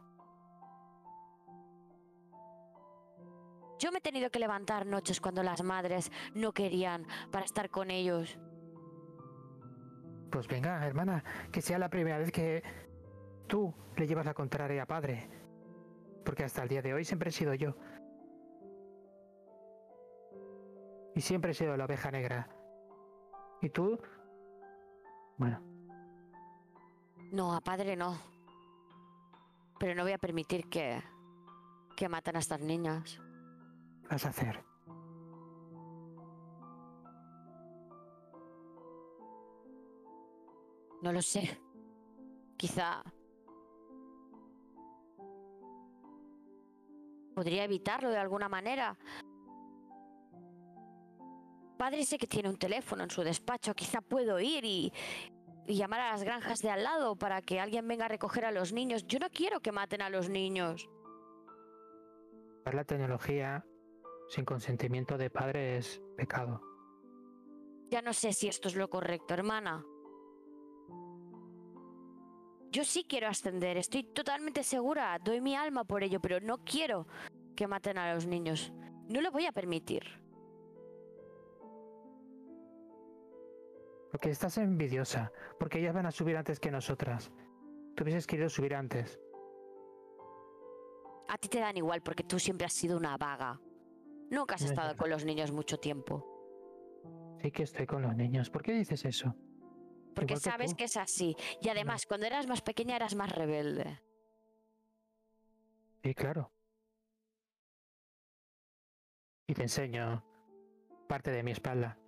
Yo 3.81 3.91
me 3.91 3.99
he 3.99 4.01
tenido 4.01 4.31
que 4.31 4.39
levantar 4.39 4.87
noches 4.87 5.21
cuando 5.21 5.43
las 5.43 5.65
madres 5.65 6.13
no 6.35 6.53
querían 6.53 7.05
para 7.33 7.45
estar 7.45 7.71
con 7.71 7.91
ellos. 7.91 8.39
Pues 10.31 10.47
venga, 10.47 10.87
hermana, 10.87 11.25
que 11.51 11.61
sea 11.61 11.81
la 11.81 11.91
primera 11.91 12.19
vez 12.19 12.31
que 12.31 12.63
tú 13.49 13.75
le 13.97 14.07
llevas 14.07 14.27
la 14.27 14.35
contraria 14.35 14.85
a 14.85 14.87
padre. 14.87 15.29
Porque 16.25 16.45
hasta 16.45 16.63
el 16.63 16.69
día 16.69 16.83
de 16.83 16.95
hoy 16.95 17.05
siempre 17.05 17.31
he 17.31 17.33
sido 17.33 17.53
yo. 17.55 17.75
Y 21.15 21.21
siempre 21.21 21.51
he 21.51 21.55
sido 21.55 21.77
la 21.77 21.85
oveja 21.85 22.11
negra. 22.11 22.49
¿Y 23.61 23.69
tú? 23.71 23.99
Bueno, 25.37 25.61
No, 27.33 27.55
a 27.55 27.61
padre 27.61 27.97
no. 27.97 28.17
Pero 29.79 29.95
no 29.95 30.03
voy 30.03 30.13
a 30.13 30.19
permitir 30.19 30.69
que. 30.69 31.03
que 31.97 32.09
maten 32.09 32.37
a 32.37 32.39
estas 32.41 32.61
niñas. 32.61 33.21
¿qué 34.03 34.09
vas 34.09 34.27
a 34.27 34.29
hacer? 34.29 34.65
No 41.03 41.13
lo 41.13 41.23
sé. 41.23 41.61
Quizá. 42.57 43.03
Podría 47.35 47.65
evitarlo 47.65 48.11
de 48.11 48.19
alguna 48.19 48.49
manera. 48.49 48.97
Padre 51.83 52.05
sé 52.05 52.17
que 52.17 52.29
tiene 52.29 52.49
un 52.49 52.59
teléfono 52.59 53.03
en 53.03 53.11
su 53.11 53.25
despacho, 53.25 53.75
quizá 53.75 54.01
puedo 54.01 54.39
ir 54.39 54.65
y, 54.65 54.93
y 55.67 55.75
llamar 55.75 55.99
a 55.99 56.13
las 56.13 56.23
granjas 56.23 56.63
de 56.63 56.71
al 56.71 56.85
lado 56.85 57.17
para 57.17 57.43
que 57.43 57.59
alguien 57.59 57.89
venga 57.89 58.05
a 58.05 58.09
recoger 58.09 58.45
a 58.45 58.53
los 58.53 58.73
niños. 58.73 59.05
Yo 59.09 59.19
no 59.19 59.29
quiero 59.31 59.59
que 59.59 59.73
maten 59.73 60.01
a 60.01 60.09
los 60.09 60.29
niños. 60.29 60.89
La 62.73 62.85
tecnología 62.85 63.67
sin 64.29 64.45
consentimiento 64.45 65.19
de 65.19 65.29
padre 65.29 65.79
es 65.79 66.01
pecado. 66.17 66.61
Ya 67.91 68.01
no 68.01 68.13
sé 68.13 68.33
si 68.33 68.47
esto 68.47 68.69
es 68.69 68.77
lo 68.77 68.89
correcto, 68.89 69.35
hermana. 69.35 69.85
Yo 72.71 72.85
sí 72.85 73.05
quiero 73.09 73.27
ascender, 73.27 73.77
estoy 73.77 74.05
totalmente 74.05 74.63
segura, 74.63 75.19
doy 75.19 75.41
mi 75.41 75.57
alma 75.57 75.83
por 75.83 76.05
ello, 76.05 76.21
pero 76.21 76.39
no 76.39 76.59
quiero 76.59 77.09
que 77.57 77.67
maten 77.67 77.99
a 77.99 78.15
los 78.15 78.25
niños. 78.25 78.73
No 79.09 79.21
lo 79.21 79.33
voy 79.33 79.47
a 79.47 79.53
permitir. 79.53 80.22
Porque 84.13 84.29
estás 84.29 84.59
envidiosa, 84.59 85.33
porque 85.59 85.79
ellas 85.79 85.95
van 85.95 86.05
a 86.05 86.11
subir 86.11 86.37
antes 86.37 86.61
que 86.61 86.71
nosotras. 86.71 87.33
Tú 87.97 88.05
hubieses 88.05 88.27
querido 88.27 88.51
subir 88.51 88.75
antes. 88.75 89.19
A 91.29 91.39
ti 91.39 91.49
te 91.49 91.61
dan 91.61 91.79
igual 91.79 92.03
porque 92.03 92.23
tú 92.23 92.39
siempre 92.39 92.67
has 92.67 92.75
sido 92.75 92.99
una 92.99 93.17
vaga. 93.17 93.59
Nunca 94.31 94.57
has 94.57 94.63
No 94.63 94.69
estado 94.69 94.97
con 94.97 95.09
los 95.09 95.25
niños 95.25 95.51
mucho 95.51 95.79
tiempo. 95.79 96.29
Sí 97.41 97.51
que 97.51 97.63
estoy 97.63 97.87
con 97.87 98.03
los 98.03 98.15
niños. 98.15 98.51
¿Por 98.51 98.63
qué 98.63 98.73
dices 98.73 99.03
eso? 99.07 99.35
Porque 100.15 100.35
Igual 100.35 100.43
sabes 100.43 100.75
que 100.75 100.85
es 100.85 100.97
así. 100.99 101.35
Y 101.63 101.71
además, 101.71 102.05
cuando 102.05 102.27
eras 102.27 102.47
más 102.47 102.61
pequeña 102.61 102.97
eras 102.97 103.15
más 103.15 103.33
rebelde. 103.33 104.03
Sí, 106.03 106.15
claro. 106.15 106.53
Y 109.47 109.55
te 109.55 109.63
enseño 109.63 110.23
parte 111.09 111.31
de 111.31 111.43
mi 111.43 111.53
espalda, 111.53 111.99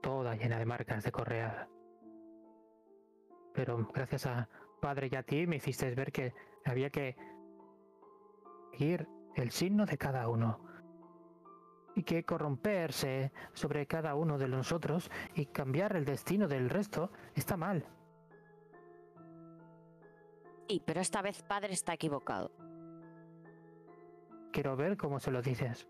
toda 0.00 0.36
llena 0.36 0.58
de 0.58 0.66
marcas 0.66 1.04
de 1.04 1.12
correada. 1.12 1.68
Pero 3.54 3.86
gracias 3.92 4.26
a 4.26 4.48
padre 4.80 5.08
y 5.10 5.16
a 5.16 5.22
ti 5.22 5.46
me 5.46 5.56
hiciste 5.56 5.94
ver 5.94 6.12
que 6.12 6.32
había 6.64 6.90
que 6.90 7.16
ir 8.74 9.08
el 9.34 9.50
signo 9.50 9.86
de 9.86 9.98
cada 9.98 10.28
uno. 10.28 10.60
Y 11.94 12.04
que 12.04 12.24
corromperse 12.24 13.32
sobre 13.54 13.86
cada 13.86 14.14
uno 14.14 14.38
de 14.38 14.48
nosotros 14.48 15.10
y 15.34 15.46
cambiar 15.46 15.96
el 15.96 16.04
destino 16.04 16.46
del 16.46 16.70
resto 16.70 17.10
está 17.34 17.56
mal. 17.56 17.84
Sí, 20.68 20.82
pero 20.84 21.00
esta 21.00 21.22
vez 21.22 21.42
padre 21.42 21.72
está 21.72 21.94
equivocado. 21.94 22.52
Quiero 24.52 24.76
ver 24.76 24.96
cómo 24.96 25.18
se 25.18 25.30
lo 25.30 25.42
dices. 25.42 25.88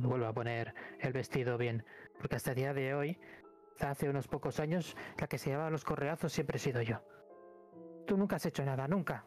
Vuelvo 0.00 0.26
a 0.26 0.32
poner 0.32 0.74
el 1.00 1.12
vestido 1.12 1.58
bien, 1.58 1.84
porque 2.20 2.36
hasta 2.36 2.50
el 2.50 2.56
día 2.56 2.72
de 2.72 2.94
hoy, 2.94 3.18
hace 3.80 4.08
unos 4.08 4.28
pocos 4.28 4.60
años, 4.60 4.96
la 5.18 5.26
que 5.26 5.38
se 5.38 5.50
llevaba 5.50 5.70
los 5.70 5.84
correazos 5.84 6.32
siempre 6.32 6.56
he 6.56 6.60
sido 6.60 6.82
yo. 6.82 7.02
Tú 8.06 8.16
nunca 8.16 8.36
has 8.36 8.46
hecho 8.46 8.64
nada, 8.64 8.86
nunca. 8.86 9.26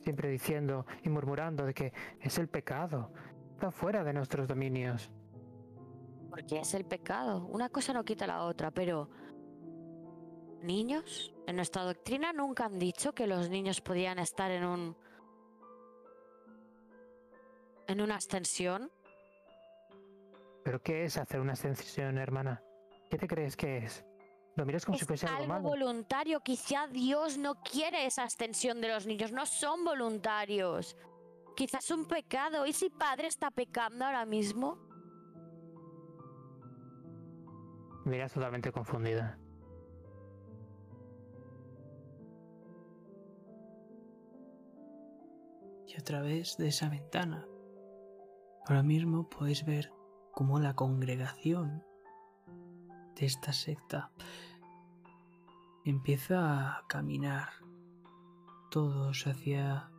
Siempre 0.00 0.28
diciendo 0.28 0.84
y 1.02 1.08
murmurando 1.08 1.64
de 1.64 1.72
que 1.72 1.92
es 2.20 2.38
el 2.38 2.48
pecado, 2.48 3.12
está 3.52 3.70
fuera 3.70 4.04
de 4.04 4.12
nuestros 4.12 4.46
dominios. 4.46 5.10
Porque 6.28 6.60
es 6.60 6.74
el 6.74 6.84
pecado. 6.84 7.46
Una 7.46 7.70
cosa 7.70 7.94
no 7.94 8.04
quita 8.04 8.26
la 8.26 8.44
otra, 8.44 8.70
pero... 8.70 9.08
¿Niños? 10.62 11.34
En 11.46 11.56
nuestra 11.56 11.82
doctrina 11.82 12.32
nunca 12.32 12.66
han 12.66 12.78
dicho 12.78 13.12
que 13.14 13.26
los 13.26 13.48
niños 13.48 13.80
podían 13.80 14.18
estar 14.18 14.50
en 14.50 14.64
un... 14.64 14.96
en 17.86 18.00
una 18.02 18.16
ascensión. 18.16 18.90
¿Pero 20.68 20.82
qué 20.82 21.04
es 21.04 21.16
hacer 21.16 21.40
una 21.40 21.54
ascensión, 21.54 22.18
hermana? 22.18 22.62
¿Qué 23.08 23.16
te 23.16 23.26
crees 23.26 23.56
que 23.56 23.78
es? 23.78 24.04
Lo 24.54 24.66
miras 24.66 24.84
como 24.84 24.96
es 24.96 25.00
si 25.00 25.06
fuese 25.06 25.24
algo, 25.26 25.38
algo 25.38 25.48
malo. 25.54 25.68
voluntario. 25.70 26.40
Quizá 26.40 26.86
Dios 26.88 27.38
no 27.38 27.62
quiere 27.62 28.04
esa 28.04 28.24
ascensión 28.24 28.82
de 28.82 28.88
los 28.88 29.06
niños. 29.06 29.32
No 29.32 29.46
son 29.46 29.82
voluntarios. 29.82 30.94
Quizás 31.56 31.86
es 31.86 31.90
un 31.90 32.04
pecado. 32.04 32.66
¿Y 32.66 32.74
si 32.74 32.90
padre 32.90 33.28
está 33.28 33.50
pecando 33.50 34.04
ahora 34.04 34.26
mismo? 34.26 34.76
Miras 38.04 38.34
totalmente 38.34 38.70
confundida. 38.70 39.38
Y 45.86 45.96
a 45.98 46.04
través 46.04 46.58
de 46.58 46.68
esa 46.68 46.90
ventana, 46.90 47.48
ahora 48.66 48.82
mismo 48.82 49.30
podéis 49.30 49.64
ver 49.64 49.97
cómo 50.38 50.60
la 50.60 50.76
congregación 50.76 51.82
de 53.16 53.26
esta 53.26 53.52
secta 53.52 54.12
empieza 55.84 56.76
a 56.78 56.86
caminar 56.86 57.48
todos 58.70 59.26
hacia 59.26 59.90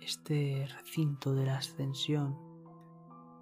este 0.00 0.66
recinto 0.76 1.34
de 1.34 1.46
la 1.46 1.58
ascensión. 1.58 2.36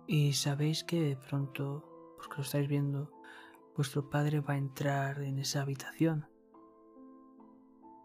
Y 0.06 0.34
sabéis 0.34 0.84
que 0.84 1.00
de 1.00 1.16
pronto, 1.16 1.88
porque 2.18 2.36
lo 2.36 2.42
estáis 2.42 2.68
viendo, 2.68 3.10
vuestro 3.74 4.10
padre 4.10 4.40
va 4.40 4.52
a 4.52 4.58
entrar 4.58 5.22
en 5.22 5.38
esa 5.38 5.62
habitación. 5.62 6.28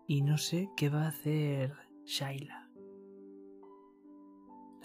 Y 0.08 0.22
no 0.22 0.38
sé 0.38 0.70
qué 0.78 0.88
va 0.88 1.04
a 1.04 1.10
hacer 1.10 1.76
Shaila. 2.06 2.59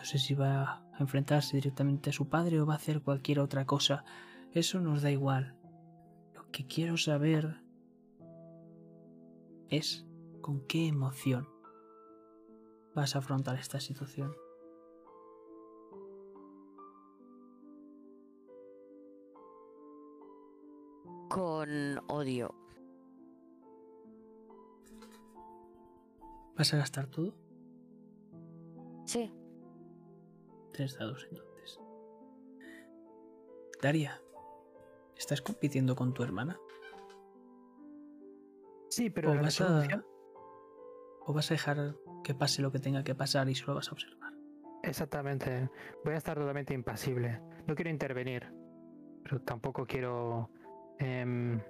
No 0.05 0.09
sé 0.09 0.19
si 0.19 0.35
va 0.35 0.83
a 0.93 0.99
enfrentarse 0.99 1.57
directamente 1.57 2.11
a 2.11 2.13
su 2.13 2.29
padre 2.29 2.61
o 2.61 2.67
va 2.67 2.75
a 2.75 2.77
hacer 2.77 3.01
cualquier 3.01 3.41
otra 3.41 3.65
cosa. 3.65 4.05
Eso 4.53 4.79
nos 4.79 5.01
da 5.01 5.11
igual. 5.11 5.57
Lo 6.35 6.47
que 6.51 6.67
quiero 6.67 6.99
saber 6.99 7.63
es 9.71 10.05
con 10.43 10.61
qué 10.67 10.89
emoción 10.89 11.49
vas 12.95 13.17
a 13.17 13.21
afrontar 13.21 13.57
esta 13.57 13.81
situación. 13.81 14.37
Con 21.31 21.99
odio. 22.11 22.55
¿Vas 26.59 26.75
a 26.75 26.77
gastar 26.77 27.07
todo? 27.07 27.33
Sí. 29.07 29.33
Tres 30.75 30.99
dados 30.99 31.25
entonces. 31.31 31.79
Daria, 33.81 34.21
¿estás 35.17 35.41
compitiendo 35.41 35.95
con 35.95 36.13
tu 36.13 36.25
hermana? 36.25 36.59
Sí, 38.91 39.09
pero 39.09 39.31
¿O 39.31 39.35
la 39.35 39.43
vas, 39.43 39.61
a, 39.61 40.05
¿O 41.21 41.33
vas 41.33 41.51
a 41.51 41.55
dejar 41.55 41.95
que 42.25 42.35
pase 42.35 42.61
lo 42.61 42.73
que 42.73 42.81
tenga 42.81 43.05
que 43.05 43.15
pasar 43.15 43.49
y 43.49 43.55
solo 43.55 43.77
vas 43.77 43.89
a 43.89 43.93
observar? 43.93 44.33
Exactamente. 44.83 45.71
Voy 46.05 46.15
a 46.15 46.19
estar 46.19 46.37
totalmente 46.37 46.75
impasible. 46.75 47.41
No 47.69 47.77
quiero 47.77 47.91
intervenir, 47.91 48.53
pero 49.23 49.41
tampoco 49.43 49.87
quiero 49.87 50.51
em, 50.99 51.61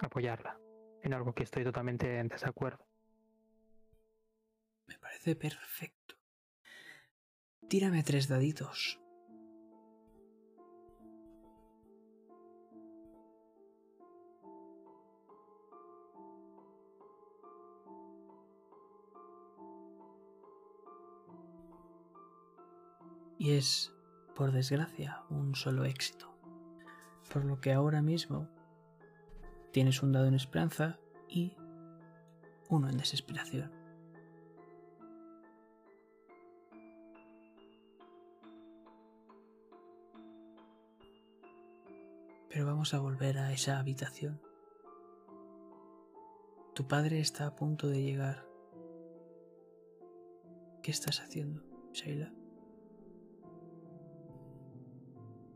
apoyarla 0.00 0.58
en 1.02 1.14
algo 1.14 1.34
que 1.34 1.44
estoy 1.44 1.64
totalmente 1.64 2.18
en 2.18 2.28
desacuerdo. 2.28 2.86
Me 4.86 4.98
parece 4.98 5.34
perfecto. 5.36 6.19
Tírame 7.70 8.02
tres 8.02 8.26
daditos. 8.26 8.98
Y 23.38 23.52
es, 23.52 23.94
por 24.34 24.50
desgracia, 24.50 25.22
un 25.30 25.54
solo 25.54 25.84
éxito. 25.84 26.34
Por 27.32 27.44
lo 27.44 27.60
que 27.60 27.72
ahora 27.72 28.02
mismo 28.02 28.48
tienes 29.70 30.02
un 30.02 30.10
dado 30.10 30.26
en 30.26 30.34
esperanza 30.34 30.98
y 31.28 31.56
uno 32.68 32.88
en 32.88 32.96
desesperación. 32.96 33.79
Pero 42.60 42.72
vamos 42.72 42.92
a 42.92 42.98
volver 42.98 43.38
a 43.38 43.54
esa 43.54 43.78
habitación. 43.78 44.38
Tu 46.74 46.86
padre 46.86 47.18
está 47.18 47.46
a 47.46 47.56
punto 47.56 47.88
de 47.88 48.02
llegar. 48.02 48.46
¿Qué 50.82 50.90
estás 50.90 51.20
haciendo, 51.20 51.62
Sheila? 51.94 52.30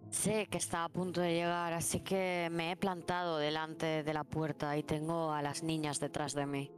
Sé 0.08 0.46
que 0.46 0.56
está 0.56 0.84
a 0.84 0.88
punto 0.88 1.20
de 1.20 1.34
llegar, 1.34 1.74
así 1.74 2.00
que 2.00 2.48
me 2.50 2.72
he 2.72 2.76
plantado 2.78 3.36
delante 3.36 4.02
de 4.02 4.14
la 4.14 4.24
puerta 4.24 4.74
y 4.78 4.82
tengo 4.82 5.30
a 5.30 5.42
las 5.42 5.62
niñas 5.62 6.00
detrás 6.00 6.32
de 6.32 6.46
mí. 6.46 6.72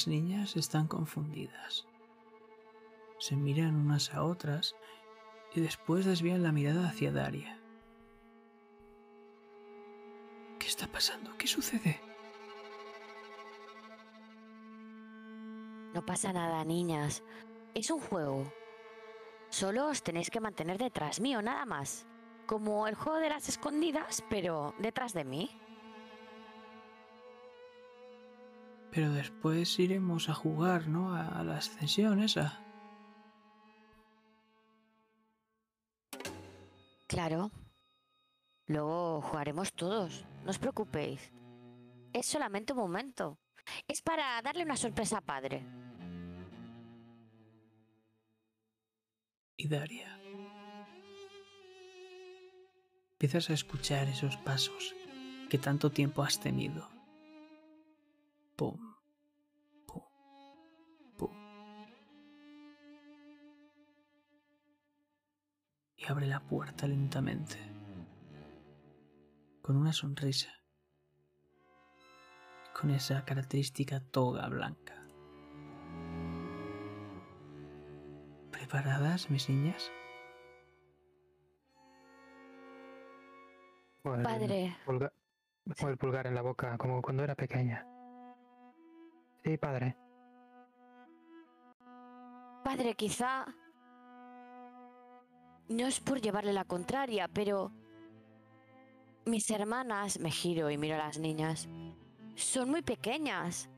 Las 0.00 0.08
niñas 0.08 0.56
están 0.56 0.86
confundidas. 0.86 1.86
Se 3.18 3.36
miran 3.36 3.76
unas 3.76 4.14
a 4.14 4.24
otras 4.24 4.74
y 5.54 5.60
después 5.60 6.06
desvían 6.06 6.42
la 6.42 6.52
mirada 6.52 6.88
hacia 6.88 7.12
Daria. 7.12 7.60
¿Qué 10.58 10.66
está 10.66 10.86
pasando? 10.86 11.36
¿Qué 11.36 11.46
sucede? 11.46 12.00
No 15.92 16.06
pasa 16.06 16.32
nada, 16.32 16.64
niñas. 16.64 17.22
Es 17.74 17.90
un 17.90 18.00
juego. 18.00 18.50
Solo 19.50 19.88
os 19.88 20.02
tenéis 20.02 20.30
que 20.30 20.40
mantener 20.40 20.78
detrás 20.78 21.20
mío, 21.20 21.42
nada 21.42 21.66
más. 21.66 22.06
Como 22.46 22.88
el 22.88 22.94
juego 22.94 23.18
de 23.18 23.28
las 23.28 23.50
escondidas, 23.50 24.24
pero 24.30 24.74
detrás 24.78 25.12
de 25.12 25.24
mí. 25.26 25.50
Pero 28.92 29.12
después 29.12 29.78
iremos 29.78 30.28
a 30.28 30.34
jugar, 30.34 30.88
¿no? 30.88 31.14
A 31.14 31.42
la 31.44 31.58
ascensión 31.58 32.20
esa. 32.20 32.58
Claro. 37.06 37.50
Luego 38.66 39.20
jugaremos 39.22 39.72
todos. 39.72 40.24
No 40.44 40.50
os 40.50 40.58
preocupéis. 40.58 41.32
Es 42.12 42.26
solamente 42.26 42.72
un 42.72 42.78
momento. 42.78 43.38
Es 43.88 44.00
para 44.00 44.40
darle 44.42 44.62
una 44.62 44.76
sorpresa 44.76 45.18
a 45.18 45.20
padre. 45.20 45.64
Y 49.56 49.68
Daria. 49.68 50.16
Empiezas 53.12 53.50
a 53.50 53.54
escuchar 53.54 54.08
esos 54.08 54.36
pasos 54.38 54.94
que 55.50 55.58
tanto 55.58 55.90
tiempo 55.90 56.22
has 56.22 56.40
tenido. 56.40 56.88
Pum, 58.60 58.76
pum, 59.86 60.02
pum. 61.16 61.30
Y 65.96 66.04
abre 66.06 66.26
la 66.26 66.40
puerta 66.40 66.86
lentamente. 66.86 67.56
Con 69.62 69.78
una 69.78 69.94
sonrisa. 69.94 70.50
Con 72.78 72.90
esa 72.90 73.24
característica 73.24 74.00
toga 74.00 74.46
blanca. 74.50 75.06
¿Preparadas, 78.50 79.30
mis 79.30 79.48
niñas? 79.48 79.90
Padre. 84.02 84.76
pulga- 84.84 85.12
con 85.80 85.88
el 85.88 85.96
pulgar 85.96 86.26
en 86.26 86.34
la 86.34 86.42
boca, 86.42 86.76
como 86.76 87.00
cuando 87.00 87.24
era 87.24 87.34
pequeña. 87.34 87.86
Sí, 89.44 89.56
padre. 89.56 89.96
Padre, 92.64 92.94
quizá... 92.94 93.46
No 95.68 95.86
es 95.86 96.00
por 96.00 96.20
llevarle 96.20 96.52
la 96.52 96.64
contraria, 96.64 97.28
pero... 97.28 97.72
Mis 99.26 99.50
hermanas, 99.50 100.18
me 100.18 100.30
giro 100.30 100.70
y 100.70 100.78
miro 100.78 100.96
a 100.96 100.98
las 100.98 101.18
niñas, 101.18 101.68
son 102.34 102.70
muy 102.70 102.82
pequeñas. 102.82 103.68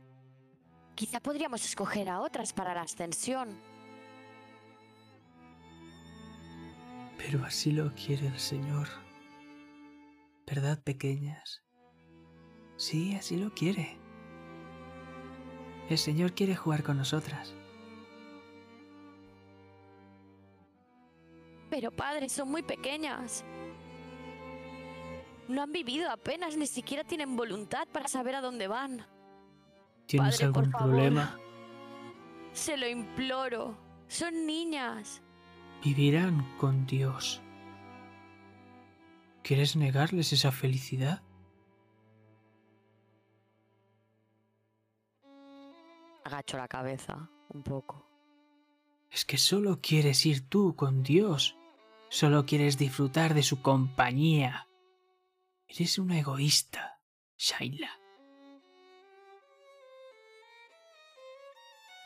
Quizá 0.94 1.20
podríamos 1.20 1.64
escoger 1.64 2.08
a 2.08 2.20
otras 2.20 2.52
para 2.52 2.74
la 2.74 2.82
ascensión. 2.82 3.58
Pero 7.18 7.44
así 7.44 7.72
lo 7.72 7.92
quiere 7.94 8.26
el 8.28 8.38
Señor. 8.38 8.88
¿Verdad, 10.46 10.82
pequeñas? 10.82 11.62
Sí, 12.76 13.14
así 13.14 13.36
lo 13.36 13.52
quiere. 13.52 14.01
El 15.92 15.98
Señor 15.98 16.32
quiere 16.32 16.56
jugar 16.56 16.82
con 16.82 16.96
nosotras. 16.96 17.52
Pero 21.68 21.90
padre, 21.90 22.30
son 22.30 22.50
muy 22.50 22.62
pequeñas. 22.62 23.44
No 25.48 25.62
han 25.62 25.70
vivido 25.70 26.10
apenas, 26.10 26.56
ni 26.56 26.66
siquiera 26.66 27.04
tienen 27.04 27.36
voluntad 27.36 27.86
para 27.92 28.08
saber 28.08 28.36
a 28.36 28.40
dónde 28.40 28.68
van. 28.68 29.04
¿Tienes 30.06 30.38
Padre, 30.38 30.52
por 30.52 30.62
algún 30.64 30.72
favor. 30.72 30.88
problema? 30.88 31.38
Se 32.54 32.78
lo 32.78 32.88
imploro. 32.88 33.76
Son 34.08 34.46
niñas. 34.46 35.20
Vivirán 35.84 36.56
con 36.56 36.86
Dios. 36.86 37.42
¿Quieres 39.42 39.76
negarles 39.76 40.32
esa 40.32 40.52
felicidad? 40.52 41.20
Agacho 46.32 46.56
la 46.56 46.66
cabeza 46.66 47.28
un 47.50 47.62
poco. 47.62 48.08
Es 49.10 49.26
que 49.26 49.36
solo 49.36 49.80
quieres 49.82 50.24
ir 50.24 50.48
tú 50.48 50.74
con 50.74 51.02
Dios. 51.02 51.58
Solo 52.08 52.46
quieres 52.46 52.78
disfrutar 52.78 53.34
de 53.34 53.42
su 53.42 53.60
compañía. 53.60 54.66
Eres 55.68 55.98
una 55.98 56.18
egoísta, 56.18 56.98
Shaila. 57.36 57.90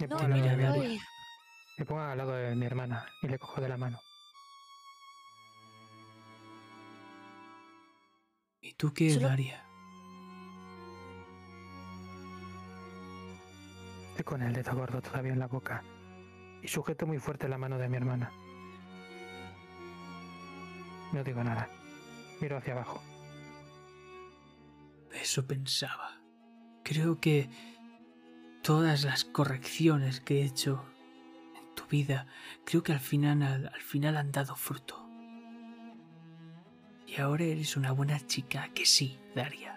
Me 0.01 0.09
No, 0.09 0.17
pongo, 0.17 0.25
al 0.25 0.31
lado 0.31 0.43
de 0.43 0.51
mi, 0.51 0.57
mira, 0.57 0.71
herma- 0.75 0.79
Uy, 0.81 1.01
me 1.79 1.85
pongo 1.85 2.01
al 2.01 2.19
lado 2.19 2.33
de 2.33 2.57
mi 2.57 2.67
hermana 2.67 3.07
y 3.23 3.29
le 3.29 3.39
cojo 3.39 3.61
de 3.61 3.69
la 3.69 3.77
mano. 3.77 4.01
¿Y 8.61 8.75
tú 8.75 8.93
qué, 8.93 9.11
Solo- 9.15 9.29
Daria? 9.29 9.66
Con 14.27 14.43
el 14.43 14.53
dedo 14.53 14.75
gordo 14.75 15.01
todavía 15.01 15.33
en 15.33 15.39
la 15.39 15.47
boca 15.47 15.85
y 16.61 16.67
sujeto 16.67 17.07
muy 17.07 17.19
fuerte 17.19 17.49
la 17.49 17.59
mano 17.59 17.79
de 17.79 17.89
mi 17.89 17.97
hermana. 17.97 18.33
No 21.13 21.23
digo 21.23 21.45
nada. 21.45 21.71
Miro 22.41 22.57
hacia 22.57 22.75
abajo. 22.75 23.01
Eso 25.13 25.47
pensaba. 25.47 26.21
Creo 26.83 27.21
que 27.21 27.49
todas 28.63 29.05
las 29.05 29.25
correcciones 29.25 30.21
que 30.21 30.41
he 30.41 30.45
hecho 30.45 30.85
en 31.57 31.75
tu 31.77 31.87
vida, 31.87 32.27
creo 32.65 32.83
que 32.83 32.93
al 32.93 33.01
final, 33.01 33.43
al, 33.43 33.69
al 33.69 33.81
final 33.81 34.17
han 34.17 34.33
dado 34.33 34.57
fruto. 34.57 35.09
Y 37.07 37.21
ahora 37.21 37.45
eres 37.45 37.77
una 37.77 37.93
buena 37.93 38.19
chica 38.27 38.69
que 38.75 38.87
sí, 38.87 39.21
Daria. 39.37 39.76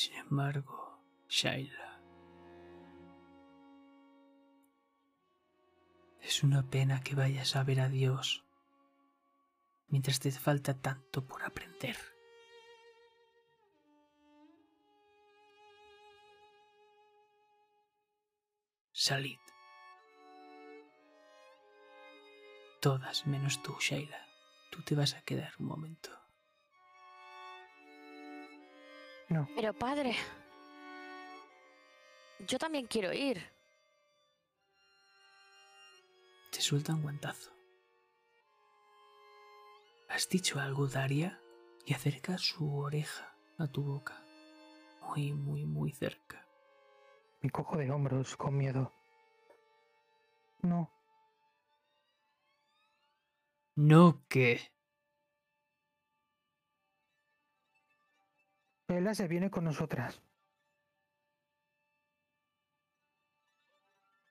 Sin 0.00 0.14
embargo, 0.14 0.98
Shaila. 1.28 2.00
Es 6.22 6.42
una 6.42 6.62
pena 6.62 7.02
que 7.02 7.14
vayas 7.14 7.54
a 7.54 7.64
ver 7.64 7.80
a 7.80 7.90
Dios 7.90 8.42
mientras 9.88 10.18
te 10.18 10.32
falta 10.32 10.72
tanto 10.72 11.26
por 11.26 11.42
aprender. 11.42 11.98
Salid. 18.92 19.38
Todas 22.80 23.26
menos 23.26 23.62
tú, 23.62 23.76
Shaila. 23.78 24.26
Tú 24.70 24.80
te 24.80 24.94
vas 24.94 25.12
a 25.12 25.20
quedar 25.20 25.52
un 25.58 25.66
momento. 25.66 26.19
No, 29.30 29.48
pero 29.54 29.72
padre. 29.72 30.14
Yo 32.46 32.58
también 32.58 32.86
quiero 32.86 33.12
ir. 33.12 33.42
Te 36.52 36.60
suelta 36.60 36.94
un 36.94 37.02
guantazo. 37.02 37.50
¿Has 40.08 40.28
dicho 40.28 40.60
algo, 40.60 40.88
Daria? 40.88 41.40
Y 41.86 41.94
acerca 41.94 42.36
su 42.36 42.76
oreja 42.76 43.34
a 43.58 43.66
tu 43.66 43.82
boca. 43.82 44.22
Muy, 45.02 45.32
muy, 45.32 45.64
muy 45.64 45.92
cerca. 45.92 46.44
me 47.40 47.50
cojo 47.50 47.78
de 47.78 47.90
hombros 47.90 48.36
con 48.36 48.56
miedo. 48.56 48.92
No, 50.62 50.90
No 53.76 54.22
que. 54.28 54.60
Ella 58.90 59.14
se 59.14 59.28
viene 59.28 59.50
con 59.50 59.64
nosotras. 59.64 60.20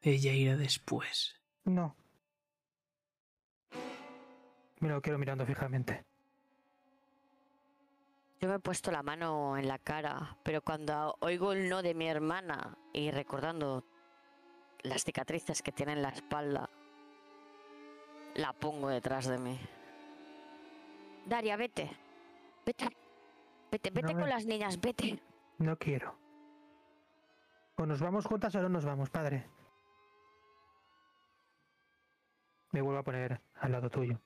Ella 0.01 0.33
irá 0.33 0.57
después. 0.57 1.39
No. 1.63 1.95
Me 4.79 4.89
lo 4.89 5.01
quiero 5.01 5.17
mirando 5.17 5.45
fijamente. 5.45 6.03
Yo 8.41 8.49
me 8.49 8.55
he 8.55 8.59
puesto 8.59 8.91
la 8.91 9.01
mano 9.01 9.57
en 9.57 9.67
la 9.67 9.79
cara, 9.79 10.37
pero 10.43 10.61
cuando 10.61 11.15
oigo 11.21 11.53
el 11.53 11.69
no 11.69 11.81
de 11.81 11.93
mi 11.93 12.07
hermana 12.07 12.77
y 12.93 13.11
recordando 13.11 13.85
las 14.81 15.05
cicatrices 15.05 15.61
que 15.61 15.71
tiene 15.71 15.93
en 15.93 16.01
la 16.01 16.09
espalda, 16.09 16.69
la 18.35 18.51
pongo 18.51 18.89
detrás 18.89 19.25
de 19.25 19.37
mí. 19.37 19.57
Daria, 21.25 21.55
vete. 21.55 21.89
Vete. 22.65 22.98
Vete, 23.71 23.89
vete 23.91 24.13
No 24.13 24.19
con 24.19 24.23
me- 24.23 24.29
las 24.29 24.45
niñas, 24.45 24.79
vete. 24.81 25.21
No 25.59 25.77
quiero. 25.77 26.17
O 27.77 27.85
nos 27.85 28.01
vamos 28.01 28.25
juntas 28.25 28.53
o 28.55 28.61
no 28.61 28.69
nos 28.69 28.85
vamos, 28.85 29.09
padre. 29.09 29.47
Me 32.71 32.81
vuelvo 32.81 32.99
a 32.99 33.03
poner 33.03 33.41
al 33.55 33.71
lado 33.71 33.89
tuyo. 33.89 34.19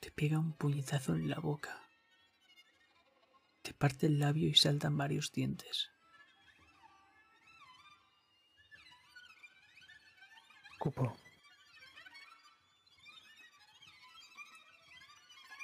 Te 0.00 0.10
pega 0.10 0.38
un 0.38 0.52
puñetazo 0.52 1.14
en 1.14 1.28
la 1.28 1.38
boca. 1.38 1.82
Te 3.62 3.74
parte 3.74 4.06
el 4.06 4.18
labio 4.18 4.48
y 4.48 4.54
saltan 4.54 4.96
varios 4.96 5.32
dientes. 5.32 5.90
Cupo. 10.78 11.16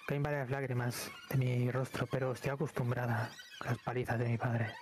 Caen 0.07 0.23
varias 0.23 0.51
lágrimas 0.51 1.11
de 1.31 1.37
mi 1.37 1.71
rostro, 1.71 2.07
pero 2.07 2.33
estoy 2.33 2.51
acostumbrada 2.51 3.31
a 3.61 3.65
las 3.65 3.79
palizas 3.79 4.19
de 4.19 4.29
mi 4.29 4.37
padre. 4.37 4.75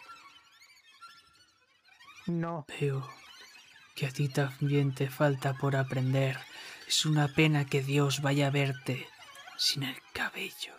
No, 2.26 2.64
Veo 2.80 3.08
que 3.94 4.06
a 4.06 4.10
ti 4.10 4.28
también 4.28 4.94
te 4.94 5.08
falta 5.08 5.54
por 5.54 5.76
aprender. 5.76 6.38
Es 6.88 7.04
una 7.06 7.28
pena 7.28 7.64
que 7.66 7.82
Dios 7.82 8.22
vaya 8.22 8.48
a 8.48 8.50
verte 8.50 9.06
sin 9.56 9.82
el 9.84 9.96
cabello. 10.12 10.74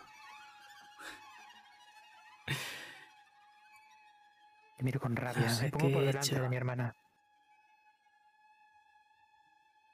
te 4.76 4.82
miro 4.84 5.00
con 5.00 5.16
rabia. 5.16 5.46
Me 5.62 5.70
pongo 5.70 5.92
por 5.92 6.04
delante 6.04 6.28
hecho. 6.28 6.42
de 6.42 6.48
mi 6.48 6.56
hermana. 6.56 6.94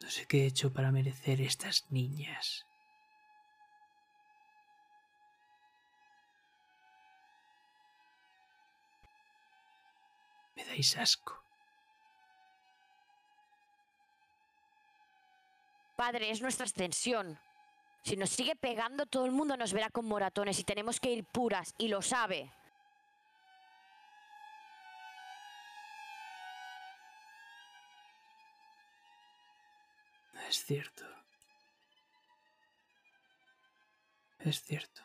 No 0.00 0.08
sé 0.08 0.26
qué 0.26 0.42
he 0.42 0.46
hecho 0.46 0.72
para 0.72 0.90
merecer 0.90 1.40
estas 1.40 1.90
niñas. 1.90 2.66
Me 10.56 10.64
dais 10.64 10.96
asco. 10.96 11.40
Padre, 15.96 16.30
es 16.30 16.40
nuestra 16.40 16.64
extensión. 16.64 17.38
Si 18.02 18.16
nos 18.16 18.30
sigue 18.30 18.56
pegando, 18.56 19.04
todo 19.04 19.26
el 19.26 19.32
mundo 19.32 19.56
nos 19.58 19.74
verá 19.74 19.90
con 19.90 20.06
moratones 20.06 20.58
y 20.58 20.64
tenemos 20.64 20.98
que 20.98 21.12
ir 21.12 21.24
puras, 21.24 21.74
y 21.76 21.88
lo 21.88 22.00
sabe. 22.00 22.50
Cierto. 30.70 31.04
Es 34.38 34.62
cierto. 34.62 35.02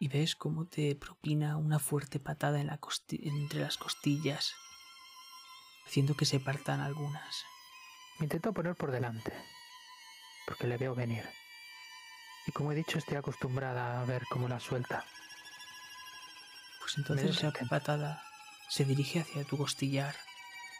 Y 0.00 0.08
ves 0.08 0.34
cómo 0.34 0.66
te 0.66 0.96
propina 0.96 1.56
una 1.56 1.78
fuerte 1.78 2.18
patada 2.18 2.60
en 2.60 2.66
la 2.66 2.80
entre 3.10 3.60
las 3.60 3.76
costillas, 3.76 4.54
haciendo 5.86 6.16
que 6.16 6.24
se 6.24 6.40
partan 6.40 6.80
algunas. 6.80 7.44
Me 8.18 8.24
intento 8.24 8.52
poner 8.52 8.74
por 8.74 8.90
delante, 8.90 9.32
porque 10.48 10.66
le 10.66 10.76
veo 10.76 10.96
venir. 10.96 11.24
Y 12.48 12.50
como 12.50 12.72
he 12.72 12.74
dicho, 12.74 12.98
estoy 12.98 13.18
acostumbrada 13.18 14.00
a 14.00 14.04
ver 14.04 14.24
cómo 14.30 14.48
la 14.48 14.58
suelta. 14.58 15.04
Pues 16.80 16.98
entonces 16.98 17.36
esa 17.36 17.52
patada 17.70 18.20
se 18.68 18.84
dirige 18.84 19.20
hacia 19.20 19.44
tu 19.44 19.56
costillar. 19.56 20.16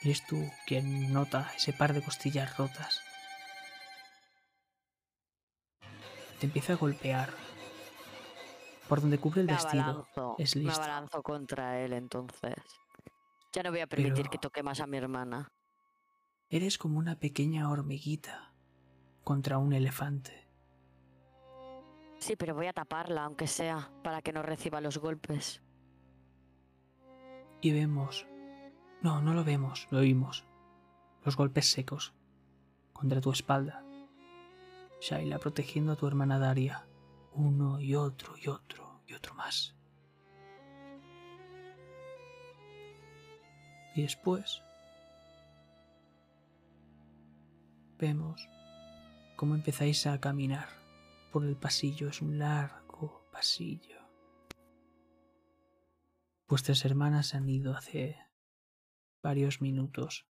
Eres 0.02 0.24
tú 0.26 0.48
quien 0.66 1.12
nota 1.12 1.50
ese 1.56 1.72
par 1.72 1.92
de 1.92 2.02
costillas 2.02 2.56
rotas. 2.56 3.00
Te 6.40 6.46
empieza 6.46 6.74
a 6.74 6.76
golpear. 6.76 7.30
Por 8.88 9.00
donde 9.00 9.18
cubre 9.18 9.40
el 9.42 9.46
Me 9.48 9.52
vestido. 9.54 9.82
abalanzo, 9.82 10.36
es 10.38 10.56
me 10.56 10.62
listo. 10.62 10.80
abalanzo 10.80 11.22
contra 11.22 11.80
él 11.80 11.92
entonces. 11.92 12.54
Ya 13.52 13.62
no 13.62 13.70
voy 13.70 13.80
a 13.80 13.86
permitir 13.86 14.14
Pero- 14.14 14.30
que 14.30 14.38
toque 14.38 14.62
más 14.62 14.80
a 14.80 14.86
mi 14.86 14.96
hermana. 14.96 15.48
Eres 16.48 16.78
como 16.78 16.98
una 16.98 17.18
pequeña 17.18 17.68
hormiguita 17.70 18.54
contra 19.24 19.58
un 19.58 19.74
elefante. 19.74 20.48
Sí, 22.18 22.36
pero 22.36 22.54
voy 22.54 22.66
a 22.66 22.72
taparla, 22.72 23.24
aunque 23.24 23.46
sea, 23.46 23.90
para 24.02 24.22
que 24.22 24.32
no 24.32 24.42
reciba 24.42 24.80
los 24.80 24.96
golpes. 24.98 25.62
Y 27.60 27.72
vemos... 27.72 28.26
No, 29.02 29.22
no 29.22 29.32
lo 29.32 29.44
vemos, 29.44 29.86
lo 29.90 29.98
oímos. 29.98 30.44
Los 31.24 31.36
golpes 31.36 31.70
secos 31.70 32.14
contra 32.92 33.20
tu 33.20 33.30
espalda. 33.30 33.84
Shaila 35.00 35.38
protegiendo 35.38 35.92
a 35.92 35.96
tu 35.96 36.06
hermana 36.06 36.38
Daria. 36.38 36.86
Uno 37.32 37.80
y 37.80 37.94
otro 37.94 38.34
y 38.36 38.48
otro 38.48 39.02
y 39.06 39.14
otro 39.14 39.34
más. 39.34 39.76
Y 43.94 44.02
después 44.02 44.62
vemos 47.98 48.48
cómo 49.36 49.54
empezáis 49.54 50.06
a 50.06 50.20
caminar 50.20 50.68
por 51.32 51.44
el 51.44 51.56
pasillo. 51.56 52.08
Es 52.08 52.20
un 52.20 52.38
largo 52.38 53.28
pasillo. 53.32 53.98
Vuestras 56.48 56.84
hermanas 56.84 57.34
han 57.34 57.48
ido 57.48 57.76
hace 57.76 58.16
varios 59.22 59.60
minutos. 59.60 60.26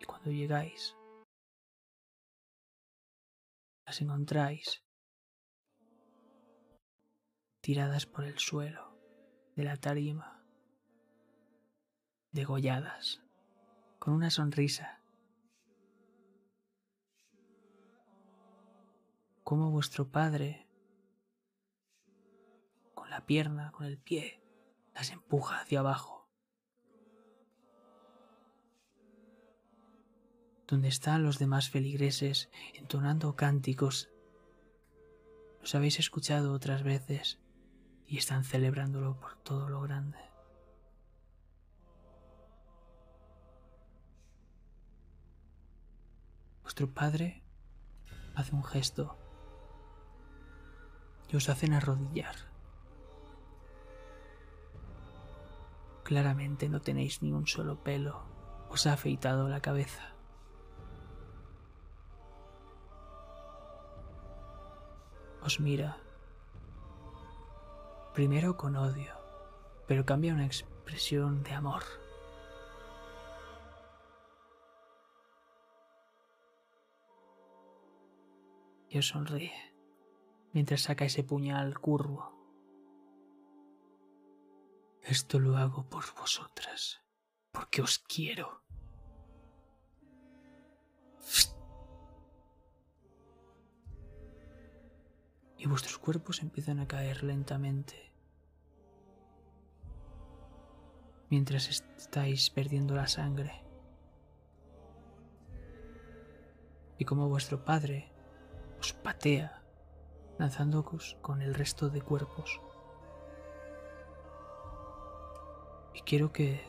Y 0.00 0.04
cuando 0.04 0.30
llegáis, 0.30 0.96
las 3.86 4.00
encontráis 4.00 4.82
tiradas 7.60 8.06
por 8.06 8.24
el 8.24 8.38
suelo 8.38 8.98
de 9.54 9.64
la 9.64 9.76
tarima, 9.76 10.44
degolladas, 12.32 13.22
con 13.98 14.14
una 14.14 14.30
sonrisa. 14.30 15.00
Como 19.44 19.70
vuestro 19.70 20.10
padre, 20.10 20.66
la 23.12 23.26
pierna, 23.26 23.72
con 23.72 23.84
el 23.84 23.98
pie, 23.98 24.40
las 24.94 25.10
empuja 25.10 25.60
hacia 25.60 25.80
abajo. 25.80 26.30
Donde 30.66 30.88
están 30.88 31.22
los 31.22 31.38
demás 31.38 31.68
feligreses 31.68 32.48
entonando 32.72 33.36
cánticos. 33.36 34.08
Los 35.60 35.74
habéis 35.74 35.98
escuchado 35.98 36.54
otras 36.54 36.82
veces 36.84 37.38
y 38.06 38.16
están 38.16 38.44
celebrándolo 38.44 39.20
por 39.20 39.36
todo 39.36 39.68
lo 39.68 39.82
grande. 39.82 40.18
Vuestro 46.62 46.94
padre 46.94 47.42
hace 48.34 48.54
un 48.54 48.64
gesto 48.64 49.18
y 51.28 51.36
os 51.36 51.50
hacen 51.50 51.74
arrodillar. 51.74 52.51
Claramente 56.12 56.68
no 56.68 56.82
tenéis 56.82 57.22
ni 57.22 57.32
un 57.32 57.46
solo 57.46 57.82
pelo. 57.82 58.20
Os 58.68 58.86
ha 58.86 58.92
afeitado 58.92 59.48
la 59.48 59.62
cabeza. 59.62 60.12
Os 65.40 65.58
mira. 65.58 65.96
Primero 68.12 68.58
con 68.58 68.76
odio, 68.76 69.14
pero 69.86 70.04
cambia 70.04 70.34
una 70.34 70.44
expresión 70.44 71.42
de 71.44 71.52
amor. 71.52 71.82
Y 78.90 78.98
os 78.98 79.08
sonríe 79.08 79.54
mientras 80.52 80.82
saca 80.82 81.06
ese 81.06 81.24
puñal 81.24 81.78
curvo. 81.80 82.41
Esto 85.02 85.40
lo 85.40 85.56
hago 85.56 85.84
por 85.88 86.04
vosotras, 86.14 87.02
porque 87.50 87.82
os 87.82 87.98
quiero. 87.98 88.62
Y 95.58 95.66
vuestros 95.66 95.98
cuerpos 95.98 96.40
empiezan 96.40 96.78
a 96.78 96.86
caer 96.86 97.24
lentamente. 97.24 98.12
Mientras 101.30 101.68
estáis 101.68 102.50
perdiendo 102.50 102.94
la 102.94 103.08
sangre. 103.08 103.64
Y 106.98 107.04
como 107.04 107.28
vuestro 107.28 107.64
padre 107.64 108.12
os 108.78 108.92
patea, 108.92 109.64
lanzándoos 110.38 111.16
con 111.22 111.42
el 111.42 111.54
resto 111.54 111.90
de 111.90 112.02
cuerpos. 112.02 112.60
Y 115.94 116.00
quiero 116.02 116.32
que 116.32 116.60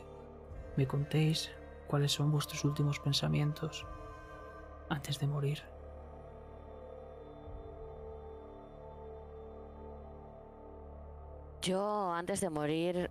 me 0.76 0.86
contéis 0.86 1.50
cuáles 1.86 2.12
son 2.12 2.30
vuestros 2.30 2.64
últimos 2.64 3.00
pensamientos 3.00 3.86
antes 4.88 5.18
de 5.18 5.26
morir. 5.26 5.62
Yo, 11.62 12.12
antes 12.12 12.40
de 12.42 12.50
morir, 12.50 13.10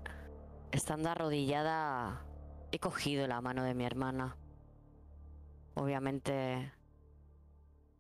estando 0.72 1.10
arrodillada, 1.10 2.23
he 2.72 2.77
cogido 2.77 3.26
la 3.26 3.41
mano 3.41 3.64
de 3.64 3.73
mi 3.73 3.84
hermana. 3.84 4.38
Obviamente, 5.73 6.72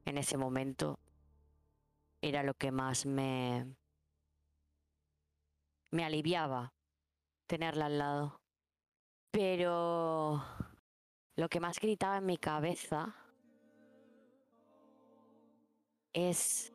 en 0.05 0.17
ese 0.19 0.37
momento, 0.37 0.99
era 2.21 2.43
lo 2.43 2.53
que 2.53 2.71
más 2.71 3.07
me... 3.07 3.65
me 5.89 6.05
aliviaba 6.05 6.71
tenerla 7.47 7.85
al 7.85 7.97
lado. 7.97 8.41
Pero 9.31 10.43
lo 11.35 11.49
que 11.49 11.59
más 11.59 11.79
gritaba 11.79 12.17
en 12.17 12.25
mi 12.25 12.37
cabeza 12.37 13.15
es 16.13 16.71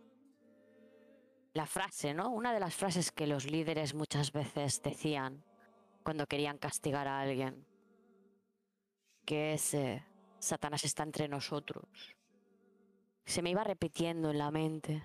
la 1.55 1.67
frase, 1.67 2.15
¿no? 2.15 2.31
Una 2.31 2.53
de 2.53 2.61
las 2.61 2.75
frases 2.75 3.13
que 3.13 3.27
los 3.27 3.51
líderes 3.51 3.95
muchas 3.95 4.33
veces 4.33 4.83
decían 4.83 5.45
cuando 6.03 6.27
querían 6.27 6.59
castigar 6.59 7.07
a 7.07 7.21
alguien, 7.21 7.67
que 9.25 9.55
es 9.55 9.75
eh, 9.75 10.05
Satanás 10.39 10.85
está 10.85 11.03
entre 11.03 11.29
nosotros. 11.29 11.85
Se 13.25 13.43
me 13.43 13.51
iba 13.51 13.63
repitiendo 13.63 14.31
en 14.31 14.39
la 14.39 14.51
mente. 14.51 15.03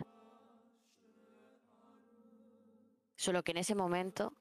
Solo 3.15 3.43
que 3.43 3.51
en 3.51 3.57
ese 3.57 3.75
momento, 3.75 4.33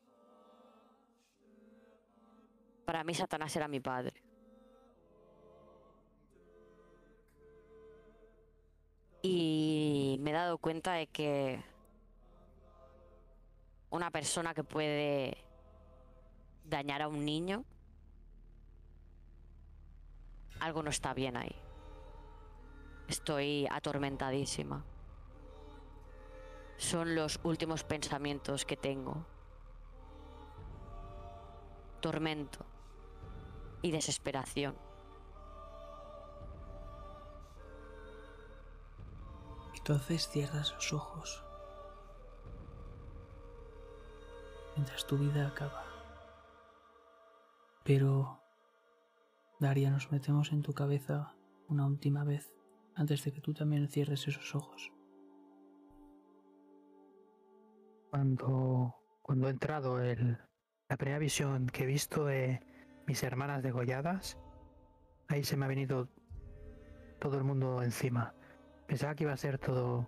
para 2.92 3.04
mí 3.04 3.14
Satanás 3.14 3.56
era 3.56 3.68
mi 3.68 3.80
padre. 3.80 4.12
Y 9.22 10.18
me 10.20 10.28
he 10.28 10.34
dado 10.34 10.58
cuenta 10.58 10.92
de 10.92 11.06
que 11.06 11.64
una 13.88 14.10
persona 14.10 14.52
que 14.52 14.62
puede 14.62 15.38
dañar 16.64 17.00
a 17.00 17.08
un 17.08 17.24
niño, 17.24 17.64
algo 20.60 20.82
no 20.82 20.90
está 20.90 21.14
bien 21.14 21.38
ahí. 21.38 21.56
Estoy 23.08 23.66
atormentadísima. 23.70 24.84
Son 26.76 27.14
los 27.14 27.40
últimos 27.42 27.84
pensamientos 27.84 28.66
que 28.66 28.76
tengo. 28.76 29.24
Tormento 32.02 32.71
y 33.82 33.90
desesperación. 33.90 34.76
Entonces 39.74 40.28
cierras 40.28 40.72
los 40.72 40.92
ojos. 40.92 41.44
mientras 44.76 45.06
tu 45.06 45.18
vida 45.18 45.48
acaba. 45.48 45.84
Pero, 47.84 48.40
Daria, 49.58 49.90
nos 49.90 50.10
metemos 50.12 50.52
en 50.52 50.62
tu 50.62 50.72
cabeza 50.72 51.34
una 51.68 51.86
última 51.86 52.24
vez 52.24 52.54
antes 52.94 53.24
de 53.24 53.32
que 53.32 53.40
tú 53.40 53.54
también 53.54 53.88
cierres 53.88 54.26
esos 54.28 54.54
ojos. 54.54 54.92
Cuando, 58.10 58.94
cuando 59.22 59.48
he 59.48 59.50
entrado 59.50 60.00
el, 60.00 60.38
la 60.88 60.96
primera 60.96 61.18
visión 61.18 61.66
que 61.66 61.84
he 61.84 61.86
visto 61.86 62.26
de 62.26 62.60
mis 63.06 63.22
hermanas 63.22 63.62
degolladas, 63.62 64.38
ahí 65.28 65.44
se 65.44 65.56
me 65.56 65.64
ha 65.64 65.68
venido 65.68 66.08
todo 67.18 67.38
el 67.38 67.44
mundo 67.44 67.82
encima. 67.82 68.34
Pensaba 68.86 69.14
que 69.14 69.24
iba 69.24 69.32
a 69.32 69.36
ser 69.36 69.58
todo 69.58 70.06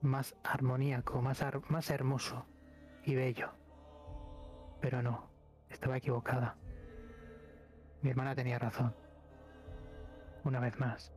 más 0.00 0.34
armoníaco, 0.42 1.22
más, 1.22 1.44
más 1.68 1.90
hermoso 1.90 2.44
y 3.04 3.14
bello. 3.14 3.50
Pero 4.80 5.02
no, 5.02 5.30
estaba 5.70 5.96
equivocada. 5.96 6.56
Mi 8.02 8.10
hermana 8.10 8.34
tenía 8.34 8.58
razón. 8.58 8.94
Una 10.44 10.58
vez 10.58 10.78
más. 10.78 11.12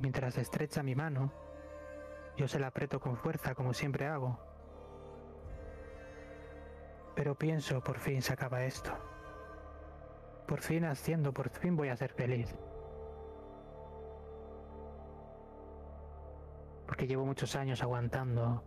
Mientras 0.00 0.36
estrecha 0.38 0.82
mi 0.82 0.96
mano, 0.96 1.32
yo 2.36 2.48
se 2.48 2.58
la 2.58 2.66
aprieto 2.66 2.98
con 2.98 3.16
fuerza 3.16 3.54
como 3.54 3.72
siempre 3.72 4.06
hago. 4.06 4.43
Pero 7.14 7.36
pienso, 7.36 7.82
por 7.82 7.98
fin 7.98 8.22
se 8.22 8.32
acaba 8.32 8.64
esto. 8.64 8.92
Por 10.46 10.60
fin 10.60 10.84
haciendo, 10.84 11.32
por 11.32 11.48
fin 11.48 11.76
voy 11.76 11.88
a 11.88 11.96
ser 11.96 12.12
feliz. 12.12 12.54
Porque 16.86 17.06
llevo 17.06 17.24
muchos 17.24 17.56
años 17.56 17.82
aguantando 17.82 18.64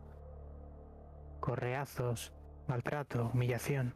correazos, 1.40 2.34
maltrato, 2.68 3.30
humillación. 3.34 3.95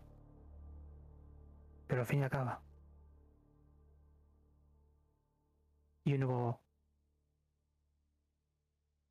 Pero 1.87 2.01
al 2.01 2.07
fin 2.07 2.23
acaba. 2.23 2.61
Y 6.03 6.13
un 6.13 6.21
nuevo... 6.21 6.61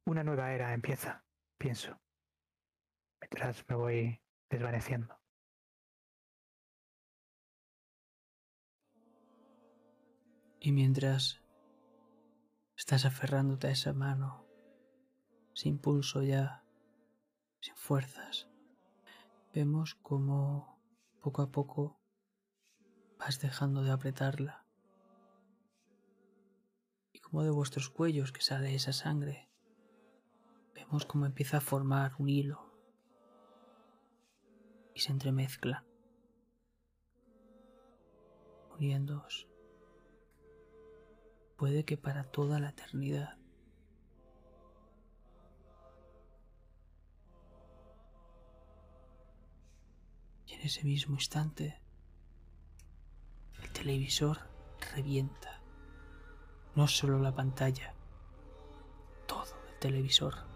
Una 0.07 0.25
nueva 0.25 0.53
era 0.53 0.75
empieza, 0.75 1.23
pienso, 1.57 1.97
mientras 3.21 3.65
me 3.69 3.77
voy 3.77 4.21
desvaneciendo. 4.49 5.20
Y 10.63 10.73
mientras 10.73 11.41
estás 12.77 13.07
aferrándote 13.07 13.69
a 13.69 13.71
esa 13.71 13.95
mano, 13.95 14.45
sin 15.55 15.79
pulso 15.79 16.23
ya, 16.23 16.63
sin 17.61 17.75
fuerzas, 17.77 18.47
vemos 19.55 19.95
como 19.95 20.79
poco 21.23 21.41
a 21.41 21.51
poco 21.51 21.99
vas 23.19 23.41
dejando 23.41 23.83
de 23.83 23.91
apretarla. 23.91 24.67
Y 27.15 27.21
como 27.21 27.43
de 27.43 27.51
vuestros 27.51 27.89
cuellos 27.89 28.31
que 28.31 28.43
sale 28.43 28.75
esa 28.75 28.93
sangre, 28.93 29.51
vemos 30.75 31.07
como 31.07 31.25
empieza 31.25 31.57
a 31.57 31.63
formar 31.63 32.13
un 32.19 32.29
hilo 32.29 32.71
y 34.95 35.01
se 35.01 35.13
entremezcla, 35.13 35.87
uniéndoos, 38.75 39.50
puede 41.61 41.85
que 41.85 41.99
para 41.99 42.25
toda 42.25 42.59
la 42.59 42.71
eternidad. 42.71 43.37
Y 50.47 50.55
en 50.55 50.63
ese 50.63 50.85
mismo 50.85 51.17
instante, 51.17 51.79
el 53.63 53.71
televisor 53.73 54.39
revienta. 54.95 55.61
No 56.75 56.89
solo 56.89 57.19
la 57.19 57.35
pantalla, 57.35 57.93
todo 59.27 59.55
el 59.69 59.79
televisor. 59.81 60.50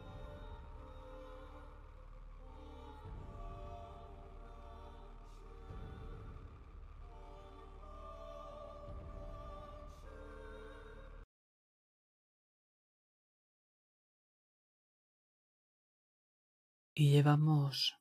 Y 17.05 17.11
llevamos 17.11 18.01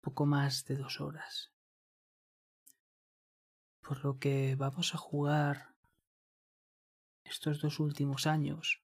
poco 0.00 0.26
más 0.26 0.64
de 0.64 0.74
dos 0.74 1.00
horas. 1.00 1.52
Por 3.80 4.04
lo 4.04 4.18
que 4.18 4.56
vamos 4.56 4.96
a 4.96 4.98
jugar 4.98 5.76
estos 7.22 7.60
dos 7.60 7.78
últimos 7.78 8.26
años 8.26 8.82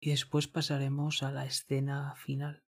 y 0.00 0.08
después 0.08 0.48
pasaremos 0.48 1.22
a 1.22 1.30
la 1.32 1.44
escena 1.44 2.14
final. 2.16 2.64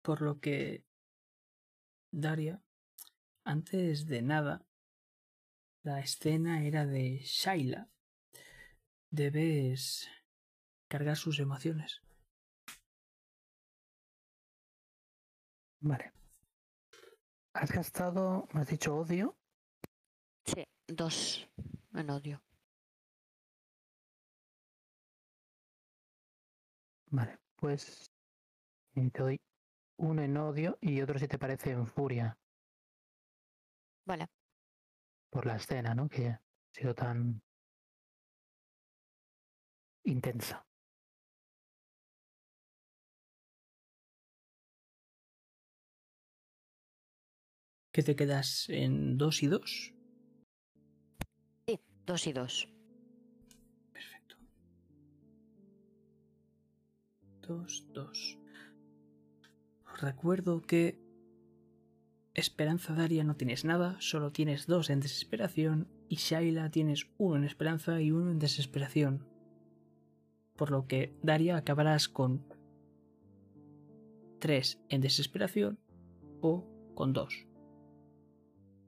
Por 0.00 0.22
lo 0.22 0.40
que, 0.40 0.86
Daria, 2.10 2.62
antes 3.44 4.06
de 4.06 4.22
nada, 4.22 4.64
la 5.82 6.00
escena 6.00 6.64
era 6.64 6.86
de 6.86 7.18
Shaila. 7.18 7.90
Debes 9.10 10.08
cargar 10.88 11.16
sus 11.16 11.38
emociones. 11.38 12.02
Vale. 15.80 16.12
¿Has 17.54 17.72
gastado, 17.72 18.46
me 18.52 18.60
has 18.60 18.68
dicho 18.68 18.96
odio? 18.96 19.36
Sí, 20.44 20.64
dos 20.86 21.48
en 21.94 22.10
odio. 22.10 22.42
Vale, 27.10 27.38
pues 27.56 28.10
eh, 28.94 29.10
te 29.10 29.22
doy 29.22 29.40
uno 29.96 30.22
en 30.22 30.36
odio 30.36 30.78
y 30.80 31.00
otro 31.00 31.18
si 31.18 31.26
te 31.26 31.38
parece 31.38 31.70
en 31.70 31.86
furia 31.86 32.38
Vale. 34.04 34.28
por 35.30 35.46
la 35.46 35.56
escena, 35.56 35.94
¿no? 35.94 36.08
Que 36.08 36.28
ha 36.28 36.42
sido 36.72 36.94
tan 36.94 37.42
intensa. 40.10 40.64
¿Que 47.92 48.02
te 48.02 48.14
quedas 48.16 48.68
en 48.68 49.18
dos 49.18 49.42
y 49.42 49.48
dos? 49.48 49.94
Sí, 51.66 51.80
dos 52.06 52.26
y 52.26 52.32
dos. 52.32 52.68
Perfecto. 53.92 54.36
Dos, 57.42 57.86
dos. 57.92 58.38
Os 59.92 60.00
recuerdo 60.00 60.62
que 60.62 61.00
Esperanza 62.34 62.94
Daria 62.94 63.24
no 63.24 63.34
tienes 63.34 63.64
nada, 63.64 63.96
solo 63.98 64.30
tienes 64.30 64.68
dos 64.68 64.90
en 64.90 65.00
desesperación 65.00 65.88
y 66.08 66.16
Shaila 66.16 66.70
tienes 66.70 67.08
uno 67.18 67.34
en 67.34 67.42
esperanza 67.42 68.00
y 68.00 68.12
uno 68.12 68.30
en 68.30 68.38
desesperación. 68.38 69.27
Por 70.58 70.70
lo 70.70 70.86
que 70.86 71.14
Daria 71.22 71.56
acabarás 71.56 72.08
con 72.08 72.44
tres 74.40 74.82
en 74.90 75.00
desesperación 75.00 75.78
o 76.42 76.66
con 76.94 77.14
dos. 77.14 77.46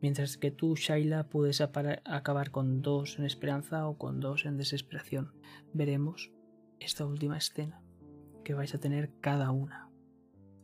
Mientras 0.00 0.36
que 0.36 0.50
tú, 0.50 0.74
Shaila, 0.74 1.28
puedes 1.28 1.60
acabar 1.60 2.50
con 2.50 2.82
dos 2.82 3.18
en 3.18 3.24
esperanza 3.24 3.86
o 3.86 3.96
con 3.96 4.18
dos 4.18 4.46
en 4.46 4.56
desesperación. 4.56 5.32
Veremos 5.72 6.32
esta 6.80 7.06
última 7.06 7.38
escena 7.38 7.82
que 8.44 8.54
vais 8.54 8.74
a 8.74 8.80
tener 8.80 9.12
cada 9.20 9.50
una. 9.52 9.90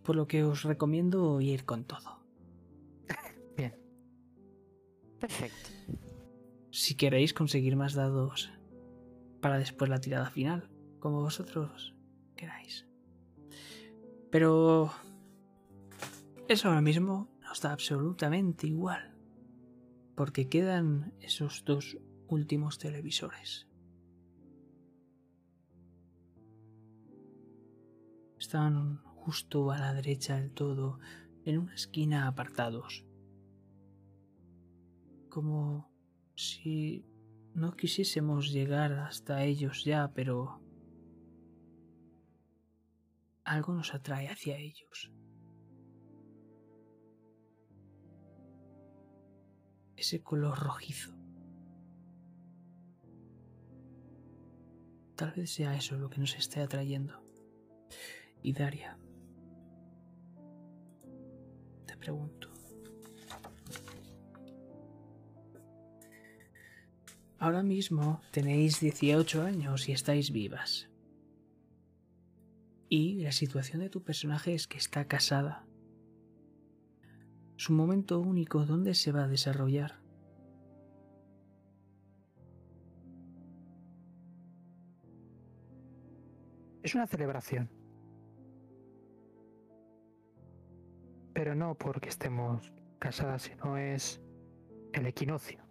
Por 0.03 0.17
lo 0.17 0.27
que 0.27 0.43
os 0.43 0.65
recomiendo 0.65 1.41
ir 1.41 1.65
con 1.65 1.85
todo. 1.85 2.25
Bien, 3.57 3.75
Perfecto. 5.21 5.71
Si 6.71 6.95
queréis 6.97 7.33
conseguir 7.33 7.77
más 7.77 7.95
dados 7.95 8.51
para 9.41 9.59
después 9.59 9.89
la 9.89 10.01
tirada 10.01 10.31
final, 10.31 10.69
como 10.99 11.21
vosotros 11.21 11.95
queráis. 12.37 12.87
Pero 14.31 14.91
eso 16.49 16.69
ahora 16.69 16.81
mismo 16.81 17.29
nos 17.41 17.61
da 17.61 17.73
absolutamente 17.73 18.67
igual, 18.67 19.15
porque 20.15 20.49
quedan 20.49 21.15
esos 21.21 21.65
dos 21.65 21.99
últimos 22.29 22.79
televisores. 22.79 23.69
Están 28.39 29.03
justo 29.03 29.71
a 29.73 29.79
la 29.79 29.95
derecha 29.95 30.37
del 30.37 30.53
todo, 30.53 31.01
en 31.45 31.59
una 31.59 31.75
esquina 31.75 32.29
apartados. 32.29 33.05
Como 35.31 35.91
si 36.35 37.05
no 37.55 37.75
quisiésemos 37.77 38.53
llegar 38.53 38.93
hasta 38.93 39.45
ellos 39.45 39.85
ya, 39.85 40.13
pero 40.15 40.61
algo 43.47 43.73
nos 43.73 43.95
atrae 43.95 44.29
hacia 44.29 44.59
ellos. 44.59 45.13
Ese 49.97 50.23
color 50.23 50.59
rojizo. 50.59 51.15
Tal 55.15 55.33
vez 55.33 55.51
sea 55.51 55.75
eso 55.75 55.97
lo 55.97 56.11
que 56.11 56.19
nos 56.19 56.35
esté 56.37 56.61
atrayendo. 56.61 57.23
Y 58.43 58.53
Daria, 58.53 58.99
te 61.87 61.97
pregunto. 61.97 62.51
Ahora 67.39 67.63
mismo 67.63 68.21
tenéis 68.33 68.81
18 68.81 69.43
años 69.43 69.89
y 69.89 69.93
estáis 69.93 70.31
vivas. 70.31 70.91
Y 72.89 73.23
la 73.23 73.33
situación 73.33 73.81
de 73.81 73.91
tu 73.91 74.03
personaje 74.03 74.55
es 74.55 74.67
que 74.69 74.79
está 74.79 75.07
casada. 75.07 75.67
Su 77.57 77.73
momento 77.73 78.21
único, 78.21 78.65
¿dónde 78.65 78.95
se 78.95 79.13
va 79.13 79.25
a 79.25 79.29
desarrollar? 79.29 80.07
es 86.87 86.95
una 86.95 87.09
celebración. 87.09 87.69
Pero 91.35 91.57
no 91.57 91.75
porque 91.75 92.09
estemos 92.09 92.73
casadas, 93.01 93.43
sino 93.43 93.77
es 93.77 94.23
el 94.93 95.07
equinoccio. 95.07 95.66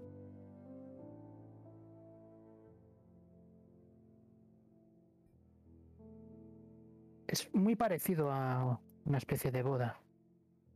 Es 7.36 7.54
muy 7.54 7.76
parecido 7.76 8.32
a 8.32 8.80
una 9.04 9.18
especie 9.18 9.52
de 9.52 9.62
boda. 9.62 10.00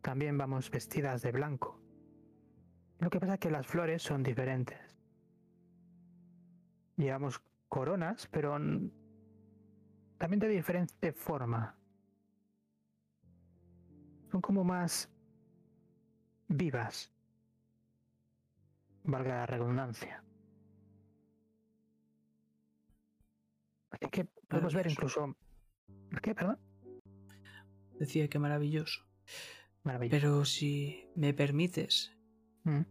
También 0.01 0.37
vamos 0.37 0.69
vestidas 0.69 1.21
de 1.21 1.31
blanco. 1.31 1.79
Lo 2.99 3.09
que 3.09 3.17
pasa 3.17 3.35
es 3.35 3.39
que 3.39 3.49
las 3.49 3.65
flores 3.65 4.03
son 4.03 4.23
diferentes. 4.23 4.97
Llevamos 6.97 7.41
coronas, 7.69 8.27
pero 8.27 8.57
también 10.17 10.39
de 10.41 10.49
diferente 10.49 11.13
forma. 11.13 11.77
Son 14.29 14.41
como 14.41 14.65
más 14.65 15.09
vivas. 16.49 17.09
Valga 19.05 19.35
la 19.35 19.45
redundancia. 19.45 20.21
Así 23.91 24.09
que 24.11 24.25
podemos 24.25 24.73
ver 24.73 24.87
Maravilloso. 24.87 25.37
Incluso. 26.09 26.21
¿Qué, 26.21 26.35
perdón? 26.35 26.59
Decía 27.99 28.27
que 28.29 28.39
maravilloso. 28.39 29.01
Maravilloso. 29.83 30.15
Pero 30.15 30.45
si 30.45 31.09
me 31.15 31.33
permites, 31.33 32.11
Mm. 32.63 32.81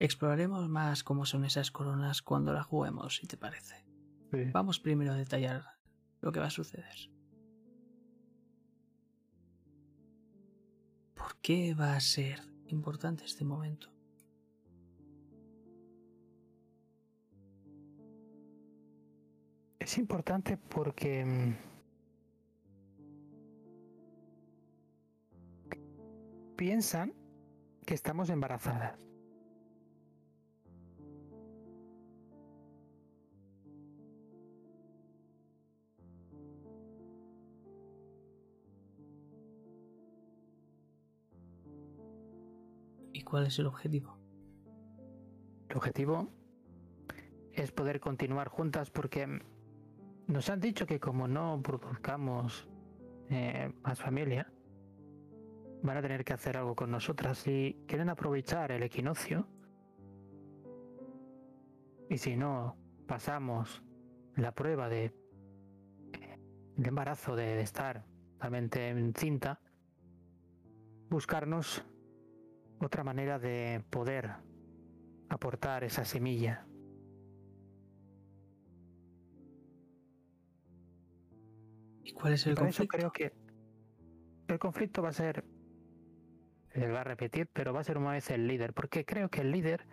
exploraremos 0.00 0.68
más 0.68 1.04
cómo 1.04 1.24
son 1.26 1.44
esas 1.44 1.70
coronas 1.70 2.20
cuando 2.22 2.52
las 2.52 2.66
juguemos, 2.66 3.16
si 3.16 3.26
te 3.26 3.36
parece. 3.36 3.84
Sí. 4.32 4.50
Vamos 4.52 4.80
primero 4.80 5.12
a 5.12 5.16
detallar 5.16 5.64
lo 6.20 6.32
que 6.32 6.40
va 6.40 6.46
a 6.46 6.50
suceder. 6.50 6.94
¿Por 11.14 11.36
qué 11.40 11.74
va 11.74 11.94
a 11.94 12.00
ser 12.00 12.40
importante 12.66 13.24
este 13.24 13.44
momento? 13.44 13.91
Es 19.82 19.98
importante 19.98 20.56
porque 20.56 21.24
mm, 21.24 21.56
piensan 26.54 27.12
que 27.84 27.94
estamos 27.94 28.30
embarazadas. 28.30 28.96
¿Y 43.12 43.22
cuál 43.22 43.48
es 43.48 43.58
el 43.58 43.66
objetivo? 43.66 44.16
El 45.68 45.76
objetivo 45.76 46.28
es 47.52 47.72
poder 47.72 47.98
continuar 47.98 48.46
juntas 48.46 48.88
porque 48.88 49.26
mm, 49.26 49.40
nos 50.26 50.50
han 50.50 50.60
dicho 50.60 50.86
que 50.86 51.00
como 51.00 51.28
no 51.28 51.60
produzcamos 51.62 52.68
eh, 53.30 53.72
más 53.82 54.00
familia, 54.00 54.50
van 55.82 55.96
a 55.96 56.02
tener 56.02 56.24
que 56.24 56.32
hacer 56.32 56.56
algo 56.56 56.74
con 56.74 56.90
nosotras 56.90 57.46
y 57.46 57.76
quieren 57.86 58.08
aprovechar 58.08 58.72
el 58.72 58.82
equinoccio. 58.82 59.46
Y 62.08 62.18
si 62.18 62.36
no 62.36 62.76
pasamos 63.06 63.82
la 64.36 64.52
prueba 64.52 64.88
de, 64.88 65.14
de 66.76 66.88
embarazo, 66.88 67.34
de, 67.36 67.56
de 67.56 67.62
estar 67.62 68.04
totalmente 68.34 68.88
encinta, 68.88 69.60
buscarnos 71.08 71.84
otra 72.80 73.04
manera 73.04 73.38
de 73.38 73.84
poder 73.90 74.30
aportar 75.28 75.84
esa 75.84 76.04
semilla. 76.04 76.66
¿Y 82.12 82.20
cuál 82.20 82.34
es 82.34 82.46
el 82.46 82.54
por 82.54 82.68
eso 82.68 82.82
conflicto? 82.86 83.10
creo 83.10 83.12
que 83.12 83.32
el 84.48 84.58
conflicto 84.58 85.02
va 85.02 85.08
a 85.08 85.12
ser, 85.12 85.44
se 86.72 86.86
va 86.88 87.00
a 87.00 87.04
repetir, 87.04 87.48
pero 87.52 87.72
va 87.72 87.80
a 87.80 87.84
ser 87.84 87.96
una 87.96 88.12
vez 88.12 88.30
el 88.30 88.46
líder, 88.46 88.74
porque 88.74 89.04
creo 89.06 89.30
que 89.30 89.40
el 89.40 89.50
líder 89.50 89.86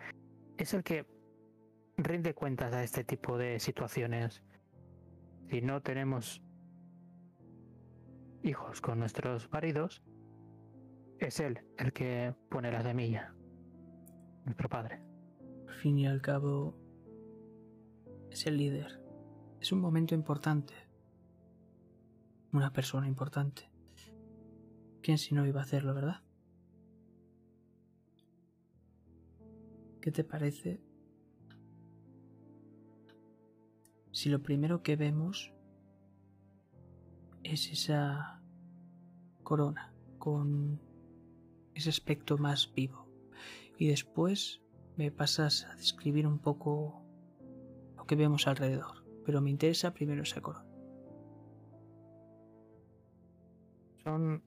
es 0.58 0.74
el 0.74 0.82
que 0.82 1.06
rinde 1.96 2.34
cuentas 2.34 2.72
a 2.74 2.82
este 2.82 3.04
tipo 3.04 3.38
de 3.38 3.58
situaciones. 3.58 4.42
Si 5.48 5.62
no 5.62 5.80
tenemos 5.80 6.42
hijos 8.42 8.80
con 8.80 8.98
nuestros 8.98 9.50
maridos, 9.50 10.02
es 11.18 11.40
él 11.40 11.60
el 11.78 11.92
que 11.92 12.34
pone 12.50 12.70
la 12.70 12.82
semilla, 12.82 13.34
nuestro 14.44 14.68
padre. 14.68 15.02
Al 15.68 15.74
fin 15.74 15.98
y 15.98 16.06
al 16.06 16.20
cabo, 16.20 16.76
es 18.30 18.46
el 18.46 18.58
líder. 18.58 19.00
Es 19.60 19.72
un 19.72 19.80
momento 19.80 20.14
importante. 20.14 20.74
Una 22.52 22.72
persona 22.72 23.06
importante. 23.06 23.70
¿Quién 25.02 25.18
si 25.18 25.34
no 25.34 25.46
iba 25.46 25.60
a 25.60 25.64
hacerlo, 25.64 25.94
verdad? 25.94 26.22
¿Qué 30.00 30.10
te 30.10 30.24
parece 30.24 30.80
si 34.12 34.28
lo 34.28 34.42
primero 34.42 34.82
que 34.82 34.96
vemos 34.96 35.52
es 37.42 37.70
esa 37.70 38.42
corona 39.42 39.94
con 40.18 40.80
ese 41.74 41.90
aspecto 41.90 42.36
más 42.36 42.72
vivo 42.74 43.08
y 43.78 43.88
después 43.88 44.60
me 44.96 45.10
pasas 45.10 45.64
a 45.64 45.74
describir 45.76 46.26
un 46.26 46.38
poco 46.38 47.02
lo 47.96 48.06
que 48.06 48.16
vemos 48.16 48.46
alrededor, 48.46 49.06
pero 49.24 49.40
me 49.40 49.50
interesa 49.50 49.94
primero 49.94 50.22
esa 50.22 50.40
corona. 50.40 50.69
Son 54.04 54.42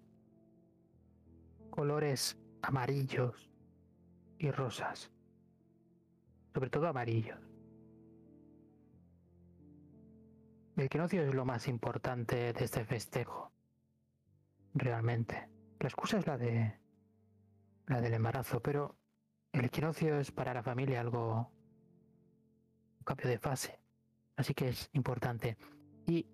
colores 1.69 2.37
amarillos 2.61 3.49
y 4.37 4.51
rosas, 4.51 5.11
sobre 6.53 6.69
todo 6.69 6.87
amarillos. 6.87 7.39
El 10.75 10.85
equinoccio 10.85 11.23
es 11.23 11.33
lo 11.33 11.45
más 11.45 11.67
importante 11.67 12.53
de 12.53 12.63
este 12.63 12.83
festejo, 12.83 13.51
realmente. 14.73 15.49
La 15.79 15.87
excusa 15.87 16.17
es 16.17 16.25
la 16.25 16.37
de 16.37 16.79
la 17.87 18.01
del 18.01 18.13
embarazo, 18.13 18.61
pero 18.61 18.95
el 19.51 19.65
equinoccio 19.65 20.19
es 20.19 20.31
para 20.31 20.53
la 20.53 20.63
familia 20.63 21.01
algo 21.01 21.51
un 22.99 23.03
cambio 23.03 23.27
de 23.27 23.37
fase, 23.37 23.79
así 24.35 24.53
que 24.53 24.69
es 24.69 24.89
importante. 24.93 25.57
Y 26.07 26.25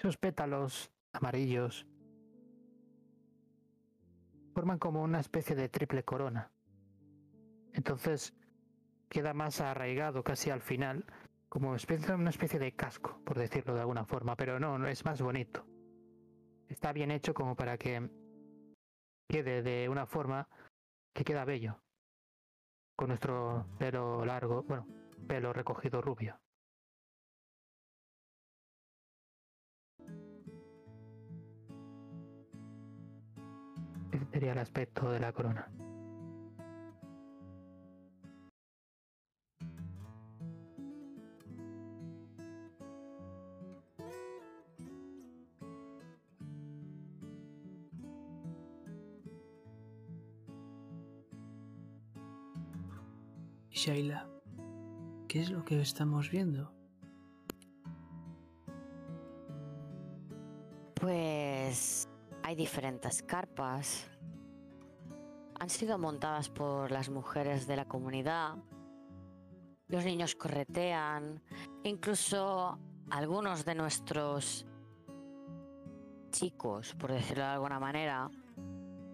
esos 0.00 0.16
pétalos 0.16 0.90
amarillos 1.12 1.86
forman 4.54 4.78
como 4.78 5.02
una 5.02 5.20
especie 5.20 5.54
de 5.54 5.68
triple 5.68 6.04
corona. 6.04 6.50
Entonces, 7.74 8.32
queda 9.10 9.34
más 9.34 9.60
arraigado 9.60 10.24
casi 10.24 10.48
al 10.48 10.62
final, 10.62 11.04
como 11.50 11.68
una 11.68 12.30
especie 12.30 12.58
de 12.58 12.72
casco, 12.72 13.20
por 13.26 13.38
decirlo 13.38 13.74
de 13.74 13.80
alguna 13.80 14.06
forma, 14.06 14.36
pero 14.36 14.58
no, 14.58 14.78
no 14.78 14.88
es 14.88 15.04
más 15.04 15.20
bonito. 15.20 15.66
Está 16.66 16.94
bien 16.94 17.10
hecho 17.10 17.34
como 17.34 17.54
para 17.54 17.76
que 17.76 18.08
quede 19.28 19.60
de 19.60 19.86
una 19.90 20.06
forma 20.06 20.48
que 21.12 21.24
queda 21.24 21.44
bello, 21.44 21.78
con 22.96 23.08
nuestro 23.08 23.66
pelo 23.78 24.24
largo, 24.24 24.62
bueno, 24.62 24.86
pelo 25.28 25.52
recogido 25.52 26.00
rubio. 26.00 26.40
Ese 34.12 34.26
sería 34.32 34.52
el 34.52 34.58
aspecto 34.58 35.10
de 35.10 35.20
la 35.20 35.32
corona. 35.32 35.70
Shaila, 53.80 54.28
¿qué 55.26 55.40
es 55.40 55.50
lo 55.50 55.64
que 55.64 55.80
estamos 55.80 56.30
viendo? 56.30 56.70
Pues 60.96 62.09
hay 62.50 62.56
diferentes 62.56 63.22
carpas. 63.22 64.10
Han 65.60 65.70
sido 65.70 65.98
montadas 65.98 66.48
por 66.48 66.90
las 66.90 67.08
mujeres 67.08 67.68
de 67.68 67.76
la 67.76 67.84
comunidad. 67.84 68.56
Los 69.86 70.04
niños 70.04 70.34
corretean. 70.34 71.40
Incluso 71.84 72.76
algunos 73.08 73.64
de 73.64 73.76
nuestros 73.76 74.66
chicos, 76.32 76.96
por 76.96 77.12
decirlo 77.12 77.44
de 77.44 77.50
alguna 77.50 77.78
manera, 77.78 78.28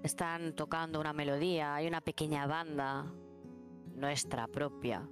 están 0.02 0.54
tocando 0.54 0.98
una 0.98 1.12
melodía. 1.12 1.74
Hay 1.74 1.86
una 1.86 2.00
pequeña 2.00 2.46
banda 2.46 3.04
nuestra 3.94 4.48
propia. 4.48 5.06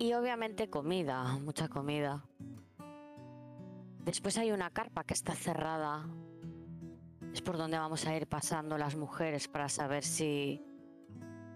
Y 0.00 0.12
obviamente 0.14 0.68
comida, 0.68 1.38
mucha 1.38 1.68
comida. 1.68 2.25
Después 4.06 4.38
hay 4.38 4.52
una 4.52 4.70
carpa 4.70 5.02
que 5.02 5.14
está 5.14 5.34
cerrada. 5.34 6.08
Es 7.34 7.42
por 7.42 7.58
donde 7.58 7.76
vamos 7.76 8.06
a 8.06 8.16
ir 8.16 8.28
pasando 8.28 8.78
las 8.78 8.94
mujeres 8.94 9.48
para 9.48 9.68
saber 9.68 10.04
si 10.04 10.64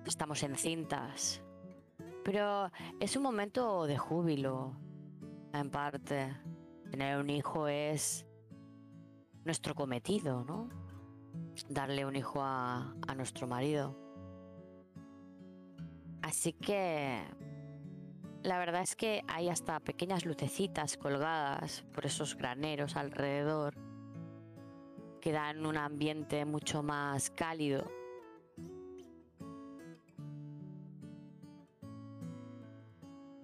estamos 0.04 0.42
encintas. 0.42 1.40
Pero 2.24 2.72
es 2.98 3.14
un 3.14 3.22
momento 3.22 3.86
de 3.86 3.96
júbilo, 3.96 4.76
en 5.52 5.70
parte. 5.70 6.36
Tener 6.90 7.20
un 7.20 7.30
hijo 7.30 7.68
es 7.68 8.26
nuestro 9.44 9.76
cometido, 9.76 10.44
¿no? 10.44 10.68
darle 11.68 12.04
un 12.04 12.16
hijo 12.16 12.42
a, 12.42 12.96
a 13.06 13.14
nuestro 13.14 13.46
marido. 13.46 13.96
Así 16.20 16.52
que 16.52 17.22
la 18.42 18.58
verdad 18.58 18.82
es 18.82 18.96
que 18.96 19.22
hay 19.28 19.48
hasta 19.48 19.80
pequeñas 19.80 20.24
lucecitas 20.24 20.96
colgadas 20.96 21.84
por 21.92 22.06
esos 22.06 22.36
graneros 22.36 22.96
alrededor 22.96 23.74
que 25.20 25.32
dan 25.32 25.66
un 25.66 25.76
ambiente 25.76 26.44
mucho 26.44 26.82
más 26.82 27.30
cálido. 27.30 27.84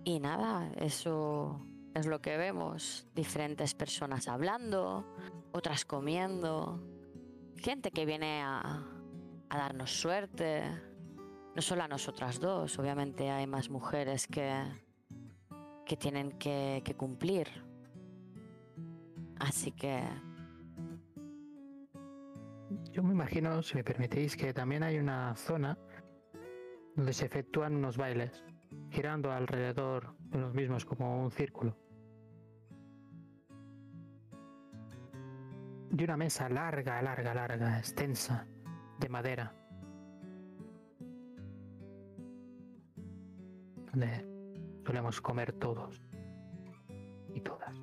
Y 0.05 0.21
nada, 0.21 0.71
eso 0.77 1.61
es 1.95 2.07
lo 2.07 2.21
que 2.23 2.37
vemos. 2.37 3.07
Diferentes 3.15 3.75
personas 3.75 4.29
hablando, 4.29 5.05
otras 5.53 5.85
comiendo, 5.85 6.81
gente 7.57 7.91
que 7.91 8.07
viene 8.07 8.43
a, 8.43 8.87
darnos 9.51 9.91
suerte, 9.91 10.63
no 11.55 11.63
solo 11.63 11.83
a 11.83 11.89
nosotras 11.89 12.39
dos, 12.41 12.79
obviamente 12.79 13.31
hay 13.31 13.47
más 13.47 13.71
mujeres 13.71 14.27
que, 14.27 14.53
que 15.87 15.97
tienen 15.97 16.33
que, 16.33 16.95
cumplir. 16.97 17.49
Así 19.39 19.73
que... 19.73 20.03
Yo 22.91 23.03
me 23.03 23.13
imagino, 23.13 23.63
si 23.63 23.77
me 23.77 23.85
permitís, 23.85 24.37
que 24.37 24.53
también 24.53 24.83
hay 24.83 24.99
una 24.99 25.35
zona 25.37 25.79
donde 26.97 27.13
se 27.13 27.27
efectúan 27.27 27.77
unos 27.77 27.97
bailes, 27.97 28.43
girando 28.91 29.31
alrededor 29.31 30.17
de 30.19 30.39
los 30.39 30.55
mismos 30.55 30.85
como 30.85 31.23
un 31.23 31.31
círculo. 31.31 31.77
y 35.99 36.05
una 36.05 36.17
mesa 36.17 36.49
larga, 36.49 37.01
larga, 37.01 37.33
larga, 37.33 37.79
extensa, 37.79 38.47
de 38.99 39.09
madera, 39.09 39.55
donde 43.93 44.36
solemos 44.87 45.21
comer 45.21 45.53
todos 45.53 46.01
y 47.35 47.41
todas. 47.41 47.75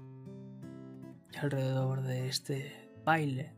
Y 1.34 1.38
alrededor 1.38 2.02
de 2.02 2.30
este 2.30 2.94
baile, 3.04 3.54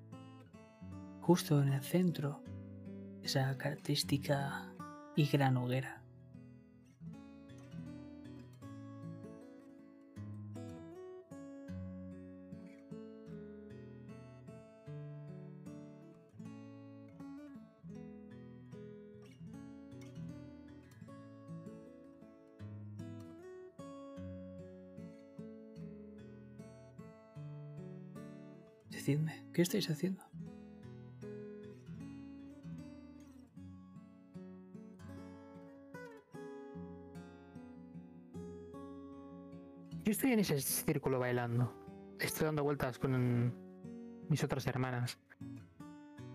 justo 1.21 1.61
en 1.61 1.73
el 1.73 1.83
centro, 1.83 2.41
esa 3.21 3.55
característica 3.57 4.73
y 5.15 5.27
gran 5.27 5.57
hoguera. 5.57 5.94
Decidme, 29.05 29.45
¿qué 29.53 29.61
estáis 29.61 29.87
haciendo? 29.87 30.23
Yo 40.03 40.11
estoy 40.11 40.31
en 40.31 40.39
ese 40.39 40.59
círculo 40.59 41.19
bailando. 41.19 41.71
Estoy 42.19 42.45
dando 42.45 42.63
vueltas 42.63 42.97
con 42.97 43.53
mis 44.27 44.43
otras 44.43 44.65
hermanas. 44.65 45.19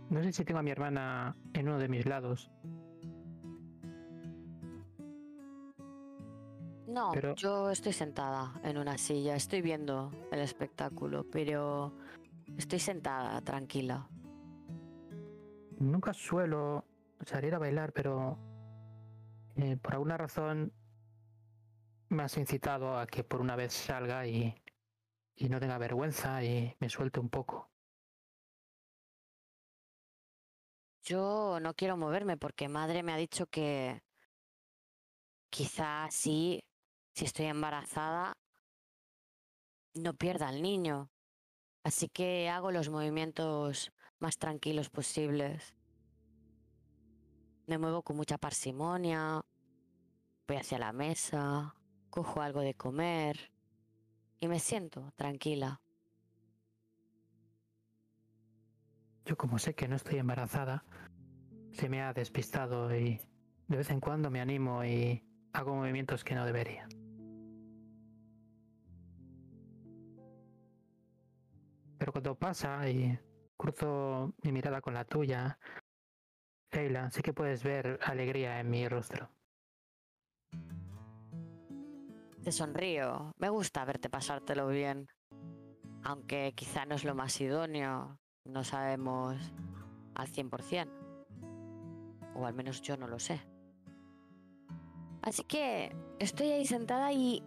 No 0.08 0.22
sé 0.22 0.32
si 0.32 0.44
tengo 0.44 0.60
a 0.60 0.62
mi 0.62 0.70
hermana 0.70 1.36
en 1.54 1.68
uno 1.68 1.78
de 1.80 1.88
mis 1.88 2.06
lados. 2.06 2.52
No, 6.86 7.10
Pero- 7.12 7.34
yo 7.34 7.70
estoy 7.70 7.92
sentada 7.92 8.60
en 8.62 8.78
una 8.78 8.96
silla, 8.96 9.34
estoy 9.34 9.60
viendo 9.60 10.12
el 10.30 10.38
espectáculo, 10.38 11.26
pero 11.32 11.92
estoy 12.60 12.78
sentada, 12.78 13.40
tranquila. 13.42 14.08
Nunca 15.78 16.12
suelo 16.12 16.84
salir 17.24 17.54
a 17.54 17.58
bailar, 17.58 17.92
pero 17.92 18.38
eh, 19.56 19.76
por 19.76 19.94
alguna 19.94 20.16
razón 20.16 20.72
me 22.08 22.22
has 22.22 22.36
incitado 22.36 22.98
a 22.98 23.06
que 23.06 23.24
por 23.24 23.40
una 23.40 23.56
vez 23.56 23.72
salga 23.72 24.26
y, 24.26 24.54
y 25.36 25.48
no 25.48 25.58
tenga 25.58 25.78
vergüenza 25.78 26.42
y 26.44 26.74
me 26.80 26.88
suelte 26.88 27.20
un 27.20 27.30
poco. 27.30 27.70
Yo 31.02 31.58
no 31.60 31.74
quiero 31.74 31.96
moverme 31.96 32.36
porque 32.36 32.68
madre 32.68 33.02
me 33.02 33.12
ha 33.12 33.16
dicho 33.16 33.46
que 33.46 34.02
quizás 35.50 36.14
sí, 36.14 36.62
si 37.14 37.24
estoy 37.24 37.46
embarazada, 37.46 38.36
no 39.94 40.14
pierda 40.14 40.48
al 40.48 40.62
niño. 40.62 41.10
Así 41.82 42.08
que 42.08 42.48
hago 42.48 42.70
los 42.72 42.88
movimientos 42.90 43.92
más 44.18 44.38
tranquilos 44.38 44.90
posibles. 44.90 45.74
Me 47.66 47.78
muevo 47.78 48.02
con 48.02 48.16
mucha 48.16 48.36
parsimonia, 48.36 49.40
voy 50.46 50.56
hacia 50.56 50.78
la 50.78 50.92
mesa, 50.92 51.74
cojo 52.10 52.42
algo 52.42 52.60
de 52.60 52.74
comer 52.74 53.52
y 54.40 54.48
me 54.48 54.58
siento 54.58 55.12
tranquila. 55.16 55.80
Yo 59.24 59.36
como 59.36 59.58
sé 59.58 59.74
que 59.74 59.86
no 59.86 59.96
estoy 59.96 60.18
embarazada, 60.18 60.84
se 61.72 61.88
me 61.88 62.02
ha 62.02 62.12
despistado 62.12 62.94
y 62.94 63.20
de 63.68 63.76
vez 63.76 63.90
en 63.90 64.00
cuando 64.00 64.30
me 64.30 64.40
animo 64.40 64.84
y 64.84 65.24
hago 65.52 65.74
movimientos 65.74 66.24
que 66.24 66.34
no 66.34 66.44
debería. 66.44 66.88
Pero 72.00 72.12
cuando 72.12 72.34
pasa 72.34 72.88
y 72.88 73.16
cruzo 73.58 74.32
mi 74.42 74.52
mirada 74.52 74.80
con 74.80 74.94
la 74.94 75.04
tuya, 75.04 75.58
Leila, 76.72 77.10
sí 77.10 77.20
que 77.20 77.34
puedes 77.34 77.62
ver 77.62 77.98
alegría 78.02 78.58
en 78.58 78.70
mi 78.70 78.88
rostro. 78.88 79.28
Te 82.42 82.52
sonrío. 82.52 83.32
Me 83.36 83.50
gusta 83.50 83.84
verte 83.84 84.08
pasártelo 84.08 84.68
bien. 84.68 85.08
Aunque 86.02 86.54
quizá 86.56 86.86
no 86.86 86.94
es 86.94 87.04
lo 87.04 87.14
más 87.14 87.38
idóneo. 87.38 88.18
No 88.46 88.64
sabemos 88.64 89.36
al 90.14 90.26
100%. 90.26 90.88
O 92.34 92.46
al 92.46 92.54
menos 92.54 92.80
yo 92.80 92.96
no 92.96 93.08
lo 93.08 93.18
sé. 93.18 93.42
Así 95.20 95.44
que 95.44 95.94
estoy 96.18 96.50
ahí 96.52 96.64
sentada 96.64 97.12
y 97.12 97.44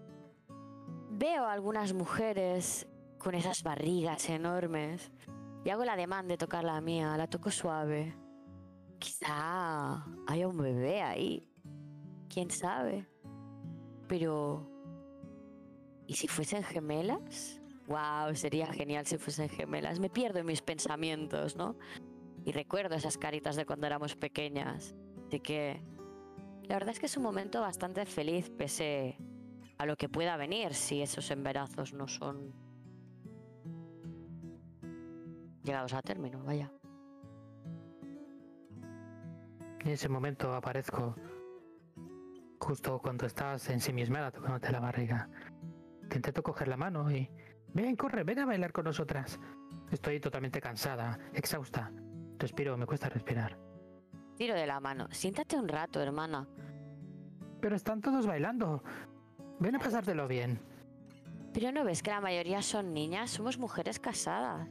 veo 1.09 1.47
algunas 1.47 1.93
mujeres 1.93 2.87
con 3.23 3.35
esas 3.35 3.63
barrigas 3.63 4.29
enormes. 4.29 5.11
Y 5.65 5.69
hago 5.69 5.83
el 5.83 5.89
ademán 5.89 6.27
de 6.27 6.37
tocar 6.37 6.63
la 6.63 6.81
mía. 6.81 7.15
La 7.17 7.27
toco 7.27 7.49
suave. 7.49 8.15
Quizá 8.99 10.05
haya 10.27 10.47
un 10.47 10.57
bebé 10.57 11.01
ahí. 11.01 11.49
¿Quién 12.29 12.51
sabe? 12.51 13.07
Pero 14.07 14.73
¿Y 16.07 16.15
si 16.15 16.27
fuesen 16.27 16.63
gemelas? 16.63 17.61
Wow, 17.87 18.35
sería 18.35 18.67
genial 18.67 19.05
si 19.05 19.17
fuesen 19.17 19.49
gemelas. 19.49 19.99
Me 19.99 20.09
pierdo 20.09 20.39
en 20.39 20.45
mis 20.45 20.61
pensamientos, 20.61 21.55
¿no? 21.55 21.75
Y 22.45 22.51
recuerdo 22.51 22.95
esas 22.95 23.17
caritas 23.17 23.55
de 23.55 23.65
cuando 23.65 23.87
éramos 23.87 24.15
pequeñas. 24.15 24.95
Así 25.27 25.39
que 25.39 25.81
la 26.63 26.75
verdad 26.75 26.89
es 26.89 26.99
que 26.99 27.05
es 27.05 27.17
un 27.17 27.23
momento 27.23 27.61
bastante 27.61 28.05
feliz 28.05 28.49
pese 28.49 29.17
a 29.77 29.85
lo 29.85 29.95
que 29.95 30.09
pueda 30.09 30.37
venir 30.37 30.73
si 30.73 31.01
esos 31.01 31.31
embarazos 31.31 31.93
no 31.93 32.07
son 32.07 32.53
llegados 35.63 35.93
a 35.93 36.01
término, 36.01 36.43
vaya. 36.43 36.71
En 39.79 39.91
ese 39.91 40.07
momento 40.07 40.53
aparezco 40.53 41.15
justo 42.59 42.99
cuando 42.99 43.25
estás 43.25 43.69
ensimismada 43.69 44.31
tocándote 44.31 44.71
la 44.71 44.79
barriga. 44.79 45.29
Te 46.09 46.15
intento 46.15 46.41
coger 46.41 46.67
la 46.67 46.77
mano 46.77 47.11
y... 47.11 47.29
Ven, 47.73 47.95
corre, 47.95 48.23
ven 48.23 48.39
a 48.39 48.45
bailar 48.45 48.71
con 48.71 48.85
nosotras. 48.85 49.39
Estoy 49.91 50.19
totalmente 50.19 50.61
cansada, 50.61 51.17
exhausta. 51.33 51.91
Respiro, 52.37 52.77
me 52.77 52.85
cuesta 52.85 53.09
respirar. 53.09 53.57
Tiro 54.37 54.53
de 54.53 54.67
la 54.67 54.79
mano. 54.79 55.07
Siéntate 55.11 55.57
un 55.57 55.67
rato, 55.67 55.99
hermana. 55.99 56.47
Pero 57.59 57.75
están 57.75 57.99
todos 57.99 58.27
bailando. 58.27 58.83
Ven 59.59 59.75
a 59.75 59.79
pasártelo 59.79 60.27
bien. 60.27 60.59
Pero 61.53 61.71
no 61.71 61.83
ves 61.83 62.03
que 62.03 62.11
la 62.11 62.21
mayoría 62.21 62.61
son 62.61 62.93
niñas, 62.93 63.31
somos 63.31 63.57
mujeres 63.57 63.99
casadas. 63.99 64.67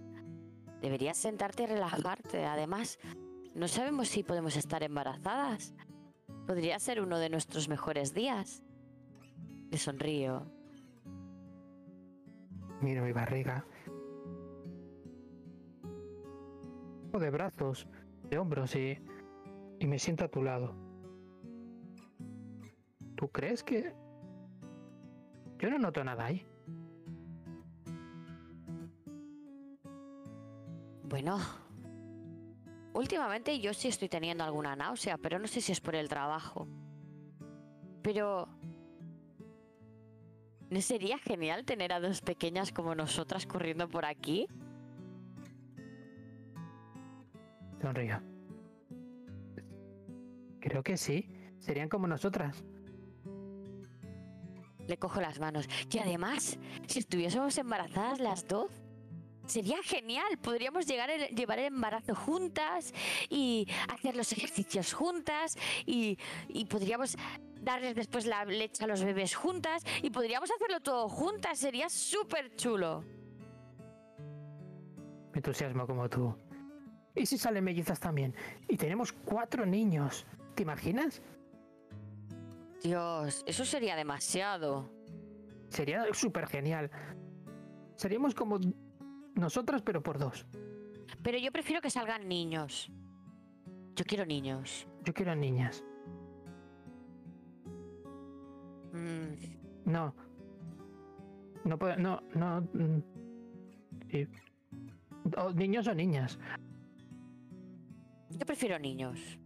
Deberías 0.83 1.17
sentarte 1.17 1.63
y 1.63 1.67
relajarte. 1.67 2.45
Además, 2.45 2.99
no 3.55 3.69
sabemos 3.69 4.09
si 4.09 4.25
podemos 4.25 4.57
estar 4.57 4.83
embarazadas. 4.83 5.75
Podría 6.47 6.79
ser 6.81 7.01
uno 7.01 7.19
de 7.19 7.31
nuestros 7.31 7.69
mejores 7.69 8.13
días. 8.13 8.65
Le 9.71 9.79
sonrío. 9.79 10.45
Miro 12.81 13.05
mi 13.05 13.13
barriga. 13.13 13.65
De 17.13 17.31
brazos, 17.31 17.87
de 18.29 18.39
hombros 18.39 18.75
y... 18.75 18.99
Y 19.79 19.87
me 19.87 19.99
siento 19.99 20.25
a 20.25 20.29
tu 20.29 20.43
lado. 20.43 20.75
¿Tú 23.17 23.29
crees 23.29 23.63
que... 23.63 23.95
Yo 25.59 25.71
no 25.71 25.79
noto 25.79 26.03
nada 26.03 26.25
ahí. 26.27 26.45
Bueno, 31.13 31.39
últimamente 32.95 33.61
yo 33.61 33.75
sí 33.75 33.89
estoy 33.89 34.09
teniendo 34.09 34.45
alguna 34.45 34.75
náusea, 34.75 35.19
pero 35.19 35.39
no 35.39 35.47
sé 35.47 35.61
si 35.61 35.71
es 35.71 35.79
por 35.79 35.95
el 35.95 36.09
trabajo. 36.09 36.67
Pero... 38.01 38.49
¿No 40.71 40.81
sería 40.81 41.19
genial 41.19 41.67
tener 41.67 41.93
a 41.93 42.01
dos 42.01 42.23
pequeñas 42.23 42.73
como 42.73 42.95
nosotras 42.95 43.45
corriendo 43.45 43.91
por 43.91 44.07
aquí? 44.07 44.49
Sonrío. 47.83 48.19
Creo 50.61 50.83
que 50.83 50.97
sí. 50.97 51.29
Serían 51.59 51.91
como 51.91 52.07
nosotras. 52.07 52.65
Le 54.89 54.97
cojo 54.97 55.21
las 55.21 55.39
manos. 55.39 55.69
Y 55.91 55.99
además, 55.99 56.59
si 56.87 57.01
estuviésemos 57.01 57.59
embarazadas 57.59 58.19
las 58.19 58.49
dos, 58.49 58.82
sería 59.47 59.83
genial. 59.83 60.39
Podríamos 60.39 60.87
llegar 60.87 61.11
el- 61.11 61.35
llevar 61.35 61.59
el 61.59 61.67
embarazo 61.67 62.15
juntas 62.15 62.93
y 63.29 63.67
hacer 63.89 64.17
los 64.17 64.33
ejercicios 64.33 64.93
juntas 64.93 65.57
y, 65.87 66.19
y 66.49 66.65
podríamos 66.67 67.17
darles 67.61 67.95
después 67.95 68.27
la 68.27 68.45
leche 68.45 68.83
a 68.85 68.87
los 68.87 69.05
bebés 69.05 69.35
juntas 69.35 69.85
y 70.03 70.11
podríamos 70.11 70.51
hacerlo 70.51 70.81
todo 70.81 71.09
juntas. 71.09 71.59
Sería 71.59 71.89
súper 71.89 72.55
chulo. 72.57 73.05
Me 75.33 75.39
entusiasmo 75.39 75.87
como 75.87 76.09
tú. 76.09 76.35
¿Y 77.15 77.27
si 77.27 77.39
salen 77.39 77.65
mellizas 77.65 78.01
también? 78.01 78.35
Y 78.69 78.77
tenemos 78.77 79.13
cuatro 79.13 79.65
niños. 79.67 80.27
¿Te 80.55 80.63
imaginas? 80.63 81.23
Dios, 82.83 83.45
eso 83.47 83.65
sería 83.65 83.97
demasiado. 83.97 84.91
Sería 85.69 86.05
súper 86.13 86.47
genial. 86.49 86.91
Seríamos 87.97 88.35
como 88.35 88.59
nosotras, 89.35 89.83
pero 89.83 90.03
por 90.03 90.19
dos. 90.19 90.47
Pero 91.23 91.39
yo 91.39 91.53
prefiero 91.53 91.81
que 91.81 91.91
salgan 91.91 92.29
niños. 92.29 92.91
Yo 93.95 94.05
quiero 94.05 94.25
niños. 94.27 94.87
Yo 95.05 95.13
quiero 95.13 95.35
niñas. 95.35 95.85
Mm, 98.93 99.91
No. 99.91 100.15
No 101.65 101.79
puedo. 101.79 101.97
No, 101.97 102.21
no. 102.35 102.61
mm, 102.61 103.03
sí. 104.11 104.27
O 105.37 105.53
niños 105.53 105.87
o 105.87 105.95
niñas. 105.95 106.39
yo 108.31 108.45
prefiero 108.47 108.79
niños. 108.79 109.39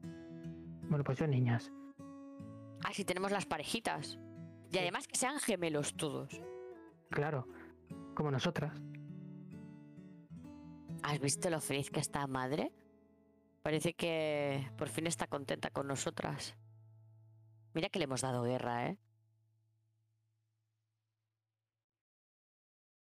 Bueno, 0.88 1.04
pues 1.04 1.18
yo 1.18 1.26
niñas. 1.26 1.70
Así 2.84 3.04
tenemos 3.04 3.32
las 3.32 3.44
parejitas. 3.46 4.18
Y 4.72 4.78
además 4.78 5.06
que 5.06 5.16
sean 5.16 5.38
gemelos 5.38 5.94
todos. 5.96 6.40
Claro. 7.10 7.46
Como 8.14 8.30
nosotras. 8.30 8.80
¿Has 11.06 11.20
visto 11.20 11.48
lo 11.50 11.60
feliz 11.60 11.88
que 11.88 12.00
está 12.00 12.26
madre? 12.26 12.72
Parece 13.62 13.94
que 13.94 14.72
por 14.76 14.88
fin 14.88 15.06
está 15.06 15.28
contenta 15.28 15.70
con 15.70 15.86
nosotras. 15.86 16.56
Mira 17.74 17.88
que 17.88 18.00
le 18.00 18.06
hemos 18.06 18.22
dado 18.22 18.42
guerra, 18.42 18.88
¿eh? 18.88 18.98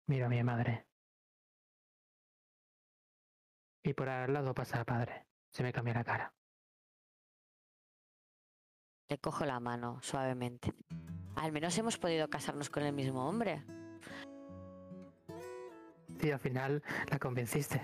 Miro 0.07 0.27
a 0.27 0.29
mi 0.29 0.41
madre. 0.41 0.87
Y 3.83 3.93
por 3.93 4.07
al 4.07 4.31
lado 4.31 4.53
pasa 4.53 4.85
padre. 4.85 5.27
Se 5.51 5.61
me 5.61 5.73
cambia 5.73 5.95
la 5.95 6.05
cara. 6.05 6.33
Le 9.09 9.17
cojo 9.17 9.43
la 9.43 9.59
mano 9.59 9.99
suavemente. 10.01 10.73
Al 11.35 11.51
menos 11.51 11.77
hemos 11.77 11.97
podido 11.97 12.29
casarnos 12.29 12.69
con 12.69 12.83
el 12.83 12.93
mismo 12.93 13.27
hombre. 13.27 13.65
Y 16.21 16.31
al 16.31 16.39
final 16.39 16.83
la 17.09 17.19
convenciste. 17.19 17.81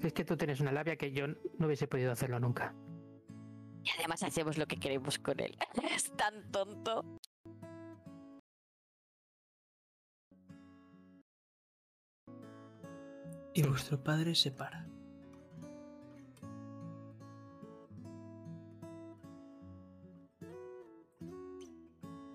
Es 0.00 0.12
que 0.12 0.24
tú 0.24 0.36
tienes 0.36 0.60
una 0.60 0.72
labia 0.72 0.96
que 0.96 1.10
yo 1.12 1.26
no 1.26 1.66
hubiese 1.66 1.88
podido 1.88 2.12
hacerlo 2.12 2.38
nunca. 2.38 2.74
Y 3.82 3.90
además 3.98 4.22
hacemos 4.22 4.58
lo 4.58 4.66
que 4.66 4.76
queremos 4.76 5.18
con 5.18 5.38
él. 5.40 5.56
Es 5.94 6.12
tan 6.16 6.50
tonto. 6.50 7.04
Y 13.54 13.62
vuestro 13.62 14.02
padre 14.02 14.34
se 14.34 14.50
para. 14.50 14.86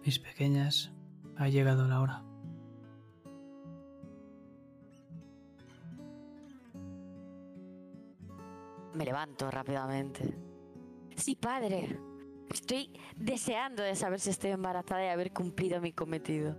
Mis 0.03 0.17
pequeñas, 0.17 0.91
ha 1.37 1.47
llegado 1.47 1.87
la 1.87 2.01
hora. 2.01 2.30
Me 8.93 9.05
levanto 9.05 9.49
rápidamente. 9.49 10.37
Sí, 11.15 11.35
padre. 11.35 11.99
Estoy 12.51 12.91
deseando 13.15 13.83
de 13.83 13.95
saber 13.95 14.19
si 14.19 14.29
estoy 14.29 14.51
embarazada 14.51 15.05
y 15.05 15.09
haber 15.09 15.31
cumplido 15.31 15.79
mi 15.79 15.93
cometido. 15.93 16.57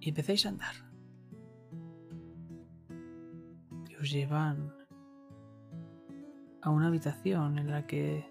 Y 0.00 0.08
empecéis 0.08 0.46
a 0.46 0.48
andar. 0.48 0.74
Y 3.88 3.94
os 3.94 4.10
llevan 4.10 4.74
a 6.62 6.70
una 6.70 6.88
habitación 6.88 7.58
en 7.58 7.70
la 7.70 7.86
que 7.86 8.28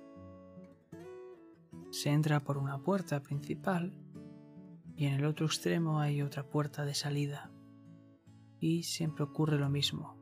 se 1.92 2.10
entra 2.10 2.44
por 2.44 2.58
una 2.58 2.80
puerta 2.80 3.22
principal 3.22 3.94
y 4.96 5.06
en 5.06 5.14
el 5.14 5.26
otro 5.26 5.46
extremo 5.46 6.00
hay 6.00 6.22
otra 6.22 6.44
puerta 6.44 6.84
de 6.84 6.94
salida. 6.94 7.52
Y 8.60 8.84
siempre 8.84 9.24
ocurre 9.24 9.58
lo 9.58 9.70
mismo. 9.70 10.18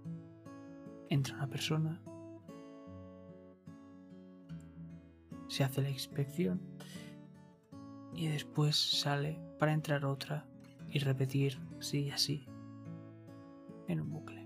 Entra 1.10 1.36
una 1.36 1.48
persona, 1.48 2.02
se 5.48 5.64
hace 5.64 5.82
la 5.82 5.90
inspección 5.90 6.60
y 8.14 8.28
después 8.28 8.76
sale 8.76 9.40
para 9.60 9.74
entrar 9.74 10.06
otra 10.06 10.46
y 10.90 11.00
repetir 11.00 11.60
sí 11.80 12.06
y 12.06 12.12
así 12.12 12.46
en 13.88 14.02
un 14.02 14.10
bucle. 14.10 14.46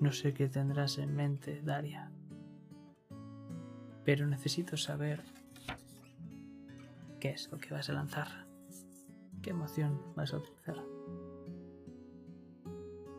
No 0.00 0.12
sé 0.12 0.34
qué 0.34 0.48
tendrás 0.48 0.98
en 0.98 1.14
mente, 1.14 1.62
Daria, 1.62 2.10
pero 4.04 4.26
necesito 4.26 4.76
saber 4.76 5.22
qué 7.20 7.30
es 7.30 7.50
lo 7.52 7.58
que 7.58 7.72
vas 7.72 7.88
a 7.88 7.92
lanzar. 7.92 8.51
¿Qué 9.42 9.50
emoción 9.50 10.00
vas 10.14 10.32
a 10.32 10.36
utilizar? 10.36 10.76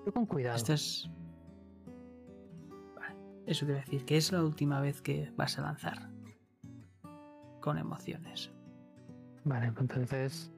Yo 0.05 0.13
con 0.13 0.25
cuidado. 0.25 0.55
Esta 0.55 0.73
es... 0.73 1.09
Vale, 2.95 3.15
eso 3.45 3.65
quiere 3.65 3.81
decir 3.81 4.05
que 4.05 4.15
es 4.15 4.31
la 4.31 4.41
última 4.43 4.79
vez 4.79 5.01
que 5.01 5.31
vas 5.35 5.59
a 5.59 5.63
lanzar. 5.63 6.09
Con 7.59 7.77
emociones. 7.77 8.51
Vale, 9.43 9.71
pues 9.73 9.81
entonces 9.81 10.51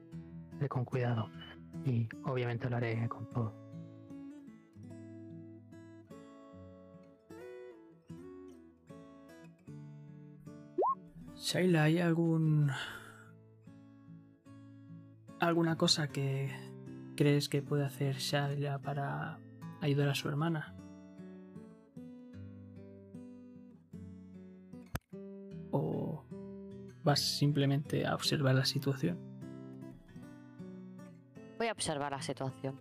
haré 0.56 0.68
con 0.68 0.84
cuidado. 0.84 1.30
Y 1.84 2.08
obviamente 2.24 2.70
lo 2.70 2.76
haré 2.76 3.08
con 3.08 3.28
todo. 3.28 3.52
Shaila, 11.34 11.84
¿hay 11.84 11.98
algún... 11.98 12.70
alguna 15.46 15.76
cosa 15.76 16.08
que 16.08 16.50
crees 17.16 17.48
que 17.48 17.62
puede 17.62 17.84
hacer 17.84 18.16
Shaila 18.16 18.78
para 18.80 19.38
ayudar 19.80 20.08
a 20.08 20.14
su 20.14 20.28
hermana? 20.28 20.74
¿O 25.70 26.24
vas 27.04 27.20
simplemente 27.20 28.06
a 28.06 28.14
observar 28.14 28.54
la 28.54 28.64
situación? 28.64 29.18
Voy 31.58 31.68
a 31.68 31.72
observar 31.72 32.12
la 32.12 32.22
situación. 32.22 32.78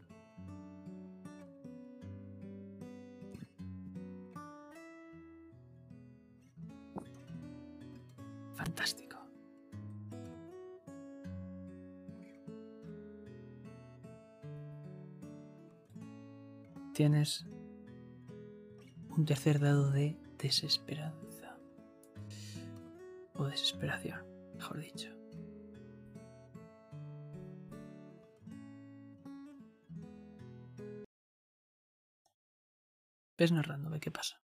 Tienes 17.05 17.45
un 19.09 19.25
tercer 19.27 19.59
dado 19.59 19.91
de 19.91 20.17
desesperanza. 20.39 21.55
O 23.35 23.45
desesperación, 23.45 24.25
mejor 24.55 24.79
dicho. 24.79 25.11
Ves 33.37 33.51
narrándome 33.51 33.99
qué 33.99 34.09
pasa. 34.09 34.41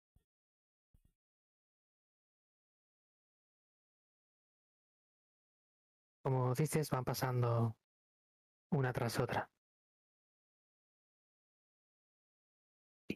Como 6.21 6.53
dices, 6.55 6.89
van 6.89 7.05
pasando 7.05 7.77
una 8.71 8.91
tras 8.91 9.17
otra. 9.17 9.49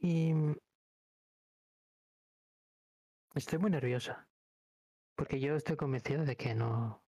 Y 0.03 0.33
estoy 3.35 3.57
muy 3.57 3.71
nerviosa. 3.71 4.27
Porque 5.15 5.39
yo 5.39 5.55
estoy 5.55 5.77
convencido 5.77 6.25
de 6.25 6.35
que 6.35 6.53
no. 6.53 7.01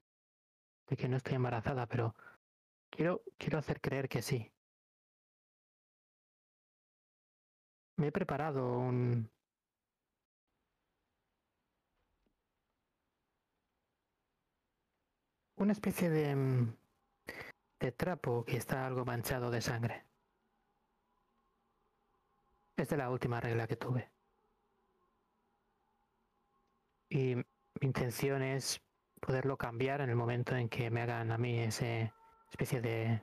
de 0.87 0.95
que 0.97 1.09
no 1.09 1.17
estoy 1.17 1.35
embarazada, 1.35 1.87
pero 1.87 2.15
quiero, 2.89 3.21
quiero 3.37 3.57
hacer 3.59 3.81
creer 3.81 4.07
que 4.09 4.21
sí. 4.21 4.51
Me 7.97 8.07
he 8.07 8.11
preparado 8.13 8.77
un. 8.79 9.29
una 15.57 15.73
especie 15.73 16.09
de. 16.09 16.35
mm, 16.35 16.75
de 17.79 17.91
trapo 17.91 18.45
que 18.45 18.57
está 18.57 18.85
algo 18.87 19.03
manchado 19.05 19.51
de 19.51 19.61
sangre. 19.61 20.04
Es 22.77 22.89
de 22.89 22.97
la 22.97 23.09
última 23.09 23.39
regla 23.39 23.67
que 23.67 23.77
tuve. 23.77 24.11
Y 27.09 27.35
mi 27.35 27.43
intención 27.81 28.41
es 28.41 28.81
poderlo 29.21 29.57
cambiar 29.57 30.01
en 30.01 30.09
el 30.09 30.15
momento 30.15 30.55
en 30.55 30.67
que 30.67 30.89
me 30.89 31.01
hagan 31.01 31.31
a 31.31 31.37
mí 31.37 31.59
ese 31.59 32.13
especie 32.51 32.81
de. 32.81 33.21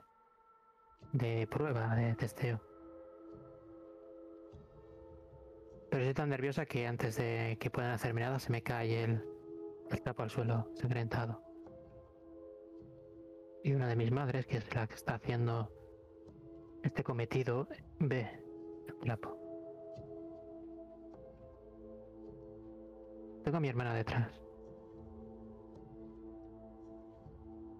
de 1.11 1.47
prueba, 1.47 1.95
de 1.95 2.15
testeo. 2.15 2.61
Pero 5.89 6.03
estoy 6.03 6.13
tan 6.15 6.29
nerviosa 6.29 6.65
que 6.65 6.87
antes 6.87 7.15
de 7.17 7.57
que 7.59 7.69
puedan 7.69 7.91
hacerme 7.91 8.21
nada 8.21 8.39
se 8.39 8.51
me 8.51 8.63
cae 8.63 9.03
el, 9.03 9.23
el 9.91 10.01
trapo 10.01 10.23
al 10.23 10.31
suelo 10.31 10.71
sangrentado. 10.73 11.43
Y 13.63 13.73
una 13.73 13.87
de 13.87 13.95
mis 13.95 14.11
madres, 14.11 14.47
que 14.47 14.57
es 14.57 14.75
la 14.75 14.87
que 14.87 14.95
está 14.95 15.15
haciendo 15.15 15.71
este 16.81 17.03
cometido, 17.03 17.67
ve 17.99 18.43
el 18.87 18.97
trapo. 18.99 19.42
Tengo 23.53 23.59
a 23.59 23.61
mi 23.61 23.69
hermana 23.69 23.93
detrás. 23.93 24.31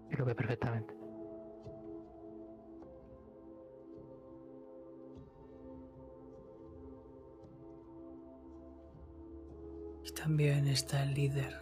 Y 0.08 0.14
lo 0.14 0.24
ve 0.24 0.32
perfectamente. 0.36 0.94
Y 10.04 10.12
también 10.12 10.68
está 10.68 11.02
el 11.02 11.12
líder. 11.12 11.52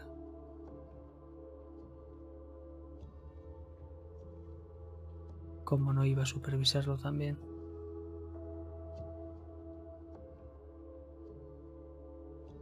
¿Cómo 5.65 5.95
no 5.95 6.05
iba 6.05 6.25
a 6.25 6.27
supervisarlo 6.27 6.99
también? 6.99 7.52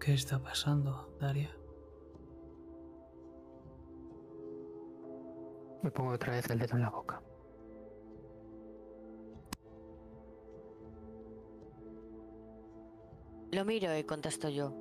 ¿Qué 0.01 0.15
está 0.15 0.39
pasando, 0.39 1.15
Daria? 1.21 1.55
Me 5.83 5.91
pongo 5.91 6.13
otra 6.13 6.33
vez 6.33 6.49
el 6.49 6.59
dedo 6.59 6.77
en 6.77 6.83
la 6.83 6.89
boca. 6.89 7.23
Lo 13.53 13.65
miro 13.67 13.95
y 13.95 14.05
contesto 14.05 14.49
yo. 14.49 14.73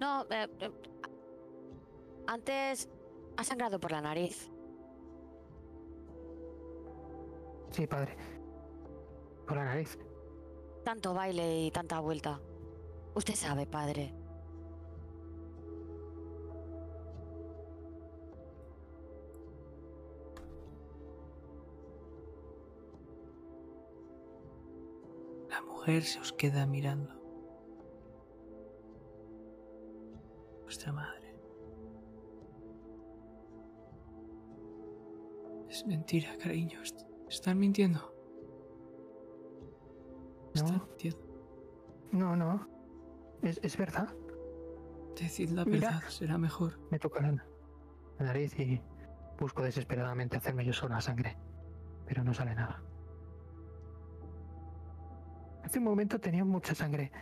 No, 0.00 0.24
eh, 0.30 0.48
eh, 0.58 0.72
antes 2.26 2.88
ha 3.36 3.44
sangrado 3.44 3.78
por 3.78 3.92
la 3.92 4.00
nariz. 4.00 4.50
Sí, 7.70 7.86
padre. 7.86 8.16
Por 9.46 9.56
la 9.58 9.64
nariz. 9.64 9.96
Tanto 10.82 11.14
baile 11.14 11.66
y 11.66 11.70
tanta 11.70 12.00
vuelta. 12.00 12.40
Usted 13.14 13.34
sabe, 13.34 13.66
padre. 13.66 14.12
La 25.48 25.60
mujer 25.62 26.02
se 26.04 26.20
os 26.20 26.32
queda 26.32 26.66
mirando. 26.66 27.12
Vuestra 30.62 30.92
madre. 30.92 31.34
Es 35.68 35.86
mentira, 35.86 36.36
cariño. 36.38 36.80
est- 36.82 37.06
Están 37.28 37.58
mintiendo. 37.58 38.00
Están 40.54 40.78
No, 40.78 40.84
mintiendo. 40.86 41.18
no, 42.12 42.34
no. 42.36 42.79
Es, 43.42 43.60
es 43.62 43.76
verdad. 43.76 44.08
Decid 45.18 45.50
la 45.50 45.64
Mira. 45.64 45.90
verdad, 45.90 46.08
será 46.08 46.38
mejor. 46.38 46.78
Me 46.90 46.98
toca 46.98 47.20
la, 47.20 47.32
la 47.32 48.24
nariz 48.24 48.58
y 48.58 48.80
busco 49.38 49.62
desesperadamente 49.62 50.36
hacerme 50.36 50.64
yo 50.64 50.72
sola 50.72 51.00
sangre. 51.00 51.36
Pero 52.06 52.24
no 52.24 52.34
sale 52.34 52.54
nada. 52.54 52.82
Hace 55.62 55.78
un 55.78 55.84
momento 55.84 56.18
tenía 56.18 56.44
mucha 56.44 56.74
sangre. 56.74 57.12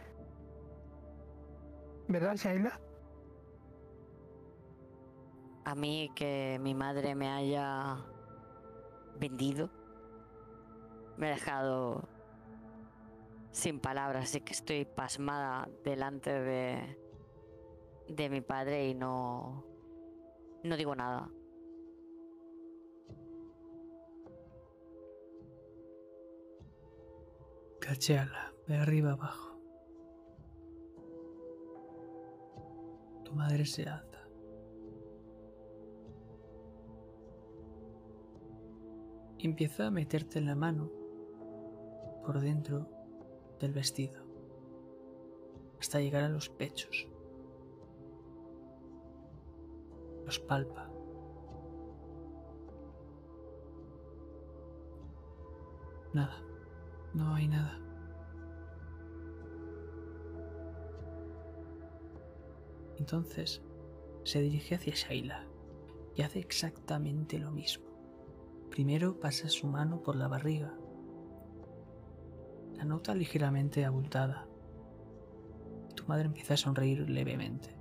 ¿Verdad, 2.09 2.37
Shaila? 2.37 2.81
A 5.65 5.75
mí 5.75 6.11
que 6.15 6.59
mi 6.63 6.75
madre 6.75 7.15
me 7.15 7.29
haya 7.29 7.99
vendido 9.19 9.69
me 11.19 11.27
ha 11.27 11.31
dejado 11.31 12.09
sin 13.52 13.81
palabras, 13.81 14.25
así 14.25 14.41
que 14.41 14.52
estoy 14.52 14.85
pasmada 14.85 15.68
delante 15.85 16.31
de 16.31 16.99
de 18.09 18.31
mi 18.31 18.41
padre 18.41 18.89
y 18.89 18.94
no 18.94 19.65
no 20.65 20.77
digo 20.77 20.94
nada. 20.94 21.31
Cacheala, 27.81 28.52
de 28.67 28.77
arriba 28.77 29.12
abajo. 29.12 29.57
Tu 33.25 33.33
madre 33.35 33.65
se 33.65 33.89
alza. 33.89 34.28
Empieza 39.39 39.86
a 39.86 39.91
meterte 39.91 40.41
la 40.41 40.57
mano 40.57 40.91
por 42.25 42.41
dentro 42.41 42.98
del 43.61 43.73
vestido 43.73 44.28
hasta 45.78 46.01
llegar 46.01 46.25
a 46.25 46.28
los 46.28 46.49
pechos. 46.49 47.07
Los 50.25 50.39
palpa. 50.41 50.91
Nada. 56.12 56.43
No 57.15 57.35
hay 57.35 57.49
nada. 57.49 57.78
Entonces 62.99 63.62
se 64.25 64.41
dirige 64.41 64.75
hacia 64.75 64.95
Shaila 64.95 65.47
y 66.15 66.23
hace 66.23 66.41
exactamente 66.41 67.39
lo 67.39 67.51
mismo. 67.51 67.87
Primero 68.70 69.19
pasa 69.19 69.49
su 69.49 69.67
mano 69.67 70.03
por 70.03 70.17
la 70.17 70.28
barriga. 70.28 70.77
La 72.78 72.84
nota 72.84 73.12
ligeramente 73.12 73.84
abultada. 73.84 74.47
Tu 75.97 76.05
madre 76.07 76.26
empieza 76.26 76.55
a 76.55 76.57
sonreír 76.57 77.10
levemente 77.10 77.74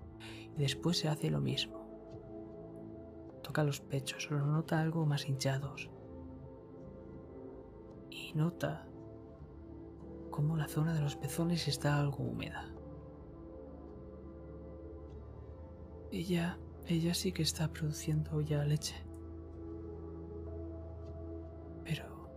y 0.55 0.59
después 0.59 0.97
se 0.97 1.07
hace 1.07 1.29
lo 1.29 1.39
mismo. 1.39 1.77
Toca 3.43 3.63
los 3.63 3.79
pechos, 3.79 4.29
los 4.31 4.43
nota 4.45 4.81
algo 4.81 5.05
más 5.05 5.29
hinchados. 5.29 5.91
Y 8.09 8.33
nota 8.33 8.87
cómo 10.31 10.57
la 10.57 10.67
zona 10.67 10.95
de 10.95 11.01
los 11.01 11.15
pezones 11.15 11.67
está 11.67 11.99
algo 11.99 12.23
húmeda. 12.23 12.73
Ella, 16.11 16.57
ella 16.87 17.13
sí 17.13 17.31
que 17.31 17.43
está 17.43 17.71
produciendo 17.71 18.41
ya 18.41 18.63
leche. 18.63 18.95
Pero 21.83 22.29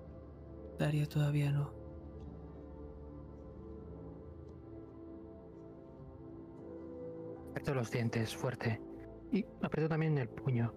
Daria 0.79 1.07
todavía 1.07 1.53
no. 1.53 1.80
Aprieto 7.61 7.79
los 7.79 7.91
dientes 7.91 8.35
fuerte. 8.35 8.81
Y 9.31 9.45
aprieto 9.61 9.91
también 9.91 10.17
el 10.17 10.31
puño. 10.31 10.73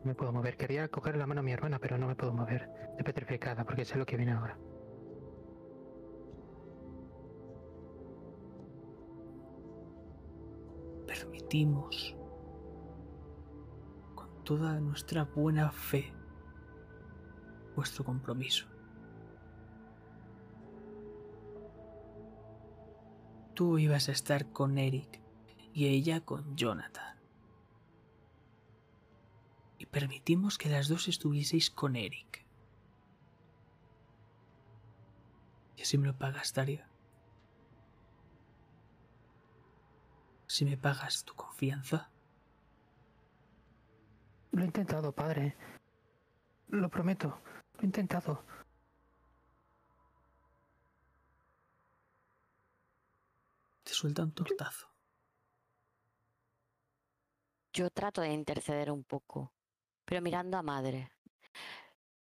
No 0.00 0.04
me 0.04 0.14
puedo 0.14 0.30
mover. 0.30 0.58
Quería 0.58 0.86
coger 0.88 1.16
la 1.16 1.26
mano 1.26 1.40
a 1.40 1.42
mi 1.42 1.52
hermana, 1.52 1.78
pero 1.78 1.96
no 1.96 2.06
me 2.06 2.14
puedo 2.14 2.34
mover. 2.34 2.68
De 2.98 3.02
petrificada, 3.02 3.64
porque 3.64 3.86
sé 3.86 3.96
lo 3.96 4.04
que 4.04 4.18
viene 4.18 4.32
ahora. 4.32 4.58
Permitimos, 11.06 12.14
con 14.14 14.44
toda 14.44 14.78
nuestra 14.80 15.24
buena 15.24 15.70
fe, 15.70 16.12
vuestro 17.74 18.04
compromiso. 18.04 18.66
Tú 23.56 23.78
ibas 23.78 24.10
a 24.10 24.12
estar 24.12 24.52
con 24.52 24.76
Eric 24.76 25.18
y 25.72 25.86
ella 25.86 26.20
con 26.20 26.58
Jonathan. 26.58 27.16
Y 29.78 29.86
permitimos 29.86 30.58
que 30.58 30.68
las 30.68 30.88
dos 30.88 31.08
estuvieseis 31.08 31.70
con 31.70 31.96
Eric. 31.96 32.44
Y 35.78 35.82
así 35.82 35.96
me 35.96 36.06
lo 36.06 36.18
pagas, 36.18 36.52
Daria. 36.52 36.86
Si 40.46 40.66
me 40.66 40.76
pagas 40.76 41.24
tu 41.24 41.34
confianza, 41.34 42.10
Lo 44.52 44.62
he 44.62 44.66
intentado, 44.66 45.12
padre. 45.12 45.56
Lo 46.68 46.90
prometo. 46.90 47.40
Lo 47.76 47.80
he 47.80 47.86
intentado. 47.86 48.44
Suelta 53.96 54.22
un 54.22 54.32
tortazo. 54.32 54.86
Yo 57.72 57.90
trato 57.90 58.20
de 58.20 58.32
interceder 58.32 58.90
un 58.90 59.04
poco, 59.04 59.52
pero 60.04 60.20
mirando 60.22 60.56
a 60.56 60.62
madre. 60.62 61.10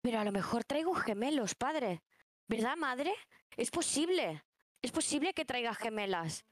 Pero 0.01 0.21
a 0.21 0.25
lo 0.25 0.33
mejor 0.33 0.65
traigo 0.65 0.95
gemelos, 0.95 1.55
padre. 1.55 2.03
¿Verdad, 2.49 2.77
madre? 2.77 3.13
Es 3.57 3.71
posible. 3.71 4.45
Es 4.81 4.93
posible 4.93 5.35
que 5.35 5.45
traiga 5.45 5.75
gemelas. 5.75 6.45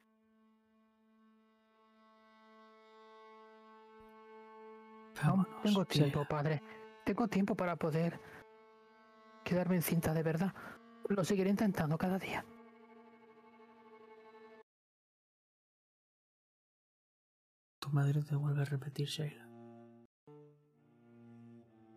Vámonos. 5.23 5.63
tengo 5.63 5.85
tiempo, 5.85 6.25
padre. 6.29 6.61
Tengo 7.05 7.29
tiempo 7.29 7.55
para 7.55 7.77
poder 7.77 8.21
quedarme 9.45 9.77
encinta 9.77 10.13
de 10.13 10.23
verdad. 10.23 10.53
Lo 11.09 11.23
seguiré 11.23 11.51
intentando 11.51 11.97
cada 11.97 12.19
día. 12.19 12.45
Tu 17.85 17.91
madre 17.91 18.23
te 18.23 18.35
vuelve 18.35 18.63
a 18.63 18.65
repetir, 18.65 19.09
Sheila. 19.09 19.47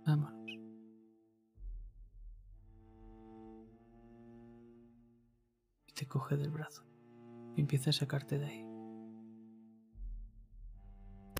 Vámonos. 0.06 0.52
Y 5.88 5.94
te 5.94 6.06
coge 6.06 6.36
del 6.36 6.52
brazo. 6.52 6.84
Y 7.56 7.62
empieza 7.62 7.92
a 7.92 7.94
sacarte 7.94 8.38
de 8.38 8.46
ahí. 8.46 8.66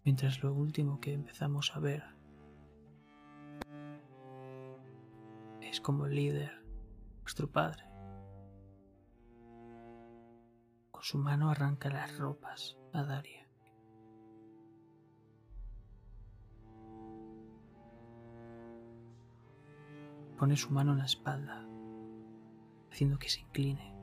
Mientras 0.06 0.42
lo 0.42 0.54
último 0.54 1.02
que 1.02 1.12
empezamos 1.12 1.76
a 1.76 1.80
ver 1.80 2.06
es 5.60 5.82
como 5.82 6.06
el 6.06 6.16
líder, 6.16 6.64
nuestro 7.20 7.52
padre, 7.52 7.84
con 10.90 11.04
su 11.04 11.18
mano 11.18 11.50
arranca 11.50 11.90
las 11.90 12.18
ropas 12.18 12.78
a 12.94 13.04
Daria 13.04 13.47
pone 20.38 20.56
su 20.56 20.70
mano 20.70 20.92
en 20.92 21.00
la 21.00 21.06
espalda, 21.06 21.66
haciendo 22.92 23.18
que 23.18 23.30
se 23.30 23.42
incline 23.42 23.94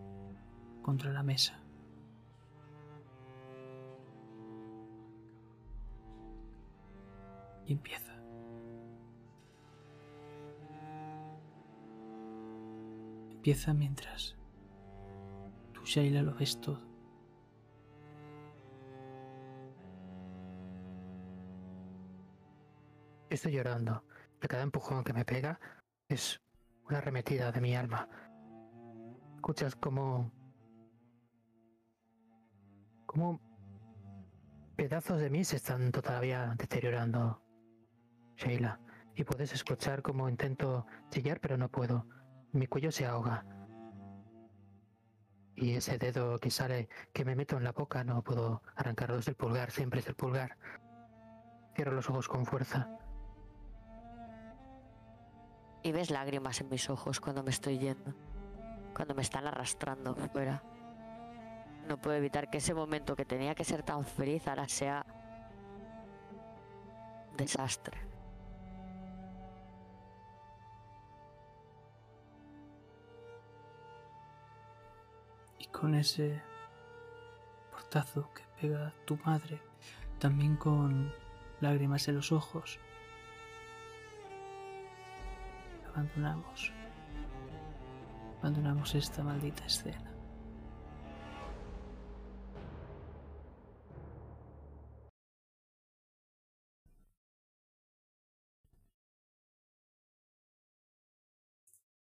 contra 0.82 1.12
la 1.12 1.22
mesa. 1.22 1.60
Y 7.66 7.72
empieza. 7.72 8.12
Empieza 13.30 13.72
mientras 13.72 14.36
tú, 15.72 15.82
Shaila, 15.84 16.22
lo 16.22 16.34
ves 16.34 16.60
todo. 16.60 16.80
Estoy 23.30 23.52
llorando. 23.52 24.04
De 24.40 24.48
cada 24.48 24.62
empujón 24.62 25.04
que 25.04 25.14
me 25.14 25.24
pega 25.24 25.58
es 26.08 26.40
una 26.88 26.98
arremetida 26.98 27.52
de 27.52 27.60
mi 27.60 27.74
alma. 27.74 28.08
Escuchas 29.36 29.74
como. 29.76 30.30
como. 33.06 33.40
pedazos 34.76 35.20
de 35.20 35.30
mí 35.30 35.44
se 35.44 35.56
están 35.56 35.92
todavía 35.92 36.54
deteriorando, 36.58 37.42
Sheila. 38.36 38.80
Y 39.16 39.24
puedes 39.24 39.52
escuchar 39.52 40.02
como 40.02 40.28
intento 40.28 40.86
chillar, 41.10 41.40
pero 41.40 41.56
no 41.56 41.70
puedo. 41.70 42.06
Mi 42.52 42.66
cuello 42.66 42.90
se 42.90 43.06
ahoga. 43.06 43.44
Y 45.56 45.74
ese 45.74 45.98
dedo 45.98 46.40
que 46.40 46.50
sale, 46.50 46.88
que 47.12 47.24
me 47.24 47.36
meto 47.36 47.56
en 47.56 47.62
la 47.62 47.70
boca, 47.70 48.02
no 48.02 48.22
puedo 48.22 48.62
arrancarlo. 48.74 49.18
Es 49.18 49.28
el 49.28 49.36
pulgar, 49.36 49.70
siempre 49.70 50.00
es 50.00 50.08
el 50.08 50.16
pulgar. 50.16 50.58
Cierro 51.76 51.92
los 51.92 52.10
ojos 52.10 52.28
con 52.28 52.44
fuerza. 52.44 52.98
Y 55.84 55.92
ves 55.92 56.10
lágrimas 56.10 56.62
en 56.62 56.70
mis 56.70 56.88
ojos 56.88 57.20
cuando 57.20 57.42
me 57.42 57.50
estoy 57.50 57.78
yendo, 57.78 58.14
cuando 58.94 59.14
me 59.14 59.20
están 59.20 59.46
arrastrando 59.46 60.14
fuera. 60.14 60.62
No 61.86 61.98
puedo 61.98 62.16
evitar 62.16 62.48
que 62.48 62.56
ese 62.56 62.72
momento 62.72 63.14
que 63.14 63.26
tenía 63.26 63.54
que 63.54 63.64
ser 63.64 63.82
tan 63.82 64.02
feliz 64.02 64.48
ahora 64.48 64.66
sea 64.66 65.04
desastre. 67.36 67.98
Y 75.58 75.66
con 75.66 75.94
ese 75.94 76.40
portazo 77.70 78.30
que 78.32 78.42
pega 78.58 78.94
tu 79.04 79.18
madre, 79.18 79.60
también 80.18 80.56
con 80.56 81.12
lágrimas 81.60 82.08
en 82.08 82.14
los 82.14 82.32
ojos, 82.32 82.80
abandonamos. 85.94 86.72
Abandonamos 88.40 88.94
esta 88.94 89.22
maldita 89.22 89.64
escena. 89.64 90.10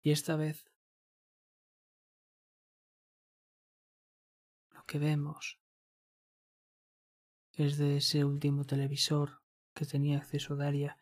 Y 0.05 0.11
esta 0.11 0.35
vez 0.35 0.65
lo 4.71 4.83
que 4.83 4.99
vemos 4.99 5.59
es 7.53 7.77
de 7.77 7.97
ese 7.97 8.25
último 8.25 8.65
televisor 8.65 9.41
que 9.73 9.85
tenía 9.85 10.17
acceso 10.17 10.57
Daria 10.57 10.97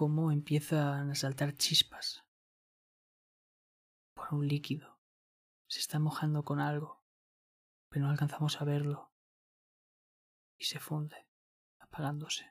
cómo 0.00 0.32
empiezan 0.32 1.10
a 1.10 1.14
saltar 1.14 1.58
chispas 1.58 2.24
por 4.14 4.32
un 4.32 4.48
líquido. 4.48 4.98
Se 5.66 5.78
está 5.78 5.98
mojando 5.98 6.42
con 6.42 6.58
algo, 6.58 7.04
pero 7.90 8.06
no 8.06 8.10
alcanzamos 8.10 8.62
a 8.62 8.64
verlo. 8.64 9.12
Y 10.56 10.64
se 10.64 10.80
funde, 10.80 11.26
apagándose. 11.80 12.46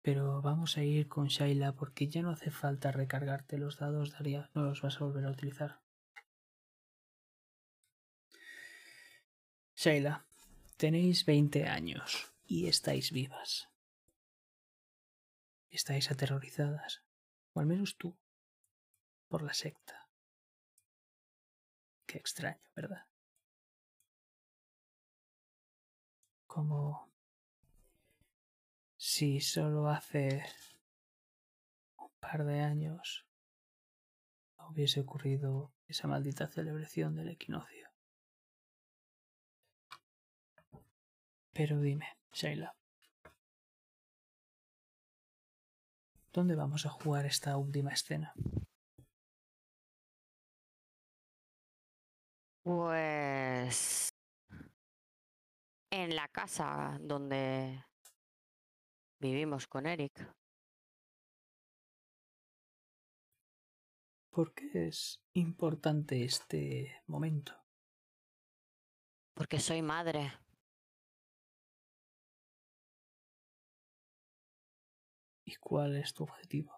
Pero 0.00 0.40
vamos 0.40 0.78
a 0.78 0.82
ir 0.82 1.06
con 1.06 1.26
Shaila 1.26 1.74
porque 1.74 2.08
ya 2.08 2.22
no 2.22 2.30
hace 2.30 2.50
falta 2.50 2.92
recargarte 2.92 3.58
los 3.58 3.76
dados, 3.76 4.12
Daria. 4.12 4.50
No 4.54 4.62
los 4.62 4.80
vas 4.80 4.98
a 5.02 5.04
volver 5.04 5.26
a 5.26 5.30
utilizar. 5.32 5.82
Shaila, 9.76 10.24
tenéis 10.78 11.26
20 11.26 11.68
años 11.68 12.29
y 12.50 12.66
estáis 12.66 13.12
vivas. 13.12 13.70
Estáis 15.70 16.10
aterrorizadas, 16.10 17.04
o 17.52 17.60
al 17.60 17.66
menos 17.66 17.96
tú, 17.96 18.18
por 19.28 19.42
la 19.42 19.54
secta. 19.54 20.08
Qué 22.06 22.18
extraño, 22.18 22.68
¿verdad? 22.74 23.06
Como 26.48 27.08
si 28.96 29.40
solo 29.40 29.88
hace 29.88 30.44
un 31.98 32.10
par 32.18 32.44
de 32.44 32.62
años 32.62 33.28
hubiese 34.68 34.98
ocurrido 34.98 35.72
esa 35.86 36.08
maldita 36.08 36.48
celebración 36.48 37.14
del 37.14 37.28
equinoccio. 37.28 37.88
Pero 41.52 41.80
dime, 41.80 42.19
Sheila, 42.32 42.74
¿dónde 46.32 46.54
vamos 46.54 46.86
a 46.86 46.90
jugar 46.90 47.26
esta 47.26 47.56
última 47.56 47.92
escena? 47.92 48.32
Pues 52.62 54.10
en 55.90 56.14
la 56.14 56.28
casa 56.28 56.98
donde 57.00 57.84
vivimos 59.18 59.66
con 59.66 59.86
Eric. 59.86 60.12
¿Por 64.30 64.54
qué 64.54 64.86
es 64.86 65.20
importante 65.32 66.24
este 66.24 67.02
momento? 67.06 67.52
Porque 69.34 69.58
soy 69.58 69.82
madre. 69.82 70.32
¿Y 75.50 75.56
cuál 75.56 75.96
es 75.96 76.14
tu 76.14 76.22
objetivo? 76.22 76.72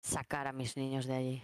Sacar 0.00 0.46
a 0.46 0.52
mis 0.52 0.76
niños 0.76 1.06
de 1.06 1.14
allí. 1.16 1.42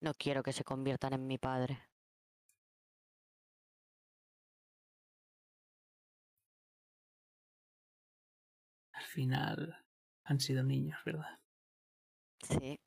No 0.00 0.12
quiero 0.14 0.42
que 0.42 0.52
se 0.52 0.64
conviertan 0.64 1.12
en 1.12 1.24
mi 1.28 1.38
padre. 1.38 1.88
Al 8.90 9.04
final 9.04 9.84
han 10.24 10.40
sido 10.40 10.64
niños, 10.64 10.98
¿verdad? 11.04 11.38
Sí. 12.42 12.80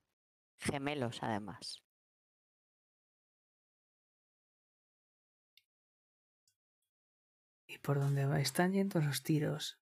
Gemelos, 0.60 1.24
además. 1.24 1.82
Por 7.82 8.00
dónde 8.00 8.26
va? 8.26 8.40
están 8.40 8.74
yendo 8.74 9.00
los 9.02 9.24
tiros? 9.24 9.80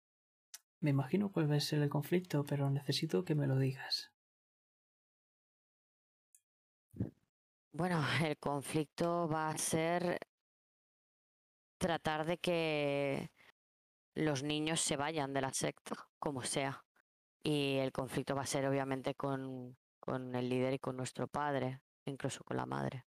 Me 0.81 0.91
imagino 0.91 1.31
cuál 1.33 1.51
va 1.51 1.57
a 1.57 1.61
ser 1.61 1.81
el 1.83 1.89
conflicto, 1.89 2.45
pero 2.45 2.69
necesito 2.71 3.25
que 3.25 3.35
me 3.35 3.47
lo 3.47 3.59
digas. 3.59 4.13
Bueno, 7.73 8.05
el 8.23 8.37
conflicto 8.37 9.29
va 9.29 9.49
a 9.49 9.59
ser 9.59 10.19
tratar 11.79 12.25
de 12.25 12.39
que 12.39 13.31
los 14.15 14.43
niños 14.43 14.81
se 14.81 14.97
vayan 14.97 15.33
de 15.33 15.41
la 15.41 15.53
secta, 15.53 16.09
como 16.19 16.43
sea. 16.43 16.85
Y 17.43 17.79
el 17.79 17.93
conflicto 17.93 18.35
va 18.35 18.43
a 18.43 18.47
ser 18.47 18.67
obviamente 18.67 19.15
con, 19.15 19.77
con 20.01 20.35
el 20.35 20.49
líder 20.49 20.75
y 20.75 20.79
con 20.79 20.97
nuestro 20.97 21.27
padre, 21.27 21.81
incluso 22.05 22.45
con 22.45 22.57
la 22.57 22.67
madre. 22.67 23.05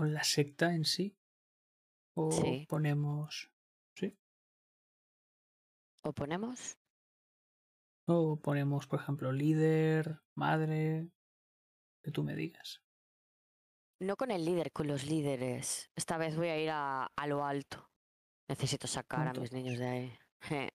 ¿Con 0.00 0.14
la 0.14 0.24
secta 0.24 0.74
en 0.74 0.86
sí? 0.86 1.14
¿O 2.14 2.32
Sí. 2.32 2.64
ponemos... 2.70 3.52
Sí? 3.94 4.18
¿O 6.00 6.14
ponemos? 6.14 6.78
¿O 8.06 8.40
ponemos, 8.40 8.86
por 8.86 9.02
ejemplo, 9.02 9.30
líder, 9.30 10.22
madre? 10.34 11.10
Que 12.02 12.10
tú 12.12 12.22
me 12.24 12.34
digas. 12.34 12.82
No 13.98 14.16
con 14.16 14.30
el 14.30 14.42
líder, 14.46 14.72
con 14.72 14.86
los 14.86 15.04
líderes. 15.04 15.90
Esta 15.94 16.16
vez 16.16 16.34
voy 16.34 16.48
a 16.48 16.58
ir 16.58 16.70
a, 16.70 17.04
a 17.04 17.26
lo 17.26 17.44
alto. 17.44 17.90
Necesito 18.48 18.86
sacar 18.86 19.28
a 19.28 19.34
mis 19.34 19.52
niños 19.52 19.78
de 19.78 19.86
ahí. 19.86 20.18
Je. 20.40 20.72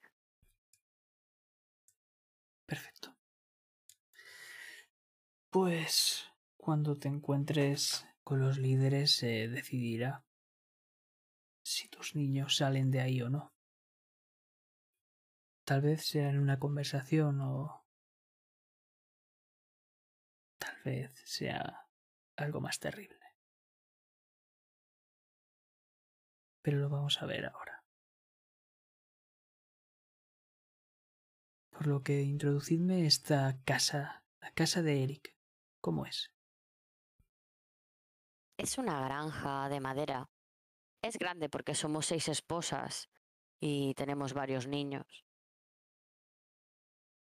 Perfecto. 2.67 3.17
Pues 5.49 6.31
cuando 6.57 6.95
te 6.95 7.07
encuentres 7.07 8.05
con 8.25 8.39
los 8.39 8.57
líderes 8.57 9.11
se 9.11 9.47
decidirá 9.47 10.25
si 11.63 11.87
tus 11.89 12.15
niños 12.15 12.57
salen 12.57 12.89
de 12.89 12.99
ahí 12.99 13.21
o 13.21 13.29
no. 13.29 13.53
Tal 15.63 15.81
vez 15.81 16.07
sea 16.07 16.29
en 16.29 16.39
una 16.39 16.57
conversación 16.57 17.39
o 17.41 17.85
tal 20.57 20.75
vez 20.83 21.11
sea 21.23 21.87
algo 22.35 22.61
más 22.61 22.79
terrible. 22.79 23.19
Pero 26.63 26.79
lo 26.79 26.89
vamos 26.89 27.21
a 27.21 27.27
ver 27.27 27.45
ahora. 27.45 27.83
Por 31.69 31.85
lo 31.85 32.01
que 32.01 32.21
introducidme 32.21 33.05
esta 33.05 33.59
casa, 33.65 34.23
la 34.41 34.51
casa 34.51 34.81
de 34.81 35.03
Eric. 35.03 35.35
¿Cómo 35.79 36.07
es? 36.07 36.34
Es 38.57 38.77
una 38.77 39.01
granja 39.01 39.67
de 39.67 39.81
madera. 39.81 40.29
Es 41.01 41.17
grande 41.17 41.49
porque 41.49 41.75
somos 41.75 42.05
seis 42.05 42.29
esposas 42.29 43.09
y 43.59 43.93
tenemos 43.95 44.33
varios 44.33 44.65
niños. 44.67 45.25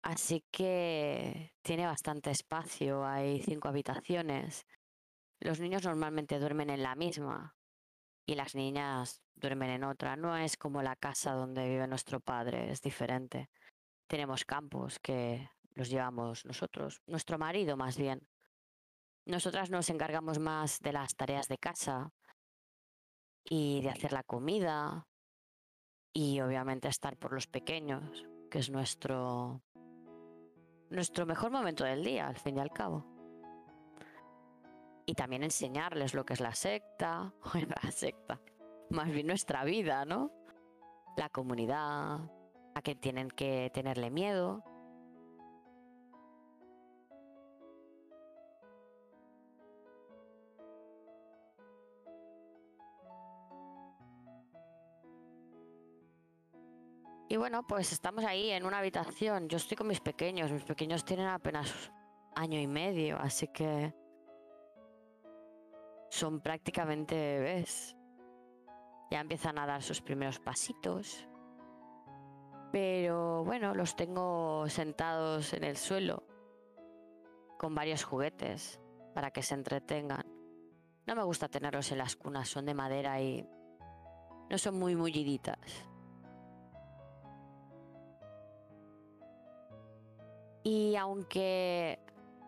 Así 0.04 0.44
que 0.52 1.54
tiene 1.62 1.86
bastante 1.86 2.32
espacio, 2.32 3.06
hay 3.06 3.42
cinco 3.42 3.70
habitaciones. 3.70 4.68
Los 5.40 5.60
niños 5.60 5.84
normalmente 5.84 6.38
duermen 6.38 6.70
en 6.70 6.84
la 6.84 6.96
misma 6.96 7.56
y 8.26 8.36
las 8.36 8.54
niñas 8.54 9.22
duermen 9.36 9.70
en 9.72 9.84
otra. 9.86 10.18
No 10.18 10.36
es 10.36 10.58
como 10.58 10.84
la 10.84 10.96
casa 10.96 11.32
donde 11.32 11.68
vive 11.68 11.88
nuestro 11.88 12.20
padre, 12.20 12.72
es 12.72 12.82
diferente. 12.82 13.50
Tenemos 14.08 14.44
campos 14.44 15.00
que 15.00 15.50
los 15.74 15.90
llevamos 15.90 16.46
nosotros, 16.46 17.02
nuestro 17.08 17.40
marido 17.40 17.78
más 17.78 17.98
bien. 17.98 18.28
Nosotras 19.26 19.72
nos 19.72 19.90
encargamos 19.90 20.40
más 20.40 20.80
de 20.82 20.94
las 20.94 21.16
tareas 21.16 21.48
de 21.48 21.58
casa 21.58 22.12
y 23.44 23.82
de 23.82 23.90
hacer 23.90 24.14
la 24.14 24.24
comida 24.24 25.08
y 26.14 26.40
obviamente 26.42 26.88
estar 26.88 27.18
por 27.18 27.34
los 27.34 27.48
pequeños, 27.48 28.26
que 28.50 28.60
es 28.60 28.70
nuestro 28.70 29.62
nuestro 30.90 31.26
mejor 31.26 31.52
momento 31.52 31.84
del 31.84 32.04
día, 32.04 32.28
al 32.28 32.38
fin 32.38 32.58
y 32.58 32.60
al 32.60 32.72
cabo. 32.72 33.06
Y 35.06 35.14
también 35.14 35.44
enseñarles 35.44 36.14
lo 36.14 36.26
que 36.26 36.34
es 36.34 36.40
la 36.40 36.54
secta, 36.54 37.34
la 37.84 37.92
secta, 37.92 38.40
más 38.90 39.10
bien 39.10 39.28
nuestra 39.28 39.64
vida, 39.64 40.06
¿no? 40.06 40.32
La 41.18 41.30
comunidad, 41.30 42.20
a 42.76 42.82
que 42.84 42.96
tienen 42.96 43.30
que 43.30 43.72
tenerle 43.74 44.10
miedo. 44.10 44.64
Y 57.28 57.38
bueno, 57.38 57.66
pues 57.66 57.92
estamos 57.92 58.24
ahí 58.24 58.52
en 58.52 58.66
una 58.66 58.78
habitación. 58.78 59.50
Yo 59.50 59.58
estoy 59.58 59.76
con 59.76 59.88
mis 59.88 60.00
pequeños. 60.00 60.52
Mis 60.52 60.64
pequeños 60.64 61.04
tienen 61.04 61.28
apenas 61.28 61.92
año 62.36 62.60
y 62.60 62.68
medio, 62.68 63.18
así 63.18 63.48
que 63.48 63.94
son 66.10 66.40
prácticamente 66.42 67.16
bebés. 67.16 67.96
Ya 69.10 69.22
empiezan 69.22 69.58
a 69.58 69.66
dar 69.66 69.82
sus 69.82 70.02
primeros 70.02 70.40
pasitos. 70.40 71.28
Pero 72.72 73.44
bueno, 73.44 73.74
los 73.74 73.96
tengo 73.96 74.68
sentados 74.70 75.54
en 75.54 75.64
el 75.64 75.78
suelo 75.78 76.24
con 77.58 77.74
varios 77.74 78.04
juguetes 78.04 78.80
para 79.16 79.32
que 79.32 79.42
se 79.42 79.56
entretengan. 79.56 80.26
No 81.08 81.16
me 81.16 81.24
gusta 81.24 81.48
tenerlos 81.48 81.92
en 81.92 82.00
las 82.00 82.16
cunas, 82.16 82.50
son 82.50 82.66
de 82.66 82.74
madera 82.74 83.20
y 83.22 83.48
no 84.50 84.58
son 84.58 84.78
muy 84.78 84.96
mulliditas. 84.96 85.88
Y 90.66 90.96
aunque 90.96 92.00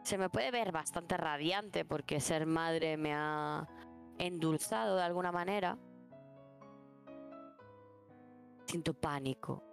se 0.02 0.18
me 0.18 0.28
puede 0.32 0.50
ver 0.50 0.72
bastante 0.72 1.18
radiante 1.18 1.86
porque 1.86 2.20
ser 2.20 2.48
madre 2.48 2.98
me 2.98 3.14
ha 3.14 3.68
endulzado 4.18 4.96
de 4.96 5.04
alguna 5.04 5.32
manera, 5.32 5.78
siento 8.66 8.96
pánico 8.96 9.64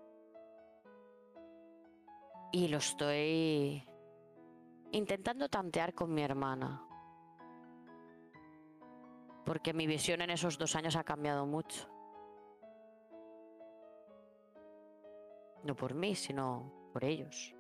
y 2.52 2.68
lo 2.68 2.76
estoy 2.76 3.82
intentando 4.92 5.48
tantear 5.48 5.94
con 5.94 6.12
mi 6.12 6.20
hermana. 6.20 6.86
Porque 9.46 9.72
mi 9.72 9.86
visión 9.86 10.20
en 10.20 10.28
esos 10.28 10.58
dos 10.58 10.76
años 10.76 10.96
ha 10.96 11.04
cambiado 11.04 11.46
mucho. 11.46 11.88
No 15.64 15.74
por 15.74 15.94
mí, 15.94 16.14
sino 16.14 16.90
por 16.92 17.04
ellos. 17.04 17.54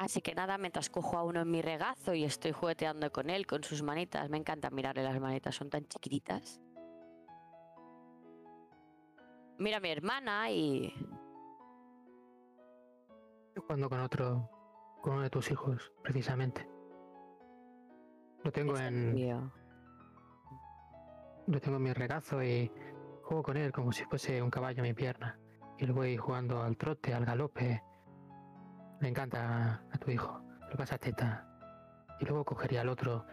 Así 0.00 0.22
que 0.22 0.34
nada, 0.34 0.56
mientras 0.56 0.88
cojo 0.88 1.18
a 1.18 1.24
uno 1.24 1.42
en 1.42 1.50
mi 1.50 1.60
regazo 1.60 2.14
y 2.14 2.24
estoy 2.24 2.52
jugueteando 2.52 3.12
con 3.12 3.28
él, 3.28 3.46
con 3.46 3.62
sus 3.62 3.82
manitas, 3.82 4.30
me 4.30 4.38
encanta 4.38 4.70
mirarle 4.70 5.02
las 5.02 5.20
manitas, 5.20 5.54
son 5.54 5.68
tan 5.68 5.86
chiquititas. 5.88 6.58
Mira 9.58 9.76
a 9.76 9.80
mi 9.80 9.90
hermana 9.90 10.50
y... 10.50 10.90
Yo 13.54 13.66
cuando 13.66 13.90
con 13.90 14.00
otro, 14.00 14.48
con 15.02 15.12
uno 15.12 15.22
de 15.24 15.28
tus 15.28 15.50
hijos, 15.50 15.92
precisamente. 16.02 16.66
Lo 18.42 18.50
tengo 18.50 18.78
en... 18.78 19.38
Lo 21.46 21.60
tengo 21.60 21.76
en 21.76 21.82
mi 21.82 21.92
regazo 21.92 22.42
y 22.42 22.72
juego 23.22 23.42
con 23.42 23.58
él 23.58 23.70
como 23.70 23.92
si 23.92 24.06
fuese 24.06 24.40
un 24.40 24.48
caballo 24.48 24.82
en 24.82 24.88
mi 24.88 24.94
pierna. 24.94 25.38
Y 25.76 25.84
lo 25.84 25.92
voy 25.92 26.16
jugando 26.16 26.62
al 26.62 26.78
trote, 26.78 27.12
al 27.12 27.26
galope. 27.26 27.82
Me 29.00 29.08
encanta 29.08 29.82
a 29.90 29.98
tu 29.98 30.10
hijo. 30.10 30.42
Lo 30.70 30.76
pasa 30.76 30.98
teta. 30.98 31.46
Y 32.20 32.26
luego 32.26 32.44
cogería 32.44 32.82
al 32.82 32.88
otro. 32.90 33.24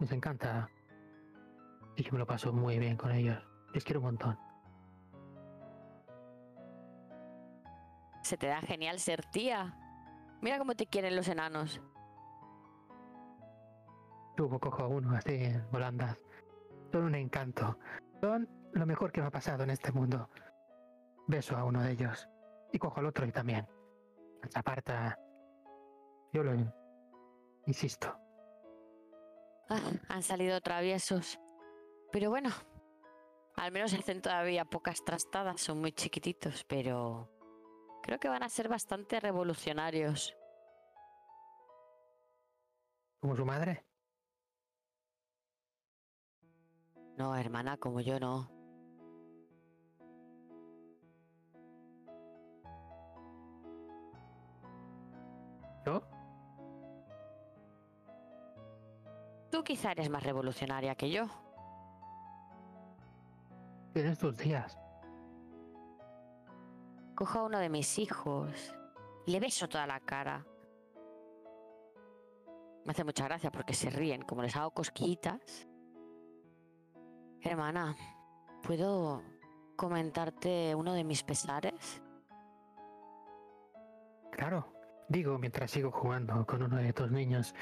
Les 0.00 0.10
encanta. 0.10 0.68
Y 1.96 2.02
yo 2.02 2.12
me 2.12 2.18
lo 2.18 2.26
paso 2.26 2.52
muy 2.52 2.78
bien 2.78 2.96
con 2.96 3.12
ellos. 3.12 3.38
Les 3.72 3.84
quiero 3.84 4.00
un 4.00 4.06
montón. 4.06 4.38
Se 8.22 8.36
te 8.36 8.48
da 8.48 8.60
genial 8.60 8.98
ser 8.98 9.24
tía. 9.26 9.76
Mira 10.40 10.58
cómo 10.58 10.74
te 10.74 10.86
quieren 10.86 11.14
los 11.14 11.28
enanos. 11.28 11.80
Luego 14.36 14.58
cojo 14.58 14.82
a 14.82 14.88
uno 14.88 15.14
así 15.14 15.34
en 15.34 15.70
volandas. 15.70 16.18
Son 16.90 17.04
un 17.04 17.14
encanto. 17.14 17.78
Son 18.20 18.48
lo 18.72 18.86
mejor 18.86 19.12
que 19.12 19.20
me 19.20 19.28
ha 19.28 19.30
pasado 19.30 19.62
en 19.62 19.70
este 19.70 19.92
mundo. 19.92 20.28
Beso 21.28 21.56
a 21.56 21.64
uno 21.64 21.82
de 21.82 21.92
ellos. 21.92 22.28
Y 22.72 22.78
cojo 22.78 22.98
al 22.98 23.06
otro 23.06 23.26
y 23.26 23.32
también. 23.32 23.66
Aparta. 24.54 25.18
Yo 26.32 26.42
lo 26.42 26.52
insisto. 27.66 28.16
Ah, 29.68 29.92
han 30.08 30.22
salido 30.22 30.60
traviesos. 30.60 31.38
Pero 32.12 32.30
bueno, 32.30 32.50
al 33.56 33.72
menos 33.72 33.94
hacen 33.94 34.20
todavía 34.22 34.64
pocas 34.64 35.04
trastadas, 35.04 35.60
son 35.60 35.80
muy 35.80 35.92
chiquititos, 35.92 36.64
pero 36.64 37.30
Creo 38.02 38.18
que 38.18 38.28
van 38.28 38.42
a 38.42 38.48
ser 38.48 38.68
bastante 38.68 39.20
revolucionarios. 39.20 40.36
¿Como 43.20 43.36
su 43.36 43.44
madre? 43.44 43.84
No, 47.18 47.36
hermana, 47.36 47.76
como 47.76 48.00
yo 48.00 48.18
no. 48.18 48.50
Tú 59.50 59.64
quizá 59.64 59.92
eres 59.92 60.08
más 60.08 60.22
revolucionaria 60.22 60.94
que 60.94 61.10
yo. 61.10 61.26
Tienes 63.92 64.18
tus 64.18 64.36
días 64.36 64.78
cojo 67.20 67.40
a 67.40 67.42
uno 67.42 67.58
de 67.58 67.68
mis 67.68 67.98
hijos 67.98 68.74
y 69.26 69.32
le 69.32 69.40
beso 69.40 69.68
toda 69.68 69.86
la 69.86 70.00
cara. 70.00 70.42
Me 72.86 72.92
hace 72.92 73.04
mucha 73.04 73.26
gracia 73.26 73.52
porque 73.52 73.74
se 73.74 73.90
ríen, 73.90 74.22
como 74.22 74.40
les 74.40 74.56
hago 74.56 74.70
cosquillitas. 74.70 75.68
Hermana, 77.42 77.94
¿puedo 78.62 79.22
comentarte 79.76 80.74
uno 80.74 80.94
de 80.94 81.04
mis 81.04 81.22
pesares? 81.22 82.02
Claro, 84.32 84.72
digo 85.10 85.38
mientras 85.38 85.72
sigo 85.72 85.90
jugando 85.90 86.46
con 86.46 86.62
uno 86.62 86.76
de 86.76 86.92
tus 86.92 87.10
niños 87.10 87.54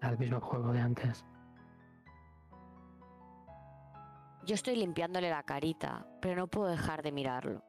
al 0.00 0.16
mismo 0.18 0.40
juego 0.40 0.72
de 0.72 0.80
antes. 0.80 1.26
Yo 4.44 4.54
estoy 4.54 4.76
limpiándole 4.76 5.28
la 5.28 5.42
carita, 5.42 6.06
pero 6.22 6.36
no 6.36 6.46
puedo 6.46 6.68
dejar 6.68 7.02
de 7.02 7.10
mirarlo. 7.10 7.64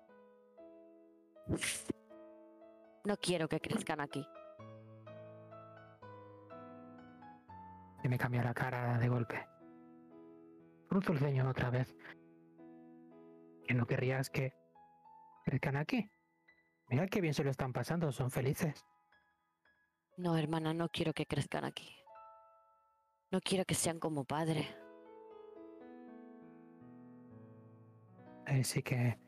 No 3.04 3.18
quiero 3.18 3.48
que 3.48 3.60
crezcan 3.60 4.00
aquí. 4.00 4.24
Y 8.04 8.08
me 8.08 8.20
cambia 8.20 8.44
la 8.44 8.54
cara 8.54 9.00
de 9.00 9.10
golpe. 9.10 9.48
Cruzo 10.88 11.14
el 11.14 11.20
ceño 11.20 11.50
otra 11.50 11.72
vez. 11.72 11.96
Que 13.66 13.74
no 13.74 13.88
querrías 13.88 14.30
que 14.30 14.54
crezcan 15.44 15.78
aquí. 15.78 16.08
Mira 16.90 17.08
qué 17.08 17.20
bien 17.22 17.34
se 17.34 17.44
lo 17.44 17.52
están 17.52 17.74
pasando, 17.74 18.12
son 18.12 18.32
felices. 18.32 18.86
No, 20.16 20.38
hermana, 20.38 20.74
no 20.74 20.90
quiero 20.90 21.14
que 21.14 21.26
crezcan 21.26 21.66
aquí. 21.66 21.94
No 23.30 23.42
quiero 23.42 23.66
que 23.66 23.76
sean 23.76 24.00
como 24.00 24.24
padre. 24.24 24.68
Así 28.46 28.82
que 28.82 29.20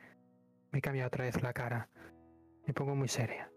me 0.72 0.82
cambia 0.82 1.08
otra 1.08 1.26
vez 1.26 1.42
la 1.44 1.54
cara. 1.54 1.90
Me 2.66 2.74
pongo 2.74 2.96
muy 2.96 3.10
seria. 3.10 3.52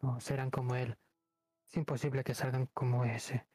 No, 0.00 0.20
serán 0.20 0.50
como 0.50 0.76
él. 0.76 0.96
Es 1.66 1.76
imposible 1.76 2.22
que 2.22 2.34
salgan 2.34 2.66
como 2.66 3.04
ese. 3.04 3.46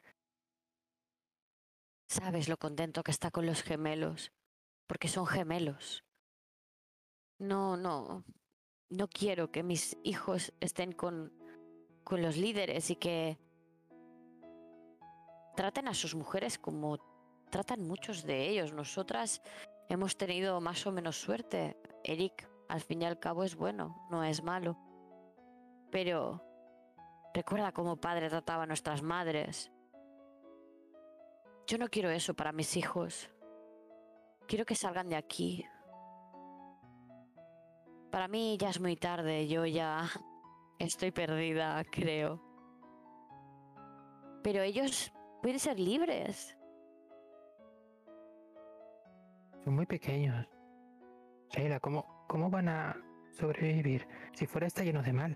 Sabes 2.07 2.49
lo 2.49 2.57
contento 2.57 3.01
que 3.03 3.11
está 3.11 3.31
con 3.31 3.45
los 3.45 3.63
gemelos, 3.63 4.33
porque 4.85 5.07
son 5.07 5.25
gemelos. 5.25 6.03
No, 7.39 7.75
no, 7.77 8.23
no 8.89 9.07
quiero 9.07 9.51
que 9.51 9.63
mis 9.63 9.97
hijos 10.03 10.53
estén 10.59 10.91
con, 10.91 11.33
con 12.03 12.21
los 12.21 12.37
líderes 12.37 12.89
y 12.89 12.95
que 12.95 13.37
traten 15.55 15.87
a 15.87 15.93
sus 15.93 16.15
mujeres 16.15 16.57
como 16.57 16.99
tratan 17.49 17.87
muchos 17.87 18.23
de 18.23 18.49
ellos. 18.49 18.73
Nosotras 18.73 19.41
hemos 19.89 20.17
tenido 20.17 20.59
más 20.61 20.85
o 20.87 20.91
menos 20.91 21.19
suerte. 21.19 21.77
Eric, 22.03 22.49
al 22.67 22.81
fin 22.81 23.01
y 23.01 23.05
al 23.05 23.19
cabo, 23.19 23.43
es 23.43 23.55
bueno, 23.55 24.07
no 24.09 24.23
es 24.23 24.43
malo. 24.43 24.77
Pero 25.91 26.43
recuerda 27.33 27.71
cómo 27.71 27.97
padre 27.97 28.29
trataba 28.29 28.63
a 28.63 28.67
nuestras 28.67 29.01
madres. 29.01 29.71
Yo 31.67 31.77
no 31.77 31.87
quiero 31.87 32.09
eso 32.09 32.33
para 32.33 32.51
mis 32.51 32.75
hijos. 32.75 33.29
Quiero 34.47 34.65
que 34.65 34.75
salgan 34.75 35.09
de 35.09 35.15
aquí. 35.15 35.65
Para 38.13 38.27
mí 38.27 38.57
ya 38.59 38.69
es 38.69 38.79
muy 38.79 38.95
tarde, 38.95 39.47
yo 39.47 39.65
ya 39.65 40.07
estoy 40.77 41.09
perdida, 41.09 41.83
creo. 41.85 42.39
Pero 44.43 44.61
ellos 44.61 45.11
pueden 45.41 45.57
ser 45.57 45.79
libres. 45.79 46.55
Son 49.63 49.73
muy 49.73 49.87
pequeños. 49.87 50.47
Sheila, 51.49 51.79
¿cómo, 51.79 52.27
¿cómo 52.29 52.51
van 52.51 52.69
a 52.69 52.95
sobrevivir 53.31 54.07
si 54.33 54.45
fuera 54.45 54.67
está 54.67 54.83
lleno 54.83 55.01
de 55.01 55.11
mal? 55.11 55.35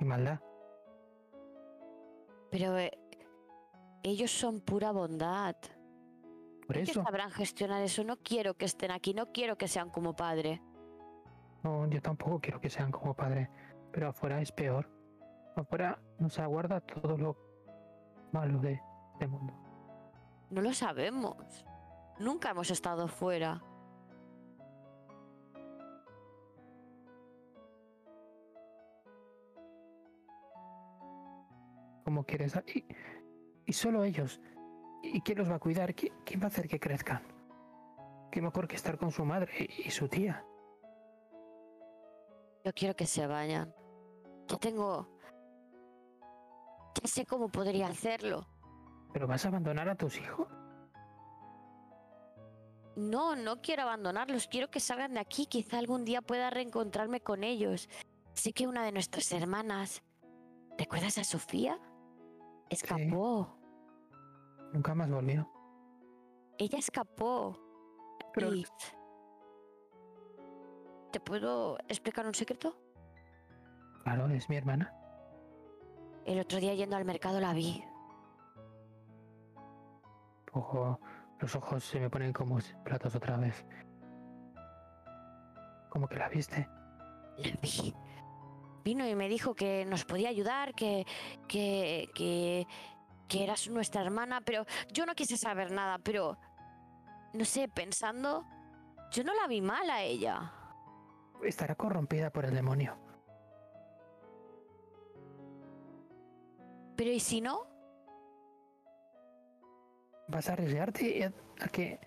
Y 0.00 0.04
maldad. 0.04 0.40
Pero 2.50 2.76
eh, 2.76 2.90
ellos 4.02 4.32
son 4.32 4.62
pura 4.62 4.90
bondad. 4.90 5.54
Por 6.66 6.76
Ellos 6.76 6.90
eso. 6.90 7.04
sabrán 7.04 7.30
gestionar 7.30 7.84
eso. 7.84 8.02
No 8.02 8.16
quiero 8.16 8.54
que 8.54 8.64
estén 8.64 8.90
aquí, 8.90 9.14
no 9.14 9.30
quiero 9.30 9.56
que 9.56 9.68
sean 9.68 9.90
como 9.90 10.16
padre. 10.16 10.60
No, 11.62 11.86
yo 11.88 12.00
tampoco 12.00 12.40
quiero 12.40 12.60
que 12.60 12.70
sean 12.70 12.90
como 12.90 13.14
padre. 13.14 13.50
Pero 13.92 14.08
afuera 14.08 14.40
es 14.40 14.52
peor. 14.52 14.88
Afuera 15.56 15.98
nos 16.18 16.38
aguarda 16.38 16.80
todo 16.80 17.18
lo 17.18 17.36
malo 18.32 18.58
de 18.60 18.80
este 19.12 19.26
mundo. 19.26 19.52
No 20.50 20.60
lo 20.62 20.72
sabemos. 20.72 21.64
Nunca 22.18 22.50
hemos 22.50 22.70
estado 22.70 23.08
fuera. 23.08 23.62
como 32.04 32.24
quieres. 32.24 32.54
Y, 32.74 32.84
y 33.66 33.72
solo 33.72 34.04
ellos. 34.04 34.40
¿Y 35.02 35.20
quién 35.22 35.38
los 35.38 35.50
va 35.50 35.56
a 35.56 35.58
cuidar? 35.58 35.94
¿Qui- 35.94 36.12
¿Quién 36.24 36.40
va 36.40 36.44
a 36.44 36.48
hacer 36.48 36.68
que 36.68 36.80
crezcan? 36.80 37.22
¿Qué 38.30 38.40
mejor 38.42 38.68
que 38.68 38.76
estar 38.76 38.98
con 38.98 39.10
su 39.10 39.24
madre 39.24 39.52
y, 39.58 39.88
y 39.88 39.90
su 39.90 40.08
tía? 40.08 40.44
Yo 42.64 42.72
quiero 42.74 42.94
que 42.94 43.06
se 43.06 43.26
vayan. 43.26 43.74
Ya 44.46 44.56
tengo... 44.58 45.08
Ya 47.00 47.08
sé 47.08 47.24
cómo 47.24 47.48
podría 47.48 47.86
hacerlo. 47.88 48.46
¿Pero 49.12 49.26
vas 49.26 49.44
a 49.44 49.48
abandonar 49.48 49.88
a 49.88 49.94
tus 49.94 50.18
hijos? 50.18 50.48
No, 52.96 53.36
no 53.36 53.62
quiero 53.62 53.82
abandonarlos. 53.82 54.48
Quiero 54.48 54.70
que 54.70 54.80
salgan 54.80 55.14
de 55.14 55.20
aquí. 55.20 55.46
Quizá 55.46 55.78
algún 55.78 56.04
día 56.04 56.20
pueda 56.20 56.50
reencontrarme 56.50 57.20
con 57.20 57.44
ellos. 57.44 57.88
Sé 58.34 58.52
que 58.52 58.66
una 58.66 58.84
de 58.84 58.92
nuestras 58.92 59.30
hermanas... 59.32 60.02
¿Recuerdas 60.76 61.18
a 61.18 61.24
Sofía? 61.24 61.78
Escapó. 62.70 63.56
Nunca 64.72 64.94
más 64.94 65.10
volvió. 65.10 65.50
Ella 66.58 66.78
escapó. 66.78 67.58
Pero 68.32 68.54
Y... 68.54 68.66
¿Te 71.10 71.20
puedo 71.20 71.78
explicar 71.88 72.26
un 72.26 72.34
secreto? 72.34 72.76
claro, 74.02 74.28
es 74.28 74.48
mi 74.48 74.56
hermana. 74.56 74.94
El 76.24 76.40
otro 76.40 76.58
día 76.58 76.74
yendo 76.74 76.96
al 76.96 77.04
mercado 77.04 77.40
la 77.40 77.52
vi. 77.52 77.84
Ojo, 80.52 80.98
los 81.38 81.54
ojos 81.54 81.84
se 81.84 82.00
me 82.00 82.10
ponen 82.10 82.32
como 82.32 82.58
platos 82.84 83.14
otra 83.14 83.36
vez. 83.36 83.64
¿Cómo 85.90 86.08
que 86.08 86.16
la 86.16 86.28
viste? 86.28 86.68
La 87.38 87.56
vi. 87.62 87.94
Vino 88.84 89.06
y 89.06 89.14
me 89.14 89.28
dijo 89.28 89.54
que 89.54 89.84
nos 89.84 90.04
podía 90.04 90.30
ayudar, 90.30 90.74
que, 90.74 91.06
que, 91.46 92.08
que, 92.14 92.66
que 93.28 93.44
eras 93.44 93.68
nuestra 93.68 94.02
hermana, 94.02 94.40
pero 94.40 94.64
yo 94.92 95.04
no 95.06 95.14
quise 95.14 95.36
saber 95.36 95.70
nada, 95.70 95.98
pero 95.98 96.38
no 97.34 97.44
sé, 97.44 97.68
pensando, 97.68 98.44
yo 99.12 99.24
no 99.24 99.34
la 99.34 99.46
vi 99.46 99.60
mal 99.60 99.88
a 99.90 100.02
ella. 100.02 100.52
Estará 101.44 101.74
corrompida 101.74 102.30
por 102.30 102.44
el 102.44 102.54
demonio. 102.54 102.96
Pero 106.96 107.10
¿y 107.10 107.20
si 107.20 107.40
no? 107.40 107.66
¿Vas 110.28 110.48
a 110.48 110.52
arriesgarte 110.52 111.24
a, 111.24 111.32
a 111.64 111.68
que 111.68 111.98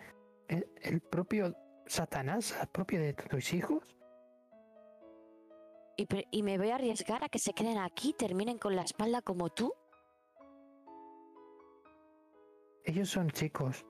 el, 0.48 0.70
el 0.82 1.02
propio 1.02 1.56
Satanás, 1.88 2.56
el 2.62 2.68
propio 2.68 3.02
de 3.02 3.14
tus 3.14 3.54
hijos, 3.54 3.98
¿Y, 5.96 6.08
y 6.32 6.42
me 6.42 6.58
voy 6.58 6.72
a 6.72 6.76
arriesgar 6.76 7.24
a 7.24 7.30
que 7.30 7.38
se 7.38 7.54
queden 7.54 7.78
aquí, 7.78 8.14
terminen 8.14 8.58
con 8.58 8.76
la 8.76 8.82
espalda 8.82 9.22
como 9.22 9.50
tú? 9.50 9.74
ellos 12.86 13.10
son 13.10 13.32
chicos? 13.32 13.86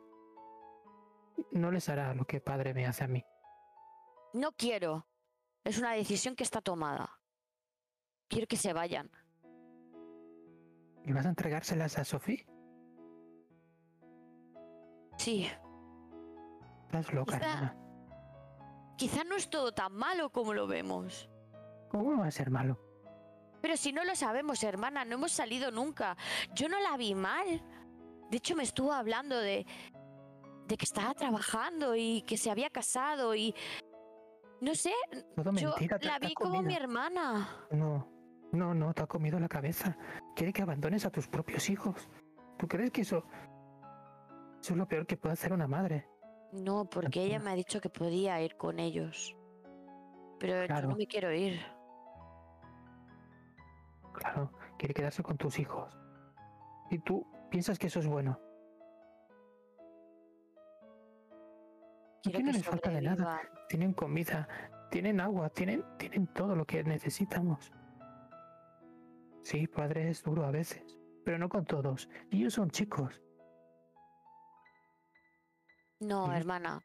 No 1.52 1.72
les 1.72 1.90
hará 1.90 2.14
lo 2.14 2.26
que 2.26 2.40
padre 2.40 2.74
me 2.74 2.86
hace 2.86 3.04
a 3.04 3.08
mí. 3.08 3.24
No 4.34 4.52
quiero. 4.52 5.08
Es 5.64 5.78
una 5.80 5.92
decisión 5.94 6.36
que 6.36 6.44
está 6.44 6.62
tomada. 6.62 7.20
Quiero 8.28 8.48
que 8.48 8.58
se 8.58 8.74
vayan. 8.74 9.10
¿Y 11.06 11.12
vas 11.14 11.26
a 11.26 11.30
entregárselas 11.30 11.98
a 11.98 12.04
Sofía? 12.06 12.44
Sí, 15.18 15.48
Estás 16.86 17.12
loca, 17.14 17.38
Quizá- 17.38 17.54
hermana. 17.54 17.78
quizá 18.98 19.24
no 19.24 19.36
es 19.36 19.50
todo 19.50 19.72
tan 19.74 19.94
malo 19.94 20.32
como 20.32 20.54
lo 20.54 20.68
vemos. 20.68 21.30
¿Cómo 21.90 22.20
va 22.20 22.28
a 22.28 22.32
ser 22.32 22.50
malo? 22.52 22.80
Pero 23.62 23.78
si 23.78 23.92
no 23.94 24.04
lo 24.04 24.16
sabemos, 24.16 24.64
hermana, 24.64 25.04
no 25.06 25.16
hemos 25.16 25.32
salido 25.32 25.72
nunca. 25.72 26.16
Yo 26.54 26.68
no 26.70 26.80
la 26.82 26.96
vi 26.98 27.16
mal. 27.16 27.46
De 28.30 28.38
hecho, 28.38 28.56
me 28.56 28.64
estuvo 28.64 28.92
hablando 28.94 29.38
de, 29.40 29.66
de 30.68 30.78
que 30.78 30.86
estaba 30.86 31.14
trabajando 31.14 31.96
y 31.96 32.22
que 32.24 32.38
se 32.38 32.52
había 32.52 32.70
casado 32.70 33.34
y... 33.36 33.56
No 34.64 34.74
sé, 34.76 34.92
Todo 35.36 35.52
yo 35.52 35.70
mentira. 35.72 36.00
te- 36.00 36.06
la 36.08 36.20
te 36.20 36.28
vi 36.28 36.34
como 36.34 36.62
mi 36.62 36.74
hermana. 36.74 37.50
No, 37.72 38.08
no, 38.54 38.74
no, 38.74 38.94
te 38.94 39.04
ha 39.04 39.08
comido 39.08 39.38
la 39.38 39.50
cabeza. 39.50 39.98
Quiere 40.36 40.54
que 40.54 40.62
abandones 40.62 41.06
a 41.06 41.10
tus 41.10 41.28
propios 41.28 41.70
hijos. 41.70 42.08
¿Tú 42.58 42.66
crees 42.68 42.92
que 42.92 43.02
eso, 43.02 43.26
eso 44.62 44.74
es 44.74 44.78
lo 44.78 44.88
peor 44.88 45.06
que 45.06 45.18
puede 45.18 45.34
hacer 45.34 45.52
una 45.52 45.68
madre? 45.68 46.08
No, 46.54 46.86
porque 46.86 47.24
ella 47.24 47.40
me 47.40 47.50
ha 47.52 47.56
dicho 47.56 47.82
que 47.82 47.90
podía 47.90 48.42
ir 48.42 48.56
con 48.56 48.80
ellos. 48.80 49.36
Pero 50.40 50.62
yo 50.62 50.68
Claro. 50.68 50.90
no 50.90 50.96
me 50.96 51.08
quiero 51.08 51.34
ir. 51.34 51.60
Claro, 54.14 54.52
quiere 54.78 54.94
quedarse 54.94 55.24
con 55.24 55.38
tus 55.38 55.60
hijos. 55.60 55.92
Y 56.90 57.00
tú 57.00 57.26
piensas 57.50 57.78
que 57.80 57.88
eso 57.88 58.00
es 58.00 58.08
bueno. 58.08 58.40
Quiero 62.24 62.40
no 62.40 62.46
que 62.46 62.52
les 62.54 62.66
falta 62.66 62.90
de 62.90 63.02
nada. 63.02 63.42
Tienen 63.68 63.94
comida, 63.94 64.48
tienen 64.90 65.20
agua, 65.20 65.50
tienen, 65.50 65.84
tienen 65.98 66.28
todo 66.28 66.56
lo 66.56 66.66
que 66.66 66.84
necesitamos. 66.84 67.72
Sí, 69.44 69.68
padre 69.68 70.10
es 70.10 70.24
duro 70.24 70.46
a 70.46 70.52
veces, 70.52 70.98
pero 71.26 71.38
no 71.38 71.50
con 71.50 71.66
todos. 71.66 72.08
Y 72.32 72.40
ellos 72.40 72.54
son 72.54 72.72
chicos. 72.72 73.22
No, 76.00 76.32
hermana. 76.34 76.82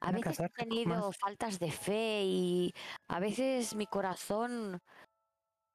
A 0.00 0.06
Van 0.06 0.14
a 0.14 0.18
veces 0.18 0.40
he 0.40 0.48
tenido 0.48 1.12
faltas 1.12 1.58
de 1.58 1.70
fe 1.70 2.22
y 2.24 2.72
a 3.08 3.20
veces 3.20 3.74
mi 3.74 3.86
corazón 3.86 4.80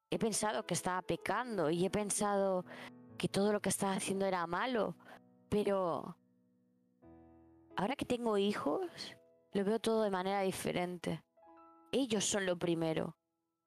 he 0.09 0.19
pensado 0.19 0.65
que 0.65 0.73
estaba 0.73 1.01
pecando 1.01 1.69
y 1.69 1.85
he 1.85 1.89
pensado 1.89 2.65
que 3.17 3.27
todo 3.27 3.53
lo 3.53 3.61
que 3.61 3.69
estaba 3.69 3.93
haciendo 3.93 4.25
era 4.25 4.45
malo, 4.47 4.95
pero 5.49 6.17
ahora 7.77 7.95
que 7.95 8.06
tengo 8.06 8.38
hijos, 8.38 9.16
lo 9.53 9.64
veo 9.64 9.80
todo 9.80 10.03
de 10.03 10.11
manera 10.11 10.41
diferente. 10.41 11.24
Ellos 11.91 12.25
son 12.25 12.45
lo 12.45 12.58
primero. 12.58 13.17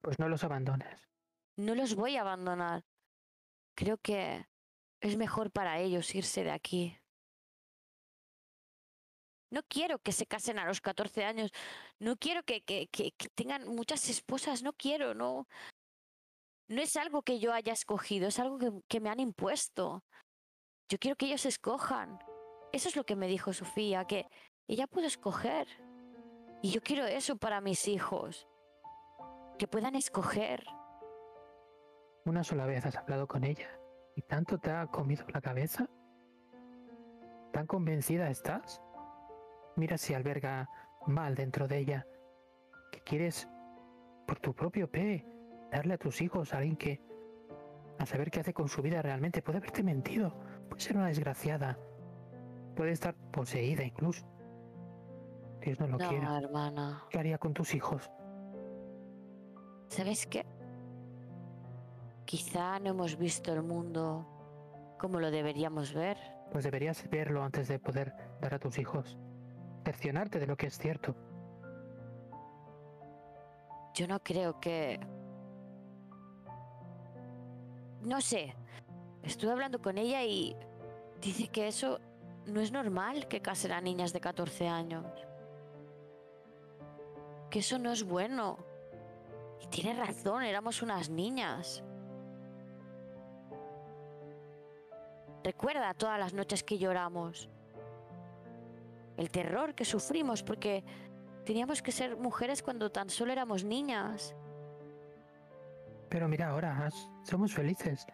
Pues 0.01 0.19
no 0.19 0.29
los 0.29 0.45
abandones. 0.45 1.09
No 1.57 1.75
los 1.75 1.95
voy 1.95 2.17
a 2.17 2.23
abandonar. 2.23 2.85
Creo 3.77 3.99
que 3.99 4.47
es 5.01 5.17
mejor 5.17 5.51
para 5.51 5.79
ellos 5.81 6.15
irse 6.15 6.45
de 6.45 6.51
aquí. 6.51 6.99
No 9.51 9.63
quiero 9.69 9.99
que 10.01 10.13
se 10.13 10.27
casen 10.27 10.59
a 10.59 10.65
los 10.67 10.81
14 10.81 11.25
años. 11.25 11.51
No 12.01 12.17
quiero 12.17 12.43
que, 12.43 12.63
que- 12.63 12.89
que- 12.89 13.13
que 13.13 13.29
tengan 13.29 13.69
muchas 13.69 14.09
esposas. 14.09 14.63
No 14.63 14.73
quiero, 14.73 15.15
no. 15.15 15.47
No 16.69 16.81
es 16.83 16.97
algo 16.97 17.23
que 17.23 17.39
yo 17.39 17.53
haya 17.53 17.73
escogido, 17.73 18.27
es 18.29 18.39
algo 18.39 18.59
que, 18.59 18.73
que 18.89 19.01
me 19.01 19.11
han 19.11 19.21
impuesto. 19.21 20.03
Yo 20.89 20.99
quiero 20.99 21.17
que 21.17 21.27
ellos 21.27 21.47
escojan. 21.47 22.19
Eso 22.75 22.89
es 22.89 22.97
lo 22.97 23.07
que 23.07 23.15
me 23.15 23.29
dijo 23.29 23.53
Sofía, 23.53 24.05
que 24.05 24.27
ella 24.67 24.89
puede 24.89 25.07
escoger. 25.07 25.69
Y 26.61 26.73
yo 26.73 26.81
quiero 26.83 27.07
eso 27.07 27.37
para 27.37 27.61
mis 27.61 27.87
hijos. 27.87 28.49
Que 29.61 29.69
puedan 29.69 29.95
escoger. 29.95 30.67
Una 32.25 32.43
sola 32.43 32.67
vez 32.67 32.85
has 32.85 32.97
hablado 32.97 33.29
con 33.29 33.45
ella 33.45 33.69
y 34.17 34.23
tanto 34.23 34.59
te 34.59 34.73
ha 34.73 34.89
comido 34.89 35.25
la 35.33 35.41
cabeza. 35.41 35.89
¿Tan 37.53 37.69
convencida 37.69 38.29
estás? 38.29 38.83
Mira 39.77 39.97
si 39.97 40.13
alberga 40.13 40.69
mal 41.07 41.37
dentro 41.37 41.69
de 41.69 41.79
ella. 41.79 42.07
Que 42.91 43.03
quieres, 43.03 43.49
por 44.27 44.41
tu 44.41 44.53
propio 44.53 44.91
pe, 44.91 45.25
darle 45.71 45.95
a 45.95 45.99
tus 45.99 46.21
hijos 46.21 46.53
a 46.53 46.57
alguien 46.59 46.77
que, 46.77 47.01
a 48.01 48.05
saber 48.05 48.33
qué 48.33 48.41
hace 48.41 48.53
con 48.53 48.67
su 48.67 48.83
vida 48.83 49.01
realmente, 49.01 49.43
puede 49.43 49.59
haberte 49.59 49.85
mentido. 49.85 50.37
Puede 50.69 50.83
ser 50.83 50.97
una 50.97 51.07
desgraciada. 51.07 51.79
Puede 52.75 52.93
estar 52.93 53.15
poseída 53.33 53.85
incluso. 53.85 54.27
Dios 55.61 55.79
no 55.81 55.87
lo 55.87 55.99
no, 55.99 56.09
quiera. 56.09 56.39
hermana. 56.39 57.05
¿Qué 57.11 57.19
haría 57.19 57.39
con 57.39 57.55
tus 57.55 57.75
hijos? 57.75 58.11
¿Sabes 59.89 60.27
qué? 60.27 60.45
Quizá 62.25 62.79
no 62.81 62.91
hemos 62.91 63.17
visto 63.17 63.53
el 63.53 63.63
mundo 63.63 64.27
como 64.99 65.21
lo 65.21 65.31
deberíamos 65.31 65.93
ver. 65.95 66.17
Pues 66.51 66.65
deberías 66.65 67.09
verlo 67.09 67.43
antes 67.43 67.69
de 67.69 67.79
poder 67.79 68.15
dar 68.41 68.55
a 68.55 68.59
tus 68.59 68.79
hijos. 68.79 69.17
Cercionarte 69.85 70.39
de 70.39 70.47
lo 70.47 70.57
que 70.57 70.67
es 70.67 70.79
cierto. 70.79 71.15
Yo 73.95 74.09
no 74.09 74.21
creo 74.23 74.59
que... 74.61 74.99
No 78.03 78.21
sé. 78.21 78.55
Estuve 79.23 79.53
hablando 79.53 79.81
con 79.81 79.97
ella 79.97 80.25
y 80.25 80.57
dice 81.21 81.49
que 81.49 81.69
eso 81.69 82.01
no 82.47 82.61
es 82.61 82.73
normal 82.73 83.29
que 83.29 83.41
casen 83.41 83.73
a 83.73 83.81
niñas 83.81 84.13
de 84.13 84.21
14 84.21 84.69
años. 84.69 85.07
Que 87.51 87.61
eso 87.61 87.79
no 87.79 87.93
es 87.93 88.05
bueno. 88.05 88.59
Y 89.61 89.67
tiene 89.69 89.95
razón, 89.95 90.43
éramos 90.43 90.83
unas 90.83 91.09
niñas. 91.09 91.83
Recuerda 95.43 95.95
todas 95.95 96.19
las 96.19 96.33
noches 96.33 96.63
que 96.63 96.79
lloramos. 96.79 97.49
El 99.17 99.31
terror 99.31 99.75
que 99.75 99.85
sufrimos 99.85 100.43
porque 100.43 100.83
teníamos 101.45 101.83
que 101.83 101.93
ser 101.93 102.17
mujeres 102.17 102.63
cuando 102.63 102.91
tan 102.91 103.11
solo 103.11 103.33
éramos 103.33 103.63
niñas. 103.63 104.35
Pero 106.09 106.29
mira 106.29 106.49
ahora, 106.49 106.89
somos 107.23 107.53
felices. 107.53 108.07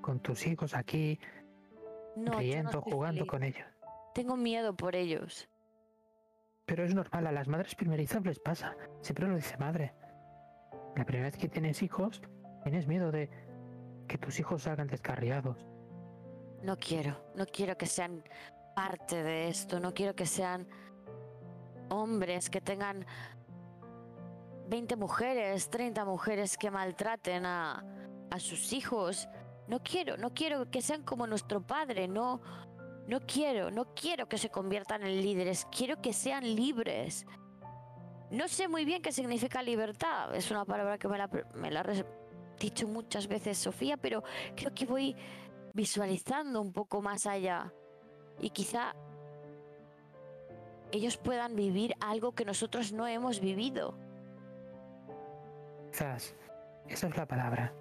Con 0.00 0.20
tus 0.20 0.46
hijos 0.46 0.74
aquí, 0.74 1.18
No, 2.16 2.24
yo 2.24 2.32
no 2.32 2.38
riendo, 2.38 2.70
estoy 2.78 2.92
jugando 2.92 3.18
feliz. 3.20 3.30
con 3.30 3.42
ellos. 3.42 3.66
Tengo 4.14 4.36
miedo 4.36 4.74
por 4.74 4.96
ellos. 4.96 5.48
Pero 6.66 6.84
es 6.84 6.94
normal, 6.94 7.26
a 7.26 7.32
las 7.32 7.48
madres 7.48 7.74
primerizas 7.74 8.24
les 8.24 8.38
pasa. 8.38 8.76
Siempre 9.00 9.26
lo 9.26 9.36
dice 9.36 9.56
madre. 9.58 9.92
La 10.96 11.04
primera 11.04 11.28
vez 11.28 11.36
que 11.36 11.48
tienes 11.48 11.82
hijos, 11.82 12.22
tienes 12.62 12.86
miedo 12.86 13.10
de 13.10 13.28
que 14.06 14.18
tus 14.18 14.38
hijos 14.40 14.62
salgan 14.62 14.88
descarriados. 14.88 15.66
No 16.62 16.76
quiero, 16.76 17.32
no 17.34 17.46
quiero 17.46 17.76
que 17.76 17.86
sean 17.86 18.22
parte 18.74 19.22
de 19.22 19.48
esto, 19.48 19.80
no 19.80 19.94
quiero 19.94 20.14
que 20.14 20.26
sean 20.26 20.68
hombres 21.88 22.50
que 22.50 22.60
tengan 22.60 23.06
20 24.68 24.96
mujeres, 24.96 25.70
30 25.70 26.04
mujeres 26.04 26.56
que 26.56 26.70
maltraten 26.70 27.46
a, 27.46 27.84
a 28.30 28.38
sus 28.38 28.72
hijos. 28.72 29.28
No 29.70 29.78
quiero, 29.84 30.16
no 30.16 30.34
quiero 30.34 30.68
que 30.68 30.82
sean 30.82 31.04
como 31.04 31.28
nuestro 31.28 31.64
padre, 31.64 32.08
no, 32.08 32.40
no 33.06 33.20
quiero, 33.20 33.70
no 33.70 33.94
quiero 33.94 34.28
que 34.28 34.36
se 34.36 34.50
conviertan 34.50 35.04
en 35.04 35.22
líderes, 35.22 35.64
quiero 35.70 36.02
que 36.02 36.12
sean 36.12 36.42
libres. 36.42 37.24
No 38.32 38.48
sé 38.48 38.66
muy 38.66 38.84
bien 38.84 39.00
qué 39.00 39.12
significa 39.12 39.62
libertad, 39.62 40.34
es 40.34 40.50
una 40.50 40.64
palabra 40.64 40.98
que 40.98 41.06
me 41.06 41.16
la, 41.16 41.30
me 41.54 41.70
la 41.70 41.84
dicho 42.58 42.88
muchas 42.88 43.28
veces 43.28 43.58
Sofía, 43.58 43.96
pero 43.96 44.24
creo 44.56 44.74
que 44.74 44.86
voy 44.86 45.14
visualizando 45.72 46.60
un 46.60 46.72
poco 46.72 47.00
más 47.00 47.26
allá 47.26 47.72
y 48.40 48.50
quizá 48.50 48.96
ellos 50.90 51.16
puedan 51.16 51.54
vivir 51.54 51.94
algo 52.00 52.32
que 52.32 52.44
nosotros 52.44 52.92
no 52.92 53.06
hemos 53.06 53.38
vivido. 53.38 53.96
Quizás, 55.92 56.34
esa 56.88 57.06
es 57.06 57.16
la 57.16 57.26
palabra. 57.26 57.72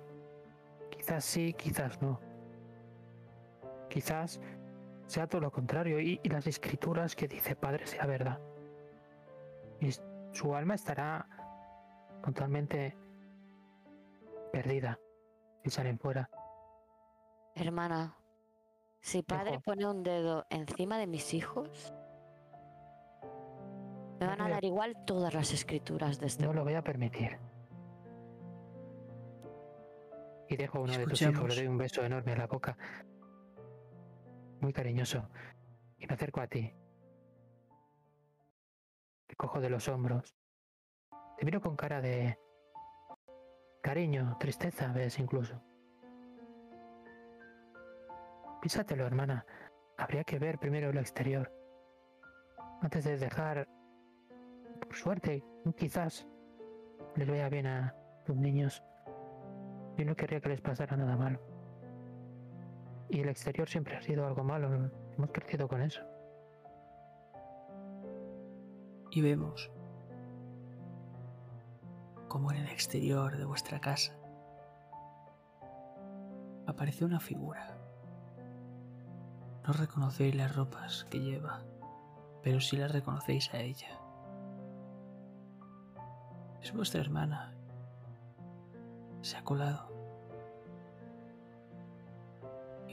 Quizás 1.09 1.25
sí, 1.25 1.53
quizás 1.53 1.99
no. 2.03 2.19
Quizás 3.89 4.39
sea 5.07 5.25
todo 5.25 5.41
lo 5.41 5.51
contrario 5.51 5.99
y, 5.99 6.19
y 6.21 6.29
las 6.29 6.45
escrituras 6.45 7.15
que 7.15 7.27
dice 7.27 7.55
Padre 7.55 7.87
sea 7.87 8.05
verdad. 8.05 8.39
Y 9.79 9.89
su 10.33 10.53
alma 10.53 10.75
estará 10.75 11.25
totalmente 12.23 12.95
perdida 14.53 14.99
si 15.63 15.71
salen 15.71 15.97
fuera. 15.97 16.29
Hermana, 17.55 18.15
si 19.01 19.23
padre 19.23 19.59
pone 19.61 19.87
un 19.87 20.03
dedo 20.03 20.45
encima 20.51 20.99
de 20.99 21.07
mis 21.07 21.33
hijos, 21.33 21.91
me 24.19 24.27
van 24.27 24.41
a 24.41 24.49
dar 24.49 24.63
igual 24.63 24.95
todas 25.07 25.33
las 25.33 25.53
escrituras 25.53 26.19
de 26.19 26.27
este 26.27 26.45
No 26.45 26.53
lo 26.53 26.63
voy 26.63 26.75
a 26.75 26.83
permitir. 26.83 27.48
Y 30.49 30.57
dejo 30.57 30.79
a 30.79 30.81
uno 30.81 30.97
de 30.97 31.05
tus 31.05 31.21
hijos, 31.21 31.47
le 31.47 31.55
doy 31.55 31.67
un 31.67 31.77
beso 31.77 32.03
enorme 32.03 32.31
a 32.33 32.37
la 32.37 32.47
boca. 32.47 32.75
Muy 34.61 34.73
cariñoso. 34.73 35.29
Y 35.99 36.07
me 36.07 36.15
acerco 36.15 36.41
a 36.41 36.47
ti. 36.47 36.73
Te 39.27 39.35
cojo 39.35 39.61
de 39.61 39.69
los 39.69 39.87
hombros. 39.87 40.35
Te 41.37 41.45
miro 41.45 41.61
con 41.61 41.75
cara 41.75 42.01
de 42.01 42.37
cariño, 43.81 44.37
tristeza, 44.39 44.91
ves 44.91 45.19
incluso. 45.19 45.61
Písatelo, 48.59 49.05
hermana. 49.05 49.45
Habría 49.97 50.23
que 50.23 50.39
ver 50.39 50.57
primero 50.57 50.91
lo 50.91 50.99
exterior. 50.99 51.53
Antes 52.81 53.03
de 53.03 53.17
dejar, 53.17 53.69
por 54.81 54.95
suerte, 54.95 55.43
quizás 55.77 56.27
les 57.15 57.29
vaya 57.29 57.49
bien 57.49 57.67
a 57.67 57.95
los 58.25 58.35
niños. 58.35 58.83
Yo 59.99 60.05
no 60.05 60.15
querría 60.15 60.41
que 60.41 60.49
les 60.49 60.61
pasara 60.61 60.97
nada 60.97 61.15
malo. 61.15 61.39
Y 63.09 63.19
el 63.19 63.29
exterior 63.29 63.69
siempre 63.69 63.95
ha 63.95 64.01
sido 64.01 64.25
algo 64.25 64.43
malo. 64.43 64.89
Hemos 65.15 65.31
crecido 65.31 65.67
con 65.67 65.83
eso. 65.83 66.01
y 69.11 69.21
vemos 69.21 69.71
como 72.27 72.51
en 72.51 72.57
el 72.57 72.67
exterior 72.67 73.37
de 73.37 73.45
vuestra 73.45 73.79
casa 73.79 74.13
aparece 76.67 77.03
una 77.03 77.19
figura. 77.19 77.75
No 79.65 79.73
reconocéis 79.73 80.35
las 80.35 80.55
ropas 80.55 81.07
que 81.09 81.19
lleva, 81.19 81.63
pero 82.43 82.61
sí 82.61 82.77
la 82.77 82.87
reconocéis 82.87 83.51
a 83.53 83.59
ella. 83.59 83.99
Es 86.61 86.71
vuestra 86.73 87.01
hermana. 87.01 87.53
Se 89.21 89.37
ha 89.37 89.43
colado. 89.43 89.88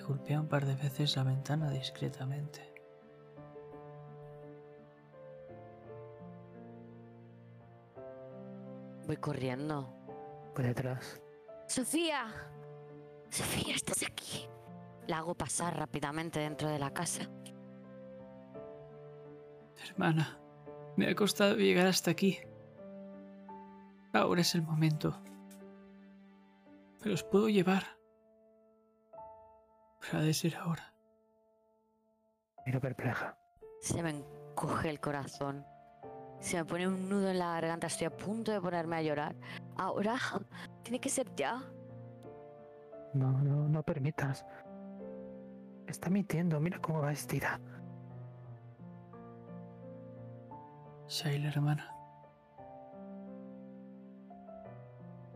Golpea 0.07 0.41
un 0.41 0.49
par 0.49 0.65
de 0.65 0.75
veces 0.75 1.17
la 1.17 1.25
ventana 1.25 1.70
discretamente. 1.70 2.73
Voy 9.07 9.17
corriendo. 9.17 9.93
Por 10.55 10.65
detrás. 10.65 11.20
Sofía, 11.68 12.26
Sofía, 13.31 13.75
estás 13.75 14.02
aquí. 14.02 14.49
La 15.07 15.18
hago 15.18 15.35
pasar 15.35 15.76
rápidamente 15.76 16.41
dentro 16.41 16.68
de 16.68 16.78
la 16.78 16.93
casa. 16.93 17.28
Hermana, 19.89 20.39
me 20.97 21.09
ha 21.09 21.15
costado 21.15 21.57
llegar 21.57 21.86
hasta 21.86 22.10
aquí. 22.10 22.39
Ahora 24.12 24.41
es 24.41 24.55
el 24.55 24.62
momento. 24.62 25.20
Me 27.05 27.10
los 27.10 27.23
puedo 27.23 27.49
llevar. 27.49 27.95
Ha 30.12 30.18
de 30.18 30.33
ser 30.33 30.57
ahora. 30.57 30.93
Miro 32.65 32.81
perpleja. 32.81 33.36
Se 33.81 34.02
me 34.02 34.10
encoge 34.10 34.91
el 34.91 35.01
corazón. 35.01 35.65
Se 36.39 36.57
me 36.57 36.65
pone 36.65 36.86
un 36.86 37.09
nudo 37.09 37.31
en 37.31 37.39
la 37.39 37.52
garganta. 37.52 37.89
Estoy 37.89 38.07
a 38.07 38.17
punto 38.17 38.52
de 38.52 38.60
ponerme 38.60 38.97
a 38.97 39.02
llorar. 39.02 39.35
Ahora 39.76 40.17
tiene 40.83 41.01
que 41.01 41.09
ser 41.09 41.35
ya. 41.35 41.62
No, 43.15 43.33
no, 43.43 43.68
no 43.68 43.83
permitas. 43.83 44.44
Está 45.86 46.10
mintiendo, 46.10 46.60
mira 46.60 46.78
cómo 46.81 47.01
va 47.01 47.09
vestida. 47.09 47.60
Shaila, 51.09 51.49
hermana. 51.49 51.93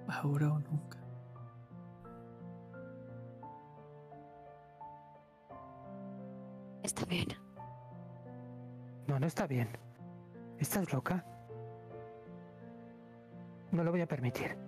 Ahora 0.08 0.52
o 0.52 0.58
nunca. 0.58 0.99
Está 6.90 7.04
bien. 7.04 7.28
No, 9.06 9.20
no 9.20 9.26
está 9.28 9.46
bien. 9.46 9.70
¿Estás 10.58 10.92
loca? 10.92 11.24
No 13.70 13.84
lo 13.84 13.92
voy 13.92 14.00
a 14.00 14.08
permitir. 14.08 14.58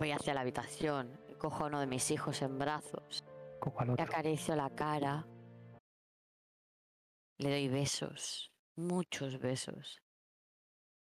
Voy 0.00 0.10
hacia 0.10 0.34
la 0.34 0.40
habitación. 0.40 1.20
Cojo 1.38 1.62
a 1.62 1.66
uno 1.68 1.78
de 1.78 1.86
mis 1.86 2.10
hijos 2.10 2.42
en 2.42 2.58
brazos. 2.58 3.24
Al 3.76 3.86
Le 3.86 3.92
otro. 3.92 4.04
acaricio 4.04 4.56
la 4.56 4.70
cara. 4.70 5.24
Le 7.38 7.50
doy 7.50 7.68
besos. 7.68 8.50
Muchos 8.74 9.38
besos. 9.38 10.02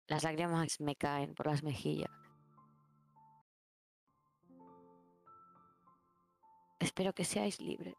Las 0.08 0.24
lágrimas 0.24 0.80
me 0.80 0.96
caen 0.96 1.36
por 1.36 1.46
las 1.46 1.62
mejillas. 1.62 2.10
Espero 6.80 7.12
que 7.12 7.24
seáis 7.24 7.60
libres. 7.60 7.94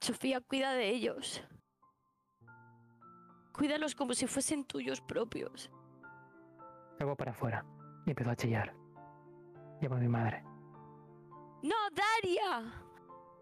Sofía, 0.00 0.40
cuida 0.40 0.72
de 0.72 0.88
ellos. 0.88 1.42
Cuídalos 3.52 3.94
como 3.94 4.14
si 4.14 4.26
fuesen 4.26 4.64
tuyos 4.64 5.00
propios. 5.00 5.70
Salgo 6.98 7.14
para 7.16 7.30
afuera 7.32 7.64
y 8.06 8.10
empiezo 8.10 8.30
a 8.30 8.36
chillar. 8.36 8.74
Llamo 9.80 9.96
a 9.96 9.98
mi 9.98 10.08
madre. 10.08 10.42
¡No, 11.62 11.76
Daria! 11.92 12.72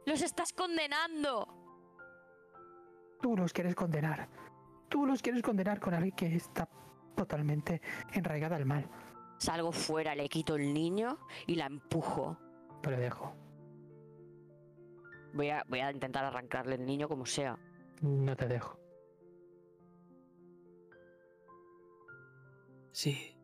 ¡Los 0.05 0.21
estás 0.21 0.53
condenando! 0.53 1.47
Tú 3.23 3.37
los 3.37 3.53
quieres 3.53 3.75
condenar. 3.75 4.29
Tú 4.89 5.07
los 5.07 5.23
quieres 5.23 5.43
condenar 5.43 5.81
con 5.81 5.95
alguien 5.95 6.15
que 6.15 6.35
está 6.35 6.69
totalmente 7.15 7.81
enraigada 8.13 8.57
al 8.57 8.67
mal. 8.67 8.89
Salgo 9.39 9.73
fuera, 9.73 10.15
le 10.15 10.29
quito 10.29 10.57
el 10.57 10.75
niño 10.75 11.19
y 11.47 11.55
la 11.55 11.67
empujo. 11.67 12.37
No 12.83 12.91
le 12.91 12.99
dejo. 12.99 13.35
Voy 15.35 15.51
a, 15.51 15.65
voy 15.69 15.81
a 15.81 15.91
intentar 15.91 16.25
arrancarle 16.25 16.75
el 16.75 16.85
niño 16.85 17.09
como 17.09 17.27
sea. 17.27 17.59
No 18.03 18.37
te 18.37 18.49
dejo. 18.49 18.79
Sí. 22.93 23.37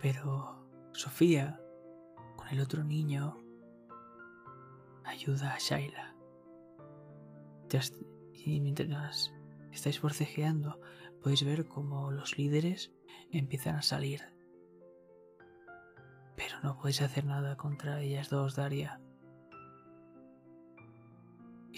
Pero 0.00 0.68
Sofía, 0.92 1.60
con 2.36 2.48
el 2.48 2.60
otro 2.60 2.84
niño, 2.84 3.36
ayuda 5.04 5.54
a 5.54 5.58
Shaila. 5.58 6.14
Y 8.32 8.60
mientras 8.60 9.34
estáis 9.72 10.00
forcejeando, 10.00 10.80
podéis 11.22 11.44
ver 11.44 11.66
cómo 11.66 12.10
los 12.10 12.38
líderes 12.38 12.92
empiezan 13.30 13.76
a 13.76 13.82
salir. 13.82 14.22
Pero 16.36 16.60
no 16.62 16.78
podéis 16.78 17.02
hacer 17.02 17.24
nada 17.24 17.56
contra 17.56 18.00
ellas 18.00 18.30
dos, 18.30 18.54
Daria. 18.56 19.00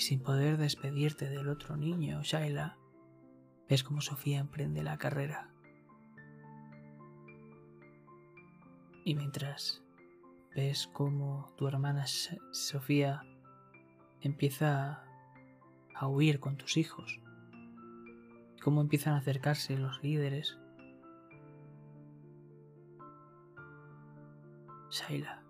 Y 0.01 0.03
sin 0.03 0.21
poder 0.21 0.57
despedirte 0.57 1.29
del 1.29 1.51
otro 1.51 1.77
niño, 1.77 2.23
Shaila, 2.23 2.79
ves 3.69 3.85
cómo 3.85 4.01
Sofía 4.01 4.39
emprende 4.39 4.83
la 4.83 4.97
carrera. 4.97 5.51
Y 9.05 9.15
mientras 9.15 9.85
ves 10.57 10.89
cómo 10.95 11.53
tu 11.59 11.69
hermana 11.69 12.07
Sofía 12.07 13.25
empieza 14.23 15.05
a 15.95 16.09
huir 16.09 16.41
con 16.41 16.57
tus 16.57 16.79
hijos, 16.79 17.21
cómo 18.65 18.81
empiezan 18.81 19.13
a 19.13 19.19
acercarse 19.19 19.77
los 19.77 20.03
líderes, 20.03 20.59
Shaila, 24.91 25.43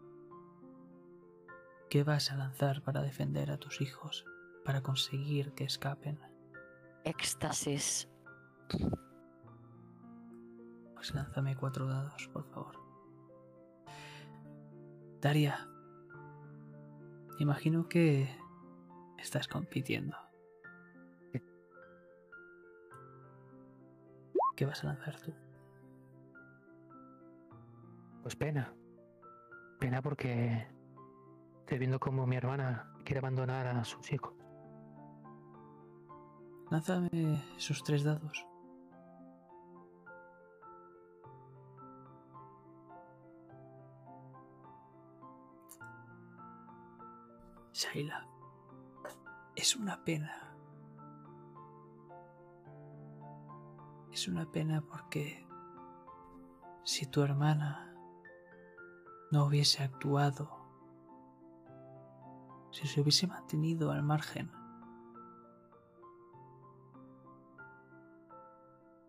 ¿qué 1.88 2.02
vas 2.02 2.32
a 2.32 2.36
lanzar 2.36 2.82
para 2.82 3.00
defender 3.00 3.52
a 3.52 3.56
tus 3.56 3.80
hijos, 3.80 4.24
para 4.64 4.82
conseguir 4.82 5.52
que 5.52 5.64
escapen? 5.64 6.18
Éxtasis. 7.04 8.08
Pues 10.94 11.14
lánzame 11.14 11.56
cuatro 11.56 11.86
dados, 11.86 12.28
por 12.32 12.44
favor. 12.50 12.76
Daria, 15.20 15.68
imagino 17.38 17.88
que 17.88 18.28
estás 19.18 19.48
compitiendo. 19.48 20.16
¿Qué 24.56 24.66
vas 24.66 24.84
a 24.84 24.88
lanzar 24.88 25.18
tú? 25.20 25.32
Pues 28.22 28.36
pena. 28.36 28.74
Pena 29.78 30.02
porque 30.02 30.66
estoy 31.60 31.78
viendo 31.78 31.98
cómo 31.98 32.26
mi 32.26 32.36
hermana 32.36 32.92
quiere 33.04 33.20
abandonar 33.20 33.66
a 33.66 33.84
sus 33.84 34.12
hijos. 34.12 34.39
Lánzame 36.70 37.42
esos 37.56 37.82
tres 37.82 38.04
dados. 38.04 38.46
Shaila, 47.72 48.24
es 49.56 49.74
una 49.74 50.04
pena. 50.04 50.54
Es 54.12 54.28
una 54.28 54.46
pena 54.52 54.80
porque 54.80 55.44
si 56.84 57.06
tu 57.06 57.22
hermana 57.22 57.92
no 59.32 59.46
hubiese 59.46 59.82
actuado, 59.82 60.50
si 62.70 62.86
se 62.86 63.00
hubiese 63.00 63.26
mantenido 63.26 63.90
al 63.90 64.04
margen, 64.04 64.59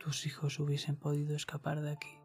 tus 0.01 0.25
hijos 0.25 0.59
hubiesen 0.59 0.95
podido 0.95 1.35
escapar 1.35 1.79
de 1.81 1.91
aquí. 1.91 2.19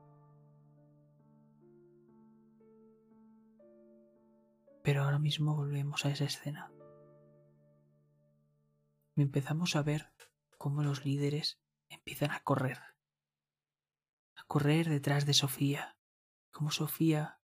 Pero 4.82 5.02
ahora 5.02 5.18
mismo 5.18 5.54
volvemos 5.54 6.06
a 6.06 6.10
esa 6.10 6.24
escena. 6.24 6.72
Y 9.14 9.20
empezamos 9.20 9.76
a 9.76 9.82
ver 9.82 10.10
cómo 10.56 10.82
los 10.82 11.04
líderes 11.04 11.60
empiezan 11.90 12.30
a 12.30 12.42
correr. 12.42 12.78
A 14.36 14.44
correr 14.46 14.88
detrás 14.88 15.26
de 15.26 15.34
Sofía. 15.34 15.98
Cómo 16.52 16.70
Sofía 16.70 17.42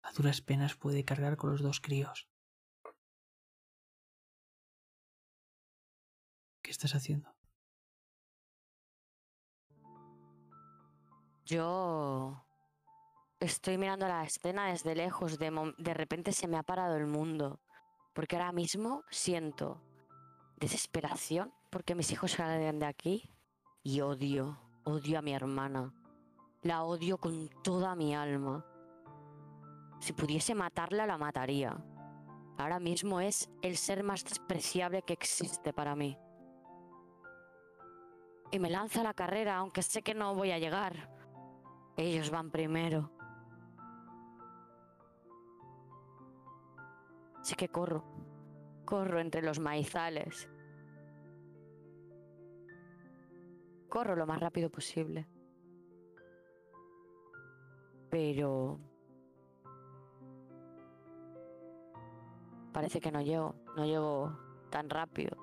a 0.00 0.12
duras 0.12 0.40
penas 0.40 0.74
puede 0.74 1.04
cargar 1.04 1.36
con 1.36 1.50
los 1.50 1.60
dos 1.60 1.82
críos. 1.82 2.30
¿Qué 6.62 6.70
estás 6.70 6.94
haciendo? 6.94 7.35
Yo 11.46 12.42
estoy 13.38 13.78
mirando 13.78 14.08
la 14.08 14.24
escena 14.24 14.66
desde 14.66 14.96
lejos. 14.96 15.38
De, 15.38 15.94
repente 15.94 16.32
se 16.32 16.48
me 16.48 16.56
ha 16.56 16.64
parado 16.64 16.96
el 16.96 17.06
mundo. 17.06 17.60
Porque 18.14 18.34
ahora 18.34 18.50
mismo 18.50 19.04
siento 19.10 19.80
desesperación 20.56 21.52
porque 21.70 21.94
mis 21.94 22.10
hijos 22.10 22.32
salgan 22.32 22.80
de 22.80 22.86
aquí. 22.86 23.30
Y 23.84 24.00
odio, 24.00 24.58
odio 24.82 25.20
a 25.20 25.22
mi 25.22 25.34
hermana. 25.34 25.94
La 26.62 26.82
odio 26.82 27.16
con 27.18 27.48
toda 27.62 27.94
mi 27.94 28.12
alma. 28.12 28.66
Si 30.00 30.12
pudiese 30.12 30.56
matarla, 30.56 31.06
la 31.06 31.16
mataría. 31.16 31.76
Ahora 32.58 32.80
mismo 32.80 33.20
es 33.20 33.48
el 33.62 33.76
ser 33.76 34.02
más 34.02 34.24
despreciable 34.24 35.02
que 35.02 35.12
existe 35.12 35.72
para 35.72 35.94
mí. 35.94 36.18
Y 38.50 38.58
me 38.58 38.68
lanza 38.68 39.02
a 39.02 39.04
la 39.04 39.14
carrera, 39.14 39.58
aunque 39.58 39.82
sé 39.82 40.02
que 40.02 40.14
no 40.14 40.34
voy 40.34 40.50
a 40.50 40.58
llegar. 40.58 41.15
Ellos 41.96 42.30
van 42.30 42.50
primero. 42.50 43.10
Así 47.40 47.54
que 47.54 47.68
corro. 47.68 48.04
Corro 48.84 49.18
entre 49.18 49.40
los 49.40 49.58
maizales. 49.58 50.48
Corro 53.88 54.14
lo 54.14 54.26
más 54.26 54.40
rápido 54.40 54.70
posible. 54.70 55.26
Pero... 58.10 58.78
Parece 62.72 63.00
que 63.00 63.10
no 63.10 63.22
llego, 63.22 63.54
no 63.74 63.86
llego 63.86 64.38
tan 64.70 64.90
rápido. 64.90 65.34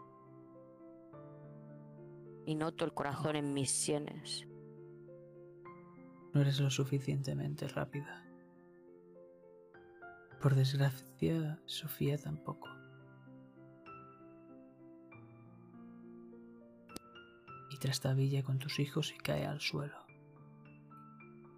Y 2.45 2.53
noto 2.53 2.85
el 2.85 2.93
corazón 2.93 3.37
en 3.37 3.53
mis 3.53 3.71
sienes. 3.71 4.45
No 6.33 6.41
eres 6.41 6.59
lo 6.59 6.71
suficientemente 6.71 7.67
rápida. 7.67 8.25
Por 10.41 10.55
desgracia, 10.55 11.59
Sofía 11.65 12.17
tampoco. 12.17 12.67
Y 17.69 17.77
trastabilla 17.77 18.43
con 18.43 18.59
tus 18.59 18.79
hijos 18.79 19.13
y 19.15 19.17
cae 19.19 19.45
al 19.45 19.61
suelo, 19.61 20.05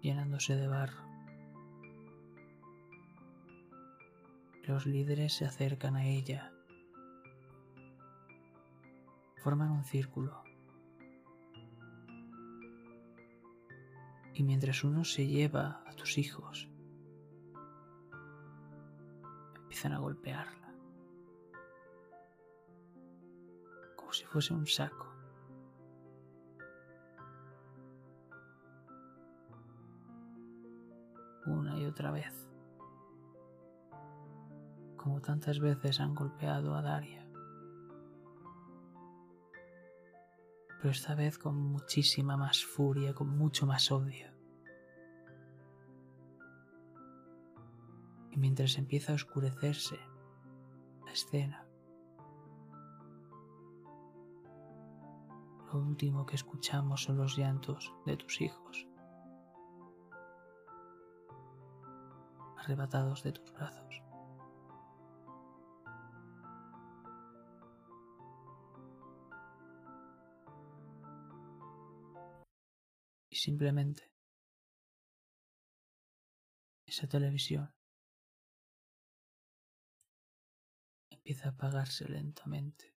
llenándose 0.02 0.54
de 0.54 0.68
barro. 0.68 1.06
Los 4.64 4.84
líderes 4.84 5.32
se 5.32 5.46
acercan 5.46 5.96
a 5.96 6.04
ella. 6.06 6.52
Forman 9.38 9.70
un 9.70 9.84
círculo. 9.84 10.45
Y 14.36 14.44
mientras 14.44 14.84
uno 14.84 15.04
se 15.04 15.26
lleva 15.26 15.82
a 15.86 15.92
tus 15.94 16.18
hijos 16.18 16.68
empiezan 19.76 19.92
a 19.92 19.98
golpearla. 19.98 20.72
Como 23.94 24.10
si 24.10 24.24
fuese 24.24 24.54
un 24.54 24.66
saco. 24.66 25.06
Una 31.44 31.78
y 31.78 31.84
otra 31.84 32.10
vez. 32.10 32.48
Como 34.96 35.20
tantas 35.20 35.60
veces 35.60 36.00
han 36.00 36.14
golpeado 36.14 36.74
a 36.74 36.80
Daria. 36.80 37.25
Pero 40.78 40.90
esta 40.90 41.14
vez 41.14 41.38
con 41.38 41.56
muchísima 41.56 42.36
más 42.36 42.64
furia, 42.64 43.14
con 43.14 43.28
mucho 43.36 43.66
más 43.66 43.90
odio. 43.90 44.36
y 48.36 48.38
mientras 48.38 48.76
empieza 48.76 49.12
a 49.12 49.14
oscurecerse 49.14 49.98
la 51.06 51.12
escena, 51.12 51.66
lo 55.72 55.78
último 55.80 56.26
que 56.26 56.36
escuchamos 56.36 57.02
son 57.02 57.16
los 57.16 57.38
llantos 57.38 57.94
de 58.04 58.18
tus 58.18 58.42
hijos, 58.42 58.86
arrebatados 62.58 63.22
de 63.22 63.32
tus 63.32 63.50
brazos. 63.54 63.85
Y 73.36 73.38
simplemente 73.38 74.10
esa 76.86 77.06
televisión 77.06 77.70
empieza 81.10 81.48
a 81.48 81.50
apagarse 81.50 82.08
lentamente, 82.08 82.96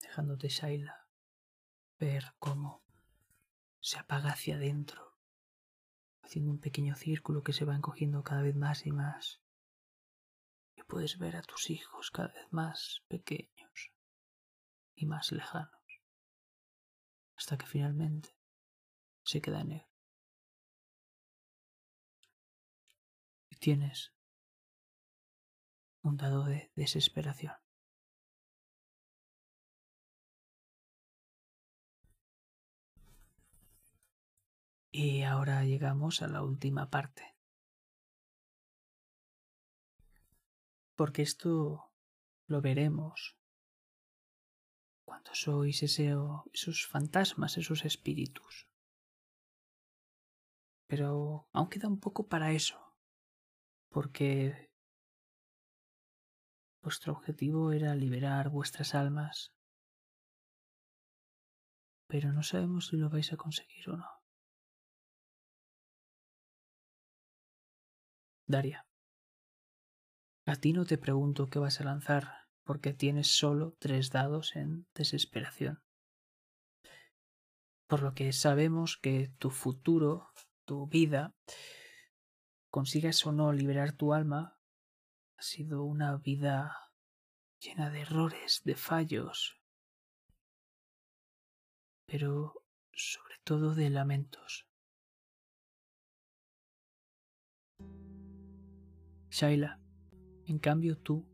dejándote 0.00 0.48
Shaila 0.48 1.08
ver 1.98 2.36
cómo 2.38 2.84
se 3.80 3.98
apaga 3.98 4.30
hacia 4.30 4.54
adentro, 4.54 5.18
haciendo 6.22 6.52
un 6.52 6.60
pequeño 6.60 6.94
círculo 6.94 7.42
que 7.42 7.52
se 7.52 7.64
va 7.64 7.74
encogiendo 7.74 8.22
cada 8.22 8.42
vez 8.42 8.54
más 8.54 8.86
y 8.86 8.92
más. 8.92 9.42
Y 10.76 10.84
puedes 10.84 11.18
ver 11.18 11.34
a 11.34 11.42
tus 11.42 11.70
hijos 11.70 12.12
cada 12.12 12.28
vez 12.28 12.46
más 12.52 13.02
pequeños 13.08 13.90
y 14.94 15.06
más 15.06 15.32
lejanos, 15.32 15.83
hasta 17.36 17.56
que 17.58 17.66
finalmente 17.66 18.36
se 19.22 19.40
queda 19.40 19.64
negro. 19.64 19.88
Y 23.50 23.56
tienes 23.56 24.12
un 26.02 26.16
dado 26.16 26.44
de 26.44 26.70
desesperación. 26.76 27.54
Y 34.90 35.22
ahora 35.24 35.64
llegamos 35.64 36.22
a 36.22 36.28
la 36.28 36.42
última 36.42 36.88
parte. 36.88 37.34
Porque 40.94 41.22
esto 41.22 41.90
lo 42.46 42.60
veremos 42.60 43.36
sois 45.32 45.82
ese, 45.82 46.14
esos 46.52 46.86
fantasmas, 46.86 47.56
esos 47.56 47.84
espíritus. 47.84 48.68
Pero 50.86 51.48
aún 51.52 51.68
queda 51.70 51.88
un 51.88 52.00
poco 52.00 52.28
para 52.28 52.52
eso, 52.52 52.78
porque 53.90 54.70
Vuestro 56.84 57.14
objetivo 57.14 57.72
era 57.72 57.94
liberar 57.94 58.50
vuestras 58.50 58.94
almas, 58.94 59.54
pero 62.06 62.30
no 62.30 62.42
sabemos 62.42 62.88
si 62.88 62.98
lo 62.98 63.08
vais 63.08 63.32
a 63.32 63.38
conseguir 63.38 63.88
o 63.88 63.96
no. 63.96 64.10
Daria, 68.46 68.86
a 70.44 70.56
ti 70.56 70.74
no 70.74 70.84
te 70.84 70.98
pregunto 70.98 71.46
qué 71.46 71.58
vas 71.58 71.80
a 71.80 71.84
lanzar, 71.84 72.43
porque 72.64 72.92
tienes 72.92 73.36
solo 73.36 73.76
tres 73.78 74.10
dados 74.10 74.56
en 74.56 74.86
desesperación. 74.94 75.82
Por 77.86 78.02
lo 78.02 78.14
que 78.14 78.32
sabemos 78.32 78.96
que 78.96 79.30
tu 79.38 79.50
futuro, 79.50 80.30
tu 80.64 80.86
vida, 80.86 81.34
consigas 82.70 83.24
o 83.26 83.32
no 83.32 83.52
liberar 83.52 83.92
tu 83.92 84.14
alma, 84.14 84.58
ha 85.36 85.42
sido 85.42 85.84
una 85.84 86.16
vida 86.16 86.90
llena 87.60 87.90
de 87.90 88.00
errores, 88.00 88.62
de 88.64 88.74
fallos, 88.74 89.60
pero 92.06 92.64
sobre 92.92 93.36
todo 93.44 93.74
de 93.74 93.90
lamentos. 93.90 94.66
Shaila, 99.30 99.80
en 100.46 100.58
cambio 100.58 100.96
tú, 100.96 101.33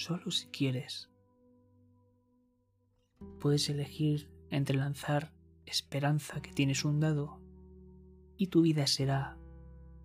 solo 0.00 0.30
si 0.30 0.48
quieres, 0.48 1.10
puedes 3.38 3.68
elegir 3.68 4.30
entre 4.50 4.76
lanzar 4.76 5.32
esperanza 5.66 6.40
que 6.40 6.52
tienes 6.52 6.84
un 6.84 7.00
dado 7.00 7.40
y 8.36 8.46
tu 8.46 8.62
vida 8.62 8.86
será 8.86 9.36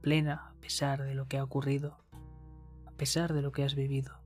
plena 0.01 0.49
a 0.49 0.53
pesar 0.59 1.01
de 1.03 1.15
lo 1.15 1.27
que 1.27 1.38
ha 1.38 1.43
ocurrido, 1.43 1.98
a 2.85 2.91
pesar 2.91 3.33
de 3.33 3.41
lo 3.41 3.51
que 3.51 3.64
has 3.64 3.75
vivido. 3.75 4.22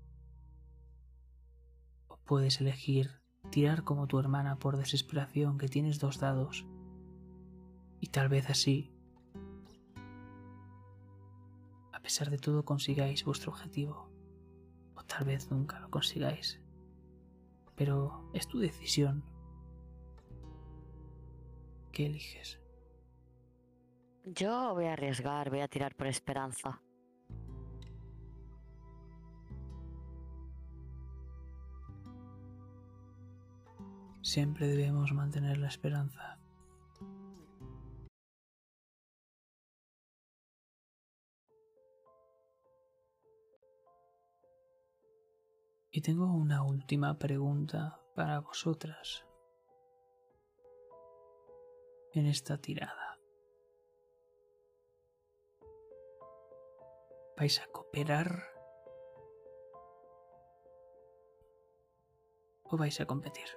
O 2.08 2.18
puedes 2.18 2.60
elegir 2.60 3.22
tirar 3.52 3.84
como 3.84 4.08
tu 4.08 4.20
hermana 4.20 4.58
por 4.58 4.76
desesperación 4.76 5.58
que 5.58 5.70
tienes 5.70 6.00
dos 6.00 6.20
dados 6.20 6.66
y 8.00 8.08
tal 8.08 8.28
vez 8.28 8.50
así, 8.50 8.92
a 11.94 12.02
pesar 12.02 12.32
de 12.32 12.38
todo, 12.40 12.66
consigáis 12.66 13.24
vuestro 13.24 13.52
objetivo. 13.52 14.09
O 15.00 15.04
tal 15.06 15.26
vez 15.26 15.50
nunca 15.50 15.80
lo 15.80 15.90
consigáis. 15.90 16.60
Pero 17.76 18.30
es 18.34 18.48
tu 18.48 18.60
decisión. 18.60 19.24
¿Qué 21.94 22.06
eliges? 22.06 22.60
Yo 24.26 24.74
voy 24.74 24.86
a 24.86 24.94
arriesgar, 24.94 25.50
voy 25.50 25.62
a 25.62 25.68
tirar 25.68 25.96
por 25.96 26.08
esperanza. 26.08 26.82
Siempre 34.22 34.68
debemos 34.68 35.14
mantener 35.14 35.58
la 35.58 35.70
esperanza. 35.70 36.39
Y 45.92 46.02
tengo 46.02 46.26
una 46.26 46.64
última 46.64 47.18
pregunta 47.18 48.02
para 48.16 48.40
vosotras 48.40 49.26
en 52.14 52.26
esta 52.28 52.58
tirada. 52.58 53.10
vais 57.40 57.58
a 57.62 57.68
cooperar 57.68 58.30
o 62.66 62.76
vais 62.76 63.00
a 63.00 63.06
competir. 63.06 63.48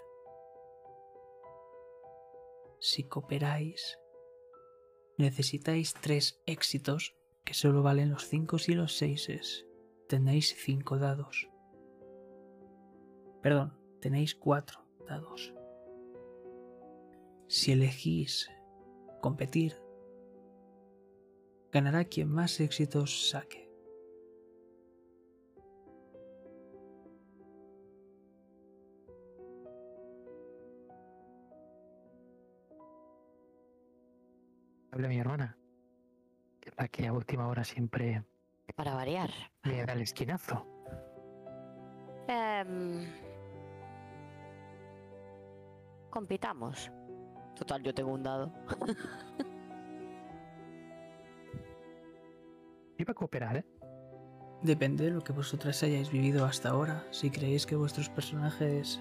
Si 2.78 3.08
cooperáis, 3.08 3.98
necesitáis 5.18 5.94
tres 5.94 6.40
éxitos 6.46 7.16
que 7.44 7.54
solo 7.54 7.82
valen 7.82 8.10
los 8.10 8.28
5 8.28 8.56
y 8.68 8.74
los 8.74 8.96
6. 8.96 9.66
Tenéis 10.08 10.54
5 10.64 10.98
dados. 10.98 11.51
Perdón, 13.42 13.76
tenéis 14.00 14.34
4 14.36 14.80
dados. 15.06 15.52
Si 17.48 17.72
elegís 17.72 18.48
competir, 19.20 19.74
ganará 21.72 22.04
quien 22.04 22.28
más 22.28 22.60
éxitos 22.60 23.28
saque. 23.30 23.68
Habla 34.92 35.08
mi 35.08 35.18
hermana, 35.18 35.58
la 36.76 36.86
que 36.88 37.06
a 37.06 37.12
última 37.12 37.48
hora 37.48 37.64
siempre 37.64 38.22
Para 38.76 38.94
variar. 38.94 39.30
me 39.64 39.84
da 39.84 39.94
el 39.94 40.02
esquinazo. 40.02 40.66
Em, 42.28 43.06
compitamos. 46.12 46.92
Total, 47.56 47.82
yo 47.82 47.92
tengo 47.92 48.12
un 48.12 48.22
dado. 48.22 48.52
Iba 52.98 53.10
a 53.10 53.14
cooperar, 53.14 53.56
¿eh? 53.56 53.64
Depende 54.62 55.06
de 55.06 55.10
lo 55.10 55.22
que 55.24 55.32
vosotras 55.32 55.82
hayáis 55.82 56.12
vivido 56.12 56.44
hasta 56.44 56.68
ahora. 56.68 57.04
Si 57.10 57.30
creéis 57.30 57.66
que 57.66 57.74
vuestros 57.74 58.08
personajes, 58.08 59.00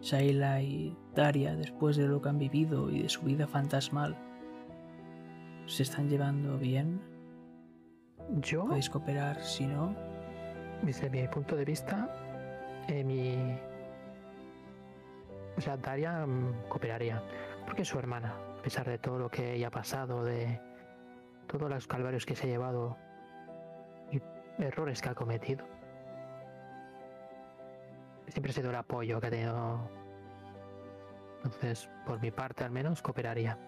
Shaila 0.00 0.62
y 0.62 0.96
Daria, 1.14 1.54
después 1.54 1.96
de 1.96 2.08
lo 2.08 2.20
que 2.20 2.28
han 2.30 2.38
vivido 2.38 2.90
y 2.90 3.02
de 3.02 3.08
su 3.08 3.22
vida 3.22 3.46
fantasmal, 3.46 4.16
se 5.66 5.84
están 5.84 6.08
llevando 6.08 6.58
bien, 6.58 7.00
Yo, 8.40 8.66
podéis 8.66 8.90
cooperar. 8.90 9.42
Si 9.42 9.66
no, 9.66 9.94
desde 10.82 11.10
mi 11.10 11.26
punto 11.28 11.54
de 11.54 11.64
vista, 11.64 12.08
eh, 12.88 13.04
mi. 13.04 13.69
O 15.56 15.60
sea, 15.60 15.76
Daria 15.76 16.26
mm, 16.26 16.68
cooperaría. 16.68 17.22
Porque 17.66 17.82
es 17.82 17.88
su 17.88 17.98
hermana, 17.98 18.34
a 18.58 18.62
pesar 18.62 18.86
de 18.88 18.98
todo 18.98 19.18
lo 19.18 19.28
que 19.30 19.54
ella 19.54 19.68
ha 19.68 19.70
pasado, 19.70 20.24
de 20.24 20.60
todos 21.46 21.68
los 21.70 21.86
calvarios 21.86 22.24
que 22.26 22.34
se 22.36 22.44
ha 22.46 22.50
llevado 22.50 22.96
y 24.10 24.20
errores 24.62 25.00
que 25.02 25.08
ha 25.08 25.14
cometido. 25.14 25.66
Siempre 28.28 28.50
ha 28.50 28.54
sido 28.54 28.70
el 28.70 28.76
apoyo 28.76 29.20
que 29.20 29.26
ha 29.26 29.30
tenido. 29.30 29.90
Entonces, 31.44 31.88
por 32.06 32.20
mi 32.20 32.30
parte 32.30 32.64
al 32.64 32.70
menos, 32.70 33.02
cooperaría. 33.02 33.58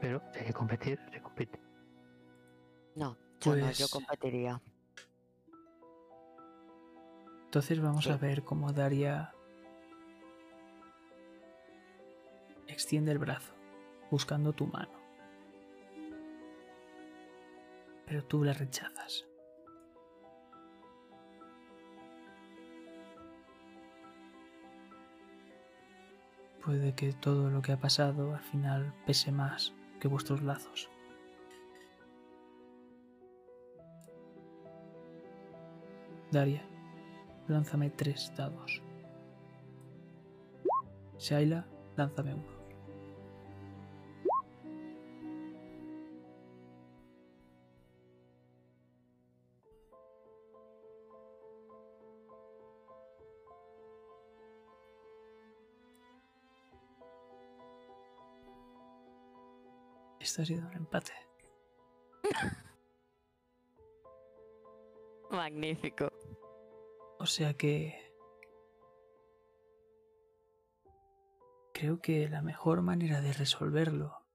Pero 0.00 0.20
si 0.32 0.40
hay 0.40 0.46
que 0.46 0.52
competir, 0.52 0.98
se 1.12 1.20
compite. 1.20 1.60
No, 2.96 3.16
yo 3.40 3.54
no, 3.56 3.70
yo 3.70 3.86
Pues- 3.86 3.90
competiría. 3.90 4.60
entonces 7.44 7.80
vamos 7.80 8.04
Sí. 8.04 8.10
a 8.10 8.16
ver 8.16 8.42
cómo 8.42 8.72
Daria 8.72 9.32
extiende 12.68 13.12
el 13.12 13.18
brazo, 13.18 13.54
buscando 14.10 14.52
tu 14.52 14.66
mano. 14.66 14.92
Pero 18.06 18.24
tú 18.24 18.44
la 18.44 18.52
rechazas. 18.52 19.26
Puede 26.64 26.94
que 26.94 27.12
todo 27.12 27.48
lo 27.48 27.62
que 27.62 27.72
ha 27.72 27.78
pasado 27.78 28.34
al 28.34 28.42
final 28.42 28.92
pese 29.06 29.30
más 29.30 29.72
que 30.00 30.08
vuestros 30.08 30.42
lazos. 30.42 30.90
Daria, 36.32 36.62
lánzame 37.46 37.90
tres 37.90 38.32
dados. 38.36 38.82
Shaila, 41.18 41.66
lánzame 41.96 42.34
uno. 42.34 42.55
Esto 60.36 60.42
ha 60.42 60.56
sido 60.56 60.68
un 60.68 60.74
empate. 60.74 61.12
Magnífico. 65.30 66.12
O 67.18 67.24
sea 67.24 67.54
que... 67.54 68.12
Creo 71.72 72.02
que 72.02 72.28
la 72.28 72.42
mejor 72.42 72.82
manera 72.82 73.22
de 73.22 73.32
resolverlo 73.32 74.26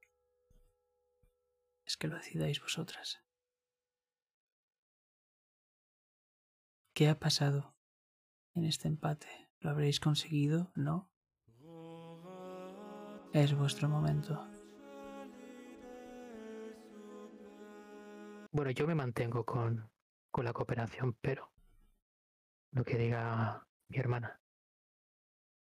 es 1.86 1.98
que 1.98 2.08
lo 2.08 2.16
decidáis 2.16 2.60
vosotras. 2.60 3.24
¿Qué 6.96 7.10
ha 7.10 7.20
pasado 7.20 7.76
en 8.56 8.66
este 8.66 8.88
empate? 8.88 9.52
¿Lo 9.60 9.70
habréis 9.70 10.00
conseguido? 10.00 10.72
¿No? 10.74 11.12
Es 13.34 13.56
vuestro 13.56 13.88
momento. 13.88 14.51
Bueno, 18.52 18.72
yo 18.72 18.86
me 18.86 18.96
mantengo 18.96 19.46
con, 19.46 19.90
con 20.30 20.44
la 20.44 20.52
cooperación, 20.52 21.14
pero 21.22 21.54
lo 22.72 22.84
que 22.84 22.98
diga 22.98 23.66
mi 23.88 23.98
hermana. 23.98 24.42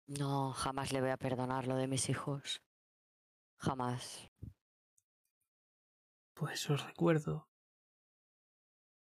No, 0.07 0.53
jamás 0.53 0.93
le 0.93 1.01
voy 1.01 1.09
a 1.09 1.17
perdonar 1.17 1.65
lo 1.65 1.77
de 1.77 1.87
mis 1.87 2.09
hijos. 2.09 2.61
Jamás. 3.57 4.31
Pues 6.35 6.69
os 6.69 6.85
recuerdo 6.85 7.49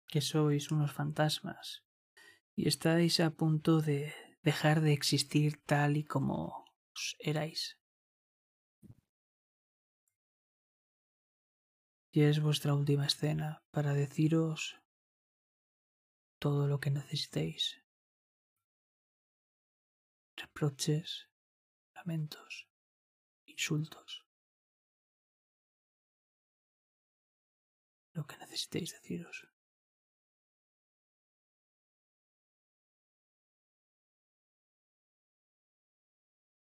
que 0.06 0.20
sois 0.20 0.70
unos 0.70 0.92
fantasmas 0.92 1.82
y 2.54 2.68
estáis 2.68 3.20
a 3.20 3.30
punto 3.30 3.80
de 3.80 4.12
dejar 4.42 4.82
de 4.82 4.92
existir 4.92 5.62
tal 5.64 5.96
y 5.96 6.04
como 6.04 6.66
os 6.92 7.16
erais. 7.20 7.78
Y 12.14 12.24
es 12.24 12.42
vuestra 12.42 12.74
última 12.74 13.06
escena 13.06 13.64
para 13.70 13.94
deciros 13.94 14.78
todo 16.38 16.68
lo 16.68 16.78
que 16.78 16.90
necesitéis. 16.90 17.82
Reproches, 20.36 21.30
lamentos, 21.94 22.68
insultos. 23.46 24.26
Lo 28.12 28.26
que 28.26 28.36
necesitéis 28.36 28.92
deciros. 28.92 29.48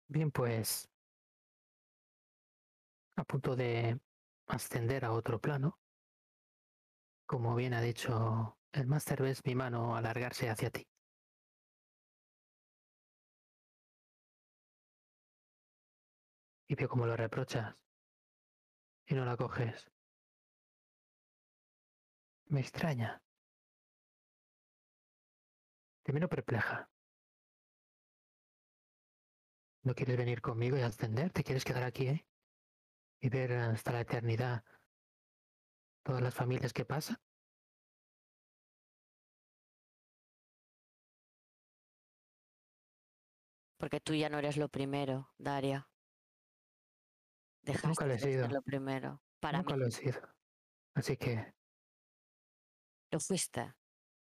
Bien, 0.07 0.29
pues 0.29 0.87
a 3.15 3.23
punto 3.23 3.55
de 3.55 3.99
ascender 4.49 5.05
a 5.05 5.13
otro 5.13 5.39
plano, 5.39 5.79
como 7.25 7.55
bien 7.55 7.73
ha 7.73 7.81
dicho 7.81 8.57
el 8.71 8.87
Master, 8.87 9.21
ves 9.21 9.45
mi 9.45 9.55
mano 9.55 9.95
alargarse 9.95 10.49
hacia 10.49 10.71
ti. 10.71 10.87
Y 16.67 16.75
veo 16.75 16.89
cómo 16.89 17.05
lo 17.05 17.15
reprochas 17.15 17.75
y 19.07 19.15
no 19.15 19.25
la 19.25 19.37
coges. 19.37 19.89
Me 22.47 22.61
extraña. 22.61 23.21
Te 26.03 26.13
miro 26.13 26.27
perpleja. 26.27 26.89
¿No 29.83 29.93
quieres 29.93 30.17
venir 30.17 30.41
conmigo 30.41 30.77
y 30.77 30.81
ascender? 30.81 31.31
¿Te 31.31 31.43
quieres 31.43 31.63
quedar 31.63 31.83
aquí, 31.83 32.07
eh? 32.07 32.28
Y 33.21 33.29
ver 33.29 33.53
hasta 33.53 33.91
la 33.91 34.01
eternidad 34.01 34.63
todas 36.03 36.21
las 36.21 36.33
familias 36.33 36.73
que 36.73 36.85
pasan. 36.85 37.17
Porque 43.77 44.01
tú 44.01 44.13
ya 44.13 44.29
no 44.29 44.39
eres 44.39 44.57
lo 44.57 44.67
primero, 44.69 45.29
Daria. 45.37 45.89
Dejaste 47.63 48.05
lo 48.05 48.11
he 48.11 48.13
de 48.15 48.19
ser 48.19 48.31
sido. 48.31 48.47
lo 48.49 48.61
primero. 48.61 49.21
Para 49.39 49.59
Nunca 49.59 49.73
mí 49.75 49.79
lo 49.81 49.87
he 49.87 49.91
sido. 49.91 50.19
Así 50.95 51.15
que, 51.15 51.53
lo 53.11 53.19
fuiste. 53.19 53.73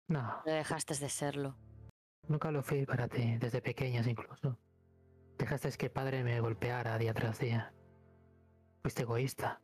no, 0.08 0.42
No 0.44 0.52
dejaste 0.52 0.94
de 0.96 1.08
serlo. 1.08 1.56
nunca 2.26 2.50
lo 2.50 2.62
fui 2.62 2.84
para 2.84 3.06
ti, 3.08 3.36
desde 3.38 3.62
pequeñas 3.62 4.06
incluso. 4.06 4.58
Dejaste 5.38 5.70
que 5.76 5.90
padre 5.90 6.24
me 6.24 6.40
golpeara 6.40 6.98
día 6.98 7.14
tras 7.14 7.38
día. 7.38 7.72
Fuiste 8.84 9.00
egoísta. 9.00 9.62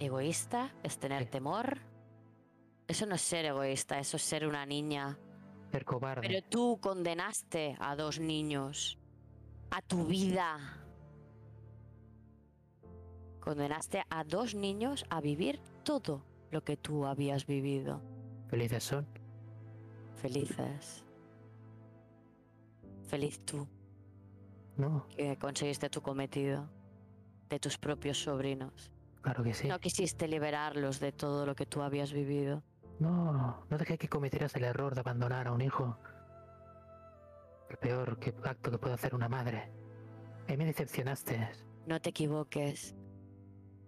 ¿Egoísta? 0.00 0.72
¿Es 0.82 0.98
tener 0.98 1.22
Sí. 1.22 1.30
temor? 1.30 1.78
Eso 2.88 3.06
no 3.06 3.14
es 3.14 3.20
ser 3.20 3.44
egoísta, 3.44 4.00
eso 4.00 4.16
es 4.16 4.24
ser 4.24 4.44
una 4.44 4.66
niña. 4.66 5.16
Ser 5.70 5.84
cobarde. 5.84 6.26
Pero 6.26 6.42
tú 6.48 6.78
condenaste 6.80 7.76
a 7.78 7.94
dos 7.94 8.18
niños 8.18 8.98
a 9.70 9.82
tu 9.82 10.04
vida. 10.04 10.58
Condenaste 13.38 14.02
a 14.10 14.24
dos 14.24 14.56
niños 14.56 15.04
a 15.08 15.20
vivir 15.20 15.60
todo 15.84 16.24
lo 16.50 16.64
que 16.64 16.76
tú 16.76 17.06
habías 17.06 17.46
vivido. 17.46 18.02
Felices 18.48 18.82
son. 18.82 19.06
Felices. 20.16 21.04
Feliz 23.06 23.38
tú 23.44 23.68
No, 24.76 25.06
que 25.08 25.36
conseguiste 25.38 25.88
tu 25.88 26.02
cometido 26.02 26.68
de 27.50 27.58
tus 27.58 27.76
propios 27.78 28.22
sobrinos. 28.22 28.90
claro 29.22 29.42
que 29.42 29.52
sí. 29.52 29.68
No 29.68 29.78
quisiste 29.80 30.26
liberarlos 30.28 31.00
de 31.00 31.12
todo 31.12 31.44
lo 31.44 31.54
que 31.54 31.66
tú 31.66 31.82
habías 31.82 32.12
vivido. 32.12 32.62
No, 33.00 33.64
no 33.68 33.78
dejé 33.78 33.98
que 33.98 34.08
cometieras 34.08 34.54
el 34.56 34.64
error 34.64 34.94
de 34.94 35.00
abandonar 35.00 35.48
a 35.48 35.52
un 35.52 35.60
hijo. 35.60 35.98
El 37.68 37.76
peor 37.76 38.18
que- 38.18 38.34
acto 38.44 38.70
que 38.70 38.78
puede 38.78 38.94
hacer 38.94 39.14
una 39.14 39.28
madre. 39.28 39.70
Ahí 40.48 40.56
me 40.56 40.64
decepcionaste. 40.64 41.50
No 41.86 42.00
te 42.00 42.10
equivoques. 42.10 42.94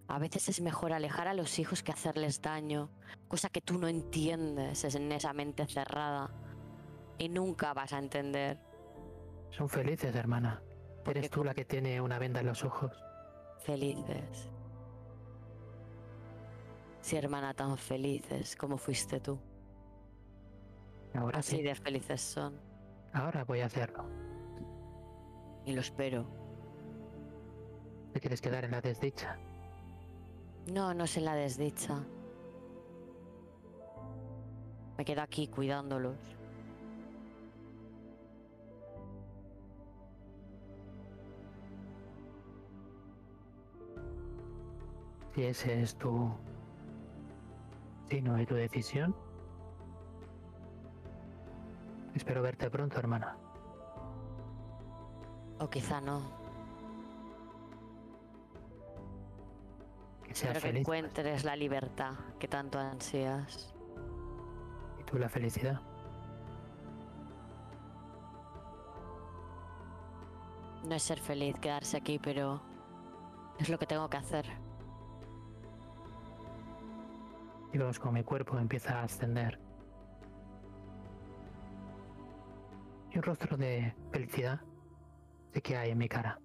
A 0.07 0.19
veces 0.19 0.49
es 0.49 0.61
mejor 0.61 0.93
alejar 0.93 1.27
a 1.27 1.33
los 1.33 1.57
hijos 1.59 1.81
que 1.83 1.91
hacerles 1.91 2.41
daño, 2.41 2.89
cosa 3.27 3.49
que 3.49 3.61
tú 3.61 3.77
no 3.79 3.87
entiendes 3.87 4.83
es 4.83 4.95
en 4.95 5.11
esa 5.11 5.33
mente 5.33 5.65
cerrada. 5.67 6.29
Y 7.17 7.29
nunca 7.29 7.73
vas 7.73 7.93
a 7.93 7.99
entender. 7.99 8.59
Son 9.51 9.69
felices, 9.69 10.13
hermana. 10.15 10.61
Porque 11.03 11.19
Eres 11.19 11.31
tú 11.31 11.43
la 11.43 11.53
que 11.53 11.65
tiene 11.65 12.01
una 12.01 12.17
venda 12.19 12.39
en 12.41 12.47
los 12.47 12.63
ojos. 12.63 12.91
Felices. 13.63 14.49
Sí, 17.01 17.15
hermana, 17.17 17.53
tan 17.53 17.77
felices 17.77 18.55
como 18.55 18.77
fuiste 18.77 19.19
tú. 19.19 19.39
Ahora 21.13 21.39
Así 21.39 21.57
sí. 21.57 21.61
de 21.63 21.75
felices 21.75 22.21
son. 22.21 22.59
Ahora 23.13 23.43
voy 23.43 23.61
a 23.61 23.65
hacerlo. 23.67 24.05
Y 25.65 25.73
lo 25.73 25.81
espero. 25.81 26.25
¿Te 28.13 28.19
quieres 28.19 28.41
quedar 28.41 28.65
en 28.65 28.71
la 28.71 28.81
desdicha? 28.81 29.37
No, 30.71 30.93
no 30.93 31.07
sé 31.07 31.21
la 31.21 31.35
desdicha. 31.35 32.03
Me 34.97 35.05
quedo 35.05 35.21
aquí 35.21 35.47
cuidándolos. 35.47 36.32
Si 45.33 45.43
ese 45.43 45.81
es 45.81 45.95
tu 45.95 46.31
destino 48.01 48.39
y 48.39 48.45
tu 48.45 48.53
decisión. 48.53 49.15
Espero 52.13 52.43
verte 52.43 52.69
pronto, 52.69 52.99
hermana. 52.99 53.35
O 55.59 55.67
quizá 55.69 55.99
no. 55.99 56.21
Que 60.23 60.35
seas 60.35 60.37
Espero 60.37 60.53
que 60.53 60.59
feliz. 60.67 60.79
encuentres 60.81 61.43
la 61.43 61.55
libertad 61.55 62.13
que 62.39 62.47
tanto 62.47 62.77
ansías. 62.77 63.73
Y 64.99 65.03
tú 65.03 65.17
la 65.17 65.29
felicidad. 65.29 65.81
No 70.85 70.93
es 70.93 71.01
ser 71.01 71.19
feliz 71.19 71.57
quedarse 71.59 71.97
aquí, 71.97 72.19
pero 72.19 72.61
es 73.57 73.69
lo 73.69 73.79
que 73.79 73.87
tengo 73.87 74.09
que 74.09 74.17
hacer. 74.17 74.45
Vemos 77.77 77.99
como 77.99 78.13
mi 78.13 78.23
cuerpo 78.23 78.57
empieza 78.57 78.99
a 78.99 79.03
ascender. 79.03 79.59
Y 83.11 83.17
un 83.17 83.23
rostro 83.23 83.57
de 83.57 83.95
felicidad 84.11 84.61
de 85.53 85.61
que 85.61 85.77
hay 85.77 85.91
en 85.91 85.97
mi 85.97 86.07
cara. 86.07 86.39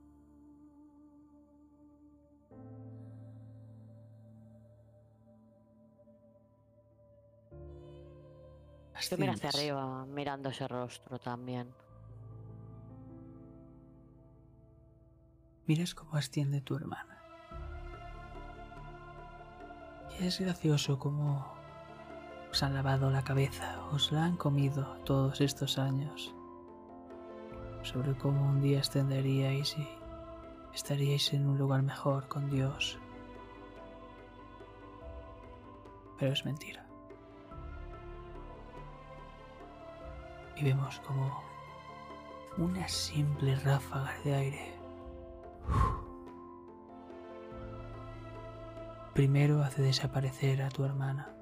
Yo 9.11 9.17
miro 9.17 9.33
hacia 9.33 9.49
arriba, 9.49 10.05
mirando 10.07 10.51
ese 10.51 10.69
rostro 10.69 11.19
también. 11.19 11.73
Miras 15.67 15.95
cómo 15.95 16.17
asciende 16.17 16.61
tu 16.61 16.77
hermana. 16.77 17.18
Es 20.21 20.41
gracioso 20.41 20.99
cómo 20.99 21.47
os 22.51 22.63
han 22.63 22.75
lavado 22.75 23.11
la 23.11 23.23
cabeza, 23.23 23.79
os 23.93 24.11
la 24.11 24.25
han 24.25 24.37
comido 24.37 24.97
todos 25.05 25.41
estos 25.41 25.79
años. 25.79 26.35
Sobre 27.83 28.17
cómo 28.17 28.49
un 28.49 28.61
día 28.61 28.81
ascenderíais 28.81 29.77
y 29.79 29.89
estaríais 30.75 31.33
en 31.33 31.47
un 31.47 31.59
lugar 31.59 31.83
mejor 31.83 32.27
con 32.29 32.51
Dios. 32.51 32.99
Pero 36.19 36.33
es 36.33 36.45
mentira. 36.45 36.85
Y 40.57 40.65
vemos 40.65 40.99
como 41.01 41.41
una 42.57 42.89
simple 42.89 43.55
ráfaga 43.55 44.13
de 44.25 44.35
aire 44.35 44.78
Primero 49.19 49.65
hace 49.65 49.83
desaparecer 49.83 50.63
a 50.63 50.69
tu 50.69 50.85
hermana. 50.85 51.35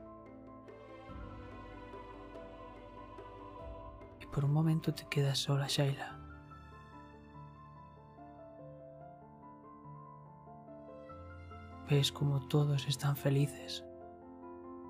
Y 4.19 4.25
por 4.29 4.47
un 4.47 4.55
momento 4.55 4.95
te 4.95 5.07
quedas 5.11 5.37
sola, 5.37 5.67
Shaila. 5.69 6.19
Ves 11.91 12.11
como 12.11 12.49
todos 12.49 12.89
están 12.89 13.15
felices 13.15 13.85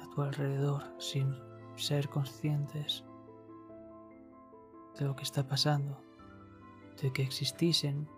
a 0.01 0.09
tu 0.15 0.23
alrededor 0.23 0.85
sin 1.01 1.37
ser 1.75 2.09
conscientes 2.09 3.03
de 4.97 5.07
lo 5.07 5.17
que 5.17 5.25
está 5.25 5.45
pasando, 5.45 6.01
de 7.03 7.13
que 7.13 7.25
existís 7.25 7.83
en 7.83 8.09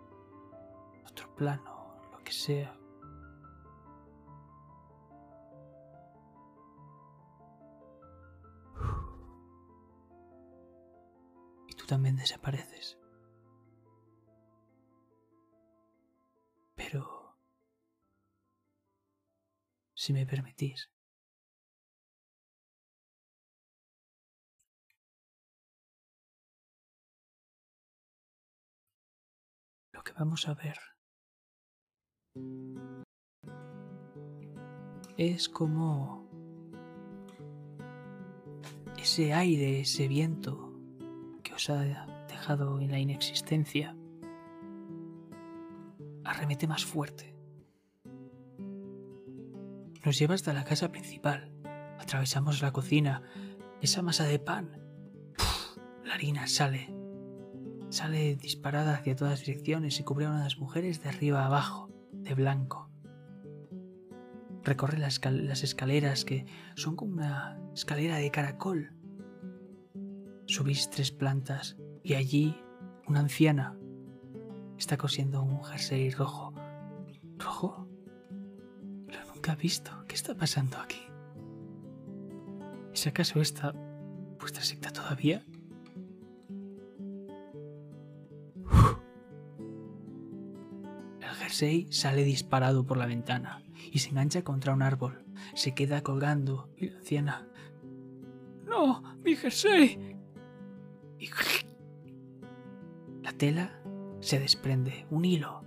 otro 1.09 1.33
plano, 1.33 1.95
lo 2.11 2.19
que 2.19 2.31
sea. 2.31 2.78
También 11.89 12.15
desapareces. 12.17 12.99
Pero... 16.75 17.35
Si 19.95 20.13
me 20.13 20.25
permitís. 20.27 20.91
Lo 29.91 30.03
que 30.03 30.13
vamos 30.13 30.47
a 30.47 30.53
ver 30.53 30.77
es 35.17 35.49
como 35.49 36.29
ese 38.95 39.33
aire, 39.33 39.81
ese 39.81 40.07
viento 40.07 40.68
ha 41.67 42.07
dejado 42.27 42.79
en 42.79 42.91
la 42.91 42.99
inexistencia 42.99 43.95
arremete 46.29 46.67
más 46.67 46.85
fuerte. 46.85 47.35
Nos 50.05 50.17
lleva 50.17 50.35
hasta 50.35 50.53
la 50.53 50.63
casa 50.63 50.91
principal. 50.91 51.51
Atravesamos 51.99 52.61
la 52.61 52.71
cocina, 52.71 53.23
esa 53.81 54.01
masa 54.01 54.23
de 54.23 54.39
pan. 54.39 54.81
La 56.05 56.13
harina 56.13 56.47
sale. 56.47 56.95
Sale 57.89 58.35
disparada 58.35 58.93
hacia 58.93 59.15
todas 59.15 59.41
direcciones 59.41 59.99
y 59.99 60.03
cubre 60.03 60.25
a 60.25 60.29
una 60.29 60.37
de 60.39 60.43
las 60.45 60.59
mujeres 60.59 61.03
de 61.03 61.09
arriba 61.09 61.45
abajo, 61.45 61.89
de 62.11 62.33
blanco. 62.35 62.89
Recorre 64.63 64.99
las 64.99 65.63
escaleras 65.63 66.25
que 66.25 66.45
son 66.75 66.95
como 66.95 67.13
una 67.13 67.59
escalera 67.73 68.17
de 68.17 68.29
caracol. 68.29 68.93
Subís 70.49 70.89
tres 70.89 71.11
plantas 71.11 71.77
y 72.01 72.15
allí 72.15 72.59
una 73.05 73.19
anciana 73.19 73.77
está 74.79 74.97
cosiendo 74.97 75.43
un 75.43 75.63
jersey 75.63 76.09
rojo. 76.09 76.55
¿Rojo? 77.37 77.87
Lo 79.09 79.25
nunca 79.31 79.53
he 79.53 79.55
visto. 79.57 79.91
¿Qué 80.07 80.15
está 80.15 80.33
pasando 80.33 80.79
aquí? 80.79 81.01
¿Es 82.91 83.05
acaso 83.05 83.39
esta 83.41 83.75
vuestra 84.39 84.63
secta 84.63 84.91
todavía? 84.91 85.45
Uf. 88.63 88.97
jersey 91.35 91.87
sale 91.91 92.23
disparado 92.23 92.87
por 92.87 92.97
la 92.97 93.05
ventana 93.05 93.61
y 93.91 93.99
se 93.99 94.09
engancha 94.09 94.43
contra 94.43 94.73
un 94.73 94.81
árbol. 94.81 95.23
Se 95.53 95.75
queda 95.75 96.01
colgando 96.01 96.71
y 96.75 96.89
la 96.89 96.97
anciana... 96.97 97.47
¡No! 98.65 99.03
¡Mi 99.23 99.35
jersey! 99.35 100.18
Y... 101.19 101.29
La 103.21 103.33
tela 103.33 103.79
se 104.21 104.39
desprende, 104.39 105.05
un 105.11 105.25
hilo. 105.25 105.63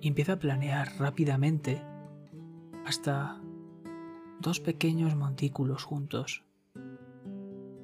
Y 0.00 0.08
empieza 0.08 0.34
a 0.34 0.38
planear 0.38 0.88
rápidamente 0.98 1.82
hasta 2.84 3.40
dos 4.40 4.60
pequeños 4.60 5.16
montículos 5.16 5.84
juntos. 5.84 6.44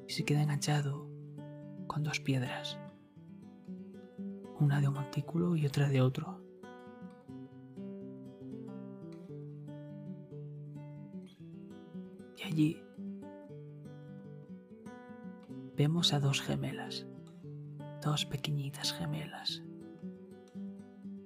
Y 0.07 0.13
se 0.13 0.23
queda 0.23 0.43
enganchado 0.43 1.07
con 1.87 2.03
dos 2.03 2.19
piedras. 2.19 2.79
Una 4.59 4.79
de 4.79 4.87
un 4.87 4.93
montículo 4.93 5.55
y 5.55 5.65
otra 5.65 5.89
de 5.89 6.01
otro. 6.01 6.39
Y 12.37 12.43
allí 12.43 12.83
vemos 15.81 16.13
a 16.13 16.19
dos 16.19 16.43
gemelas, 16.43 17.07
dos 18.03 18.27
pequeñitas 18.27 18.93
gemelas, 18.93 19.63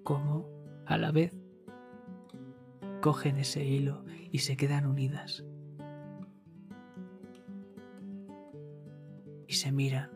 como 0.05 0.47
a 0.85 0.97
la 0.97 1.11
vez 1.11 1.37
cogen 3.01 3.35
ese 3.35 3.65
hilo 3.65 4.05
y 4.31 4.39
se 4.39 4.55
quedan 4.55 4.85
unidas. 4.85 5.43
Y 9.45 9.55
se 9.55 9.73
miran. 9.73 10.09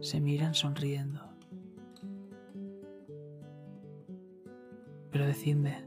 Se 0.00 0.20
miran 0.20 0.54
sonriendo. 0.54 1.22
Pero 5.12 5.26
decidme, 5.26 5.86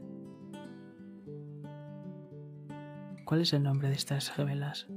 ¿cuál 3.26 3.42
es 3.42 3.52
el 3.52 3.62
nombre 3.62 3.88
de 3.88 3.94
estas 3.94 4.30
gemelas? 4.30 4.88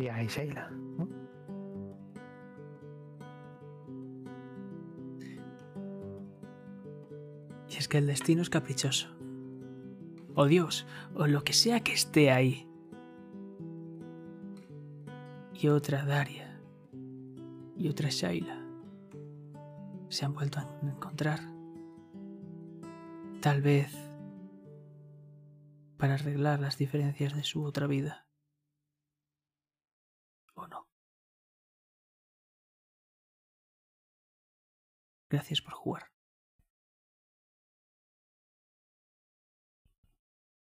Y. 0.00 0.08
Y 7.68 7.76
es 7.76 7.88
que 7.88 7.98
el 7.98 8.06
destino 8.06 8.42
es 8.42 8.50
caprichoso. 8.50 9.08
O 10.34 10.46
Dios, 10.46 10.86
o 11.14 11.26
lo 11.26 11.42
que 11.42 11.52
sea 11.52 11.80
que 11.80 11.92
esté 11.92 12.30
ahí. 12.30 12.68
Y 15.52 15.68
otra 15.68 16.04
Daria. 16.04 16.60
Y 17.76 17.88
otra 17.88 18.08
Shaila. 18.10 18.64
Se 20.08 20.24
han 20.24 20.34
vuelto 20.34 20.60
a 20.60 20.80
encontrar. 20.82 21.40
Tal 23.40 23.62
vez 23.62 23.92
para 25.98 26.14
arreglar 26.14 26.60
las 26.60 26.78
diferencias 26.78 27.34
de 27.34 27.42
su 27.42 27.64
otra 27.64 27.86
vida. 27.86 28.27
Gracias 35.30 35.60
por 35.60 35.72
jugar. 35.74 36.17